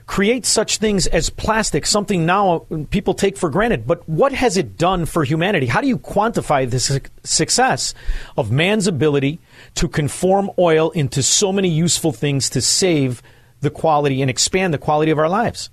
create 0.07 0.45
such 0.45 0.77
things 0.77 1.07
as 1.07 1.29
plastic, 1.29 1.85
something 1.85 2.25
now 2.25 2.59
people 2.89 3.13
take 3.13 3.37
for 3.37 3.49
granted. 3.49 3.87
But 3.87 4.07
what 4.07 4.33
has 4.33 4.57
it 4.57 4.77
done 4.77 5.05
for 5.05 5.23
humanity? 5.23 5.65
How 5.65 5.81
do 5.81 5.87
you 5.87 5.97
quantify 5.97 6.69
the 6.69 6.79
su- 6.79 6.99
success 7.23 7.93
of 8.37 8.51
man's 8.51 8.87
ability 8.87 9.39
to 9.75 9.87
conform 9.87 10.51
oil 10.59 10.91
into 10.91 11.23
so 11.23 11.51
many 11.51 11.69
useful 11.69 12.11
things 12.11 12.49
to 12.51 12.61
save 12.61 13.21
the 13.61 13.71
quality 13.71 14.21
and 14.21 14.29
expand 14.29 14.73
the 14.73 14.77
quality 14.77 15.11
of 15.11 15.17
our 15.17 15.29
lives? 15.29 15.69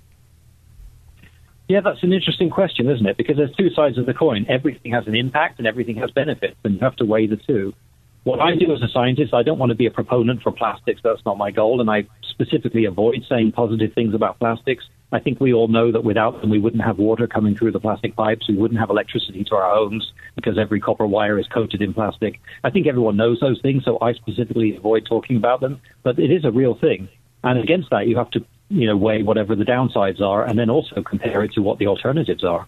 Yeah, 1.69 1.79
that's 1.81 2.03
an 2.03 2.11
interesting 2.11 2.49
question, 2.49 2.89
isn't 2.89 3.05
it? 3.05 3.17
Because 3.17 3.37
there's 3.37 3.55
two 3.55 3.69
sides 3.69 3.97
of 3.97 4.05
the 4.05 4.13
coin. 4.13 4.45
Everything 4.49 4.91
has 4.91 5.07
an 5.07 5.15
impact 5.15 5.59
and 5.59 5.67
everything 5.67 5.95
has 5.97 6.11
benefits, 6.11 6.57
and 6.63 6.75
you 6.75 6.79
have 6.81 6.95
to 6.97 7.05
weigh 7.05 7.27
the 7.27 7.37
two. 7.37 7.73
What 8.25 8.39
I 8.39 8.55
do 8.55 8.73
as 8.73 8.81
a 8.81 8.87
scientist, 8.93 9.33
I 9.33 9.43
don't 9.43 9.59
want 9.59 9.71
to 9.71 9.75
be 9.75 9.85
a 9.85 9.91
proponent 9.91 10.41
for 10.41 10.51
plastics. 10.51 11.01
That's 11.03 11.21
not 11.25 11.37
my 11.37 11.51
goal, 11.51 11.81
and 11.81 11.89
I 11.89 12.07
specifically 12.29 12.85
avoid 12.85 13.23
saying 13.27 13.51
positive 13.51 13.93
things 13.93 14.13
about 14.13 14.39
plastics. 14.39 14.85
I 15.11 15.19
think 15.19 15.39
we 15.39 15.53
all 15.53 15.67
know 15.67 15.91
that 15.91 16.03
without 16.03 16.41
them, 16.41 16.49
we 16.49 16.59
wouldn't 16.59 16.83
have 16.83 16.97
water 16.97 17.27
coming 17.27 17.55
through 17.55 17.73
the 17.73 17.79
plastic 17.79 18.15
pipes. 18.15 18.47
We 18.47 18.55
wouldn't 18.55 18.79
have 18.79 18.89
electricity 18.89 19.43
to 19.45 19.55
our 19.55 19.75
homes 19.75 20.11
because 20.35 20.57
every 20.57 20.79
copper 20.79 21.05
wire 21.05 21.37
is 21.37 21.47
coated 21.47 21.81
in 21.81 21.93
plastic. 21.93 22.39
I 22.63 22.71
think 22.71 22.87
everyone 22.87 23.17
knows 23.17 23.39
those 23.39 23.61
things, 23.61 23.83
so 23.85 23.97
I 24.01 24.13
specifically 24.13 24.75
avoid 24.75 25.05
talking 25.05 25.37
about 25.37 25.61
them. 25.61 25.81
But 26.01 26.17
it 26.17 26.31
is 26.31 26.45
a 26.45 26.51
real 26.51 26.75
thing. 26.79 27.09
And 27.43 27.59
against 27.59 27.89
that, 27.91 28.07
you 28.07 28.17
have 28.17 28.31
to 28.31 28.45
you 28.69 28.87
know, 28.87 28.97
weigh 28.97 29.23
whatever 29.23 29.55
the 29.55 29.63
downsides 29.63 30.21
are 30.21 30.43
and 30.43 30.57
then 30.57 30.69
also 30.69 31.01
compare 31.03 31.43
it 31.43 31.53
to 31.53 31.61
what 31.61 31.77
the 31.79 31.87
alternatives 31.87 32.43
are. 32.43 32.67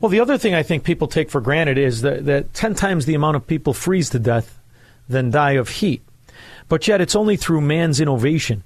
Well, 0.00 0.10
the 0.10 0.20
other 0.20 0.38
thing 0.38 0.54
I 0.54 0.62
think 0.62 0.84
people 0.84 1.08
take 1.08 1.28
for 1.28 1.40
granted 1.40 1.76
is 1.76 2.02
that, 2.02 2.24
that 2.26 2.54
10 2.54 2.74
times 2.74 3.04
the 3.04 3.14
amount 3.14 3.36
of 3.36 3.46
people 3.46 3.74
freeze 3.74 4.10
to 4.10 4.18
death 4.18 4.60
than 5.08 5.30
die 5.30 5.52
of 5.52 5.68
heat. 5.68 6.02
But 6.68 6.86
yet, 6.86 7.00
it's 7.00 7.16
only 7.16 7.36
through 7.36 7.62
man's 7.62 8.00
innovation 8.00 8.62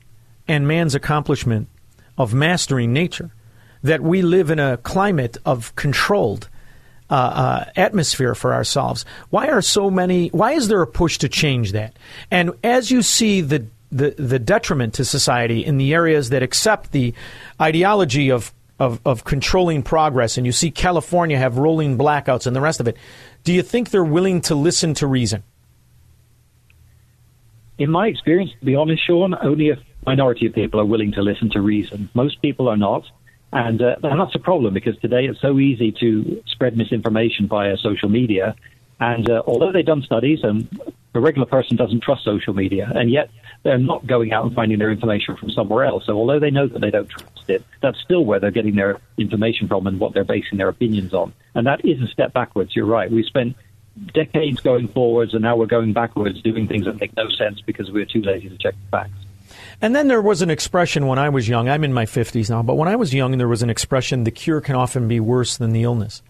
and 0.46 0.66
man's 0.66 0.94
accomplishment 0.94 1.68
of 2.18 2.34
mastering 2.34 2.92
nature 2.92 3.30
that 3.82 4.02
we 4.02 4.22
live 4.22 4.50
in 4.50 4.58
a 4.58 4.76
climate 4.76 5.36
of 5.44 5.74
controlled 5.76 6.48
uh, 7.10 7.14
uh, 7.14 7.70
atmosphere 7.76 8.34
for 8.34 8.54
ourselves. 8.54 9.04
Why 9.30 9.48
are 9.48 9.62
so 9.62 9.90
many? 9.90 10.28
Why 10.28 10.52
is 10.52 10.68
there 10.68 10.82
a 10.82 10.86
push 10.86 11.18
to 11.18 11.28
change 11.28 11.72
that? 11.72 11.96
And 12.30 12.52
as 12.64 12.90
you 12.90 13.02
see 13.02 13.40
the 13.40 13.66
the, 13.92 14.10
the 14.18 14.38
detriment 14.38 14.94
to 14.94 15.04
society 15.04 15.64
in 15.64 15.76
the 15.76 15.92
areas 15.92 16.30
that 16.30 16.42
accept 16.42 16.92
the 16.92 17.14
ideology 17.60 18.30
of, 18.30 18.52
of, 18.78 19.00
of 19.04 19.24
controlling 19.24 19.82
progress, 19.82 20.36
and 20.38 20.46
you 20.46 20.52
see 20.52 20.70
California 20.70 21.38
have 21.38 21.58
rolling 21.58 21.98
blackouts 21.98 22.46
and 22.46 22.56
the 22.56 22.60
rest 22.60 22.80
of 22.80 22.88
it, 22.88 22.96
do 23.44 23.52
you 23.52 23.62
think 23.62 23.90
they're 23.90 24.02
willing 24.02 24.40
to 24.40 24.54
listen 24.54 24.94
to 24.94 25.06
reason? 25.06 25.42
In 27.78 27.90
my 27.90 28.06
experience, 28.06 28.52
to 28.60 28.64
be 28.64 28.74
honest, 28.74 29.06
Shaun, 29.06 29.34
only 29.42 29.70
a 29.70 29.76
minority 30.06 30.46
of 30.46 30.54
people 30.54 30.80
are 30.80 30.84
willing 30.84 31.12
to 31.12 31.22
listen 31.22 31.50
to 31.50 31.60
reason. 31.60 32.08
Most 32.14 32.40
people 32.40 32.68
are 32.68 32.76
not. 32.76 33.04
And, 33.52 33.82
uh, 33.82 33.96
that's 34.00 34.34
a 34.34 34.38
problem 34.38 34.72
because 34.72 34.98
today 34.98 35.26
it's 35.26 35.40
so 35.40 35.58
easy 35.58 35.92
to 36.00 36.42
spread 36.46 36.76
misinformation 36.76 37.48
via 37.48 37.76
social 37.76 38.08
media. 38.08 38.56
And 38.98 39.28
uh, 39.28 39.42
although 39.46 39.72
they've 39.72 39.84
done 39.84 40.02
studies, 40.02 40.40
and 40.42 40.68
the 41.12 41.20
regular 41.20 41.46
person 41.46 41.76
doesn't 41.76 42.02
trust 42.02 42.24
social 42.24 42.54
media, 42.54 42.90
and 42.94 43.10
yet 43.10 43.30
they're 43.62 43.78
not 43.78 44.06
going 44.06 44.32
out 44.32 44.44
and 44.44 44.54
finding 44.54 44.78
their 44.78 44.90
information 44.90 45.36
from 45.36 45.50
somewhere 45.50 45.84
else. 45.84 46.06
So 46.06 46.16
although 46.16 46.40
they 46.40 46.50
know 46.50 46.66
that 46.66 46.80
they 46.80 46.90
don't 46.90 47.08
trust 47.08 47.48
it, 47.48 47.64
that's 47.80 48.00
still 48.00 48.24
where 48.24 48.40
they're 48.40 48.50
getting 48.50 48.76
their 48.76 48.98
information 49.18 49.68
from 49.68 49.86
and 49.86 50.00
what 50.00 50.14
they're 50.14 50.24
basing 50.24 50.58
their 50.58 50.68
opinions 50.68 51.12
on. 51.12 51.32
And 51.54 51.66
that 51.66 51.84
is 51.84 52.00
a 52.00 52.06
step 52.06 52.32
backwards. 52.32 52.74
You're 52.74 52.86
right. 52.86 53.10
We 53.10 53.22
spent 53.22 53.56
decades 54.14 54.60
going 54.60 54.88
forwards, 54.88 55.34
and 55.34 55.42
now 55.42 55.56
we're 55.56 55.66
going 55.66 55.92
backwards, 55.92 56.40
doing 56.42 56.66
things 56.66 56.86
that 56.86 56.98
make 57.00 57.14
no 57.16 57.28
sense 57.28 57.60
because 57.60 57.90
we're 57.90 58.06
too 58.06 58.22
lazy 58.22 58.48
to 58.48 58.56
check 58.58 58.74
the 58.74 58.90
facts. 58.90 59.12
And 59.80 59.94
then 59.94 60.08
there 60.08 60.22
was 60.22 60.42
an 60.42 60.50
expression 60.50 61.06
when 61.06 61.18
I 61.18 61.28
was 61.28 61.48
young. 61.48 61.68
I'm 61.68 61.84
in 61.84 61.92
my 61.92 62.06
50s 62.06 62.48
now, 62.48 62.62
but 62.62 62.76
when 62.76 62.88
I 62.88 62.96
was 62.96 63.12
young, 63.12 63.36
there 63.36 63.48
was 63.48 63.62
an 63.62 63.70
expression 63.70 64.24
the 64.24 64.30
cure 64.30 64.60
can 64.60 64.76
often 64.76 65.08
be 65.08 65.20
worse 65.20 65.56
than 65.56 65.72
the 65.72 65.82
illness. 65.82 66.22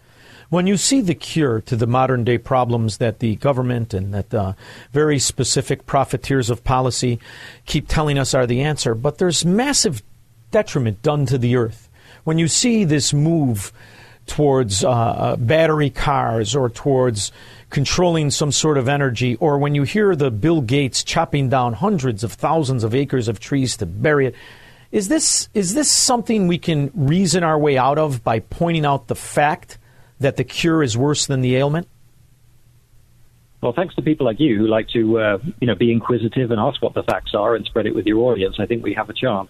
When 0.53 0.67
you 0.67 0.77
see 0.77 1.01
the 1.01 1.15
cure 1.15 1.61
to 1.61 1.75
the 1.75 1.87
modern 1.87 2.23
day 2.23 2.37
problems 2.37 2.99
that 2.99 3.17
the 3.17 3.37
government 3.37 3.91
and 3.91 4.13
that 4.13 4.31
uh, 4.31 4.53
very 4.91 5.17
specific 5.17 5.87
profiteers 5.87 6.51
of 6.51 6.63
policy 6.63 7.19
keep 7.65 7.87
telling 7.87 8.19
us 8.19 8.35
are 8.35 8.45
the 8.45 8.61
answer, 8.61 8.93
but 8.93 9.17
there's 9.17 9.43
massive 9.43 10.03
detriment 10.51 11.01
done 11.01 11.25
to 11.25 11.39
the 11.39 11.55
earth. 11.55 11.89
When 12.23 12.37
you 12.37 12.47
see 12.47 12.83
this 12.83 13.15
move 13.15 13.73
towards 14.27 14.83
uh, 14.83 14.91
uh, 14.91 15.35
battery 15.37 15.89
cars 15.89 16.55
or 16.55 16.69
towards 16.69 17.31
controlling 17.71 18.29
some 18.29 18.51
sort 18.51 18.77
of 18.77 18.87
energy, 18.87 19.35
or 19.37 19.57
when 19.57 19.73
you 19.73 19.81
hear 19.81 20.15
the 20.15 20.29
Bill 20.29 20.61
Gates 20.61 21.03
chopping 21.03 21.49
down 21.49 21.73
hundreds 21.73 22.23
of 22.23 22.31
thousands 22.31 22.83
of 22.83 22.93
acres 22.93 23.27
of 23.27 23.39
trees 23.39 23.75
to 23.77 23.87
bury 23.87 24.27
it, 24.27 24.35
is 24.91 25.07
this 25.07 25.49
is 25.55 25.73
this 25.73 25.89
something 25.89 26.47
we 26.47 26.59
can 26.59 26.91
reason 26.93 27.43
our 27.43 27.57
way 27.57 27.75
out 27.75 27.97
of 27.97 28.23
by 28.23 28.37
pointing 28.37 28.85
out 28.85 29.07
the 29.07 29.15
fact 29.15 29.79
that 30.23 30.37
the 30.37 30.43
cure 30.43 30.83
is 30.83 30.97
worse 30.97 31.25
than 31.27 31.41
the 31.41 31.55
ailment? 31.55 31.87
Well, 33.61 33.71
thanks 33.73 33.95
to 33.95 34.01
people 34.01 34.25
like 34.25 34.41
you 34.41 34.57
who 34.57 34.67
like 34.67 34.89
to, 34.89 35.19
uh, 35.19 35.37
you 35.61 35.67
know, 35.67 35.75
be 35.75 35.91
inquisitive 35.91 36.51
and 36.51 36.59
ask 36.59 36.81
what 36.81 36.93
the 36.93 37.03
facts 37.03 37.33
are 37.33 37.55
and 37.55 37.65
spread 37.65 37.85
it 37.85 37.95
with 37.95 38.05
your 38.05 38.29
audience. 38.29 38.57
I 38.59 38.65
think 38.65 38.83
we 38.83 38.93
have 38.95 39.09
a 39.09 39.13
chance 39.13 39.49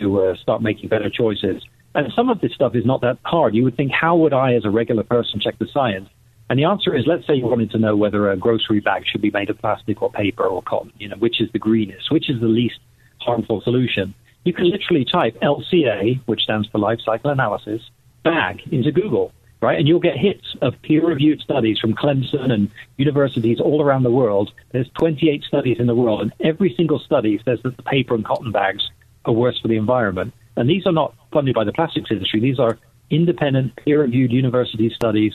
to 0.00 0.20
uh, 0.20 0.36
start 0.36 0.62
making 0.62 0.88
better 0.88 1.08
choices. 1.08 1.62
And 1.94 2.12
some 2.14 2.28
of 2.28 2.40
this 2.40 2.52
stuff 2.52 2.74
is 2.74 2.84
not 2.84 3.02
that 3.02 3.18
hard. 3.24 3.54
You 3.54 3.62
would 3.62 3.76
think, 3.76 3.92
how 3.92 4.16
would 4.16 4.32
I, 4.32 4.54
as 4.54 4.64
a 4.64 4.70
regular 4.70 5.04
person, 5.04 5.38
check 5.38 5.58
the 5.60 5.68
science? 5.72 6.08
And 6.50 6.58
the 6.58 6.64
answer 6.64 6.94
is, 6.94 7.06
let's 7.06 7.26
say 7.26 7.34
you 7.34 7.46
wanted 7.46 7.70
to 7.70 7.78
know 7.78 7.96
whether 7.96 8.30
a 8.30 8.36
grocery 8.36 8.80
bag 8.80 9.04
should 9.06 9.22
be 9.22 9.30
made 9.30 9.48
of 9.48 9.58
plastic 9.58 10.02
or 10.02 10.10
paper 10.10 10.44
or 10.44 10.60
cotton. 10.62 10.92
You 10.98 11.08
know, 11.08 11.16
which 11.16 11.40
is 11.40 11.50
the 11.52 11.58
greenest, 11.60 12.10
which 12.10 12.28
is 12.28 12.40
the 12.40 12.48
least 12.48 12.80
harmful 13.20 13.60
solution. 13.60 14.12
You 14.44 14.52
can 14.52 14.68
literally 14.70 15.04
type 15.04 15.38
LCA, 15.40 16.20
which 16.26 16.42
stands 16.42 16.68
for 16.68 16.78
Life 16.78 17.00
Cycle 17.04 17.30
Analysis, 17.30 17.82
bag 18.24 18.60
into 18.72 18.90
Google 18.90 19.32
right? 19.60 19.78
And 19.78 19.88
you'll 19.88 20.00
get 20.00 20.16
hits 20.16 20.54
of 20.60 20.80
peer-reviewed 20.82 21.40
studies 21.40 21.78
from 21.78 21.94
Clemson 21.94 22.52
and 22.52 22.70
universities 22.96 23.60
all 23.60 23.82
around 23.82 24.02
the 24.02 24.10
world. 24.10 24.52
There's 24.72 24.88
28 24.98 25.44
studies 25.44 25.78
in 25.78 25.86
the 25.86 25.94
world, 25.94 26.22
and 26.22 26.32
every 26.40 26.74
single 26.76 26.98
study 26.98 27.40
says 27.44 27.60
that 27.64 27.76
the 27.76 27.82
paper 27.82 28.14
and 28.14 28.24
cotton 28.24 28.52
bags 28.52 28.88
are 29.24 29.32
worse 29.32 29.58
for 29.60 29.68
the 29.68 29.76
environment. 29.76 30.34
And 30.56 30.68
these 30.68 30.86
are 30.86 30.92
not 30.92 31.14
funded 31.32 31.54
by 31.54 31.64
the 31.64 31.72
plastics 31.72 32.10
industry. 32.10 32.40
These 32.40 32.58
are 32.58 32.78
independent, 33.10 33.76
peer-reviewed 33.76 34.32
university 34.32 34.90
studies. 34.90 35.34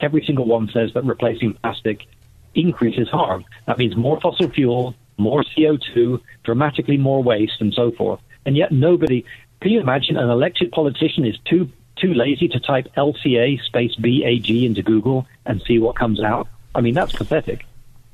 Every 0.00 0.24
single 0.24 0.46
one 0.46 0.70
says 0.72 0.92
that 0.94 1.04
replacing 1.04 1.54
plastic 1.54 2.06
increases 2.54 3.08
harm. 3.08 3.44
That 3.66 3.78
means 3.78 3.96
more 3.96 4.20
fossil 4.20 4.50
fuel, 4.50 4.94
more 5.16 5.44
CO2, 5.56 6.20
dramatically 6.44 6.96
more 6.96 7.22
waste, 7.22 7.60
and 7.60 7.72
so 7.74 7.90
forth. 7.92 8.20
And 8.46 8.56
yet 8.56 8.72
nobody, 8.72 9.24
can 9.60 9.70
you 9.70 9.80
imagine 9.80 10.16
an 10.16 10.30
elected 10.30 10.72
politician 10.72 11.24
is 11.26 11.36
too 11.44 11.70
too 12.00 12.14
lazy 12.14 12.48
to 12.48 12.60
type 12.60 12.88
LCA 12.96 13.62
space 13.62 13.94
BAG 13.96 14.50
into 14.50 14.82
Google 14.82 15.26
and 15.44 15.62
see 15.66 15.78
what 15.78 15.96
comes 15.96 16.22
out. 16.22 16.48
I 16.74 16.80
mean, 16.80 16.94
that's 16.94 17.12
pathetic. 17.12 17.64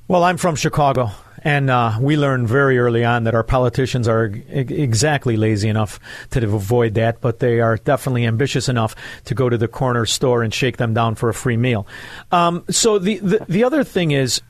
Well, 0.09 0.23
I'm 0.23 0.37
from 0.37 0.55
Chicago, 0.55 1.11
and 1.43 1.69
uh, 1.69 1.99
we 2.01 2.17
learned 2.17 2.49
very 2.49 2.79
early 2.79 3.05
on 3.05 3.25
that 3.25 3.35
our 3.35 3.43
politicians 3.43 4.07
are 4.07 4.27
exactly 4.49 5.37
lazy 5.37 5.69
enough 5.69 5.99
to 6.31 6.45
avoid 6.45 6.95
that, 6.95 7.21
but 7.21 7.41
they 7.41 7.61
are 7.61 7.77
definitely 7.77 8.25
ambitious 8.25 8.69
enough 8.69 8.95
to 9.25 9.35
go 9.35 9.49
to 9.49 9.59
the 9.59 9.67
corner 9.67 10.07
store 10.07 10.45
and 10.45 10.55
shake 10.55 10.77
them 10.77 10.95
down 10.95 11.17
for 11.17 11.29
a 11.29 11.35
free 11.35 11.57
meal. 11.57 11.89
Um, 12.31 12.65
so 12.71 13.01
the, 13.01 13.19
the 13.19 13.47
the 13.49 13.65
other 13.65 13.83
thing 13.83 14.13
is, 14.13 14.41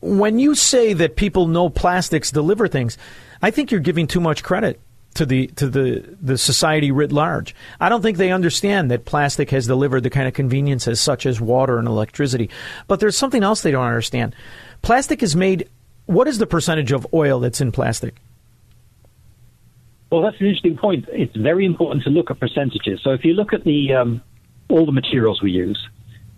when 0.00 0.38
you 0.38 0.54
say 0.54 0.92
that 0.92 1.16
people 1.16 1.48
know 1.48 1.68
plastics 1.68 2.30
deliver 2.30 2.68
things, 2.68 2.96
I 3.42 3.50
think 3.50 3.72
you're 3.72 3.80
giving 3.80 4.06
too 4.06 4.20
much 4.20 4.44
credit 4.44 4.80
to 5.16 5.26
the 5.26 5.48
to 5.48 5.68
the 5.68 6.16
the 6.20 6.38
society 6.38 6.90
writ 6.90 7.12
large. 7.12 7.54
I 7.80 7.88
don't 7.88 8.02
think 8.02 8.18
they 8.18 8.30
understand 8.30 8.90
that 8.90 9.04
plastic 9.04 9.50
has 9.50 9.66
delivered 9.66 10.02
the 10.02 10.10
kind 10.10 10.28
of 10.28 10.34
conveniences 10.34 11.00
such 11.00 11.26
as 11.26 11.40
water 11.40 11.78
and 11.78 11.88
electricity. 11.88 12.50
But 12.86 13.00
there's 13.00 13.16
something 13.16 13.42
else 13.42 13.62
they 13.62 13.70
don't 13.70 13.86
understand. 13.86 14.34
Plastic 14.82 15.22
is 15.22 15.34
made. 15.34 15.68
What 16.06 16.28
is 16.28 16.38
the 16.38 16.46
percentage 16.46 16.92
of 16.92 17.06
oil 17.12 17.40
that's 17.40 17.60
in 17.60 17.72
plastic? 17.72 18.16
Well, 20.10 20.22
that's 20.22 20.40
an 20.40 20.46
interesting 20.46 20.76
point. 20.76 21.06
It's 21.12 21.34
very 21.34 21.66
important 21.66 22.04
to 22.04 22.10
look 22.10 22.30
at 22.30 22.38
percentages. 22.38 23.00
So 23.02 23.10
if 23.10 23.24
you 23.24 23.34
look 23.34 23.52
at 23.52 23.64
the 23.64 23.92
um, 23.94 24.22
all 24.68 24.86
the 24.86 24.92
materials 24.92 25.42
we 25.42 25.50
use, 25.50 25.84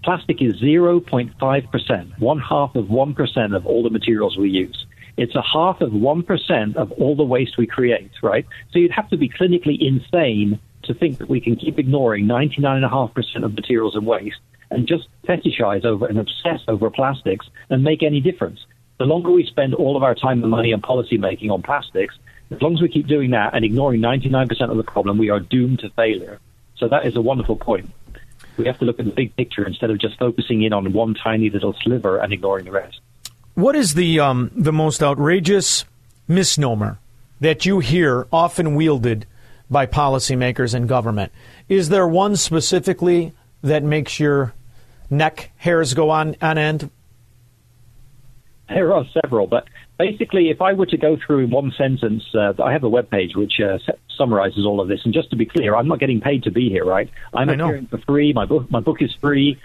Plastic 0.04 0.40
is 0.40 0.54
0.5%, 0.62 2.18
one 2.18 2.38
half 2.38 2.74
of 2.76 2.86
1% 2.86 3.56
of 3.56 3.66
all 3.66 3.82
the 3.82 3.90
materials 3.90 4.38
we 4.38 4.48
use. 4.48 4.86
It's 5.18 5.34
a 5.34 5.42
half 5.42 5.80
of 5.80 5.90
1% 5.90 6.76
of 6.76 6.92
all 6.92 7.16
the 7.16 7.24
waste 7.24 7.58
we 7.58 7.66
create, 7.66 8.12
right? 8.22 8.46
So 8.72 8.78
you'd 8.78 8.92
have 8.92 9.10
to 9.10 9.16
be 9.16 9.28
clinically 9.28 9.76
insane 9.80 10.60
to 10.84 10.94
think 10.94 11.18
that 11.18 11.28
we 11.28 11.40
can 11.40 11.56
keep 11.56 11.76
ignoring 11.76 12.26
99.5% 12.26 13.44
of 13.44 13.52
materials 13.52 13.96
and 13.96 14.06
waste 14.06 14.38
and 14.70 14.86
just 14.86 15.08
fetishize 15.26 15.84
over 15.84 16.06
and 16.06 16.20
obsess 16.20 16.60
over 16.68 16.88
plastics 16.88 17.46
and 17.68 17.82
make 17.82 18.04
any 18.04 18.20
difference. 18.20 18.64
The 18.98 19.06
longer 19.06 19.32
we 19.32 19.44
spend 19.44 19.74
all 19.74 19.96
of 19.96 20.04
our 20.04 20.14
time 20.14 20.40
and 20.40 20.52
money 20.52 20.70
and 20.70 20.80
policy 20.80 21.18
making 21.18 21.50
on 21.50 21.62
plastics, 21.62 22.14
as 22.52 22.62
long 22.62 22.74
as 22.74 22.80
we 22.80 22.88
keep 22.88 23.08
doing 23.08 23.32
that 23.32 23.56
and 23.56 23.64
ignoring 23.64 24.00
99% 24.00 24.70
of 24.70 24.76
the 24.76 24.84
problem, 24.84 25.18
we 25.18 25.30
are 25.30 25.40
doomed 25.40 25.80
to 25.80 25.90
failure. 25.90 26.38
So 26.76 26.86
that 26.86 27.06
is 27.06 27.16
a 27.16 27.20
wonderful 27.20 27.56
point. 27.56 27.90
We 28.56 28.66
have 28.66 28.78
to 28.78 28.84
look 28.84 29.00
at 29.00 29.04
the 29.04 29.10
big 29.10 29.34
picture 29.34 29.66
instead 29.66 29.90
of 29.90 29.98
just 29.98 30.16
focusing 30.16 30.62
in 30.62 30.72
on 30.72 30.92
one 30.92 31.14
tiny 31.14 31.50
little 31.50 31.74
sliver 31.82 32.18
and 32.18 32.32
ignoring 32.32 32.66
the 32.66 32.70
rest. 32.70 33.00
What 33.58 33.74
is 33.74 33.94
the 33.94 34.20
um, 34.20 34.52
the 34.54 34.72
most 34.72 35.02
outrageous 35.02 35.84
misnomer 36.28 37.00
that 37.40 37.66
you 37.66 37.80
hear 37.80 38.28
often 38.32 38.76
wielded 38.76 39.26
by 39.68 39.84
policymakers 39.84 40.74
and 40.74 40.88
government? 40.88 41.32
Is 41.68 41.88
there 41.88 42.06
one 42.06 42.36
specifically 42.36 43.32
that 43.62 43.82
makes 43.82 44.20
your 44.20 44.54
neck 45.10 45.50
hairs 45.56 45.92
go 45.94 46.10
on, 46.10 46.36
on 46.40 46.56
end? 46.56 46.88
There 48.68 48.94
are 48.94 49.04
several, 49.24 49.48
but 49.48 49.64
basically, 49.98 50.50
if 50.50 50.62
I 50.62 50.74
were 50.74 50.86
to 50.86 50.96
go 50.96 51.16
through 51.16 51.46
in 51.46 51.50
one 51.50 51.72
sentence, 51.76 52.22
uh, 52.36 52.52
I 52.62 52.70
have 52.70 52.84
a 52.84 52.88
web 52.88 53.10
page 53.10 53.34
which 53.34 53.54
uh, 53.58 53.78
summarizes 54.16 54.66
all 54.66 54.80
of 54.80 54.86
this. 54.86 55.00
And 55.04 55.12
just 55.12 55.30
to 55.30 55.36
be 55.36 55.46
clear, 55.46 55.74
I'm 55.74 55.88
not 55.88 55.98
getting 55.98 56.20
paid 56.20 56.44
to 56.44 56.52
be 56.52 56.68
here, 56.68 56.84
right? 56.84 57.10
I'm 57.34 57.48
appearing 57.48 57.88
for 57.88 57.98
free. 57.98 58.32
My 58.32 58.46
book, 58.46 58.70
my 58.70 58.78
book 58.78 58.98
is 59.02 59.12
free. 59.20 59.58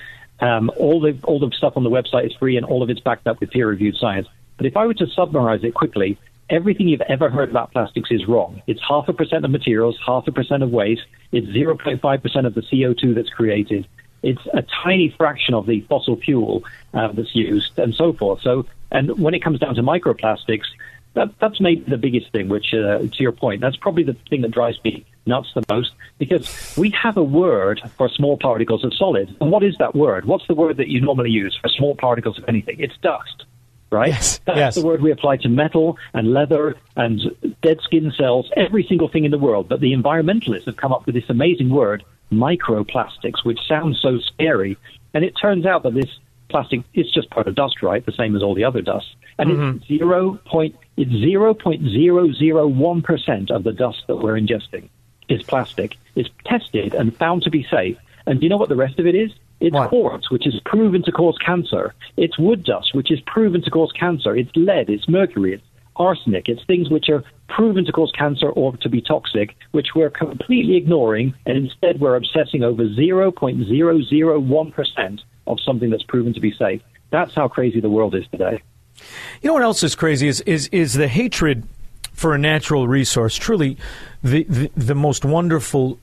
Um, 0.43 0.69
all 0.75 0.99
the 0.99 1.17
all 1.23 1.39
the 1.39 1.49
stuff 1.55 1.77
on 1.77 1.85
the 1.85 1.89
website 1.89 2.25
is 2.25 2.33
free, 2.33 2.57
and 2.57 2.65
all 2.65 2.83
of 2.83 2.89
it's 2.89 2.99
backed 2.99 3.27
up 3.27 3.39
with 3.39 3.51
peer-reviewed 3.51 3.95
science. 3.95 4.27
But 4.57 4.65
if 4.65 4.75
I 4.75 4.85
were 4.85 4.93
to 4.95 5.07
summarize 5.07 5.63
it 5.63 5.73
quickly, 5.73 6.17
everything 6.49 6.89
you've 6.89 7.01
ever 7.01 7.29
heard 7.29 7.49
about 7.49 7.71
plastics 7.71 8.11
is 8.11 8.27
wrong. 8.27 8.61
It's 8.67 8.81
half 8.85 9.07
a 9.07 9.13
percent 9.13 9.45
of 9.45 9.51
materials, 9.51 9.97
half 10.05 10.27
a 10.27 10.33
percent 10.33 10.61
of 10.61 10.69
waste. 10.69 11.03
It's 11.31 11.47
0.5 11.47 12.21
percent 12.21 12.45
of 12.45 12.55
the 12.55 12.61
CO2 12.61 13.15
that's 13.15 13.29
created. 13.29 13.87
It's 14.21 14.41
a 14.53 14.63
tiny 14.83 15.15
fraction 15.17 15.53
of 15.53 15.65
the 15.65 15.79
fossil 15.81 16.17
fuel 16.17 16.65
uh, 16.93 17.13
that's 17.13 17.33
used, 17.33 17.79
and 17.79 17.95
so 17.95 18.11
forth. 18.11 18.41
So, 18.41 18.65
and 18.91 19.17
when 19.17 19.33
it 19.33 19.41
comes 19.41 19.59
down 19.59 19.75
to 19.75 19.81
microplastics, 19.81 20.65
that, 21.13 21.29
that's 21.39 21.61
maybe 21.61 21.85
the 21.87 21.97
biggest 21.97 22.33
thing. 22.33 22.49
Which, 22.49 22.73
uh, 22.73 22.99
to 22.99 23.17
your 23.19 23.31
point, 23.31 23.61
that's 23.61 23.77
probably 23.77 24.03
the 24.03 24.17
thing 24.29 24.41
that 24.41 24.51
drives 24.51 24.77
me 24.83 25.05
nuts 25.25 25.49
the 25.53 25.63
most 25.69 25.91
because 26.17 26.75
we 26.77 26.89
have 26.91 27.17
a 27.17 27.23
word 27.23 27.81
for 27.97 28.09
small 28.09 28.37
particles 28.37 28.83
of 28.83 28.93
solid. 28.93 29.35
And 29.41 29.51
what 29.51 29.63
is 29.63 29.75
that 29.77 29.95
word? 29.95 30.25
What's 30.25 30.47
the 30.47 30.55
word 30.55 30.77
that 30.77 30.87
you 30.87 31.01
normally 31.01 31.29
use 31.29 31.57
for 31.61 31.69
small 31.69 31.95
particles 31.95 32.37
of 32.37 32.45
anything? 32.47 32.79
It's 32.79 32.97
dust. 33.01 33.45
Right? 33.89 34.09
Yes, 34.09 34.39
That's 34.45 34.57
yes. 34.57 34.75
the 34.75 34.83
word 34.83 35.03
we 35.03 35.11
apply 35.11 35.37
to 35.37 35.49
metal 35.49 35.99
and 36.15 36.33
leather 36.33 36.75
and 36.95 37.21
dead 37.61 37.79
skin 37.83 38.11
cells, 38.17 38.49
every 38.57 38.83
single 38.89 39.07
thing 39.07 39.23
in 39.23 39.29
the 39.29 39.37
world. 39.37 39.69
But 39.69 39.81
the 39.81 39.93
environmentalists 39.93 40.65
have 40.65 40.77
come 40.77 40.91
up 40.91 41.05
with 41.05 41.13
this 41.13 41.29
amazing 41.29 41.69
word, 41.69 42.03
microplastics, 42.31 43.45
which 43.45 43.59
sounds 43.67 43.99
so 44.01 44.17
scary. 44.17 44.77
And 45.13 45.23
it 45.23 45.35
turns 45.39 45.67
out 45.67 45.83
that 45.83 45.93
this 45.93 46.09
plastic 46.49 46.81
is 46.95 47.11
just 47.11 47.29
part 47.29 47.47
of 47.47 47.53
dust, 47.53 47.83
right? 47.83 48.03
The 48.03 48.13
same 48.13 48.35
as 48.35 48.41
all 48.41 48.55
the 48.55 48.63
other 48.63 48.81
dust. 48.81 49.15
And 49.37 49.51
it's 49.51 49.59
mm-hmm. 49.59 49.85
zero 49.85 50.39
point 50.45 50.75
it's 50.97 51.11
zero 51.11 51.53
point 51.53 51.83
zero 51.83 52.31
zero 52.31 52.67
one 52.67 53.03
percent 53.03 53.51
of 53.51 53.63
the 53.63 53.73
dust 53.73 54.03
that 54.07 54.15
we're 54.15 54.39
ingesting 54.39 54.89
is 55.29 55.43
plastic. 55.43 55.97
It's 56.15 56.29
tested 56.45 56.93
and 56.93 57.15
found 57.15 57.43
to 57.43 57.49
be 57.49 57.65
safe. 57.69 57.97
And 58.25 58.39
do 58.39 58.45
you 58.45 58.49
know 58.49 58.57
what 58.57 58.69
the 58.69 58.75
rest 58.75 58.99
of 58.99 59.05
it 59.05 59.15
is? 59.15 59.31
It's 59.59 59.75
quartz, 59.75 60.29
which 60.29 60.45
is 60.45 60.59
proven 60.65 61.03
to 61.03 61.11
cause 61.11 61.37
cancer. 61.43 61.93
It's 62.17 62.37
wood 62.37 62.63
dust, 62.63 62.93
which 62.93 63.11
is 63.11 63.19
proven 63.21 63.61
to 63.61 63.69
cause 63.69 63.91
cancer. 63.97 64.35
It's 64.35 64.51
lead, 64.55 64.89
it's 64.89 65.07
mercury, 65.07 65.53
it's 65.53 65.63
arsenic. 65.95 66.49
It's 66.49 66.63
things 66.65 66.89
which 66.89 67.09
are 67.09 67.23
proven 67.47 67.85
to 67.85 67.91
cause 67.91 68.11
cancer 68.17 68.49
or 68.49 68.75
to 68.77 68.89
be 68.89 69.01
toxic, 69.01 69.55
which 69.71 69.89
we're 69.95 70.09
completely 70.09 70.75
ignoring, 70.75 71.33
and 71.45 71.57
instead 71.57 71.99
we're 71.99 72.15
obsessing 72.15 72.63
over 72.63 72.83
0.001% 72.83 75.19
of 75.47 75.59
something 75.61 75.89
that's 75.89 76.03
proven 76.03 76.33
to 76.33 76.39
be 76.39 76.53
safe. 76.57 76.81
That's 77.11 77.35
how 77.35 77.47
crazy 77.47 77.79
the 77.79 77.89
world 77.89 78.15
is 78.15 78.25
today. 78.31 78.61
You 79.41 79.47
know 79.47 79.53
what 79.53 79.63
else 79.63 79.83
is 79.83 79.95
crazy 79.95 80.27
is 80.27 80.41
is 80.41 80.67
is 80.67 80.93
the 80.93 81.07
hatred 81.07 81.63
for 82.14 82.34
a 82.34 82.38
natural 82.38 82.88
resource. 82.88 83.35
Truly, 83.35 83.77
the 84.23 84.44
the, 84.44 84.72
the 84.76 84.95
most 84.95 85.26
wonderful 85.26 85.99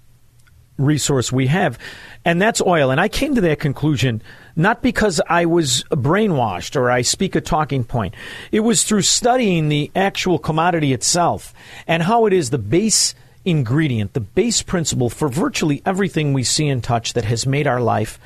resource 0.76 1.30
we 1.30 1.46
have, 1.46 1.78
and 2.24 2.40
that's 2.40 2.62
oil. 2.62 2.90
And 2.90 3.00
I 3.00 3.08
came 3.08 3.34
to 3.34 3.40
that 3.42 3.60
conclusion 3.60 4.22
not 4.56 4.82
because 4.82 5.20
I 5.28 5.46
was 5.46 5.84
brainwashed 5.90 6.76
or 6.76 6.90
I 6.90 7.02
speak 7.02 7.34
a 7.34 7.40
talking 7.40 7.84
point. 7.84 8.14
It 8.52 8.60
was 8.60 8.82
through 8.82 9.02
studying 9.02 9.68
the 9.68 9.90
actual 9.94 10.38
commodity 10.38 10.92
itself 10.92 11.54
and 11.86 12.02
how 12.02 12.26
it 12.26 12.32
is 12.32 12.50
the 12.50 12.58
base 12.58 13.14
ingredient, 13.44 14.12
the 14.12 14.20
base 14.20 14.62
principle 14.62 15.08
for 15.08 15.28
virtually 15.28 15.82
everything 15.86 16.32
we 16.32 16.44
see 16.44 16.68
and 16.68 16.84
touch 16.84 17.14
that 17.14 17.24
has 17.24 17.46
made 17.46 17.66
our 17.66 17.80
life 17.80 18.18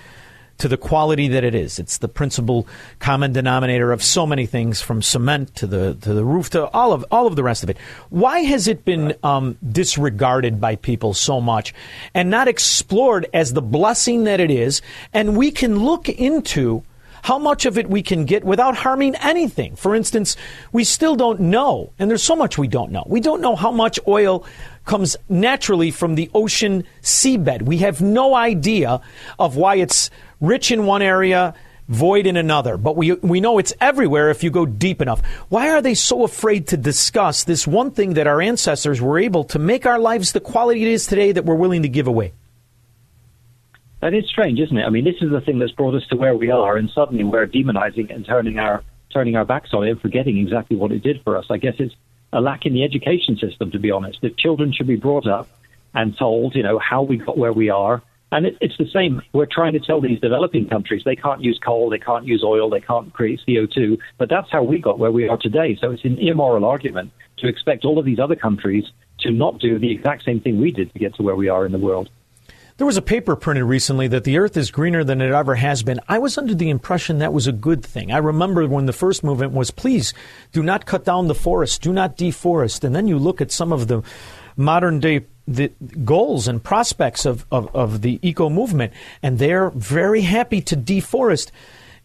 to 0.59 0.69
the 0.69 0.77
quality 0.77 1.29
that 1.29 1.45
it 1.45 1.55
is. 1.55 1.79
It's 1.79 1.99
the 1.99 2.09
principal 2.09 2.67
common 2.99 3.33
denominator 3.33 3.93
of 3.93 4.03
so 4.03 4.27
many 4.27 4.47
things, 4.47 4.81
from 4.81 5.03
cement 5.03 5.55
to 5.57 5.67
the 5.67 5.95
to 5.95 6.15
the 6.15 6.25
roof 6.25 6.51
to 6.51 6.69
all 6.71 6.93
of 6.93 7.05
all 7.11 7.27
of 7.27 7.37
the 7.37 7.43
rest 7.43 7.63
of 7.63 7.71
it. 7.71 7.79
Why 8.11 8.41
has 8.41 8.69
it 8.69 8.85
been 8.85 9.15
um, 9.23 9.59
disregarded 9.67 10.61
by 10.61 10.77
people 10.77 11.15
so 11.15 11.41
much 11.41 11.75
and 12.15 12.31
not 12.31 12.49
explored 12.49 13.27
as 13.35 13.53
the 13.53 13.63
blessing 13.63 14.25
that 14.25 14.41
it 14.41 14.51
is? 14.51 14.83
And 15.13 15.37
we 15.37 15.51
can 15.51 15.81
look 15.81 16.09
into 16.09 16.85
how 17.25 17.39
much 17.39 17.65
of 17.65 17.79
it 17.79 17.89
we 17.89 18.03
can 18.03 18.27
get 18.27 18.45
without 18.45 18.77
harming 18.77 19.15
anything. 19.17 19.75
For 19.77 19.95
instance, 19.95 20.37
we 20.73 20.85
still 20.85 21.17
don't 21.17 21.41
know, 21.41 21.91
and 21.99 22.11
there's 22.11 22.23
so 22.23 22.37
much 22.37 22.59
we 22.59 22.69
don't 22.69 22.93
know. 22.93 23.03
We 23.07 23.21
don't 23.21 23.41
know 23.41 23.57
how 23.57 23.71
much 23.71 23.99
oil 24.07 24.45
comes 24.85 25.17
naturally 25.31 25.91
from 25.91 26.17
the 26.17 26.31
ocean 26.35 26.85
seabed. 27.01 27.63
We 27.63 27.79
have 27.79 28.03
no 28.03 28.35
idea 28.35 29.01
of 29.39 29.57
why 29.57 29.77
it's 29.77 30.11
rich 30.43 30.71
in 30.71 30.85
one 30.85 31.01
area, 31.01 31.55
void 31.89 32.27
in 32.27 32.37
another. 32.37 32.77
But 32.77 32.95
we, 32.95 33.13
we 33.13 33.41
know 33.41 33.57
it's 33.57 33.73
everywhere 33.81 34.29
if 34.29 34.45
you 34.45 34.51
go 34.51 34.67
deep 34.67 35.01
enough. 35.01 35.25
Why 35.49 35.71
are 35.71 35.81
they 35.81 35.95
so 35.95 36.25
afraid 36.25 36.69
to 36.69 36.77
discuss 36.77 37.45
this 37.45 37.67
one 37.67 37.93
thing 37.93 38.15
that 38.15 38.27
our 38.27 38.43
ancestors 38.43 39.01
were 39.01 39.19
able 39.19 39.45
to 39.45 39.59
make 39.59 39.87
our 39.87 39.99
lives 39.99 40.33
the 40.33 40.41
quality 40.41 40.83
it 40.83 40.89
is 40.89 41.07
today 41.07 41.33
that 41.33 41.47
we're 41.47 41.55
willing 41.55 41.85
to 41.85 41.89
give 41.89 42.07
away? 42.07 42.35
That 44.05 44.13
is 44.13 44.27
strange, 44.29 44.61
isn't 44.61 44.77
it? 44.77 44.85
I 44.85 44.91
mean, 44.91 45.05
this 45.05 45.23
is 45.23 45.31
the 45.31 45.41
thing 45.41 45.59
that's 45.59 45.73
brought 45.73 45.95
us 45.95 46.07
to 46.09 46.17
where 46.17 46.37
we 46.37 46.51
are, 46.51 46.77
and 46.77 46.91
suddenly 46.91 47.25
we're 47.25 47.47
demonizing 47.47 48.11
it 48.11 48.15
and 48.15 48.27
turning 48.27 48.59
our 48.59 48.85
turning 49.11 49.35
our 49.35 49.47
backs 49.47 49.71
on 49.73 49.85
it 49.85 49.93
and 49.93 50.01
forgetting 50.03 50.37
exactly 50.37 50.77
what 50.77 50.93
it 50.93 51.03
did 51.03 51.23
for 51.25 51.39
us. 51.39 51.47
I 51.49 51.57
guess 51.57 51.77
it's 51.79 51.95
a 52.31 52.43
lack 52.43 52.67
in 52.67 52.75
the 52.75 52.85
education 52.85 53.39
system, 53.39 53.71
to 53.71 53.79
be 53.79 53.91
honest. 53.91 54.19
If 54.21 54.37
children 54.37 54.75
should 54.75 54.89
be 54.89 54.97
brought 54.97 55.27
up 55.27 55.49
and 55.95 56.15
told, 56.19 56.55
you 56.55 56.63
know, 56.63 56.79
how 56.79 57.03
we 57.03 57.17
got 57.17 57.39
where 57.39 57.55
we 57.55 57.71
are, 57.71 58.03
and 58.31 58.45
it, 58.45 58.59
it's 58.61 58.77
the 58.77 58.91
same. 58.93 59.23
We're 59.33 59.47
trying 59.47 59.73
to 59.73 59.81
tell 59.81 60.03
these 60.03 60.21
developing 60.21 60.69
countries 60.69 61.01
they 61.07 61.17
can't 61.17 61.41
use 61.41 61.59
coal, 61.59 61.89
they 61.89 61.99
can't 61.99 62.27
use 62.27 62.45
oil, 62.45 62.69
they 62.69 62.83
can't 62.83 63.11
create 63.11 63.41
CO2, 63.49 63.97
but 64.19 64.29
that's 64.29 64.51
how 64.51 64.65
we 64.65 64.81
got 64.81 64.99
where 64.99 65.13
we 65.13 65.31
are 65.31 65.39
today. 65.39 65.79
So 65.81 65.93
it's 65.93 66.05
an 66.05 66.19
immoral 66.19 66.67
argument 66.67 67.11
to 67.39 67.49
expect 67.49 67.87
all 67.87 67.99
of 67.99 68.05
these 68.05 68.19
other 68.19 68.37
countries 68.37 68.85
to 69.21 69.31
not 69.31 69.61
do 69.61 69.79
the 69.79 69.91
exact 69.91 70.25
same 70.25 70.41
thing 70.41 70.61
we 70.61 70.73
did 70.73 70.93
to 70.93 70.99
get 70.99 71.15
to 71.15 71.23
where 71.23 71.37
we 71.37 71.49
are 71.49 71.65
in 71.65 71.73
the 71.73 71.79
world. 71.79 72.11
There 72.77 72.87
was 72.89 72.97
a 72.97 73.03
paper 73.03 73.37
printed 73.37 73.67
recently 73.67 74.09
that 74.09 74.25
the 74.25 74.37
earth 74.39 74.57
is 74.57 74.73
greener 74.73 75.05
than 75.05 75.21
it 75.21 75.31
ever 75.31 75.55
has 75.55 75.85
been. 75.85 76.01
I 76.09 76.19
was 76.19 76.37
under 76.37 76.57
the 76.57 76.71
impression 76.71 77.19
that 77.19 77.33
was 77.33 77.47
a 77.47 77.53
good 77.53 77.85
thing. 77.85 78.11
I 78.11 78.17
remember 78.17 78.67
when 78.67 78.87
the 78.87 78.93
first 78.93 79.23
movement 79.23 79.53
was 79.53 79.71
please 79.71 80.13
do 80.51 80.61
not 80.61 80.85
cut 80.85 81.05
down 81.05 81.29
the 81.29 81.37
forest, 81.37 81.83
do 81.83 81.93
not 81.93 82.17
deforest. 82.17 82.83
And 82.83 82.93
then 82.93 83.07
you 83.07 83.17
look 83.17 83.41
at 83.41 83.53
some 83.53 83.73
of 83.73 83.87
the 83.87 84.03
modern 84.57 84.99
day 84.99 85.25
the 85.47 85.69
goals 86.05 86.49
and 86.49 86.65
prospects 86.65 87.25
of, 87.25 87.47
of, 87.53 87.73
of 87.77 88.03
the 88.03 88.19
eco 88.23 88.51
movement, 88.51 88.93
and 89.23 89.39
they're 89.39 89.71
very 89.71 90.23
happy 90.23 90.61
to 90.63 90.77
deforest. 90.77 91.53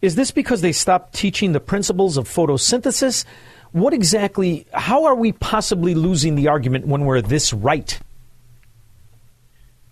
Is 0.02 0.14
this 0.14 0.30
because 0.30 0.60
they 0.60 0.72
stopped 0.72 1.14
teaching 1.14 1.50
the 1.50 1.58
principles 1.58 2.16
of 2.16 2.28
photosynthesis? 2.28 3.24
What 3.72 3.92
exactly, 3.92 4.66
how 4.72 5.06
are 5.06 5.16
we 5.16 5.32
possibly 5.32 5.96
losing 5.96 6.36
the 6.36 6.46
argument 6.46 6.86
when 6.86 7.06
we're 7.06 7.22
this 7.22 7.52
right? 7.52 7.98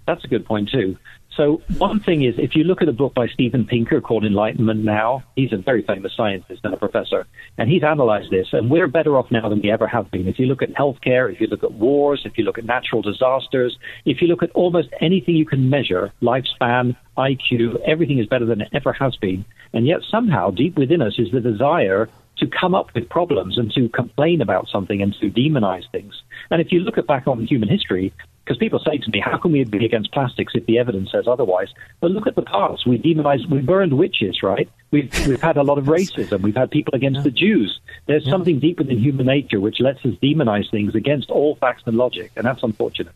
That's 0.08 0.24
a 0.24 0.28
good 0.28 0.46
point 0.46 0.70
too. 0.70 0.96
So 1.36 1.60
one 1.76 2.00
thing 2.00 2.22
is, 2.22 2.34
if 2.38 2.56
you 2.56 2.64
look 2.64 2.80
at 2.80 2.88
a 2.88 2.94
book 2.94 3.12
by 3.12 3.28
Steven 3.28 3.66
Pinker 3.66 4.00
called 4.00 4.24
Enlightenment 4.24 4.82
Now, 4.82 5.22
he's 5.36 5.52
a 5.52 5.58
very 5.58 5.82
famous 5.82 6.14
scientist 6.16 6.62
and 6.64 6.72
a 6.72 6.78
professor, 6.78 7.26
and 7.58 7.68
he's 7.68 7.84
analyzed 7.84 8.30
this, 8.30 8.48
and 8.52 8.70
we're 8.70 8.88
better 8.88 9.18
off 9.18 9.30
now 9.30 9.50
than 9.50 9.60
we 9.60 9.70
ever 9.70 9.86
have 9.86 10.10
been. 10.10 10.26
If 10.26 10.38
you 10.38 10.46
look 10.46 10.62
at 10.62 10.72
healthcare, 10.72 11.30
if 11.30 11.42
you 11.42 11.46
look 11.46 11.62
at 11.62 11.72
wars, 11.72 12.22
if 12.24 12.38
you 12.38 12.44
look 12.44 12.56
at 12.56 12.64
natural 12.64 13.02
disasters, 13.02 13.78
if 14.06 14.22
you 14.22 14.28
look 14.28 14.42
at 14.42 14.50
almost 14.52 14.88
anything 15.02 15.36
you 15.36 15.44
can 15.44 15.68
measure, 15.68 16.10
lifespan, 16.22 16.96
IQ, 17.18 17.82
everything 17.86 18.18
is 18.18 18.26
better 18.26 18.46
than 18.46 18.62
it 18.62 18.70
ever 18.72 18.94
has 18.94 19.14
been. 19.16 19.44
And 19.74 19.86
yet 19.86 20.00
somehow 20.10 20.50
deep 20.50 20.78
within 20.78 21.02
us 21.02 21.18
is 21.18 21.30
the 21.32 21.40
desire 21.40 22.08
to 22.38 22.46
come 22.46 22.74
up 22.74 22.94
with 22.94 23.08
problems 23.08 23.58
and 23.58 23.70
to 23.72 23.88
complain 23.90 24.40
about 24.40 24.68
something 24.68 25.02
and 25.02 25.14
to 25.20 25.30
demonize 25.30 25.88
things. 25.92 26.14
And 26.50 26.60
if 26.60 26.72
you 26.72 26.80
look 26.80 26.98
at 26.98 27.06
back 27.06 27.26
on 27.26 27.44
human 27.46 27.68
history, 27.68 28.12
Because 28.48 28.60
people 28.60 28.78
say 28.78 28.96
to 28.96 29.10
me, 29.10 29.20
how 29.20 29.36
can 29.36 29.52
we 29.52 29.62
be 29.64 29.84
against 29.84 30.10
plastics 30.10 30.54
if 30.54 30.64
the 30.64 30.78
evidence 30.78 31.12
says 31.12 31.28
otherwise? 31.28 31.68
But 32.00 32.12
look 32.12 32.26
at 32.26 32.34
the 32.34 32.40
past. 32.40 32.86
We 32.86 32.96
demonized, 32.96 33.50
we 33.50 33.60
burned 33.60 33.98
witches, 33.98 34.42
right? 34.42 34.66
We've, 34.90 35.12
we've 35.26 35.42
had 35.42 35.58
a 35.58 35.62
lot 35.62 35.76
of 35.76 35.84
racism. 35.84 36.40
We've 36.40 36.56
had 36.56 36.70
people 36.70 36.94
against 36.94 37.24
the 37.24 37.30
Jews. 37.30 37.78
There's 38.06 38.24
something 38.24 38.58
deeper 38.58 38.84
than 38.84 38.96
human 38.96 39.26
nature 39.26 39.60
which 39.60 39.80
lets 39.80 39.98
us 40.06 40.14
demonize 40.22 40.70
things 40.70 40.94
against 40.94 41.30
all 41.30 41.56
facts 41.56 41.82
and 41.84 41.98
logic, 41.98 42.32
and 42.36 42.46
that's 42.46 42.62
unfortunate. 42.62 43.12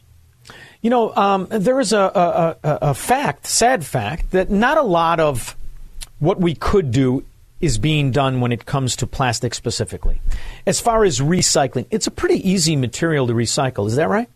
You 0.82 0.90
know, 0.90 1.16
um, 1.16 1.46
there 1.50 1.80
is 1.80 1.94
a, 1.94 1.98
a, 1.98 2.56
a, 2.62 2.78
a 2.90 2.94
fact, 2.94 3.46
sad 3.46 3.86
fact, 3.86 4.32
that 4.32 4.50
not 4.50 4.76
a 4.76 4.82
lot 4.82 5.18
of 5.18 5.56
what 6.18 6.42
we 6.42 6.54
could 6.54 6.90
do 6.90 7.24
is 7.58 7.78
being 7.78 8.10
done 8.10 8.42
when 8.42 8.52
it 8.52 8.66
comes 8.66 8.96
to 8.96 9.06
plastic 9.06 9.54
specifically. 9.54 10.20
As 10.66 10.78
far 10.78 11.04
as 11.04 11.20
recycling, 11.20 11.86
it's 11.90 12.06
a 12.06 12.10
pretty 12.10 12.46
easy 12.46 12.76
material 12.76 13.26
to 13.28 13.32
recycle. 13.32 13.86
Is 13.86 13.96
that 13.96 14.10
right? 14.10 14.28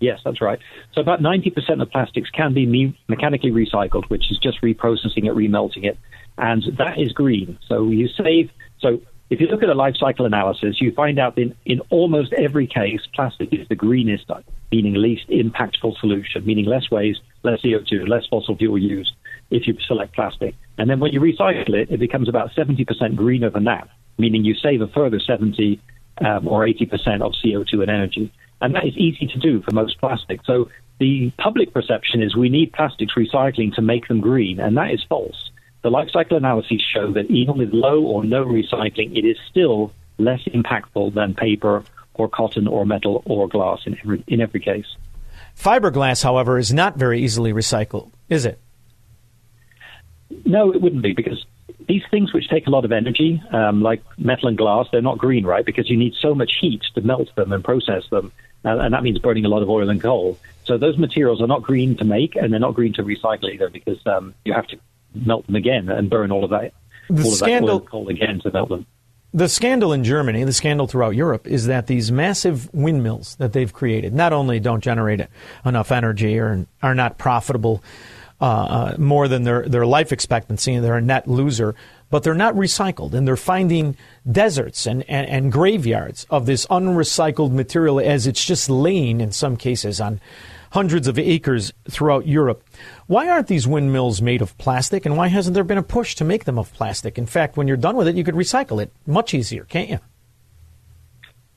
Yes, 0.00 0.20
that's 0.24 0.40
right. 0.40 0.58
So 0.94 1.02
about 1.02 1.20
90% 1.20 1.82
of 1.82 1.90
plastics 1.90 2.30
can 2.30 2.54
be 2.54 2.66
me- 2.66 2.98
mechanically 3.08 3.50
recycled, 3.50 4.08
which 4.08 4.30
is 4.30 4.38
just 4.38 4.60
reprocessing 4.62 5.26
it, 5.26 5.34
remelting 5.34 5.84
it, 5.84 5.98
and 6.38 6.64
that 6.78 6.98
is 6.98 7.12
green. 7.12 7.58
So 7.68 7.88
you 7.88 8.08
save. 8.08 8.50
So 8.80 9.02
if 9.28 9.40
you 9.40 9.46
look 9.46 9.62
at 9.62 9.68
a 9.68 9.74
life 9.74 9.96
cycle 9.96 10.24
analysis, 10.24 10.80
you 10.80 10.92
find 10.92 11.18
out 11.18 11.38
in, 11.38 11.54
in 11.66 11.80
almost 11.90 12.32
every 12.32 12.66
case, 12.66 13.00
plastic 13.14 13.52
is 13.52 13.68
the 13.68 13.76
greenest, 13.76 14.30
meaning 14.72 14.94
least 14.94 15.28
impactful 15.28 15.98
solution, 16.00 16.44
meaning 16.46 16.64
less 16.64 16.90
waste, 16.90 17.20
less 17.42 17.60
CO2, 17.60 18.08
less 18.08 18.26
fossil 18.26 18.56
fuel 18.56 18.78
used 18.78 19.12
if 19.50 19.66
you 19.66 19.76
select 19.86 20.14
plastic. 20.14 20.54
And 20.78 20.88
then 20.88 20.98
when 20.98 21.12
you 21.12 21.20
recycle 21.20 21.74
it, 21.74 21.90
it 21.90 22.00
becomes 22.00 22.28
about 22.28 22.50
70% 22.56 23.16
greener 23.16 23.50
than 23.50 23.64
that, 23.64 23.88
meaning 24.18 24.44
you 24.44 24.54
save 24.54 24.80
a 24.80 24.88
further 24.88 25.20
70 25.20 25.80
um, 26.24 26.48
or 26.48 26.66
80% 26.66 27.22
of 27.22 27.32
CO2 27.44 27.72
and 27.82 27.90
energy. 27.90 28.32
And 28.60 28.74
that 28.74 28.86
is 28.86 28.96
easy 28.96 29.26
to 29.26 29.38
do 29.38 29.62
for 29.62 29.72
most 29.72 29.98
plastics. 29.98 30.46
So 30.46 30.70
the 30.98 31.32
public 31.38 31.72
perception 31.72 32.22
is 32.22 32.36
we 32.36 32.50
need 32.50 32.72
plastics 32.72 33.14
recycling 33.16 33.74
to 33.74 33.82
make 33.82 34.08
them 34.08 34.20
green, 34.20 34.60
and 34.60 34.76
that 34.76 34.90
is 34.90 35.02
false. 35.08 35.50
The 35.82 35.90
life 35.90 36.10
cycle 36.12 36.36
analyses 36.36 36.82
show 36.92 37.12
that 37.12 37.30
even 37.30 37.56
with 37.56 37.72
low 37.72 38.02
or 38.02 38.22
no 38.22 38.44
recycling, 38.44 39.16
it 39.16 39.24
is 39.24 39.38
still 39.50 39.92
less 40.18 40.42
impactful 40.44 41.14
than 41.14 41.34
paper 41.34 41.84
or 42.14 42.28
cotton 42.28 42.68
or 42.68 42.84
metal 42.84 43.22
or 43.24 43.48
glass 43.48 43.80
in 43.86 43.98
every, 43.98 44.22
in 44.26 44.42
every 44.42 44.60
case. 44.60 44.84
Fiberglass, 45.56 46.22
however, 46.22 46.58
is 46.58 46.72
not 46.72 46.96
very 46.96 47.22
easily 47.22 47.52
recycled, 47.52 48.10
is 48.28 48.44
it? 48.44 48.58
No, 50.44 50.70
it 50.72 50.82
wouldn't 50.82 51.02
be 51.02 51.12
because 51.12 51.44
these 51.86 52.02
things 52.10 52.32
which 52.32 52.48
take 52.48 52.66
a 52.66 52.70
lot 52.70 52.84
of 52.84 52.92
energy, 52.92 53.42
um, 53.52 53.82
like 53.82 54.02
metal 54.18 54.48
and 54.48 54.56
glass, 54.58 54.86
they're 54.90 55.02
not 55.02 55.18
green, 55.18 55.44
right? 55.44 55.64
Because 55.64 55.88
you 55.90 55.96
need 55.96 56.14
so 56.20 56.34
much 56.34 56.52
heat 56.60 56.82
to 56.94 57.00
melt 57.00 57.34
them 57.36 57.52
and 57.52 57.64
process 57.64 58.04
them, 58.10 58.32
uh, 58.64 58.78
and 58.78 58.94
that 58.94 59.02
means 59.02 59.18
burning 59.18 59.44
a 59.44 59.48
lot 59.48 59.62
of 59.62 59.70
oil 59.70 59.88
and 59.88 60.00
coal. 60.00 60.38
So 60.64 60.78
those 60.78 60.98
materials 60.98 61.40
are 61.40 61.46
not 61.46 61.62
green 61.62 61.96
to 61.96 62.04
make, 62.04 62.36
and 62.36 62.52
they're 62.52 62.60
not 62.60 62.74
green 62.74 62.92
to 62.94 63.02
recycle 63.02 63.52
either, 63.52 63.70
because 63.70 63.98
um, 64.06 64.34
you 64.44 64.52
have 64.52 64.66
to 64.68 64.78
melt 65.14 65.46
them 65.46 65.56
again 65.56 65.88
and 65.88 66.08
burn 66.08 66.30
all 66.30 66.44
of 66.44 66.50
that, 66.50 66.72
The 67.08 67.22
all 67.24 67.32
of 67.32 67.38
that 67.40 67.62
oil 67.62 67.78
and 67.78 67.88
coal 67.88 68.08
again 68.08 68.40
to 68.40 68.52
melt 68.52 68.68
them. 68.68 68.86
The 69.32 69.48
scandal 69.48 69.92
in 69.92 70.02
Germany, 70.02 70.42
the 70.42 70.52
scandal 70.52 70.88
throughout 70.88 71.14
Europe, 71.14 71.46
is 71.46 71.66
that 71.66 71.86
these 71.86 72.10
massive 72.10 72.68
windmills 72.74 73.36
that 73.36 73.52
they've 73.52 73.72
created 73.72 74.12
not 74.12 74.32
only 74.32 74.58
don't 74.58 74.82
generate 74.82 75.20
enough 75.64 75.92
energy 75.92 76.36
or 76.36 76.66
are 76.82 76.94
not 76.96 77.16
profitable 77.16 77.82
uh, 78.40 78.44
uh, 78.44 78.94
more 78.98 79.28
than 79.28 79.44
their, 79.44 79.68
their 79.68 79.86
life 79.86 80.12
expectancy, 80.12 80.74
and 80.74 80.84
they're 80.84 80.96
a 80.96 81.02
net 81.02 81.28
loser, 81.28 81.74
but 82.08 82.22
they're 82.22 82.34
not 82.34 82.54
recycled. 82.54 83.12
And 83.12 83.26
they're 83.26 83.36
finding 83.36 83.96
deserts 84.30 84.86
and, 84.86 85.04
and, 85.08 85.28
and 85.28 85.52
graveyards 85.52 86.26
of 86.30 86.46
this 86.46 86.66
unrecycled 86.66 87.52
material 87.52 88.00
as 88.00 88.26
it's 88.26 88.44
just 88.44 88.70
laying, 88.70 89.20
in 89.20 89.32
some 89.32 89.56
cases, 89.56 90.00
on 90.00 90.20
hundreds 90.72 91.06
of 91.08 91.18
acres 91.18 91.72
throughout 91.90 92.26
Europe. 92.26 92.64
Why 93.06 93.28
aren't 93.28 93.48
these 93.48 93.66
windmills 93.66 94.22
made 94.22 94.40
of 94.40 94.56
plastic, 94.56 95.04
and 95.04 95.16
why 95.16 95.28
hasn't 95.28 95.54
there 95.54 95.64
been 95.64 95.78
a 95.78 95.82
push 95.82 96.14
to 96.16 96.24
make 96.24 96.44
them 96.44 96.58
of 96.58 96.72
plastic? 96.72 97.18
In 97.18 97.26
fact, 97.26 97.56
when 97.56 97.68
you're 97.68 97.76
done 97.76 97.96
with 97.96 98.08
it, 98.08 98.16
you 98.16 98.24
could 98.24 98.36
recycle 98.36 98.80
it 98.80 98.92
much 99.06 99.34
easier, 99.34 99.64
can't 99.64 99.90
you? 99.90 99.98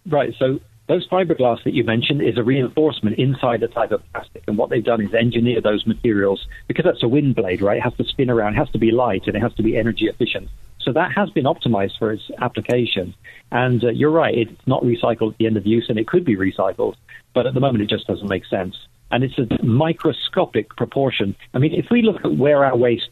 Right. 0.05 0.33
So 0.37 0.59
those 0.87 1.07
fiberglass 1.07 1.63
that 1.63 1.73
you 1.73 1.83
mentioned 1.83 2.21
is 2.21 2.37
a 2.37 2.43
reinforcement 2.43 3.17
inside 3.17 3.63
a 3.63 3.67
type 3.67 3.91
of 3.91 4.01
plastic, 4.11 4.43
and 4.47 4.57
what 4.57 4.69
they've 4.69 4.83
done 4.83 5.01
is 5.01 5.13
engineer 5.13 5.61
those 5.61 5.85
materials 5.85 6.45
because 6.67 6.83
that's 6.83 7.03
a 7.03 7.07
wind 7.07 7.35
blade, 7.35 7.61
right? 7.61 7.77
It 7.77 7.83
has 7.83 7.93
to 7.95 8.03
spin 8.03 8.29
around, 8.29 8.53
it 8.53 8.57
has 8.57 8.69
to 8.71 8.77
be 8.77 8.91
light, 8.91 9.23
and 9.27 9.35
it 9.35 9.41
has 9.41 9.53
to 9.55 9.63
be 9.63 9.77
energy 9.77 10.07
efficient. 10.07 10.49
So 10.81 10.91
that 10.91 11.13
has 11.13 11.29
been 11.29 11.45
optimized 11.45 11.97
for 11.97 12.11
its 12.11 12.23
application. 12.41 13.13
And 13.51 13.83
uh, 13.83 13.89
you're 13.89 14.11
right, 14.11 14.37
it's 14.37 14.67
not 14.67 14.83
recycled 14.83 15.31
at 15.31 15.37
the 15.37 15.45
end 15.45 15.55
of 15.55 15.65
use, 15.65 15.85
and 15.87 15.97
it 15.97 16.07
could 16.07 16.25
be 16.25 16.35
recycled, 16.35 16.95
but 17.33 17.47
at 17.47 17.53
the 17.53 17.61
moment 17.61 17.83
it 17.83 17.89
just 17.89 18.05
doesn't 18.07 18.27
make 18.27 18.45
sense. 18.45 18.75
And 19.09 19.23
it's 19.23 19.37
a 19.37 19.63
microscopic 19.63 20.75
proportion. 20.75 21.35
I 21.53 21.59
mean, 21.59 21.73
if 21.73 21.85
we 21.91 22.01
look 22.01 22.25
at 22.25 22.35
where 22.35 22.65
our 22.65 22.75
waste 22.75 23.09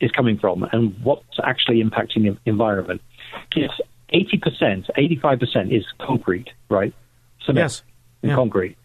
is 0.00 0.10
coming 0.10 0.38
from 0.38 0.64
and 0.72 0.96
what's 1.02 1.38
actually 1.44 1.82
impacting 1.82 2.24
the 2.24 2.36
environment, 2.46 3.00
it's 3.52 3.74
80%, 4.12 4.90
85% 4.96 5.76
is 5.76 5.84
concrete, 6.00 6.48
right? 6.68 6.92
Cement 7.44 7.64
Yes. 7.64 7.82
and 8.22 8.32
concrete. 8.32 8.76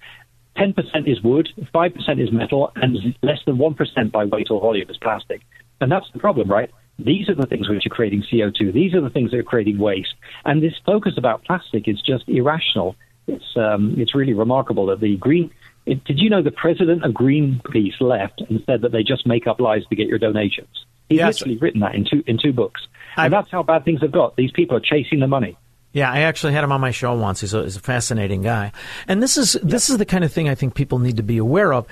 10% 0.58 1.08
is 1.08 1.22
wood, 1.24 1.50
5% 1.74 2.20
is 2.20 2.32
metal, 2.32 2.72
and 2.76 3.16
less 3.22 3.40
than 3.46 3.58
1% 3.58 4.12
by 4.12 4.26
weight 4.26 4.48
or 4.52 4.60
volume 4.60 4.90
is 4.90 4.98
plastic. 4.98 5.42
And 5.80 5.92
that's 5.92 6.08
the 6.12 6.20
problem, 6.20 6.50
right? 6.50 6.70
These 6.98 7.30
are 7.30 7.36
the 7.36 7.46
things 7.46 7.70
which 7.70 7.86
are 7.86 7.90
creating 7.90 8.24
CO2. 8.32 8.74
These 8.74 8.94
are 8.94 9.00
the 9.00 9.10
things 9.10 9.32
that 9.32 9.38
are 9.40 9.44
creating 9.44 9.78
waste. 9.78 10.14
And 10.44 10.62
this 10.62 10.74
focus 10.86 11.14
about 11.18 11.46
plastic 11.46 11.88
is 11.88 12.02
just 12.02 12.28
irrational. 12.28 12.96
It's, 13.28 13.56
um, 13.56 13.96
it's 13.98 14.14
really 14.14 14.34
remarkable 14.34 14.88
that 14.88 15.00
the 15.00 15.16
green. 15.18 15.52
It, 15.86 16.04
did 16.04 16.20
you 16.20 16.30
know 16.30 16.44
the 16.44 16.52
president 16.52 17.06
of 17.06 17.14
Greenpeace 17.14 18.00
left 18.02 18.42
and 18.42 18.62
said 18.66 18.82
that 18.82 18.92
they 18.92 19.02
just 19.02 19.26
make 19.26 19.48
up 19.48 19.60
lies 19.62 19.84
to 19.90 19.96
get 19.96 20.08
your 20.08 20.20
donations? 20.20 20.68
He's 21.08 21.20
Yes. 21.20 21.40
literally 21.40 21.58
written 21.58 21.80
that 21.82 21.96
in 21.96 22.06
two, 22.06 22.22
in 22.28 22.38
two 22.38 22.52
books. 22.52 22.82
And 23.18 23.34
that's 23.34 23.50
how 23.52 23.64
bad 23.64 23.86
things 23.86 24.02
have 24.02 24.12
got. 24.12 24.36
These 24.36 24.52
people 24.52 24.78
are 24.78 24.82
chasing 24.82 25.20
the 25.20 25.28
money. 25.28 25.58
Yeah, 25.92 26.12
I 26.12 26.22
actually 26.22 26.54
had 26.54 26.64
him 26.64 26.72
on 26.72 26.82
my 26.82 26.92
show 26.92 27.16
once. 27.16 27.42
He's 27.42 27.54
a, 27.54 27.64
he's 27.64 27.76
a 27.76 27.82
fascinating 27.82 28.44
guy, 28.44 28.72
and 29.08 29.24
this 29.24 29.38
is 29.38 29.54
this 29.64 29.90
is 29.90 29.98
the 29.98 30.06
kind 30.06 30.24
of 30.24 30.32
thing 30.32 30.48
I 30.48 30.54
think 30.54 30.76
people 30.76 31.00
need 31.00 31.18
to 31.18 31.24
be 31.24 31.40
aware 31.40 31.74
of. 31.74 31.88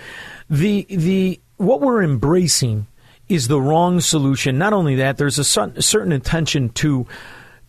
The 0.50 0.86
the 0.90 1.40
what 1.58 1.82
we're 1.82 2.04
embracing 2.04 2.86
is 3.28 3.48
the 3.48 3.60
wrong 3.60 4.00
solution. 4.00 4.58
Not 4.60 4.74
only 4.74 4.96
that, 4.96 5.18
there's 5.18 5.40
a 5.40 5.44
certain, 5.44 5.82
certain 5.82 6.12
intention 6.12 6.70
to 6.70 7.08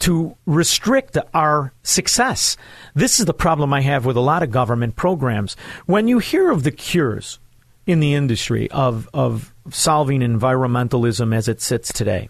to 0.00 0.36
restrict 0.46 1.16
our 1.32 1.72
success. 1.82 2.56
This 2.94 3.18
is 3.18 3.26
the 3.26 3.34
problem 3.34 3.72
I 3.72 3.80
have 3.80 4.04
with 4.04 4.16
a 4.16 4.20
lot 4.20 4.42
of 4.42 4.50
government 4.50 4.96
programs. 4.96 5.56
When 5.86 6.08
you 6.08 6.18
hear 6.18 6.50
of 6.50 6.62
the 6.62 6.70
cures 6.70 7.38
in 7.86 8.00
the 8.00 8.14
industry 8.14 8.70
of 8.70 9.08
of 9.14 9.54
solving 9.70 10.20
environmentalism 10.20 11.34
as 11.34 11.48
it 11.48 11.62
sits 11.62 11.90
today. 11.90 12.28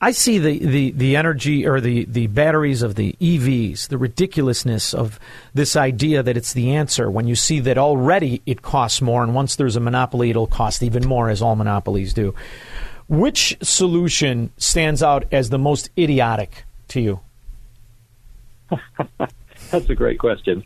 I 0.00 0.10
see 0.10 0.38
the, 0.38 0.58
the, 0.58 0.90
the 0.92 1.16
energy 1.16 1.66
or 1.66 1.80
the, 1.80 2.04
the 2.04 2.26
batteries 2.26 2.82
of 2.82 2.94
the 2.94 3.14
EVs, 3.20 3.88
the 3.88 3.98
ridiculousness 3.98 4.92
of 4.92 5.18
this 5.54 5.76
idea 5.76 6.22
that 6.22 6.36
it's 6.36 6.52
the 6.52 6.72
answer 6.72 7.10
when 7.10 7.26
you 7.26 7.34
see 7.34 7.60
that 7.60 7.78
already 7.78 8.42
it 8.46 8.62
costs 8.62 9.00
more, 9.00 9.22
and 9.22 9.34
once 9.34 9.56
there's 9.56 9.76
a 9.76 9.80
monopoly, 9.80 10.30
it'll 10.30 10.46
cost 10.46 10.82
even 10.82 11.06
more, 11.06 11.28
as 11.30 11.40
all 11.40 11.56
monopolies 11.56 12.12
do. 12.12 12.34
Which 13.08 13.56
solution 13.62 14.50
stands 14.56 15.02
out 15.02 15.26
as 15.32 15.50
the 15.50 15.58
most 15.58 15.90
idiotic 15.98 16.64
to 16.88 17.00
you? 17.00 17.20
That's 19.70 19.88
a 19.88 19.94
great 19.94 20.18
question. 20.18 20.64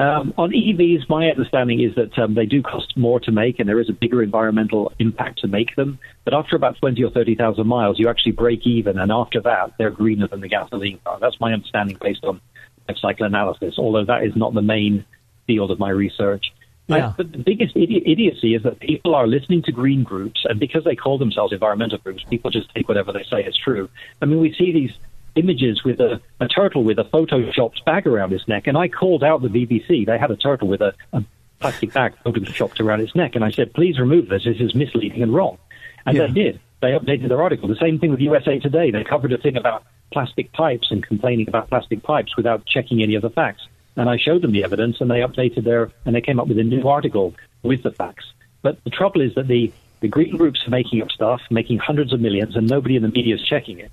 Um, 0.00 0.32
on 0.38 0.50
EVs, 0.50 1.10
my 1.10 1.28
understanding 1.28 1.80
is 1.80 1.94
that 1.96 2.18
um, 2.18 2.34
they 2.34 2.46
do 2.46 2.62
cost 2.62 2.96
more 2.96 3.20
to 3.20 3.30
make, 3.30 3.58
and 3.58 3.68
there 3.68 3.80
is 3.80 3.90
a 3.90 3.92
bigger 3.92 4.22
environmental 4.22 4.92
impact 4.98 5.40
to 5.40 5.46
make 5.46 5.76
them. 5.76 5.98
But 6.24 6.32
after 6.32 6.56
about 6.56 6.78
twenty 6.78 7.04
or 7.04 7.10
thirty 7.10 7.34
thousand 7.34 7.66
miles, 7.66 7.98
you 7.98 8.08
actually 8.08 8.32
break 8.32 8.66
even, 8.66 8.98
and 8.98 9.12
after 9.12 9.42
that, 9.42 9.74
they're 9.76 9.90
greener 9.90 10.26
than 10.26 10.40
the 10.40 10.48
gasoline 10.48 11.00
car. 11.04 11.18
That's 11.20 11.38
my 11.38 11.52
understanding 11.52 11.98
based 12.00 12.24
on 12.24 12.40
life 12.88 12.96
cycle 12.98 13.26
analysis. 13.26 13.74
Although 13.76 14.06
that 14.06 14.24
is 14.24 14.34
not 14.34 14.54
the 14.54 14.62
main 14.62 15.04
field 15.46 15.70
of 15.70 15.78
my 15.78 15.90
research. 15.90 16.46
Yeah. 16.88 17.08
I- 17.08 17.14
but 17.18 17.32
the 17.32 17.38
biggest 17.38 17.74
idi- 17.74 18.02
idiocy 18.06 18.54
is 18.54 18.62
that 18.62 18.80
people 18.80 19.14
are 19.14 19.26
listening 19.26 19.62
to 19.64 19.72
green 19.72 20.02
groups, 20.02 20.46
and 20.48 20.58
because 20.58 20.82
they 20.84 20.96
call 20.96 21.18
themselves 21.18 21.52
environmental 21.52 21.98
groups, 21.98 22.24
people 22.30 22.50
just 22.50 22.74
take 22.74 22.88
whatever 22.88 23.12
they 23.12 23.24
say 23.30 23.44
is 23.44 23.54
true. 23.56 23.90
I 24.22 24.24
mean, 24.24 24.40
we 24.40 24.54
see 24.54 24.72
these 24.72 24.92
images 25.34 25.84
with 25.84 26.00
a, 26.00 26.20
a 26.40 26.48
turtle 26.48 26.84
with 26.84 26.98
a 26.98 27.04
photoshopped 27.04 27.84
bag 27.84 28.06
around 28.06 28.32
its 28.32 28.46
neck, 28.48 28.66
and 28.66 28.76
I 28.76 28.88
called 28.88 29.22
out 29.24 29.42
the 29.42 29.48
BBC. 29.48 30.06
They 30.06 30.18
had 30.18 30.30
a 30.30 30.36
turtle 30.36 30.68
with 30.68 30.80
a, 30.80 30.94
a 31.12 31.22
plastic 31.60 31.92
bag 31.92 32.14
photoshopped 32.24 32.80
around 32.80 33.00
its 33.00 33.14
neck, 33.14 33.34
and 33.34 33.44
I 33.44 33.50
said, 33.50 33.72
please 33.74 33.98
remove 33.98 34.28
this. 34.28 34.44
This 34.44 34.60
is 34.60 34.74
misleading 34.74 35.22
and 35.22 35.32
wrong. 35.32 35.58
And 36.06 36.16
Yeah. 36.16 36.26
they 36.26 36.32
did. 36.32 36.60
They 36.80 36.92
updated 36.92 37.28
their 37.28 37.42
article. 37.42 37.68
The 37.68 37.76
same 37.76 37.98
thing 37.98 38.10
with 38.10 38.20
USA 38.20 38.58
Today. 38.58 38.90
They 38.90 39.04
covered 39.04 39.32
a 39.32 39.38
thing 39.38 39.56
about 39.56 39.84
plastic 40.12 40.50
pipes 40.52 40.90
and 40.90 41.06
complaining 41.06 41.46
about 41.48 41.68
plastic 41.68 42.02
pipes 42.02 42.36
without 42.36 42.64
checking 42.66 43.02
any 43.02 43.14
of 43.14 43.22
the 43.22 43.30
facts. 43.30 43.66
And 43.96 44.08
I 44.08 44.16
showed 44.16 44.42
them 44.42 44.52
the 44.52 44.64
evidence, 44.64 45.00
and 45.00 45.10
they 45.10 45.20
updated 45.20 45.64
their 45.64 45.90
and 46.06 46.14
they 46.14 46.20
came 46.22 46.40
up 46.40 46.48
with 46.48 46.58
a 46.58 46.62
new 46.64 46.88
article 46.88 47.34
with 47.62 47.82
the 47.82 47.90
facts. 47.90 48.24
But 48.62 48.82
the 48.84 48.90
trouble 48.90 49.20
is 49.20 49.34
that 49.34 49.46
the 49.46 49.72
the 50.00 50.08
green 50.08 50.36
groups 50.38 50.66
are 50.66 50.70
making 50.70 51.02
up 51.02 51.10
stuff, 51.10 51.42
making 51.50 51.78
hundreds 51.78 52.14
of 52.14 52.20
millions, 52.20 52.56
and 52.56 52.66
nobody 52.66 52.96
in 52.96 53.02
the 53.02 53.08
media 53.08 53.34
is 53.34 53.42
checking 53.42 53.78
it. 53.78 53.90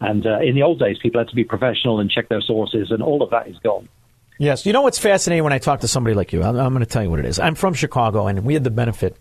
And 0.00 0.26
uh, 0.26 0.40
in 0.40 0.54
the 0.54 0.62
old 0.62 0.78
days, 0.78 0.98
people 0.98 1.20
had 1.20 1.28
to 1.28 1.34
be 1.34 1.44
professional 1.44 2.00
and 2.00 2.10
check 2.10 2.28
their 2.28 2.40
sources, 2.40 2.90
and 2.90 3.02
all 3.02 3.22
of 3.22 3.30
that 3.30 3.48
is 3.48 3.58
gone. 3.58 3.88
Yes. 4.38 4.64
You 4.64 4.72
know 4.72 4.80
what's 4.80 4.98
fascinating 4.98 5.44
when 5.44 5.52
I 5.52 5.58
talk 5.58 5.80
to 5.80 5.88
somebody 5.88 6.14
like 6.14 6.32
you? 6.32 6.42
I'm, 6.42 6.56
I'm 6.56 6.72
going 6.72 6.84
to 6.84 6.90
tell 6.90 7.02
you 7.02 7.10
what 7.10 7.18
it 7.18 7.26
is. 7.26 7.38
I'm 7.38 7.54
from 7.54 7.74
Chicago, 7.74 8.26
and 8.26 8.42
we 8.44 8.54
had 8.54 8.64
the 8.64 8.70
benefit 8.70 9.16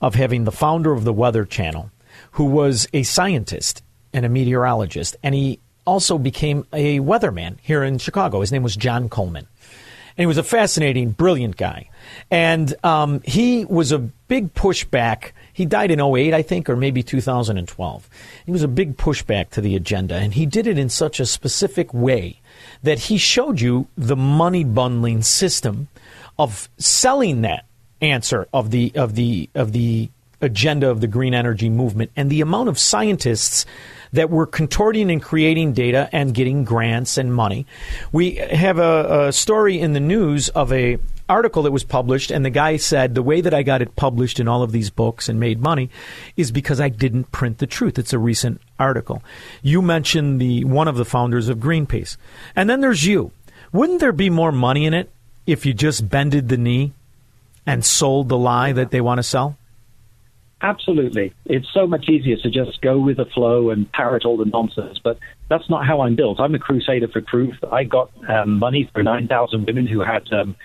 of 0.00 0.16
having 0.16 0.42
the 0.42 0.50
founder 0.50 0.92
of 0.92 1.04
the 1.04 1.12
Weather 1.12 1.44
Channel, 1.44 1.90
who 2.32 2.46
was 2.46 2.88
a 2.92 3.04
scientist 3.04 3.84
and 4.12 4.26
a 4.26 4.28
meteorologist, 4.28 5.16
and 5.22 5.34
he 5.34 5.60
also 5.86 6.18
became 6.18 6.66
a 6.72 6.98
weatherman 6.98 7.58
here 7.62 7.84
in 7.84 7.98
Chicago. 7.98 8.40
His 8.40 8.50
name 8.50 8.64
was 8.64 8.74
John 8.76 9.08
Coleman. 9.08 9.46
And 10.18 10.22
he 10.22 10.26
was 10.26 10.38
a 10.38 10.42
fascinating, 10.42 11.10
brilliant 11.10 11.56
guy. 11.56 11.90
And 12.30 12.74
um, 12.82 13.20
he 13.24 13.64
was 13.66 13.92
a 13.92 13.98
big 13.98 14.54
pushback. 14.54 15.32
He 15.56 15.64
died 15.64 15.90
in 15.90 16.02
08, 16.02 16.34
I 16.34 16.42
think, 16.42 16.68
or 16.68 16.76
maybe 16.76 17.02
2012. 17.02 18.10
He 18.44 18.52
was 18.52 18.62
a 18.62 18.68
big 18.68 18.98
pushback 18.98 19.48
to 19.52 19.62
the 19.62 19.74
agenda. 19.74 20.14
And 20.16 20.34
he 20.34 20.44
did 20.44 20.66
it 20.66 20.76
in 20.76 20.90
such 20.90 21.18
a 21.18 21.24
specific 21.24 21.94
way 21.94 22.42
that 22.82 22.98
he 22.98 23.16
showed 23.16 23.58
you 23.58 23.88
the 23.96 24.16
money 24.16 24.64
bundling 24.64 25.22
system 25.22 25.88
of 26.38 26.68
selling 26.76 27.40
that 27.40 27.64
answer 28.02 28.46
of 28.52 28.70
the 28.70 28.92
of 28.94 29.14
the 29.14 29.48
of 29.54 29.72
the 29.72 30.10
agenda 30.42 30.90
of 30.90 31.00
the 31.00 31.06
green 31.06 31.32
energy 31.32 31.70
movement 31.70 32.10
and 32.14 32.28
the 32.28 32.42
amount 32.42 32.68
of 32.68 32.78
scientists 32.78 33.64
that 34.12 34.28
were 34.28 34.44
contorting 34.44 35.10
and 35.10 35.22
creating 35.22 35.72
data 35.72 36.10
and 36.12 36.34
getting 36.34 36.64
grants 36.64 37.16
and 37.16 37.34
money. 37.34 37.64
We 38.12 38.34
have 38.34 38.78
a, 38.78 39.28
a 39.28 39.32
story 39.32 39.80
in 39.80 39.94
the 39.94 40.00
news 40.00 40.50
of 40.50 40.70
a 40.70 40.98
article 41.28 41.62
that 41.64 41.72
was 41.72 41.84
published 41.84 42.30
and 42.30 42.44
the 42.44 42.50
guy 42.50 42.76
said 42.76 43.14
the 43.14 43.22
way 43.22 43.40
that 43.40 43.54
I 43.54 43.62
got 43.62 43.82
it 43.82 43.96
published 43.96 44.38
in 44.38 44.48
all 44.48 44.62
of 44.62 44.72
these 44.72 44.90
books 44.90 45.28
and 45.28 45.40
made 45.40 45.60
money 45.60 45.90
is 46.36 46.50
because 46.50 46.80
I 46.80 46.88
didn't 46.88 47.32
print 47.32 47.58
the 47.58 47.66
truth. 47.66 47.98
It's 47.98 48.12
a 48.12 48.18
recent 48.18 48.60
article. 48.78 49.22
You 49.62 49.82
mentioned 49.82 50.40
the 50.40 50.64
one 50.64 50.88
of 50.88 50.96
the 50.96 51.04
founders 51.04 51.48
of 51.48 51.58
Greenpeace. 51.58 52.16
And 52.54 52.70
then 52.70 52.80
there's 52.80 53.04
you. 53.04 53.32
Wouldn't 53.72 54.00
there 54.00 54.12
be 54.12 54.30
more 54.30 54.52
money 54.52 54.86
in 54.86 54.94
it 54.94 55.10
if 55.46 55.66
you 55.66 55.74
just 55.74 56.08
bended 56.08 56.48
the 56.48 56.56
knee 56.56 56.92
and 57.66 57.84
sold 57.84 58.28
the 58.28 58.38
lie 58.38 58.72
that 58.72 58.90
they 58.90 59.00
want 59.00 59.18
to 59.18 59.22
sell? 59.22 59.58
Absolutely. 60.62 61.34
It's 61.44 61.66
so 61.74 61.86
much 61.86 62.08
easier 62.08 62.36
to 62.36 62.50
just 62.50 62.80
go 62.80 62.98
with 62.98 63.18
the 63.18 63.26
flow 63.26 63.70
and 63.70 63.90
parrot 63.92 64.24
all 64.24 64.38
the 64.38 64.46
nonsense, 64.46 64.98
but 65.02 65.18
that's 65.50 65.68
not 65.68 65.84
how 65.84 66.00
I'm 66.00 66.16
built. 66.16 66.40
I'm 66.40 66.54
a 66.54 66.58
crusader 66.58 67.08
for 67.08 67.20
truth. 67.20 67.56
I 67.70 67.84
got 67.84 68.10
um, 68.26 68.58
money 68.58 68.88
for 68.92 69.02
9,000 69.02 69.66
women 69.66 69.86
who 69.86 70.00
had. 70.00 70.32
Um, 70.32 70.56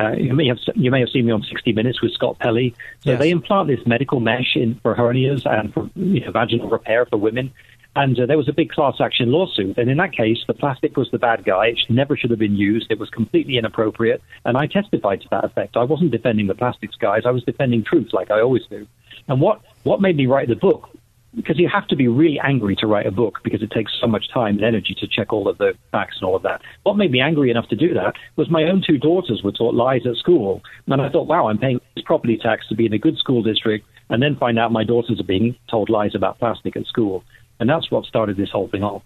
uh, 0.00 0.12
you 0.12 0.32
may 0.32 0.46
have 0.48 0.58
you 0.74 0.90
may 0.90 1.00
have 1.00 1.10
seen 1.10 1.26
me 1.26 1.32
on 1.32 1.42
60 1.42 1.72
Minutes 1.72 2.00
with 2.00 2.12
Scott 2.12 2.38
Pelley. 2.38 2.74
So 3.00 3.10
Yes. 3.10 3.18
they 3.20 3.30
implant 3.30 3.68
this 3.68 3.86
medical 3.86 4.20
mesh 4.20 4.56
in 4.56 4.76
for 4.82 4.94
hernias 4.94 5.44
and 5.44 5.72
for 5.72 5.90
you 5.94 6.20
know, 6.20 6.30
vaginal 6.30 6.68
repair 6.70 7.06
for 7.06 7.18
women. 7.18 7.52
And 7.94 8.18
uh, 8.18 8.24
there 8.24 8.38
was 8.38 8.48
a 8.48 8.54
big 8.54 8.70
class 8.70 8.94
action 9.00 9.30
lawsuit. 9.30 9.76
And 9.76 9.90
in 9.90 9.98
that 9.98 10.12
case, 10.12 10.38
the 10.46 10.54
plastic 10.54 10.96
was 10.96 11.10
the 11.10 11.18
bad 11.18 11.44
guy. 11.44 11.66
It 11.66 11.80
never 11.90 12.16
should 12.16 12.30
have 12.30 12.38
been 12.38 12.56
used. 12.56 12.86
It 12.90 12.98
was 12.98 13.10
completely 13.10 13.58
inappropriate. 13.58 14.22
And 14.46 14.56
I 14.56 14.66
testified 14.66 15.20
to 15.20 15.28
that 15.30 15.44
effect. 15.44 15.76
I 15.76 15.84
wasn't 15.84 16.10
defending 16.10 16.46
the 16.46 16.54
plastics 16.54 16.96
guys. 16.96 17.24
I 17.26 17.30
was 17.32 17.44
defending 17.44 17.84
truth, 17.84 18.14
like 18.14 18.30
I 18.30 18.40
always 18.40 18.62
do. 18.70 18.86
And 19.28 19.42
what, 19.42 19.60
what 19.82 20.00
made 20.00 20.16
me 20.16 20.24
write 20.26 20.48
the 20.48 20.56
book, 20.56 20.88
because 21.34 21.58
you 21.58 21.68
have 21.68 21.86
to 21.88 21.96
be 21.96 22.08
really 22.08 22.38
angry 22.40 22.76
to 22.76 22.86
write 22.86 23.06
a 23.06 23.10
book 23.10 23.38
because 23.42 23.62
it 23.62 23.70
takes 23.70 23.92
so 24.00 24.06
much 24.06 24.28
time 24.32 24.56
and 24.56 24.64
energy 24.64 24.94
to 24.98 25.06
check 25.06 25.32
all 25.32 25.48
of 25.48 25.58
the 25.58 25.74
facts 25.90 26.16
and 26.20 26.28
all 26.28 26.36
of 26.36 26.42
that. 26.42 26.60
What 26.82 26.96
made 26.96 27.10
me 27.10 27.20
angry 27.20 27.50
enough 27.50 27.68
to 27.68 27.76
do 27.76 27.94
that 27.94 28.14
was 28.36 28.50
my 28.50 28.64
own 28.64 28.82
two 28.86 28.98
daughters 28.98 29.42
were 29.42 29.52
taught 29.52 29.74
lies 29.74 30.06
at 30.06 30.16
school. 30.16 30.62
And 30.86 31.00
I 31.00 31.08
thought, 31.08 31.26
wow, 31.26 31.48
I'm 31.48 31.58
paying 31.58 31.80
this 31.94 32.04
property 32.04 32.36
tax 32.36 32.68
to 32.68 32.74
be 32.74 32.86
in 32.86 32.92
a 32.92 32.98
good 32.98 33.16
school 33.16 33.42
district 33.42 33.86
and 34.10 34.22
then 34.22 34.36
find 34.36 34.58
out 34.58 34.72
my 34.72 34.84
daughters 34.84 35.20
are 35.20 35.24
being 35.24 35.56
told 35.70 35.88
lies 35.88 36.14
about 36.14 36.38
plastic 36.38 36.76
at 36.76 36.86
school. 36.86 37.24
And 37.58 37.68
that's 37.68 37.90
what 37.90 38.04
started 38.04 38.36
this 38.36 38.50
whole 38.50 38.68
thing 38.68 38.82
off. 38.82 39.02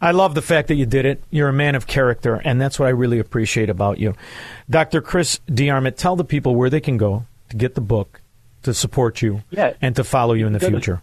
I 0.00 0.12
love 0.12 0.34
the 0.34 0.42
fact 0.42 0.68
that 0.68 0.76
you 0.76 0.86
did 0.86 1.04
it. 1.04 1.22
You're 1.30 1.48
a 1.48 1.52
man 1.52 1.74
of 1.74 1.86
character, 1.86 2.40
and 2.44 2.58
that's 2.58 2.78
what 2.78 2.86
I 2.86 2.90
really 2.90 3.18
appreciate 3.18 3.68
about 3.68 3.98
you. 3.98 4.14
Dr. 4.68 5.02
Chris 5.02 5.40
DeArmitt, 5.50 5.96
tell 5.96 6.16
the 6.16 6.24
people 6.24 6.54
where 6.54 6.70
they 6.70 6.80
can 6.80 6.96
go 6.96 7.26
to 7.50 7.56
get 7.56 7.74
the 7.74 7.82
book, 7.82 8.22
to 8.62 8.74
support 8.74 9.22
you, 9.22 9.42
Yeah. 9.50 9.72
and 9.80 9.94
to 9.96 10.04
follow 10.04 10.34
you 10.34 10.46
in 10.46 10.52
the 10.52 10.58
Go 10.58 10.66
to- 10.66 10.72
future. 10.72 11.02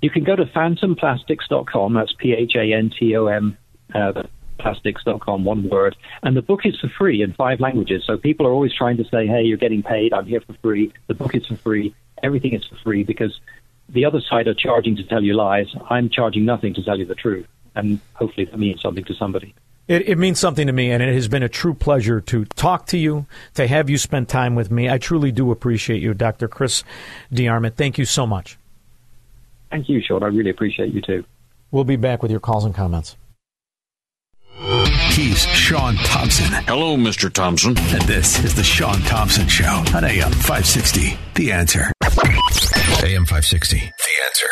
You 0.00 0.10
can 0.10 0.24
go 0.24 0.34
to 0.34 0.44
phantomplastics.com. 0.46 1.94
That's 1.94 2.12
P 2.12 2.32
H 2.32 2.52
A 2.56 2.72
N 2.72 2.90
T 2.98 3.14
O 3.16 3.26
M 3.26 3.56
uh, 3.94 4.22
plastics.com, 4.58 5.44
one 5.44 5.68
word. 5.68 5.96
And 6.22 6.36
the 6.36 6.42
book 6.42 6.60
is 6.64 6.78
for 6.80 6.88
free 6.88 7.22
in 7.22 7.32
five 7.34 7.60
languages. 7.60 8.04
So 8.06 8.16
people 8.16 8.46
are 8.46 8.50
always 8.52 8.72
trying 8.74 8.96
to 8.98 9.04
say, 9.04 9.26
hey, 9.26 9.42
you're 9.42 9.58
getting 9.58 9.82
paid. 9.82 10.12
I'm 10.12 10.26
here 10.26 10.40
for 10.40 10.54
free. 10.62 10.92
The 11.08 11.14
book 11.14 11.34
is 11.34 11.46
for 11.46 11.56
free. 11.56 11.94
Everything 12.22 12.52
is 12.54 12.64
for 12.66 12.76
free 12.76 13.02
because 13.02 13.38
the 13.88 14.04
other 14.04 14.20
side 14.20 14.46
are 14.46 14.54
charging 14.54 14.96
to 14.96 15.02
tell 15.04 15.22
you 15.22 15.34
lies. 15.34 15.66
I'm 15.90 16.08
charging 16.08 16.44
nothing 16.44 16.74
to 16.74 16.82
tell 16.84 16.98
you 16.98 17.04
the 17.06 17.14
truth. 17.16 17.46
And 17.74 18.00
hopefully 18.14 18.46
that 18.46 18.58
means 18.58 18.80
something 18.80 19.04
to 19.04 19.14
somebody. 19.14 19.54
It, 19.88 20.08
it 20.08 20.18
means 20.18 20.38
something 20.38 20.66
to 20.66 20.72
me, 20.72 20.90
and 20.92 21.02
it 21.02 21.12
has 21.12 21.28
been 21.28 21.42
a 21.42 21.48
true 21.48 21.74
pleasure 21.74 22.20
to 22.20 22.44
talk 22.44 22.86
to 22.86 22.98
you, 22.98 23.26
to 23.54 23.66
have 23.66 23.90
you 23.90 23.98
spend 23.98 24.28
time 24.28 24.54
with 24.54 24.70
me. 24.70 24.88
I 24.88 24.98
truly 24.98 25.32
do 25.32 25.50
appreciate 25.50 26.00
you, 26.00 26.14
Dr. 26.14 26.46
Chris 26.48 26.84
DeArmitt. 27.32 27.74
Thank 27.74 27.98
you 27.98 28.04
so 28.04 28.26
much. 28.26 28.58
Thank 29.70 29.88
you, 29.88 30.00
Shaun. 30.00 30.22
I 30.22 30.26
really 30.26 30.50
appreciate 30.50 30.92
you 30.94 31.00
too. 31.00 31.24
We'll 31.70 31.84
be 31.84 31.96
back 31.96 32.22
with 32.22 32.30
your 32.30 32.40
calls 32.40 32.64
and 32.64 32.74
comments. 32.74 33.16
He's 35.12 35.44
Shaun 35.46 35.96
Thompson. 35.96 36.46
Hello, 36.66 36.96
Mr. 36.96 37.30
Thompson. 37.32 37.76
And 37.76 38.02
this 38.02 38.42
is 38.44 38.54
the 38.54 38.62
Shaun 38.62 39.00
Thompson 39.02 39.48
Show 39.48 39.84
on 39.94 40.04
AM 40.04 40.32
560. 40.32 41.18
The 41.34 41.52
answer. 41.52 41.92
AM 43.02 43.26
560. 43.26 43.78
The 43.78 43.92
answer. 44.24 44.48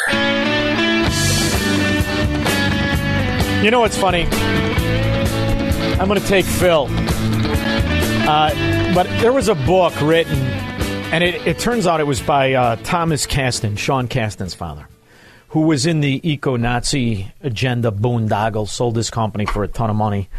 You 3.65 3.70
know 3.70 3.81
what's 3.81 3.97
funny? 3.97 4.27
I'm 6.01 6.09
going 6.09 6.18
to 6.18 6.27
take 6.27 6.47
Phil. 6.47 6.86
Uh, 8.27 8.94
but 8.94 9.06
there 9.20 9.35
was 9.35 9.48
a 9.48 9.55
book 9.55 9.93
written, 10.01 10.39
and 11.12 11.22
it, 11.22 11.47
it 11.47 11.59
turns 11.59 11.86
out 11.86 12.01
it 12.01 12.06
was 12.06 12.22
by 12.22 12.55
uh, 12.55 12.77
Thomas 12.77 13.27
Casten, 13.27 13.77
Sean 13.77 14.09
Casten's 14.09 14.55
father, 14.55 14.89
who 15.48 15.60
was 15.60 15.85
in 15.85 16.01
the 16.01 16.27
eco 16.27 16.56
Nazi 16.56 17.31
agenda 17.43 17.90
boondoggle, 17.90 18.66
sold 18.66 18.97
his 18.97 19.10
company 19.10 19.44
for 19.44 19.62
a 19.62 19.68
ton 19.68 19.90
of 19.90 19.97
money, 19.97 20.31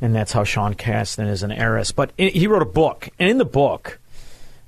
and 0.00 0.14
that's 0.14 0.32
how 0.32 0.42
Sean 0.42 0.74
Casten 0.74 1.28
is 1.28 1.42
an 1.42 1.52
heiress. 1.52 1.92
But 1.92 2.12
i 2.18 2.22
he 2.22 2.46
wrote 2.46 2.62
a 2.62 2.64
book, 2.64 3.10
and 3.18 3.28
in 3.28 3.36
the 3.36 3.44
book, 3.44 4.00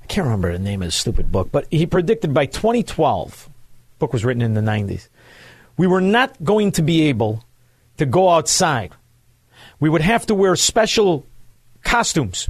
I 0.03 0.05
can't 0.05 0.25
remember 0.25 0.51
the 0.51 0.59
name 0.59 0.83
of 0.83 0.89
the 0.89 0.91
stupid 0.91 1.31
book, 1.31 1.49
but 1.51 1.65
he 1.71 1.87
predicted 1.87 2.31
by 2.31 2.45
2012, 2.45 3.49
book 3.97 4.13
was 4.13 4.23
written 4.23 4.43
in 4.43 4.53
the 4.53 4.61
90s, 4.61 5.07
we 5.77 5.87
were 5.87 5.99
not 5.99 6.43
going 6.43 6.71
to 6.73 6.83
be 6.83 7.07
able 7.07 7.43
to 7.97 8.05
go 8.05 8.29
outside. 8.29 8.91
We 9.83 9.89
would 9.89 10.01
have 10.01 10.25
to 10.27 10.33
wear 10.33 10.55
special 10.55 11.27
costumes, 11.83 12.47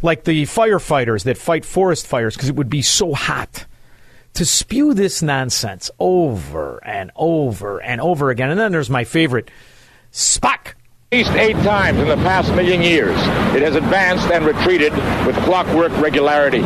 like 0.00 0.24
the 0.24 0.44
firefighters 0.44 1.24
that 1.24 1.36
fight 1.36 1.66
forest 1.66 2.06
fires, 2.06 2.34
because 2.34 2.48
it 2.48 2.56
would 2.56 2.70
be 2.70 2.80
so 2.80 3.12
hot. 3.12 3.66
To 4.32 4.46
spew 4.46 4.94
this 4.94 5.20
nonsense 5.20 5.90
over 5.98 6.82
and 6.82 7.10
over 7.16 7.82
and 7.82 8.00
over 8.00 8.30
again. 8.30 8.48
And 8.48 8.58
then 8.58 8.72
there's 8.72 8.88
my 8.88 9.04
favorite, 9.04 9.50
Spock. 10.10 10.68
At 11.12 11.18
least 11.18 11.32
eight 11.32 11.56
times 11.56 11.98
in 11.98 12.08
the 12.08 12.16
past 12.16 12.50
million 12.54 12.80
years, 12.80 13.18
it 13.54 13.60
has 13.60 13.76
advanced 13.76 14.30
and 14.30 14.46
retreated 14.46 14.94
with 15.26 15.36
clockwork 15.44 15.94
regularity. 15.98 16.62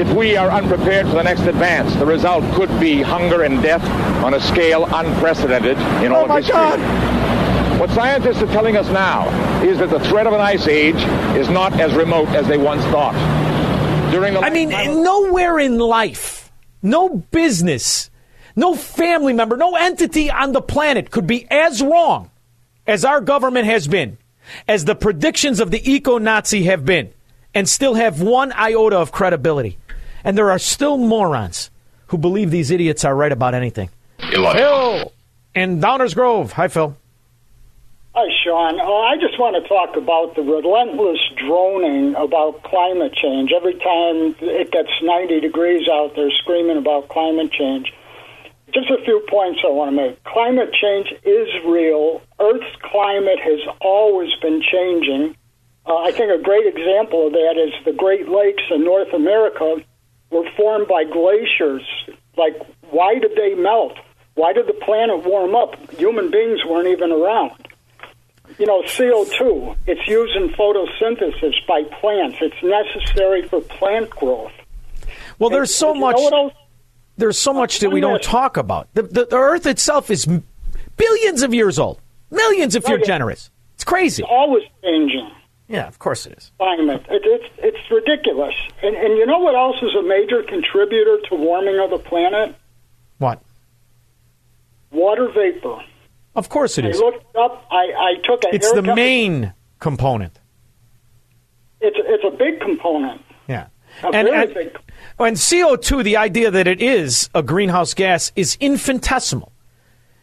If 0.00 0.10
we 0.14 0.38
are 0.38 0.48
unprepared 0.48 1.04
for 1.08 1.16
the 1.16 1.24
next 1.24 1.42
advance, 1.42 1.94
the 1.96 2.06
result 2.06 2.42
could 2.54 2.70
be 2.80 3.02
hunger 3.02 3.42
and 3.42 3.62
death 3.62 3.84
on 4.24 4.32
a 4.32 4.40
scale 4.40 4.86
unprecedented 4.86 5.76
in 6.02 6.10
all 6.10 6.24
of 6.24 6.30
oh, 6.30 6.36
history. 6.36 7.19
What 7.80 7.88
scientists 7.92 8.42
are 8.42 8.46
telling 8.48 8.76
us 8.76 8.86
now 8.90 9.26
is 9.62 9.78
that 9.78 9.88
the 9.88 10.00
threat 10.00 10.26
of 10.26 10.34
an 10.34 10.40
ice 10.42 10.68
age 10.68 11.02
is 11.34 11.48
not 11.48 11.72
as 11.80 11.94
remote 11.94 12.28
as 12.28 12.46
they 12.46 12.58
once 12.58 12.84
thought. 12.84 13.14
During 14.10 14.34
the 14.34 14.40
I 14.40 14.50
mean, 14.50 14.68
nowhere 14.68 15.58
in 15.58 15.78
life, 15.78 16.52
no 16.82 17.08
business, 17.08 18.10
no 18.54 18.74
family 18.74 19.32
member, 19.32 19.56
no 19.56 19.76
entity 19.76 20.30
on 20.30 20.52
the 20.52 20.60
planet 20.60 21.10
could 21.10 21.26
be 21.26 21.50
as 21.50 21.80
wrong 21.80 22.30
as 22.86 23.02
our 23.02 23.22
government 23.22 23.64
has 23.64 23.88
been, 23.88 24.18
as 24.68 24.84
the 24.84 24.94
predictions 24.94 25.58
of 25.58 25.70
the 25.70 25.90
eco 25.90 26.18
Nazi 26.18 26.64
have 26.64 26.84
been, 26.84 27.10
and 27.54 27.66
still 27.66 27.94
have 27.94 28.20
one 28.20 28.52
iota 28.52 28.98
of 28.98 29.10
credibility. 29.10 29.78
And 30.22 30.36
there 30.36 30.50
are 30.50 30.58
still 30.58 30.98
morons 30.98 31.70
who 32.08 32.18
believe 32.18 32.50
these 32.50 32.70
idiots 32.70 33.06
are 33.06 33.16
right 33.16 33.32
about 33.32 33.54
anything. 33.54 33.88
Phil 34.18 35.12
in 35.54 35.80
Downers 35.80 36.14
Grove. 36.14 36.52
Hi, 36.52 36.68
Phil. 36.68 36.94
Hi, 38.12 38.26
Shaun. 38.42 38.80
Uh, 38.80 39.06
I 39.06 39.14
just 39.22 39.38
want 39.38 39.54
to 39.54 39.62
talk 39.70 39.94
about 39.94 40.34
the 40.34 40.42
relentless 40.42 41.22
droning 41.38 42.16
about 42.18 42.64
climate 42.64 43.14
change. 43.14 43.52
Every 43.54 43.78
time 43.78 44.34
it 44.42 44.72
gets 44.72 44.90
90 45.00 45.38
degrees 45.38 45.86
out, 45.88 46.16
they're 46.16 46.34
screaming 46.42 46.76
about 46.76 47.08
climate 47.08 47.52
change. 47.52 47.92
Just 48.74 48.90
a 48.90 48.98
few 49.04 49.22
points 49.30 49.60
I 49.62 49.70
want 49.70 49.94
to 49.94 49.96
make. 49.96 50.18
Climate 50.24 50.74
change 50.74 51.14
is 51.22 51.48
real. 51.64 52.20
Earth's 52.40 52.74
climate 52.82 53.38
has 53.38 53.60
always 53.80 54.34
been 54.42 54.60
changing. 54.60 55.36
Uh, 55.86 56.02
I 56.02 56.10
think 56.10 56.34
a 56.34 56.42
great 56.42 56.66
example 56.66 57.28
of 57.28 57.32
that 57.34 57.62
is 57.62 57.70
the 57.84 57.92
Great 57.94 58.28
Lakes 58.28 58.64
in 58.74 58.82
North 58.82 59.14
America 59.14 59.76
were 60.30 60.50
formed 60.56 60.88
by 60.88 61.04
glaciers. 61.04 61.86
Like, 62.36 62.58
why 62.90 63.20
did 63.22 63.38
they 63.38 63.54
melt? 63.54 63.94
Why 64.34 64.52
did 64.52 64.66
the 64.66 64.74
planet 64.82 65.22
warm 65.24 65.54
up? 65.54 65.78
Human 65.92 66.32
beings 66.32 66.58
weren't 66.66 66.88
even 66.88 67.12
around. 67.12 67.69
You 68.60 68.66
know, 68.66 68.82
CO2. 68.82 69.74
It's 69.86 70.06
used 70.06 70.36
in 70.36 70.50
photosynthesis 70.50 71.66
by 71.66 71.82
plants. 71.98 72.36
It's 72.42 72.62
necessary 72.62 73.48
for 73.48 73.62
plant 73.62 74.10
growth. 74.10 74.52
Well, 75.38 75.48
there's 75.48 75.74
so 75.74 75.94
you 75.94 75.94
know 75.94 76.06
much. 76.06 76.16
what 76.16 76.32
else? 76.32 76.52
There's 77.16 77.38
so 77.38 77.54
much 77.54 77.80
that 77.80 77.90
we 77.90 78.00
don't 78.00 78.22
talk 78.22 78.58
about. 78.58 78.88
The, 78.92 79.02
the, 79.02 79.24
the 79.26 79.36
Earth 79.36 79.66
itself 79.66 80.10
is 80.10 80.28
billions 80.96 81.42
of 81.42 81.54
years 81.54 81.78
old, 81.78 82.00
millions 82.30 82.74
if 82.74 82.86
you're 82.86 82.98
generous. 82.98 83.50
It's 83.74 83.84
crazy. 83.84 84.22
It's 84.22 84.30
always 84.30 84.64
changing. 84.82 85.30
Yeah, 85.68 85.86
of 85.86 85.98
course 85.98 86.26
it 86.26 86.36
is. 86.36 86.52
climate. 86.58 87.06
It, 87.08 87.22
it's 87.24 87.54
it's 87.58 87.90
ridiculous. 87.90 88.54
And 88.82 88.94
and 88.94 89.16
you 89.16 89.24
know 89.24 89.38
what 89.38 89.54
else 89.54 89.76
is 89.82 89.94
a 89.94 90.02
major 90.02 90.42
contributor 90.42 91.18
to 91.28 91.34
warming 91.34 91.78
of 91.78 91.90
the 91.90 91.98
planet? 91.98 92.56
What? 93.18 93.40
Water 94.90 95.30
vapor. 95.32 95.82
Of 96.34 96.48
course 96.48 96.78
it 96.78 96.84
I 96.84 96.88
is. 96.88 96.98
looked 96.98 97.36
up. 97.36 97.66
I, 97.70 97.76
I 97.76 98.14
took 98.24 98.44
a 98.44 98.54
It's 98.54 98.70
the 98.72 98.82
main 98.82 99.52
component. 99.80 100.38
It's 101.80 101.96
it's 101.98 102.24
a 102.24 102.36
big 102.36 102.60
component. 102.60 103.22
Yeah. 103.48 103.66
A 104.02 104.06
And, 104.08 104.28
very 104.28 104.42
and, 104.44 104.54
big. 104.54 104.78
and 105.18 105.36
CO2, 105.36 106.04
the 106.04 106.16
idea 106.16 106.50
that 106.50 106.66
it 106.66 106.80
is 106.80 107.28
a 107.34 107.42
greenhouse 107.42 107.94
gas 107.94 108.30
is 108.36 108.56
infinitesimal. 108.60 109.52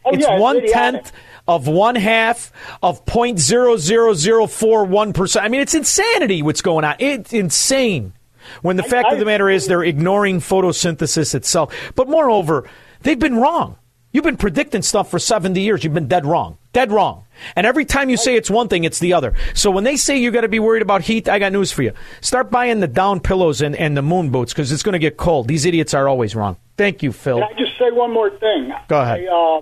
Oh, 0.04 0.10
it's 0.14 0.24
yeah, 0.26 0.38
one 0.38 0.64
tenth 0.66 1.12
of 1.46 1.66
one 1.68 1.94
half 1.96 2.52
of 2.82 3.04
point 3.04 3.38
zero 3.38 3.76
zero 3.76 4.14
zero 4.14 4.46
four 4.46 4.84
one 4.84 5.12
percent. 5.12 5.44
I 5.44 5.48
mean, 5.48 5.60
it's 5.60 5.74
insanity 5.74 6.42
what's 6.42 6.62
going 6.62 6.84
on. 6.84 6.96
It's 6.98 7.32
insane. 7.32 8.14
When 8.62 8.76
the 8.76 8.82
fact 8.82 9.12
of 9.12 9.18
the 9.18 9.26
matter 9.26 9.50
is, 9.50 9.66
they're 9.66 9.84
ignoring 9.84 10.40
photosynthesis 10.40 11.34
itself. 11.34 11.92
But 11.94 12.08
moreover, 12.08 12.66
they've 13.02 13.18
been 13.18 13.36
wrong. 13.36 13.76
You've 14.10 14.24
been 14.24 14.38
predicting 14.38 14.80
stuff 14.82 15.10
for 15.10 15.18
70 15.18 15.60
years. 15.60 15.84
You've 15.84 15.92
been 15.92 16.08
dead 16.08 16.24
wrong. 16.24 16.56
Dead 16.72 16.90
wrong. 16.90 17.24
And 17.54 17.66
every 17.66 17.84
time 17.84 18.08
you 18.08 18.16
say 18.16 18.36
it's 18.36 18.50
one 18.50 18.68
thing, 18.68 18.84
it's 18.84 19.00
the 19.00 19.12
other. 19.12 19.34
So 19.54 19.70
when 19.70 19.84
they 19.84 19.96
say 19.96 20.16
you 20.16 20.30
got 20.30 20.40
to 20.42 20.48
be 20.48 20.58
worried 20.58 20.82
about 20.82 21.02
heat, 21.02 21.28
I 21.28 21.38
got 21.38 21.52
news 21.52 21.72
for 21.72 21.82
you. 21.82 21.92
Start 22.22 22.50
buying 22.50 22.80
the 22.80 22.88
down 22.88 23.20
pillows 23.20 23.60
and, 23.60 23.76
and 23.76 23.96
the 23.96 24.02
moon 24.02 24.30
boots 24.30 24.52
because 24.52 24.72
it's 24.72 24.82
going 24.82 24.94
to 24.94 24.98
get 24.98 25.18
cold. 25.18 25.46
These 25.46 25.66
idiots 25.66 25.92
are 25.92 26.08
always 26.08 26.34
wrong. 26.34 26.56
Thank 26.78 27.02
you, 27.02 27.12
Phil. 27.12 27.38
Can 27.38 27.48
I 27.54 27.58
just 27.58 27.78
say 27.78 27.90
one 27.90 28.12
more 28.12 28.30
thing? 28.30 28.72
Go 28.88 29.00
ahead. 29.00 29.20
I, 29.20 29.26
uh, 29.26 29.60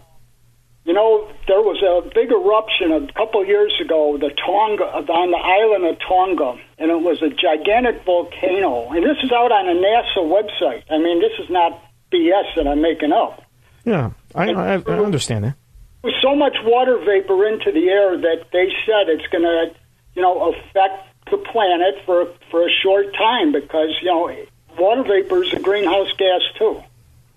you 0.85 0.93
know, 0.93 1.29
there 1.49 1.61
was 1.61 1.83
a 1.83 2.09
big 2.15 2.31
eruption 2.31 2.93
a 2.93 3.13
couple 3.15 3.45
years 3.45 3.75
ago, 3.85 4.17
the 4.19 4.31
Tonga 4.31 4.85
on 4.85 5.31
the 5.33 5.37
island 5.37 5.85
of 5.85 5.99
Tonga, 6.07 6.63
and 6.79 6.93
it 6.93 7.01
was 7.03 7.21
a 7.23 7.31
gigantic 7.31 8.05
volcano. 8.05 8.93
And 8.93 9.03
this 9.03 9.17
is 9.25 9.33
out 9.33 9.51
on 9.51 9.67
a 9.69 9.75
NASA 9.75 10.23
website. 10.23 10.85
I 10.89 10.99
mean, 10.99 11.21
this 11.21 11.33
is 11.43 11.51
not 11.51 11.83
BS 12.13 12.55
that 12.55 12.69
I'm 12.69 12.81
making 12.81 13.11
up. 13.11 13.43
Yeah, 13.85 14.11
I, 14.37 14.51
I, 14.51 14.75
I 14.75 14.99
understand 14.99 15.45
that. 15.45 15.57
There's 16.03 16.23
so 16.23 16.37
much 16.37 16.57
water 16.63 16.99
vapor 16.99 17.49
into 17.49 17.73
the 17.73 17.89
air 17.89 18.17
that 18.17 18.47
they 18.53 18.69
said 18.87 19.09
it's 19.09 19.27
going 19.33 19.43
to, 19.43 19.75
you 20.15 20.23
know, 20.23 20.53
affect 20.53 21.07
the 21.31 21.39
planet 21.39 21.97
for 22.05 22.33
for 22.51 22.67
a 22.67 22.71
short 22.83 23.13
time 23.17 23.53
because 23.53 23.91
you 24.01 24.09
know 24.09 24.33
water 24.79 25.03
vapor 25.03 25.43
is 25.43 25.53
a 25.53 25.61
greenhouse 25.61 26.13
gas 26.17 26.43
too. 26.59 26.81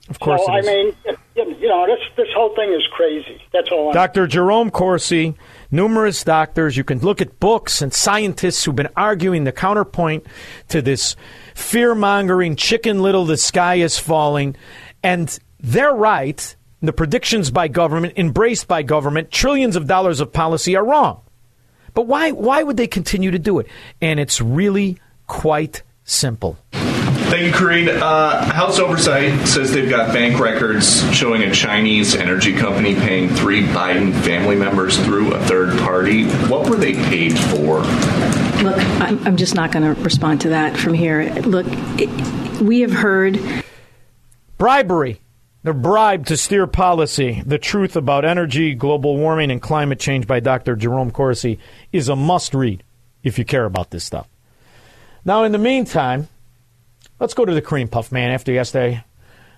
Of 0.10 0.20
course 0.20 0.42
so. 0.46 0.52
I 0.52 0.62
mean, 0.62 0.96
you 1.36 1.68
know, 1.68 1.86
this 1.86 2.00
this 2.18 2.28
whole 2.36 2.56
thing 2.56 2.74
is 2.74 2.86
crazy. 2.92 3.42
That's 3.54 3.70
all. 3.72 3.94
Dr. 3.94 4.28
Jerome 4.28 4.72
Corsi, 4.72 5.36
numerous 5.70 6.24
doctors. 6.24 6.76
You 6.76 6.84
can 6.84 7.00
look 7.00 7.22
at 7.22 7.40
books 7.40 7.82
and 7.82 7.94
scientists 7.94 8.64
who've 8.64 8.76
been 8.76 8.90
arguing 8.96 9.44
the 9.44 9.52
counterpoint 9.52 10.26
to 10.70 10.82
this 10.82 11.16
fear 11.54 11.94
mongering 11.94 12.56
chicken 12.56 13.02
little, 13.02 13.26
the 13.26 13.38
sky 13.38 13.76
is 13.76 14.00
falling. 14.00 14.56
And 15.04 15.38
they're 15.60 15.94
right. 15.94 16.56
The 16.82 16.94
predictions 16.94 17.52
by 17.52 17.68
government, 17.68 18.14
embraced 18.18 18.68
by 18.68 18.84
government, 18.84 19.32
trillions 19.32 19.76
of 19.76 19.86
dollars 19.86 20.22
of 20.22 20.32
policy 20.32 20.78
are 20.78 20.86
wrong. 20.86 21.22
But 21.94 22.08
why, 22.08 22.32
why 22.32 22.64
would 22.64 22.78
they 22.78 22.88
continue 22.88 23.32
to 23.32 23.40
do 23.40 23.60
it? 23.60 23.68
And 24.02 24.20
it's 24.20 24.40
really 24.40 24.98
quite 25.28 25.84
simple. 26.06 26.58
Thank 26.72 27.46
you, 27.46 27.52
Karine. 27.52 27.90
Uh, 27.90 28.44
House 28.46 28.80
Oversight 28.80 29.48
says 29.48 29.72
they've 29.72 29.90
got 29.90 30.14
bank 30.14 30.40
records 30.40 31.04
showing 31.14 31.44
a 31.44 31.54
Chinese 31.54 32.16
energy 32.16 32.54
company 32.54 32.96
paying 32.96 33.30
three 33.30 33.62
Biden 33.62 34.14
family 34.24 34.56
members 34.56 34.98
through 35.06 35.34
a 35.36 35.40
third 35.46 35.78
party. 35.80 36.28
What 36.48 36.70
were 36.70 36.76
they 36.78 36.94
paid 36.94 37.38
for? 37.38 37.82
Look, 38.64 38.78
I'm, 39.00 39.20
I'm 39.28 39.38
just 39.38 39.54
not 39.54 39.72
going 39.72 39.94
to 39.94 40.02
respond 40.02 40.42
to 40.42 40.50
that 40.50 40.76
from 40.76 40.94
here. 40.94 41.32
Look, 41.42 41.68
it, 42.00 42.62
we 42.62 42.80
have 42.82 42.92
heard 42.92 43.40
Bribery. 44.58 45.22
They're 45.64 45.74
bribed 45.74 46.28
to 46.28 46.38
steer 46.38 46.68
policy. 46.68 47.44
The 47.46 47.58
truth 47.58 47.96
about 47.96 48.24
energy, 48.24 48.76
global 48.76 49.18
warming, 49.18 49.52
and 49.52 49.62
climate 49.62 50.00
change 50.00 50.26
by 50.26 50.40
Dr. 50.40 50.76
Jerome 50.76 51.12
Corsi 51.12 51.60
is 51.92 52.08
a 52.08 52.16
must 52.16 52.54
read 52.54 52.84
if 53.24 53.38
you 53.38 53.44
care 53.44 53.66
about 53.66 53.90
this 53.90 54.06
stuff. 54.06 54.28
Now, 55.26 55.44
in 55.44 55.52
the 55.52 55.58
meantime, 55.58 56.30
let's 57.20 57.34
go 57.34 57.44
to 57.44 57.54
the 57.54 57.62
cream 57.62 57.90
puff 57.90 58.12
man. 58.12 58.32
After 58.32 58.54
yesterday, 58.54 59.04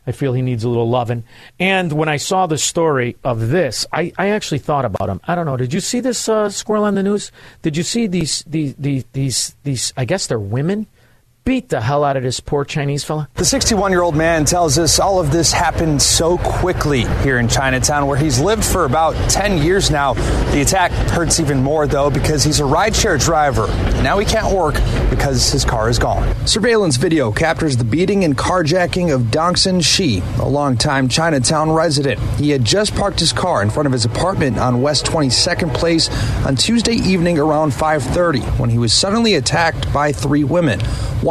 I 0.07 0.11
feel 0.11 0.33
he 0.33 0.41
needs 0.41 0.63
a 0.63 0.69
little 0.69 0.89
loving. 0.89 1.23
And 1.59 1.93
when 1.93 2.09
I 2.09 2.17
saw 2.17 2.47
the 2.47 2.57
story 2.57 3.15
of 3.23 3.49
this, 3.49 3.85
I, 3.93 4.11
I 4.17 4.29
actually 4.29 4.57
thought 4.57 4.85
about 4.85 5.09
him. 5.09 5.21
I 5.25 5.35
don't 5.35 5.45
know. 5.45 5.57
Did 5.57 5.73
you 5.73 5.79
see 5.79 5.99
this 5.99 6.27
uh, 6.27 6.49
squirrel 6.49 6.85
on 6.85 6.95
the 6.95 7.03
news? 7.03 7.31
Did 7.61 7.77
you 7.77 7.83
see 7.83 8.07
these, 8.07 8.43
these, 8.47 8.73
these, 8.75 9.05
these, 9.13 9.55
these, 9.63 9.93
I 9.95 10.05
guess 10.05 10.25
they're 10.25 10.39
women, 10.39 10.87
beat 11.43 11.69
the 11.69 11.81
hell 11.81 12.03
out 12.03 12.17
of 12.17 12.23
this 12.23 12.39
poor 12.39 12.63
Chinese 12.63 13.03
fella? 13.03 13.27
The 13.35 13.45
61 13.45 13.91
year 13.91 14.01
old 14.01 14.15
man 14.15 14.45
tells 14.45 14.77
us 14.77 14.99
all 14.99 15.19
of 15.19 15.31
this 15.31 15.51
happened 15.51 16.01
so 16.01 16.37
quickly 16.37 17.05
here 17.23 17.39
in 17.39 17.47
Chinatown, 17.47 18.07
where 18.07 18.17
he's 18.17 18.39
lived 18.39 18.63
for 18.63 18.85
about 18.85 19.15
10 19.29 19.57
years 19.57 19.89
now. 19.89 20.13
The 20.51 20.61
attack 20.61 20.91
hurts 20.91 21.39
even 21.39 21.63
more, 21.63 21.87
though, 21.87 22.09
because 22.09 22.43
he's 22.43 22.59
a 22.59 22.63
rideshare 22.63 23.19
driver. 23.19 23.67
Now 24.03 24.19
he 24.19 24.25
can't 24.25 24.53
work 24.55 24.75
because 25.09 25.51
his 25.51 25.65
car 25.65 25.89
is 25.89 25.99
gone. 25.99 26.35
Surveillance 26.45 26.97
video 26.97 27.31
captures 27.31 27.77
the 27.77 27.83
beating 27.83 28.23
and 28.23 28.37
carjacking 28.37 29.13
of 29.13 29.23
Dongson 29.23 29.83
Shi, 29.83 30.21
a 30.39 30.47
longtime 30.47 31.09
Chinatown 31.09 31.71
resident. 31.71 32.19
He 32.37 32.51
had 32.51 32.63
just 32.63 32.95
parked 32.95 33.19
his 33.19 33.33
car 33.33 33.61
in 33.61 33.69
front 33.69 33.87
of 33.87 33.93
his 33.93 34.05
apartment 34.05 34.57
on 34.57 34.81
West 34.81 35.05
22nd 35.05 35.73
Place 35.73 36.09
on 36.45 36.55
Tuesday 36.55 36.93
evening 36.95 37.39
around 37.39 37.73
5:30 37.73 38.41
when 38.59 38.69
he 38.69 38.77
was 38.77 38.93
suddenly 38.93 39.35
attacked 39.35 39.91
by 39.93 40.11
three 40.11 40.43
women. 40.43 40.79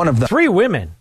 Of 0.09 0.21
them 0.21 0.29
Three 0.29 0.49
women. 0.49 0.97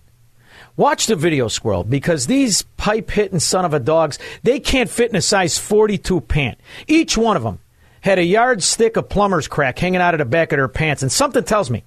Watch 0.77 1.07
the 1.07 1.15
video, 1.15 1.49
Squirrel, 1.49 1.84
because 1.84 2.27
these 2.27 2.61
pipe 2.77 3.11
hitting 3.11 3.39
son 3.39 3.65
of 3.65 3.73
a 3.73 3.80
dogs, 3.80 4.17
they 4.43 4.59
can't 4.61 4.89
fit 4.89 5.09
in 5.09 5.15
a 5.17 5.21
size 5.21 5.57
42 5.57 6.21
pant. 6.21 6.57
Each 6.88 7.17
one 7.17 7.35
of 7.35 7.43
them 7.43 7.59
had 8.01 8.17
a 8.17 8.23
yardstick 8.23 8.95
of 8.95 9.09
plumber's 9.09 9.47
crack 9.47 9.77
hanging 9.77 9.99
out 9.99 10.13
of 10.13 10.19
the 10.19 10.26
back 10.26 10.53
of 10.53 10.57
their 10.57 10.69
pants. 10.69 11.01
And 11.01 11.11
something 11.11 11.43
tells 11.43 11.69
me 11.69 11.84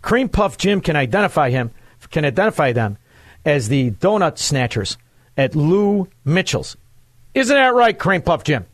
Cream 0.00 0.28
Puff 0.28 0.58
Jim 0.58 0.80
can 0.80 0.94
identify 0.94 1.50
him, 1.50 1.72
can 2.10 2.24
identify 2.24 2.72
them 2.72 2.98
as 3.44 3.68
the 3.68 3.90
donut 3.90 4.38
snatchers 4.38 4.96
at 5.36 5.56
Lou 5.56 6.08
Mitchell's. 6.24 6.76
Isn't 7.34 7.56
that 7.56 7.74
right, 7.74 7.98
Cream 7.98 8.22
Puff 8.22 8.44
Jim? 8.44 8.64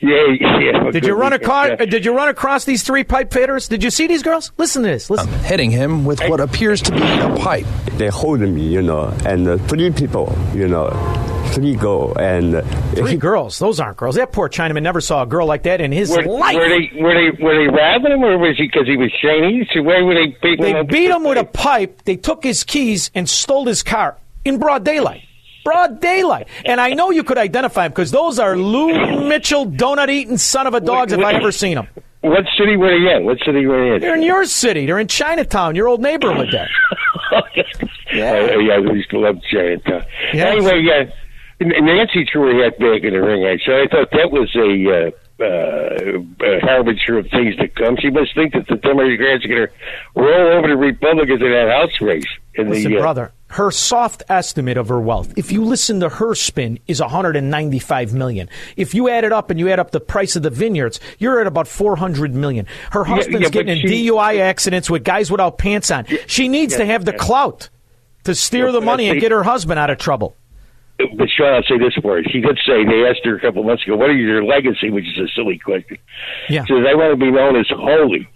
Yeah, 0.00 0.58
yeah. 0.60 0.90
Did 0.90 1.04
you 1.04 1.14
run 1.14 1.32
across? 1.32 1.76
Did 1.78 2.04
you 2.04 2.14
run 2.14 2.28
across 2.28 2.64
these 2.64 2.82
three 2.82 3.04
pipe 3.04 3.32
fitters? 3.32 3.68
Did 3.68 3.82
you 3.82 3.90
see 3.90 4.06
these 4.06 4.22
girls? 4.22 4.52
Listen 4.56 4.82
to 4.82 4.88
this. 4.88 5.10
Listen. 5.10 5.28
hitting 5.44 5.70
him 5.70 6.04
with 6.04 6.20
what 6.28 6.40
appears 6.40 6.80
to 6.82 6.92
be 6.92 6.98
a 7.02 7.36
pipe. 7.36 7.66
They 7.96 8.08
hold 8.08 8.40
me, 8.40 8.62
you 8.66 8.82
know, 8.82 9.12
and 9.26 9.48
uh, 9.48 9.56
three 9.66 9.90
people, 9.90 10.36
you 10.54 10.68
know, 10.68 10.90
three 11.52 11.74
go 11.74 12.12
and 12.14 12.56
uh, 12.56 12.62
Three 12.94 13.16
girls. 13.16 13.58
Those 13.58 13.80
aren't 13.80 13.96
girls. 13.96 14.14
That 14.16 14.32
poor 14.32 14.48
Chinaman 14.48 14.82
never 14.82 15.00
saw 15.00 15.22
a 15.22 15.26
girl 15.26 15.46
like 15.46 15.64
that 15.64 15.80
in 15.80 15.90
his 15.92 16.10
Were, 16.10 16.22
life. 16.24 16.54
were 16.56 16.68
they 16.68 16.90
were 17.00 17.14
they 17.14 17.42
were 17.42 17.54
they 17.56 17.68
robbing 17.68 18.12
him, 18.12 18.22
or 18.22 18.38
was 18.38 18.56
he 18.56 18.66
because 18.66 18.86
he 18.86 18.96
was 18.96 19.10
Chinese? 19.20 19.66
Where 19.74 20.04
were 20.04 20.14
they 20.14 20.26
beating 20.42 20.62
They 20.64 20.70
him? 20.70 20.76
up? 20.76 20.88
beat 20.88 21.10
him 21.10 21.24
with 21.24 21.38
a 21.38 21.44
pipe. 21.44 22.02
They 22.04 22.16
took 22.16 22.44
his 22.44 22.62
keys 22.64 23.10
and 23.14 23.28
stole 23.28 23.66
his 23.66 23.82
car 23.82 24.16
in 24.44 24.58
broad 24.58 24.84
daylight. 24.84 25.22
Broad 25.64 26.00
daylight. 26.00 26.48
And 26.64 26.80
I 26.80 26.90
know 26.90 27.10
you 27.10 27.22
could 27.22 27.38
identify 27.38 27.86
him 27.86 27.92
because 27.92 28.10
those 28.10 28.38
are 28.38 28.56
Lou 28.56 29.28
Mitchell 29.28 29.66
donut 29.66 30.08
eating 30.08 30.38
son 30.38 30.66
of 30.66 30.74
a 30.74 30.80
dogs 30.80 31.12
if 31.12 31.20
I 31.20 31.34
ever 31.34 31.52
seen 31.52 31.74
them. 31.74 31.88
What 32.20 32.44
city 32.58 32.76
were 32.76 32.88
they 32.88 33.16
in? 33.16 33.24
What 33.24 33.38
city 33.44 33.66
were 33.66 33.78
they 33.78 33.94
in? 33.96 34.00
They're 34.00 34.16
in 34.16 34.22
your 34.22 34.44
city. 34.44 34.86
They're 34.86 34.98
in 34.98 35.08
Chinatown, 35.08 35.76
your 35.76 35.88
old 35.88 36.00
neighborhood 36.00 36.48
there. 36.50 36.68
Yeah, 38.10 38.32
uh, 38.32 38.58
yeah, 38.58 38.74
I 38.74 38.78
used 38.78 39.10
to 39.10 39.18
love 39.18 39.36
Chinatown. 39.52 40.02
Yeah. 40.32 40.46
Anyway, 40.46 40.80
yeah, 40.80 41.04
Nancy 41.60 42.26
threw 42.32 42.56
her 42.56 42.64
head 42.64 42.78
back 42.78 43.02
in 43.02 43.12
the 43.12 43.20
ring. 43.20 43.44
I 43.44 43.58
so 43.64 43.72
I 43.72 43.86
thought 43.86 44.10
that 44.12 44.30
was 44.32 44.54
a. 44.56 45.08
Uh, 45.08 45.10
uh, 45.40 46.18
a 46.42 46.58
harbinger 46.62 47.18
of 47.18 47.28
things 47.30 47.54
to 47.56 47.68
come. 47.68 47.96
She 48.00 48.10
must 48.10 48.34
think 48.34 48.54
that 48.54 48.66
the 48.66 48.74
Democrats 48.74 49.44
are 49.44 49.48
going 49.48 49.68
to 49.68 49.72
roll 50.16 50.58
over 50.58 50.66
the 50.66 50.76
Republicans 50.76 51.40
in 51.40 51.52
that 51.52 51.68
House 51.70 52.00
race. 52.00 52.26
In 52.54 52.70
Listen, 52.70 52.90
the, 52.90 52.98
uh, 52.98 53.00
brother, 53.00 53.32
her 53.48 53.70
soft 53.70 54.22
estimate 54.28 54.76
of 54.76 54.88
her 54.88 55.00
wealth, 55.00 55.32
if 55.36 55.50
you 55.50 55.64
listen 55.64 56.00
to 56.00 56.08
her 56.08 56.34
spin, 56.34 56.78
is 56.86 57.00
195 57.00 58.12
million. 58.12 58.48
If 58.76 58.94
you 58.94 59.08
add 59.08 59.24
it 59.24 59.32
up 59.32 59.50
and 59.50 59.58
you 59.58 59.70
add 59.70 59.78
up 59.80 59.90
the 59.90 60.00
price 60.00 60.36
of 60.36 60.42
the 60.42 60.50
vineyards, 60.50 61.00
you're 61.18 61.40
at 61.40 61.46
about 61.46 61.66
400 61.66 62.34
million. 62.34 62.66
Her 62.92 63.04
husband's 63.04 63.40
yeah, 63.40 63.48
but 63.48 63.52
getting 63.52 63.78
in 63.80 63.88
she- 63.88 64.08
DUI 64.08 64.40
accidents 64.40 64.90
with 64.90 65.02
guys 65.04 65.30
without 65.30 65.56
pants 65.58 65.90
on. 65.90 66.04
She 66.26 66.48
needs 66.48 66.72
yeah, 66.74 66.78
to 66.80 66.86
have 66.86 67.04
the 67.06 67.12
yeah. 67.12 67.18
clout 67.18 67.68
to 68.24 68.34
steer 68.34 68.66
Yeah, 68.66 68.72
the 68.72 68.80
money 68.82 69.08
and 69.08 69.20
get 69.20 69.32
her 69.32 69.42
husband 69.42 69.78
out 69.78 69.88
of 69.88 69.96
trouble. 69.98 70.36
but 70.98 71.28
Shaun, 71.30 71.54
I'll 71.54 71.62
say 71.62 71.78
this 71.78 71.94
for 72.02 72.16
her. 72.16 72.22
She 72.24 72.40
did 72.40 72.58
say 72.66 72.84
they 72.84 73.06
asked 73.08 73.24
her 73.24 73.36
a 73.36 73.40
couple 73.40 73.62
months 73.62 73.84
ago, 73.84 73.96
"What 73.96 74.10
is 74.10 74.16
your 74.16 74.44
legacy?" 74.44 74.90
Which 74.90 75.04
is 75.06 75.16
a 75.18 75.28
silly 75.34 75.56
question. 75.58 75.96
Yeah. 76.50 76.64
She 76.66 76.74
says, 76.74 76.84
"I 76.86 76.94
want 76.94 77.12
to 77.12 77.24
be 77.24 77.30
known 77.30 77.56
as 77.56 77.66
holy." 77.70 78.28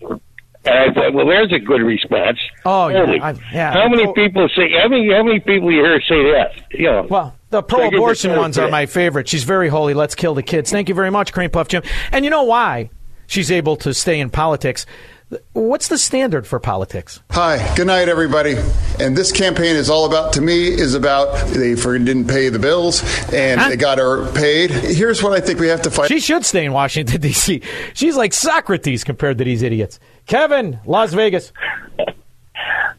And 0.64 0.74
I 0.90 0.94
thought, 0.94 1.12
well, 1.12 1.26
there's 1.26 1.52
a 1.52 1.58
good 1.58 1.82
response. 1.82 2.38
Oh, 2.64 2.88
yeah, 2.88 3.02
I- 3.20 3.34
yeah. 3.52 3.72
How 3.72 3.88
many 3.88 4.12
people 4.14 4.48
say? 4.54 4.70
How 4.80 4.88
many? 4.88 5.10
How 5.12 5.22
many 5.24 5.40
people 5.40 5.72
you 5.72 5.82
hear 5.82 6.00
say 6.02 6.22
that? 6.32 6.52
You 6.70 6.86
know. 6.90 7.06
Well, 7.10 7.36
the 7.50 7.62
So 7.68 7.76
I 7.76 7.82
give 7.84 7.84
her 7.84 7.88
pro-abortion 7.90 8.36
ones 8.36 8.58
are 8.58 8.68
my 8.70 8.86
favorite. 8.86 9.28
She's 9.28 9.44
very 9.44 9.68
holy. 9.68 9.92
Let's 9.94 10.14
kill 10.14 10.34
the 10.34 10.42
kids. 10.42 10.70
Thank 10.70 10.88
you 10.88 10.94
very 10.94 11.10
much, 11.10 11.32
Cream 11.32 11.50
Puff 11.50 11.68
Jim. 11.68 11.82
And 12.12 12.24
you 12.24 12.30
know 12.30 12.44
why 12.44 12.90
she's 13.26 13.50
able 13.50 13.76
to 13.78 13.92
stay 13.92 14.20
in 14.20 14.30
politics? 14.30 14.86
What's 15.54 15.88
the 15.88 15.96
standard 15.96 16.46
for 16.46 16.60
politics? 16.60 17.20
Hi, 17.30 17.74
good 17.74 17.86
night, 17.86 18.08
everybody. 18.10 18.54
And 19.00 19.16
this 19.16 19.32
campaign 19.32 19.76
is 19.76 19.88
all 19.88 20.04
about, 20.04 20.34
to 20.34 20.42
me, 20.42 20.68
is 20.68 20.94
about 20.94 21.34
they 21.48 21.74
didn't 21.74 22.26
pay 22.28 22.50
the 22.50 22.58
bills 22.58 23.02
and 23.32 23.58
they 23.72 23.76
got 23.76 23.96
her 23.96 24.30
paid. 24.32 24.70
Here's 24.70 25.22
what 25.22 25.32
I 25.32 25.40
think 25.40 25.58
we 25.58 25.68
have 25.68 25.80
to 25.82 25.90
fight. 25.90 26.08
She 26.08 26.20
should 26.20 26.44
stay 26.44 26.66
in 26.66 26.72
Washington 26.74 27.20
D.C. 27.22 27.62
She's 27.94 28.14
like 28.14 28.34
Socrates 28.34 29.04
compared 29.04 29.38
to 29.38 29.44
these 29.44 29.62
idiots. 29.62 29.98
Kevin, 30.26 30.78
Las 30.86 31.12
Vegas. 31.14 31.52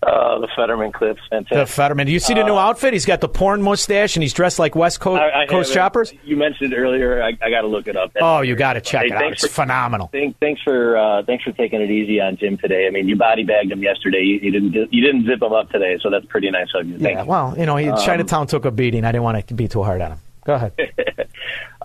Uh, 0.05 0.39
the 0.39 0.49
Fetterman 0.55 0.91
clips, 0.91 1.21
fantastic. 1.29 1.57
The 1.57 1.65
Fetterman. 1.65 2.05
Do 2.07 2.11
you 2.11 2.19
see 2.19 2.33
the 2.33 2.43
new 2.43 2.55
outfit? 2.57 2.91
He's 2.91 3.05
got 3.05 3.21
the 3.21 3.29
porn 3.29 3.61
mustache 3.61 4.17
and 4.17 4.23
he's 4.23 4.33
dressed 4.33 4.59
like 4.59 4.75
West 4.75 4.99
Coast, 4.99 5.21
Uh, 5.21 5.23
I- 5.25 5.43
I 5.43 5.45
Coast 5.47 5.73
Choppers. 5.73 6.13
You 6.25 6.35
mentioned 6.35 6.73
it 6.73 6.75
earlier. 6.75 7.23
I, 7.23 7.29
I 7.41 7.49
got 7.49 7.61
to 7.61 7.67
look 7.67 7.87
it 7.87 7.95
up. 7.95 8.11
Oh, 8.19 8.41
you 8.41 8.55
got 8.55 8.73
to 8.73 8.81
check 8.81 9.03
Hey, 9.03 9.07
it 9.07 9.13
out. 9.13 9.31
It's 9.31 9.43
for- 9.47 9.53
phenomenal. 9.53 10.09
Thank, 10.11 10.37
thanks 10.39 10.61
for 10.61 10.97
uh, 10.97 11.23
thanks 11.23 11.45
for 11.45 11.53
taking 11.53 11.81
it 11.81 11.89
easy 11.89 12.19
on 12.19 12.35
Jim 12.35 12.57
today. 12.57 12.85
I 12.85 12.89
mean, 12.89 13.07
you 13.07 13.15
body 13.15 13.43
bagged 13.43 13.71
him 13.71 13.81
yesterday. 13.81 14.19
You, 14.23 14.39
you 14.41 14.51
didn't 14.51 14.73
you 14.93 15.01
didn't 15.01 15.25
zip 15.25 15.41
him 15.41 15.53
up 15.53 15.69
today, 15.69 15.97
so 16.01 16.09
that's 16.09 16.25
pretty 16.25 16.51
nice 16.51 16.67
of 16.75 16.85
you. 16.85 16.99
Thank 16.99 17.15
Yeah, 17.19 17.23
well, 17.23 17.55
you 17.57 17.65
know, 17.65 17.77
he, 17.77 17.87
Um, 17.87 17.97
Chinatown 18.03 18.47
took 18.47 18.65
a 18.65 18.71
beating. 18.71 19.05
I 19.05 19.13
didn't 19.13 19.23
want 19.23 19.47
to 19.47 19.53
be 19.53 19.69
too 19.69 19.83
hard 19.83 20.01
on 20.01 20.11
him. 20.13 20.19
Go 20.45 20.55
ahead. 20.55 20.73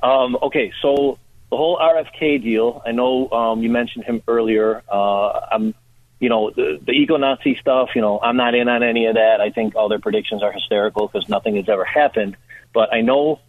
Um, 0.00 0.36
okay, 0.42 0.70
so 0.80 1.18
the 1.50 1.56
whole 1.56 1.78
RFK 1.78 2.42
deal. 2.42 2.82
I 2.84 2.92
know 2.92 3.30
um, 3.30 3.62
you 3.62 3.70
mentioned 3.70 4.04
him 4.04 4.22
earlier. 4.28 4.82
Uh, 4.90 5.40
I'm, 5.52 5.74
you 6.20 6.28
know, 6.28 6.50
the, 6.50 6.78
the 6.84 6.92
eco-Nazi 6.92 7.56
stuff. 7.56 7.90
You 7.94 8.02
know, 8.02 8.20
I'm 8.20 8.36
not 8.36 8.54
in 8.54 8.68
on 8.68 8.82
any 8.82 9.06
of 9.06 9.14
that. 9.14 9.40
I 9.40 9.50
think 9.50 9.74
all 9.74 9.88
their 9.88 9.98
predictions 10.00 10.42
are 10.42 10.52
hysterical 10.52 11.06
because 11.08 11.28
nothing 11.28 11.56
has 11.56 11.68
ever 11.68 11.84
happened. 11.84 12.36
But 12.74 12.92
I 12.92 13.00
know 13.00 13.40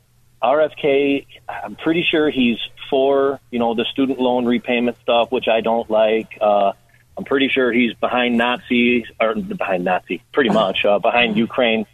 RFK. 0.41 1.25
I'm 1.47 1.75
pretty 1.75 2.03
sure 2.03 2.29
he's 2.29 2.57
for 2.89 3.39
you 3.51 3.59
know 3.59 3.75
the 3.75 3.85
student 3.91 4.19
loan 4.19 4.45
repayment 4.45 4.97
stuff, 5.01 5.31
which 5.31 5.47
I 5.47 5.61
don't 5.61 5.89
like. 5.89 6.37
Uh, 6.39 6.71
I'm 7.17 7.25
pretty 7.25 7.49
sure 7.49 7.71
he's 7.71 7.93
behind 7.95 8.37
Nazis 8.37 9.03
or 9.19 9.35
behind 9.35 9.83
Nazi, 9.83 10.23
pretty 10.31 10.51
much 10.51 10.85
uh, 10.85 10.99
behind 10.99 11.35
Ukraine, 11.35 11.85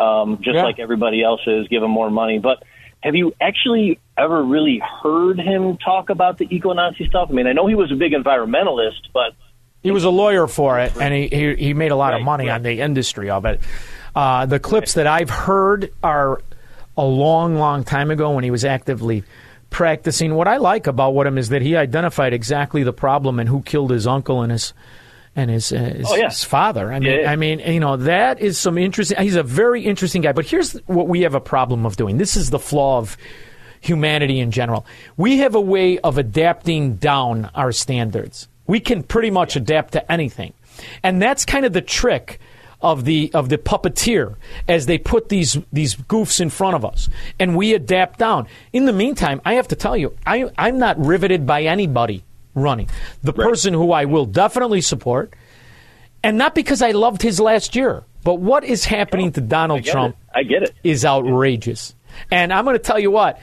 um, 0.00 0.38
just 0.42 0.56
Yeah. 0.56 0.64
like 0.64 0.80
everybody 0.80 1.22
else 1.22 1.42
is. 1.46 1.68
Give 1.68 1.82
him 1.82 1.90
more 1.92 2.10
money, 2.10 2.38
but. 2.38 2.62
Have 3.04 3.16
you 3.16 3.34
actually 3.40 3.98
ever 4.22 4.42
really 4.42 4.80
heard 5.02 5.38
him 5.38 5.76
talk 5.78 6.10
about 6.10 6.38
the 6.38 6.46
eco-Nazi 6.54 7.08
stuff? 7.08 7.28
I 7.30 7.32
mean, 7.32 7.46
I 7.46 7.52
know 7.52 7.66
he 7.66 7.74
was 7.74 7.90
a 7.92 7.96
big 7.96 8.12
environmentalist, 8.12 9.10
but 9.12 9.32
He 9.82 9.90
was 9.90 10.04
a 10.04 10.10
lawyer 10.10 10.46
for 10.46 10.78
it, 10.80 10.96
and 10.96 11.12
he, 11.12 11.28
he, 11.28 11.54
he 11.56 11.74
made 11.74 11.90
a 11.92 11.96
lot 11.96 12.14
of 12.14 12.22
money 12.22 12.48
on 12.48 12.62
the 12.62 12.80
industry 12.80 13.30
of 13.30 13.44
it. 13.44 13.60
Uh, 14.14 14.46
the 14.46 14.58
clips 14.60 14.94
that 14.94 15.06
I've 15.06 15.30
heard 15.30 15.92
are 16.02 16.40
a 16.96 17.04
long, 17.04 17.56
long 17.56 17.82
time 17.84 18.10
ago 18.10 18.30
when 18.32 18.44
he 18.44 18.50
was 18.50 18.64
actively 18.64 19.24
practicing. 19.70 20.34
What 20.34 20.48
I 20.48 20.58
like 20.58 20.86
about 20.86 21.14
what 21.14 21.26
him 21.26 21.38
is 21.38 21.48
that 21.48 21.62
he 21.62 21.76
identified 21.76 22.32
exactly 22.34 22.82
the 22.82 22.92
problem 22.92 23.38
and 23.40 23.48
who 23.48 23.62
killed 23.62 23.90
his 23.90 24.06
uncle 24.06 24.42
and 24.42 24.52
his 24.52 24.74
and 25.34 25.50
his, 25.50 25.72
uh, 25.72 25.78
his, 25.78 26.06
Oh, 26.10 26.14
yeah. 26.14 26.28
his 26.28 26.44
father. 26.44 26.92
I 26.92 26.98
mean, 26.98 27.10
Yeah, 27.10 27.20
yeah. 27.22 27.32
I 27.32 27.36
mean, 27.36 27.60
you 27.60 27.80
know, 27.80 27.96
that 27.96 28.38
is 28.40 28.58
some 28.58 28.76
interesting. 28.76 29.16
He's 29.18 29.34
a 29.34 29.42
very 29.42 29.82
interesting 29.82 30.20
guy. 30.20 30.32
But 30.32 30.44
here's 30.44 30.74
what 30.84 31.08
we 31.08 31.22
have 31.22 31.34
a 31.34 31.40
problem 31.40 31.86
of 31.86 31.96
doing. 31.96 32.18
This 32.18 32.36
is 32.36 32.50
the 32.50 32.58
flaw 32.58 32.98
of 32.98 33.16
humanity 33.82 34.40
in 34.40 34.50
general. 34.50 34.86
We 35.18 35.38
have 35.38 35.54
a 35.54 35.60
way 35.60 35.98
of 35.98 36.16
adapting 36.16 36.94
down 36.96 37.50
our 37.54 37.72
standards. 37.72 38.48
We 38.66 38.80
can 38.80 39.02
pretty 39.02 39.30
much 39.30 39.56
adapt 39.56 39.92
to 39.92 40.12
anything, 40.12 40.54
and 41.02 41.20
that's 41.20 41.44
kind 41.44 41.66
of 41.66 41.74
the 41.74 41.82
trick 41.82 42.40
of 42.80 43.04
the 43.04 43.30
of 43.34 43.48
the 43.48 43.58
puppeteer 43.58 44.36
as 44.68 44.86
they 44.86 44.98
put 44.98 45.28
these 45.28 45.58
these 45.72 45.94
goofs 45.94 46.40
in 46.40 46.48
front 46.48 46.76
of 46.76 46.84
us, 46.84 47.08
and 47.38 47.56
we 47.56 47.74
adapt 47.74 48.18
down. 48.18 48.46
In 48.72 48.86
the 48.86 48.92
meantime, 48.92 49.40
I 49.44 49.54
have 49.54 49.68
to 49.68 49.76
tell 49.76 49.96
you, 49.96 50.16
I, 50.26 50.50
I'm 50.56 50.78
not 50.78 50.98
riveted 51.04 51.46
by 51.46 51.64
anybody 51.64 52.24
running. 52.54 52.88
The 53.22 53.32
person 53.32 53.74
who 53.74 53.92
I 53.92 54.04
will 54.04 54.26
definitely 54.26 54.80
support, 54.80 55.34
and 56.22 56.38
not 56.38 56.54
because 56.54 56.82
I 56.82 56.92
loved 56.92 57.22
his 57.22 57.40
last 57.40 57.74
year, 57.74 58.04
but 58.24 58.34
what 58.34 58.64
is 58.64 58.84
happening 58.84 59.32
to 59.32 59.40
Donald 59.40 59.82
get 59.82 59.92
Trump 59.92 60.16
it. 60.16 60.38
I 60.38 60.42
get 60.44 60.62
it. 60.62 60.74
is 60.84 61.04
outrageous. 61.04 61.94
And 62.30 62.52
I'm 62.52 62.64
going 62.64 62.76
to 62.76 62.82
tell 62.82 62.98
you 62.98 63.10
what, 63.10 63.38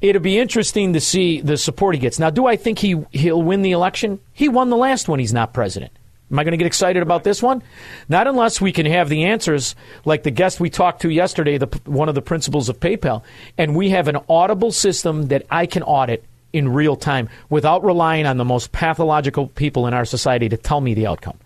it'll 0.00 0.22
be 0.22 0.38
interesting 0.38 0.92
to 0.94 1.00
see 1.00 1.40
the 1.40 1.56
support 1.56 1.94
he 1.94 2.00
gets. 2.00 2.18
Now, 2.18 2.30
do 2.30 2.46
I 2.46 2.56
think 2.56 2.78
he 2.78 3.04
he'll 3.10 3.42
win 3.42 3.62
the 3.62 3.72
election? 3.72 4.20
He 4.32 4.48
won 4.48 4.70
the 4.70 4.76
last 4.76 5.08
one. 5.08 5.18
He's 5.18 5.32
not 5.32 5.52
president. 5.52 5.92
Am 6.30 6.38
I 6.38 6.44
going 6.44 6.52
to 6.52 6.58
get 6.58 6.66
excited 6.66 7.02
about 7.02 7.24
this 7.24 7.42
one? 7.42 7.60
Not 8.08 8.28
unless 8.28 8.60
we 8.60 8.70
can 8.70 8.86
have 8.86 9.08
the 9.08 9.24
answers, 9.24 9.74
like 10.04 10.22
the 10.22 10.30
guest 10.30 10.60
we 10.60 10.70
talked 10.70 11.02
to 11.02 11.10
yesterday, 11.10 11.58
the, 11.58 11.66
one 11.86 12.08
of 12.08 12.14
the 12.14 12.22
principals 12.22 12.68
of 12.68 12.78
PayPal, 12.78 13.22
and 13.58 13.74
we 13.74 13.90
have 13.90 14.06
an 14.06 14.18
audible 14.28 14.70
system 14.70 15.26
that 15.28 15.44
I 15.50 15.66
can 15.66 15.82
audit 15.82 16.24
in 16.52 16.72
real 16.72 16.94
time 16.94 17.28
without 17.48 17.84
relying 17.84 18.26
on 18.26 18.36
the 18.36 18.44
most 18.44 18.70
pathological 18.70 19.48
people 19.48 19.88
in 19.88 19.94
our 19.94 20.04
society 20.04 20.48
to 20.48 20.56
tell 20.56 20.80
me 20.80 20.94
the 20.94 21.08
outcome. 21.08 21.36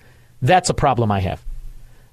That's 0.42 0.68
a 0.68 0.74
problem 0.74 1.10
I 1.10 1.20
have. 1.20 1.42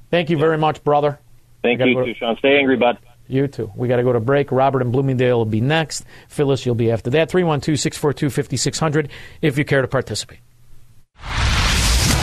Thank 0.10 0.30
you 0.30 0.38
very 0.38 0.58
much, 0.58 0.82
brother. 0.84 1.20
thank 1.62 1.82
you 1.82 1.94
go- 1.94 2.14
Shaun. 2.14 2.38
Stay 2.38 2.58
angry, 2.58 2.78
bud. 2.78 2.98
You 3.32 3.48
too. 3.48 3.72
We 3.76 3.88
got 3.88 3.96
to 3.98 4.04
go 4.04 4.14
to 4.14 4.20
break. 4.20 4.52
Robert 4.52 4.82
and 4.82 4.92
Bloomingdale 4.92 5.38
will 5.38 5.46
be 5.46 5.62
next. 5.62 6.04
Phyllis, 6.28 6.66
you'll 6.66 6.76
be 6.76 6.92
after 6.92 7.10
that. 7.12 7.30
312 7.30 7.80
642 7.80 8.30
5600 8.30 9.10
if 9.42 9.58
you 9.58 9.66
care 9.66 9.82
to 9.82 9.88
participate. 9.88 10.40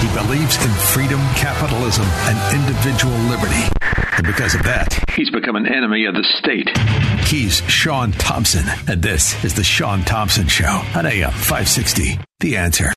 He 0.01 0.07
believes 0.15 0.63
in 0.65 0.71
freedom, 0.71 1.21
capitalism, 1.35 2.05
and 2.07 2.61
individual 2.61 3.17
liberty. 3.31 3.69
And 4.17 4.27
because 4.27 4.55
of 4.55 4.63
that, 4.65 4.97
he's 5.11 5.31
become 5.31 5.57
an 5.57 5.67
enemy 5.67 6.05
of 6.05 6.15
the 6.15 6.25
state. 6.39 6.69
He's 7.27 7.61
Shaun 7.71 8.13
Thompson, 8.13 8.65
and 8.87 9.03
this 9.03 9.43
is 9.45 9.55
The 9.55 9.65
Shaun 9.65 10.03
Thompson 10.03 10.47
Show 10.47 10.83
on 10.95 11.07
AM 11.07 11.31
560. 11.31 12.19
The 12.41 12.57
answer. 12.57 12.93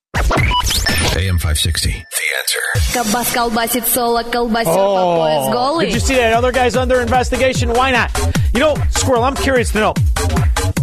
AM 1.16 1.38
560. 1.38 1.90
The 1.90 2.26
answer. 2.38 2.60
Кабас 2.92 3.32
колбасит 3.32 3.86
соло, 3.86 4.22
колбасит 4.22 4.72
по 4.72 5.16
пояс 5.16 5.52
голый. 5.52 5.86
Oh. 5.86 5.90
Did 5.90 5.94
you 5.94 6.00
see 6.00 6.14
that 6.16 6.32
other 6.32 6.52
guy's 6.52 6.76
under 6.76 7.00
investigation? 7.00 7.72
Why 7.72 7.90
not? 7.90 8.10
You 8.52 8.60
know, 8.60 8.76
Squirrel, 8.90 9.24
I'm 9.24 9.34
curious 9.34 9.72
to 9.72 9.80
know 9.80 9.94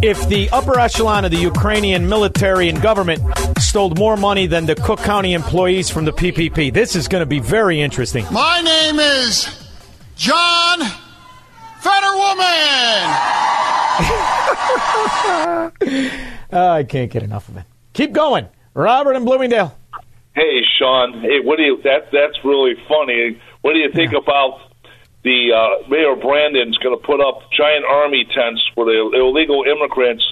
if 0.02 0.28
the 0.28 0.50
upper 0.52 0.80
echelon 0.80 1.26
of 1.26 1.32
the 1.32 1.38
Ukrainian 1.38 2.10
military 2.10 2.68
and 2.70 2.82
government 2.82 3.22
stole 3.60 3.92
more 3.92 4.18
money 4.18 4.48
than 4.48 4.66
the 4.66 4.76
Cook 4.76 5.00
County 5.00 5.34
employees 5.34 5.90
from 5.90 6.06
the 6.06 6.12
PPP. 6.12 6.74
This 6.74 6.96
is 6.96 7.08
going 7.08 7.22
to 7.22 7.26
be 7.26 7.40
very 7.40 7.82
interesting. 7.82 8.26
My 8.32 8.62
name 8.62 9.00
is 9.00 9.48
John 10.16 10.80
Fetterwoman. 11.82 13.06
Oh, 16.52 16.70
I 16.70 16.84
can't 16.84 17.10
get 17.10 17.24
enough 17.24 17.50
of 17.50 17.58
it. 17.58 17.64
Keep 17.94 18.12
going. 18.14 18.48
Robert 18.74 19.16
and 19.16 19.26
Bloomingdale. 19.26 19.76
Hey, 20.39 20.63
Shaun. 20.79 21.21
Hey, 21.21 21.41
what 21.43 21.57
do 21.57 21.65
you? 21.65 21.83
That 21.83 22.13
that's 22.13 22.45
really 22.45 22.75
funny. 22.87 23.41
What 23.63 23.73
do 23.73 23.81
you 23.81 23.91
think 23.91 24.13
about 24.13 24.61
the 25.25 25.51
uh, 25.53 25.89
Mayor 25.89 26.15
Brandon's 26.15 26.79
going 26.79 26.97
to 26.97 27.05
put 27.05 27.21
up 27.21 27.51
giant 27.51 27.85
army 27.85 28.25
tents 28.25 28.63
for 28.73 28.85
the 28.85 29.11
illegal 29.19 29.65
immigrants, 29.65 30.25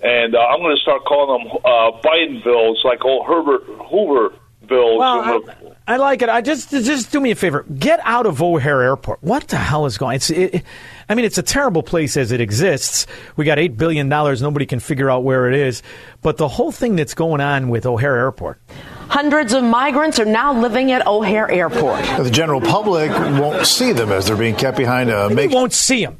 and 0.00 0.34
uh, 0.34 0.38
I'm 0.38 0.60
going 0.60 0.74
to 0.74 0.80
start 0.80 1.04
calling 1.04 1.44
them 1.44 1.58
uh, 1.62 2.00
Bidenvilles, 2.00 2.82
like 2.84 3.04
old 3.04 3.26
Herbert 3.26 3.64
Hoover 3.90 4.32
bills. 4.66 4.98
Well, 4.98 5.44
I, 5.86 5.94
I 5.94 5.96
like 5.98 6.22
it. 6.22 6.30
I 6.30 6.40
just 6.40 6.70
just 6.70 7.12
do 7.12 7.20
me 7.20 7.32
a 7.32 7.34
favor. 7.34 7.66
Get 7.78 8.00
out 8.04 8.24
of 8.24 8.40
O'Hare 8.40 8.80
Airport. 8.80 9.22
What 9.22 9.48
the 9.48 9.56
hell 9.56 9.84
is 9.84 9.98
going? 9.98 10.16
It's. 10.16 10.30
It, 10.30 10.62
I 11.10 11.14
mean, 11.16 11.24
it's 11.24 11.38
a 11.38 11.42
terrible 11.42 11.82
place 11.82 12.16
as 12.16 12.30
it 12.30 12.40
exists. 12.40 13.06
We 13.36 13.44
got 13.44 13.58
eight 13.58 13.76
billion 13.76 14.08
dollars. 14.08 14.40
Nobody 14.40 14.64
can 14.64 14.78
figure 14.78 15.10
out 15.10 15.24
where 15.24 15.48
it 15.48 15.54
is. 15.56 15.82
But 16.22 16.36
the 16.36 16.46
whole 16.46 16.70
thing 16.70 16.94
that's 16.96 17.14
going 17.14 17.40
on 17.40 17.68
with 17.68 17.84
O'Hare 17.84 18.16
Airport. 18.16 18.60
Hundreds 19.08 19.52
of 19.52 19.64
migrants 19.64 20.20
are 20.20 20.24
now 20.24 20.58
living 20.58 20.92
at 20.92 21.04
O'Hare 21.06 21.50
Airport. 21.50 22.00
The 22.22 22.30
general 22.30 22.60
public 22.60 23.10
won't 23.10 23.66
see 23.66 23.90
them 23.92 24.12
as 24.12 24.26
they're 24.28 24.36
being 24.36 24.54
kept 24.54 24.76
behind 24.78 25.10
a 25.10 25.26
They 25.28 25.34
make. 25.34 25.50
won't 25.50 25.72
see 25.72 26.04
them. 26.04 26.16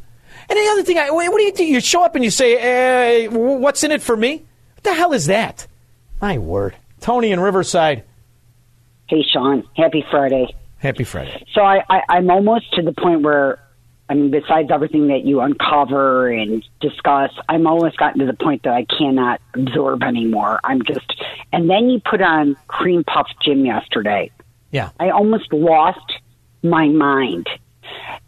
And 0.48 0.58
the 0.58 0.68
other 0.72 0.82
thing, 0.82 0.98
I, 0.98 1.10
what 1.10 1.36
do 1.38 1.42
you 1.44 1.52
do? 1.52 1.64
You 1.64 1.80
show 1.80 2.02
up 2.02 2.16
and 2.16 2.24
you 2.24 2.30
say, 2.32 2.58
hey, 2.58 3.28
"What's 3.28 3.84
in 3.84 3.92
it 3.92 4.02
for 4.02 4.16
me?" 4.16 4.44
What 4.74 4.82
the 4.82 4.94
hell 4.94 5.12
is 5.12 5.26
that? 5.26 5.68
My 6.20 6.38
word, 6.38 6.74
Tony 7.00 7.30
in 7.30 7.38
Riverside. 7.38 8.02
Hey, 9.06 9.22
Shaun. 9.32 9.62
Happy 9.76 10.04
Friday. 10.10 10.52
Happy 10.78 11.04
Friday. 11.04 11.46
So 11.54 11.60
I, 11.60 11.84
I, 11.88 12.00
I'm 12.08 12.28
almost 12.30 12.72
to 12.74 12.82
the 12.82 12.92
point 12.92 13.22
where, 13.22 13.60
I 14.10 14.14
mean, 14.14 14.32
besides 14.32 14.70
everything 14.72 15.06
that 15.06 15.24
you 15.24 15.40
uncover 15.40 16.28
and 16.28 16.66
discuss, 16.80 17.30
I'm 17.48 17.68
almost 17.68 17.96
gotten 17.96 18.18
to 18.18 18.26
the 18.26 18.34
point 18.34 18.64
that 18.64 18.72
I 18.72 18.84
cannot 18.84 19.40
absorb 19.54 20.02
anymore. 20.02 20.58
I'm 20.64 20.82
just, 20.82 21.14
and 21.52 21.70
then 21.70 21.88
you 21.88 22.00
put 22.00 22.20
on 22.20 22.56
Cream 22.66 23.04
Puff 23.04 23.28
Jim 23.40 23.64
yesterday. 23.64 24.32
Yeah. 24.72 24.90
I 24.98 25.10
almost 25.10 25.52
lost 25.52 26.12
my 26.64 26.88
mind. 26.88 27.46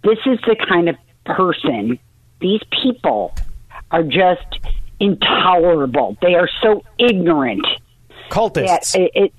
This 0.04 0.18
is 0.24 0.38
the 0.46 0.54
kind 0.68 0.88
of 0.88 0.94
person 1.26 1.98
these 2.40 2.60
people 2.82 3.34
are 3.90 4.04
just 4.04 4.60
intolerable. 5.00 6.16
They 6.22 6.34
are 6.34 6.48
so 6.62 6.84
ignorant. 6.98 7.66
Cultists. 8.30 8.94
It, 8.94 9.10
it, 9.14 9.34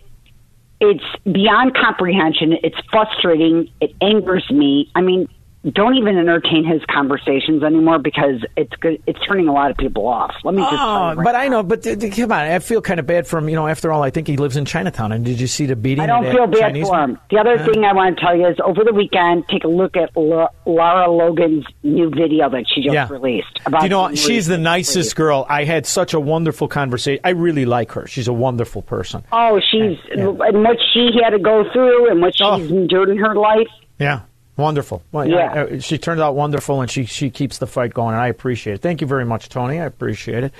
it's 0.81 1.03
beyond 1.23 1.73
comprehension. 1.75 2.53
It's 2.63 2.77
frustrating. 2.91 3.69
It 3.79 3.95
angers 4.01 4.49
me. 4.51 4.91
I 4.93 5.01
mean, 5.01 5.29
don't 5.71 5.95
even 5.95 6.17
entertain 6.17 6.65
his 6.65 6.81
conversations 6.93 7.63
anymore 7.63 7.97
because 7.99 8.43
it's 8.57 8.73
good. 8.81 9.01
It's 9.07 9.19
turning 9.25 9.47
a 9.47 9.53
lot 9.53 9.71
of 9.71 9.77
people 9.77 10.07
off. 10.07 10.33
Let 10.43 10.55
me 10.55 10.61
just. 10.61 10.73
Oh, 10.77 11.13
right 11.15 11.23
but 11.23 11.35
I 11.35 11.47
know, 11.47 11.63
but 11.63 11.83
th- 11.83 11.99
th- 11.99 12.15
come 12.15 12.31
on, 12.33 12.39
I 12.41 12.59
feel 12.59 12.81
kind 12.81 12.99
of 12.99 13.05
bad 13.07 13.25
for 13.27 13.37
him. 13.37 13.47
You 13.47 13.55
know, 13.55 13.67
after 13.67 13.91
all, 13.91 14.03
I 14.03 14.09
think 14.09 14.27
he 14.27 14.35
lives 14.35 14.57
in 14.57 14.65
Chinatown. 14.65 15.11
And 15.13 15.23
did 15.23 15.39
you 15.39 15.47
see 15.47 15.65
the 15.65 15.75
beating? 15.77 16.01
I 16.01 16.07
don't 16.07 16.25
feel 16.31 16.47
bad 16.47 16.59
Chinese 16.59 16.87
for 16.89 16.99
him. 17.01 17.17
The 17.29 17.37
other 17.37 17.53
Uh, 17.59 17.65
thing 17.65 17.85
I 17.85 17.93
want 17.93 18.17
to 18.17 18.21
tell 18.25 18.35
you 18.35 18.47
is 18.47 18.57
over 18.65 18.83
the 18.83 18.93
weekend, 18.93 19.45
take 19.49 19.63
a 19.63 19.67
look 19.69 19.95
at 19.95 20.09
La- 20.17 20.49
Lara 20.65 21.09
Logan's 21.09 21.65
new 21.81 22.09
video 22.09 22.49
that 22.49 22.65
she 22.67 22.81
just 22.81 22.93
Yeah. 22.93 23.07
released. 23.09 23.59
About 23.65 23.83
you 23.83 23.89
know, 23.89 24.13
she's 24.15 24.47
the 24.47 24.57
nicest 24.57 25.15
girl. 25.15 25.45
I 25.49 25.63
had 25.63 25.85
such 25.85 26.13
a 26.13 26.19
wonderful 26.19 26.67
conversation. 26.67 27.21
I 27.23 27.29
really 27.29 27.65
like 27.65 27.93
her. 27.93 28.05
She's 28.07 28.27
a 28.27 28.33
wonderful 28.33 28.81
person. 28.81 29.23
Oh, 29.31 29.61
she's 29.71 29.97
and 30.11 30.37
what 30.37 30.77
she 30.93 31.11
had 31.23 31.29
to 31.31 31.39
go 31.39 31.63
through 31.71 32.09
and 32.11 32.21
what 32.21 32.33
she's 32.35 32.69
endured 32.71 33.09
in 33.09 33.17
her 33.17 33.35
life. 33.35 33.67
Yeah, 33.99 34.21
wonderful. 34.57 35.01
Well, 35.11 35.27
Yeah. 35.27 35.65
uh, 35.71 35.79
she 35.79 35.97
turned 35.97 36.21
out 36.21 36.35
wonderful, 36.35 36.81
and 36.81 36.89
she 36.89 37.05
she 37.05 37.29
keeps 37.29 37.57
the 37.57 37.67
fight 37.67 37.93
going, 37.93 38.13
and 38.13 38.21
I 38.21 38.27
appreciate 38.27 38.73
it. 38.75 38.81
Thank 38.81 39.01
you 39.01 39.07
very 39.07 39.25
much, 39.25 39.49
Tony. 39.49 39.79
I 39.79 39.85
appreciate 39.85 40.43
it. 40.43 40.53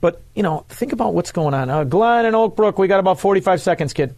But 0.00 0.20
you 0.34 0.42
know, 0.42 0.64
think 0.68 0.92
about 0.92 1.14
what's 1.14 1.32
going 1.32 1.54
on. 1.54 1.70
Uh, 1.70 1.84
Glenn 1.84 2.26
and 2.26 2.34
Oakbrook, 2.36 2.78
we 2.78 2.86
got 2.88 3.00
about 3.00 3.20
forty 3.20 3.40
five 3.40 3.60
seconds, 3.60 3.92
kid. 3.92 4.14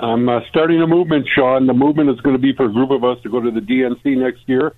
I'm 0.00 0.28
uh, 0.28 0.40
starting 0.48 0.80
a 0.80 0.86
movement, 0.86 1.26
Shaun. 1.34 1.66
The 1.66 1.74
movement 1.74 2.10
is 2.10 2.20
going 2.20 2.36
to 2.36 2.40
be 2.40 2.52
for 2.52 2.66
a 2.66 2.72
group 2.72 2.90
of 2.90 3.02
us 3.04 3.20
to 3.24 3.28
go 3.30 3.40
to 3.40 3.50
the 3.50 3.60
DNC 3.60 4.16
next 4.16 4.42
year. 4.46 4.74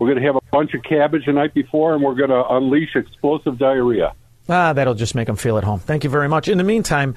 We're 0.00 0.08
going 0.08 0.18
to 0.20 0.26
have 0.26 0.34
a 0.36 0.40
bunch 0.50 0.74
of 0.74 0.82
cabbage 0.82 1.26
the 1.26 1.32
night 1.32 1.54
before, 1.54 1.94
and 1.94 2.02
we're 2.02 2.16
going 2.16 2.30
to 2.30 2.44
unleash 2.48 2.96
explosive 2.96 3.56
diarrhea. 3.58 4.12
Ah, 4.48 4.72
that'll 4.72 4.94
just 4.94 5.14
make 5.14 5.28
them 5.28 5.36
feel 5.36 5.56
at 5.58 5.64
home. 5.64 5.78
Thank 5.78 6.02
you 6.02 6.10
very 6.10 6.28
much. 6.28 6.48
In 6.48 6.58
the 6.58 6.64
meantime, 6.64 7.14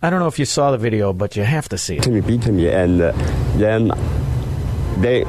I 0.00 0.08
don't 0.08 0.18
know 0.18 0.26
if 0.28 0.38
you 0.38 0.46
saw 0.46 0.70
the 0.70 0.78
video, 0.78 1.12
but 1.12 1.36
you 1.36 1.44
have 1.44 1.68
to 1.68 1.78
see 1.78 1.98
it. 1.98 2.02
to 2.04 2.10
me, 2.10 2.22
beat 2.22 2.46
me, 2.46 2.68
and 2.70 3.00
uh, 3.02 3.12
then 3.58 3.90
they, 5.04 5.24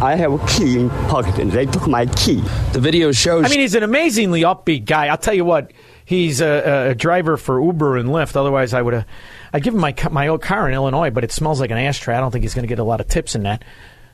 I 0.00 0.14
have 0.16 0.32
a 0.32 0.46
key 0.46 0.78
in 0.80 0.90
pocket, 1.08 1.38
and 1.38 1.52
they 1.52 1.66
took 1.66 1.86
my 1.86 2.06
key. 2.06 2.42
The 2.72 2.80
video 2.80 3.12
shows. 3.12 3.44
I 3.44 3.48
mean, 3.48 3.60
he's 3.60 3.74
an 3.74 3.82
amazingly 3.82 4.42
upbeat 4.42 4.84
guy. 4.84 5.06
I'll 5.06 5.18
tell 5.18 5.34
you 5.34 5.44
what, 5.44 5.72
he's 6.04 6.40
a, 6.40 6.90
a 6.90 6.94
driver 6.94 7.36
for 7.36 7.62
Uber 7.62 7.96
and 7.96 8.08
Lyft. 8.08 8.36
Otherwise, 8.36 8.74
I 8.74 8.82
would 8.82 8.94
have. 8.94 9.06
I'd 9.52 9.62
give 9.62 9.74
him 9.74 9.80
my 9.80 9.94
my 10.10 10.28
old 10.28 10.42
car 10.42 10.68
in 10.68 10.74
Illinois, 10.74 11.10
but 11.10 11.24
it 11.24 11.32
smells 11.32 11.60
like 11.60 11.70
an 11.70 11.78
ashtray. 11.78 12.14
I 12.16 12.20
don't 12.20 12.30
think 12.30 12.42
he's 12.42 12.54
going 12.54 12.64
to 12.64 12.68
get 12.68 12.78
a 12.78 12.84
lot 12.84 13.00
of 13.00 13.08
tips 13.08 13.34
in 13.34 13.42
that. 13.44 13.64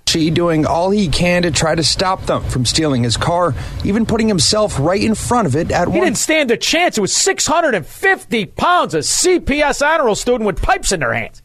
She 0.09 0.31
doing 0.31 0.67
all 0.67 0.91
he 0.91 1.09
can 1.09 1.43
to 1.43 1.51
try 1.53 1.75
to 1.77 1.85
stop 1.85 2.27
them 2.27 2.43
from 2.45 2.67
stealing 2.67 3.05
his 3.05 3.17
car, 3.17 3.55
even 3.85 4.05
putting 4.05 4.27
himself 4.29 4.79
right 4.81 5.01
in 5.03 5.15
front 5.15 5.47
of 5.47 5.55
it 5.57 5.71
at 5.71 5.87
He 5.89 5.93
one. 5.93 6.01
didn't 6.01 6.19
stand 6.19 6.51
a 6.51 6.57
chance. 6.57 6.99
It 6.99 7.01
was 7.01 7.13
650 7.15 8.47
pounds, 8.47 8.95
a 8.95 8.99
CPS 8.99 9.81
honor 9.87 10.05
roll 10.07 10.15
student 10.17 10.45
with 10.45 10.61
pipes 10.61 10.91
in 10.93 11.01
their 11.01 11.15
hands. 11.15 11.41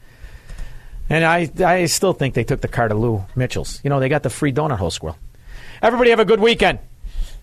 And 1.10 1.24
I, 1.24 1.50
I 1.66 1.86
still 1.86 2.14
think 2.14 2.34
they 2.34 2.44
took 2.44 2.62
the 2.62 2.68
car 2.68 2.88
to 2.88 2.96
Lou 2.96 3.24
Mitchell's. 3.36 3.80
You 3.84 3.90
know, 3.90 4.00
they 4.00 4.10
got 4.10 4.24
the 4.24 4.30
free 4.30 4.52
donut 4.52 4.78
hole 4.78 4.92
squirrel. 4.92 5.18
Everybody 5.82 6.10
have 6.10 6.20
a 6.20 6.26
good 6.26 6.40
weekend. 6.40 6.80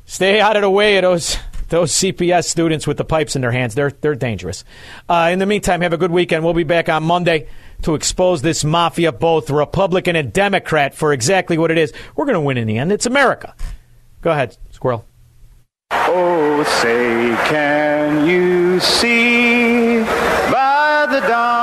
Stay 0.07 0.41
out 0.41 0.57
of 0.57 0.63
the 0.63 0.71
way 0.71 0.97
of 0.97 1.03
those 1.03 1.39
those 1.71 1.93
CPS 1.93 2.45
students 2.45 2.87
with 2.87 2.99
the 2.99 3.05
pipes 3.05 3.37
in 3.37 3.43
their 3.43 3.51
hands. 3.51 3.75
They're 3.75 3.91
they're 3.91 4.15
dangerous. 4.15 4.65
Uh, 5.09 5.31
in 5.33 5.39
the 5.39 5.47
meantime, 5.47 5.81
have 5.81 5.93
a 5.93 5.97
good 5.99 6.11
weekend. 6.11 6.45
We'll 6.45 6.53
be 6.53 6.65
back 6.65 6.89
on 6.89 7.05
Monday 7.05 7.49
to 7.83 7.95
expose 7.95 8.43
this 8.43 8.65
mafia, 8.65 9.13
both 9.13 9.51
Republican 9.51 10.17
and 10.17 10.33
Democrat, 10.33 10.95
for 10.95 11.13
exactly 11.13 11.57
what 11.57 11.71
it 11.71 11.79
is. 11.79 11.93
We're 12.17 12.27
going 12.27 12.35
to 12.35 12.41
win 12.41 12.59
in 12.59 12.67
the 12.67 12.79
end. 12.79 12.93
It's 12.93 13.07
America. 13.07 13.55
Go 14.21 14.31
ahead, 14.31 14.57
squirrel. 14.71 15.07
Oh, 15.91 16.63
say, 16.65 17.37
can 17.49 18.27
you 18.27 18.81
see 18.81 20.01
by 20.51 21.07
the 21.11 21.21
dawn's 21.27 21.54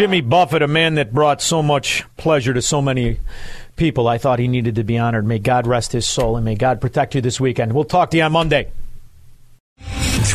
Jimmy 0.00 0.22
Buffett, 0.22 0.62
a 0.62 0.66
man 0.66 0.94
that 0.94 1.12
brought 1.12 1.42
so 1.42 1.62
much 1.62 2.04
pleasure 2.16 2.54
to 2.54 2.62
so 2.62 2.80
many 2.80 3.20
people. 3.76 4.08
I 4.08 4.16
thought 4.16 4.38
he 4.38 4.48
needed 4.48 4.76
to 4.76 4.82
be 4.82 4.96
honored. 4.96 5.26
May 5.26 5.38
God 5.38 5.66
rest 5.66 5.92
his 5.92 6.06
soul 6.06 6.36
and 6.36 6.44
may 6.46 6.54
God 6.54 6.80
protect 6.80 7.14
you 7.14 7.20
this 7.20 7.38
weekend. 7.38 7.74
We'll 7.74 7.84
talk 7.84 8.10
to 8.12 8.16
you 8.16 8.22
on 8.22 8.32
Monday. 8.32 8.72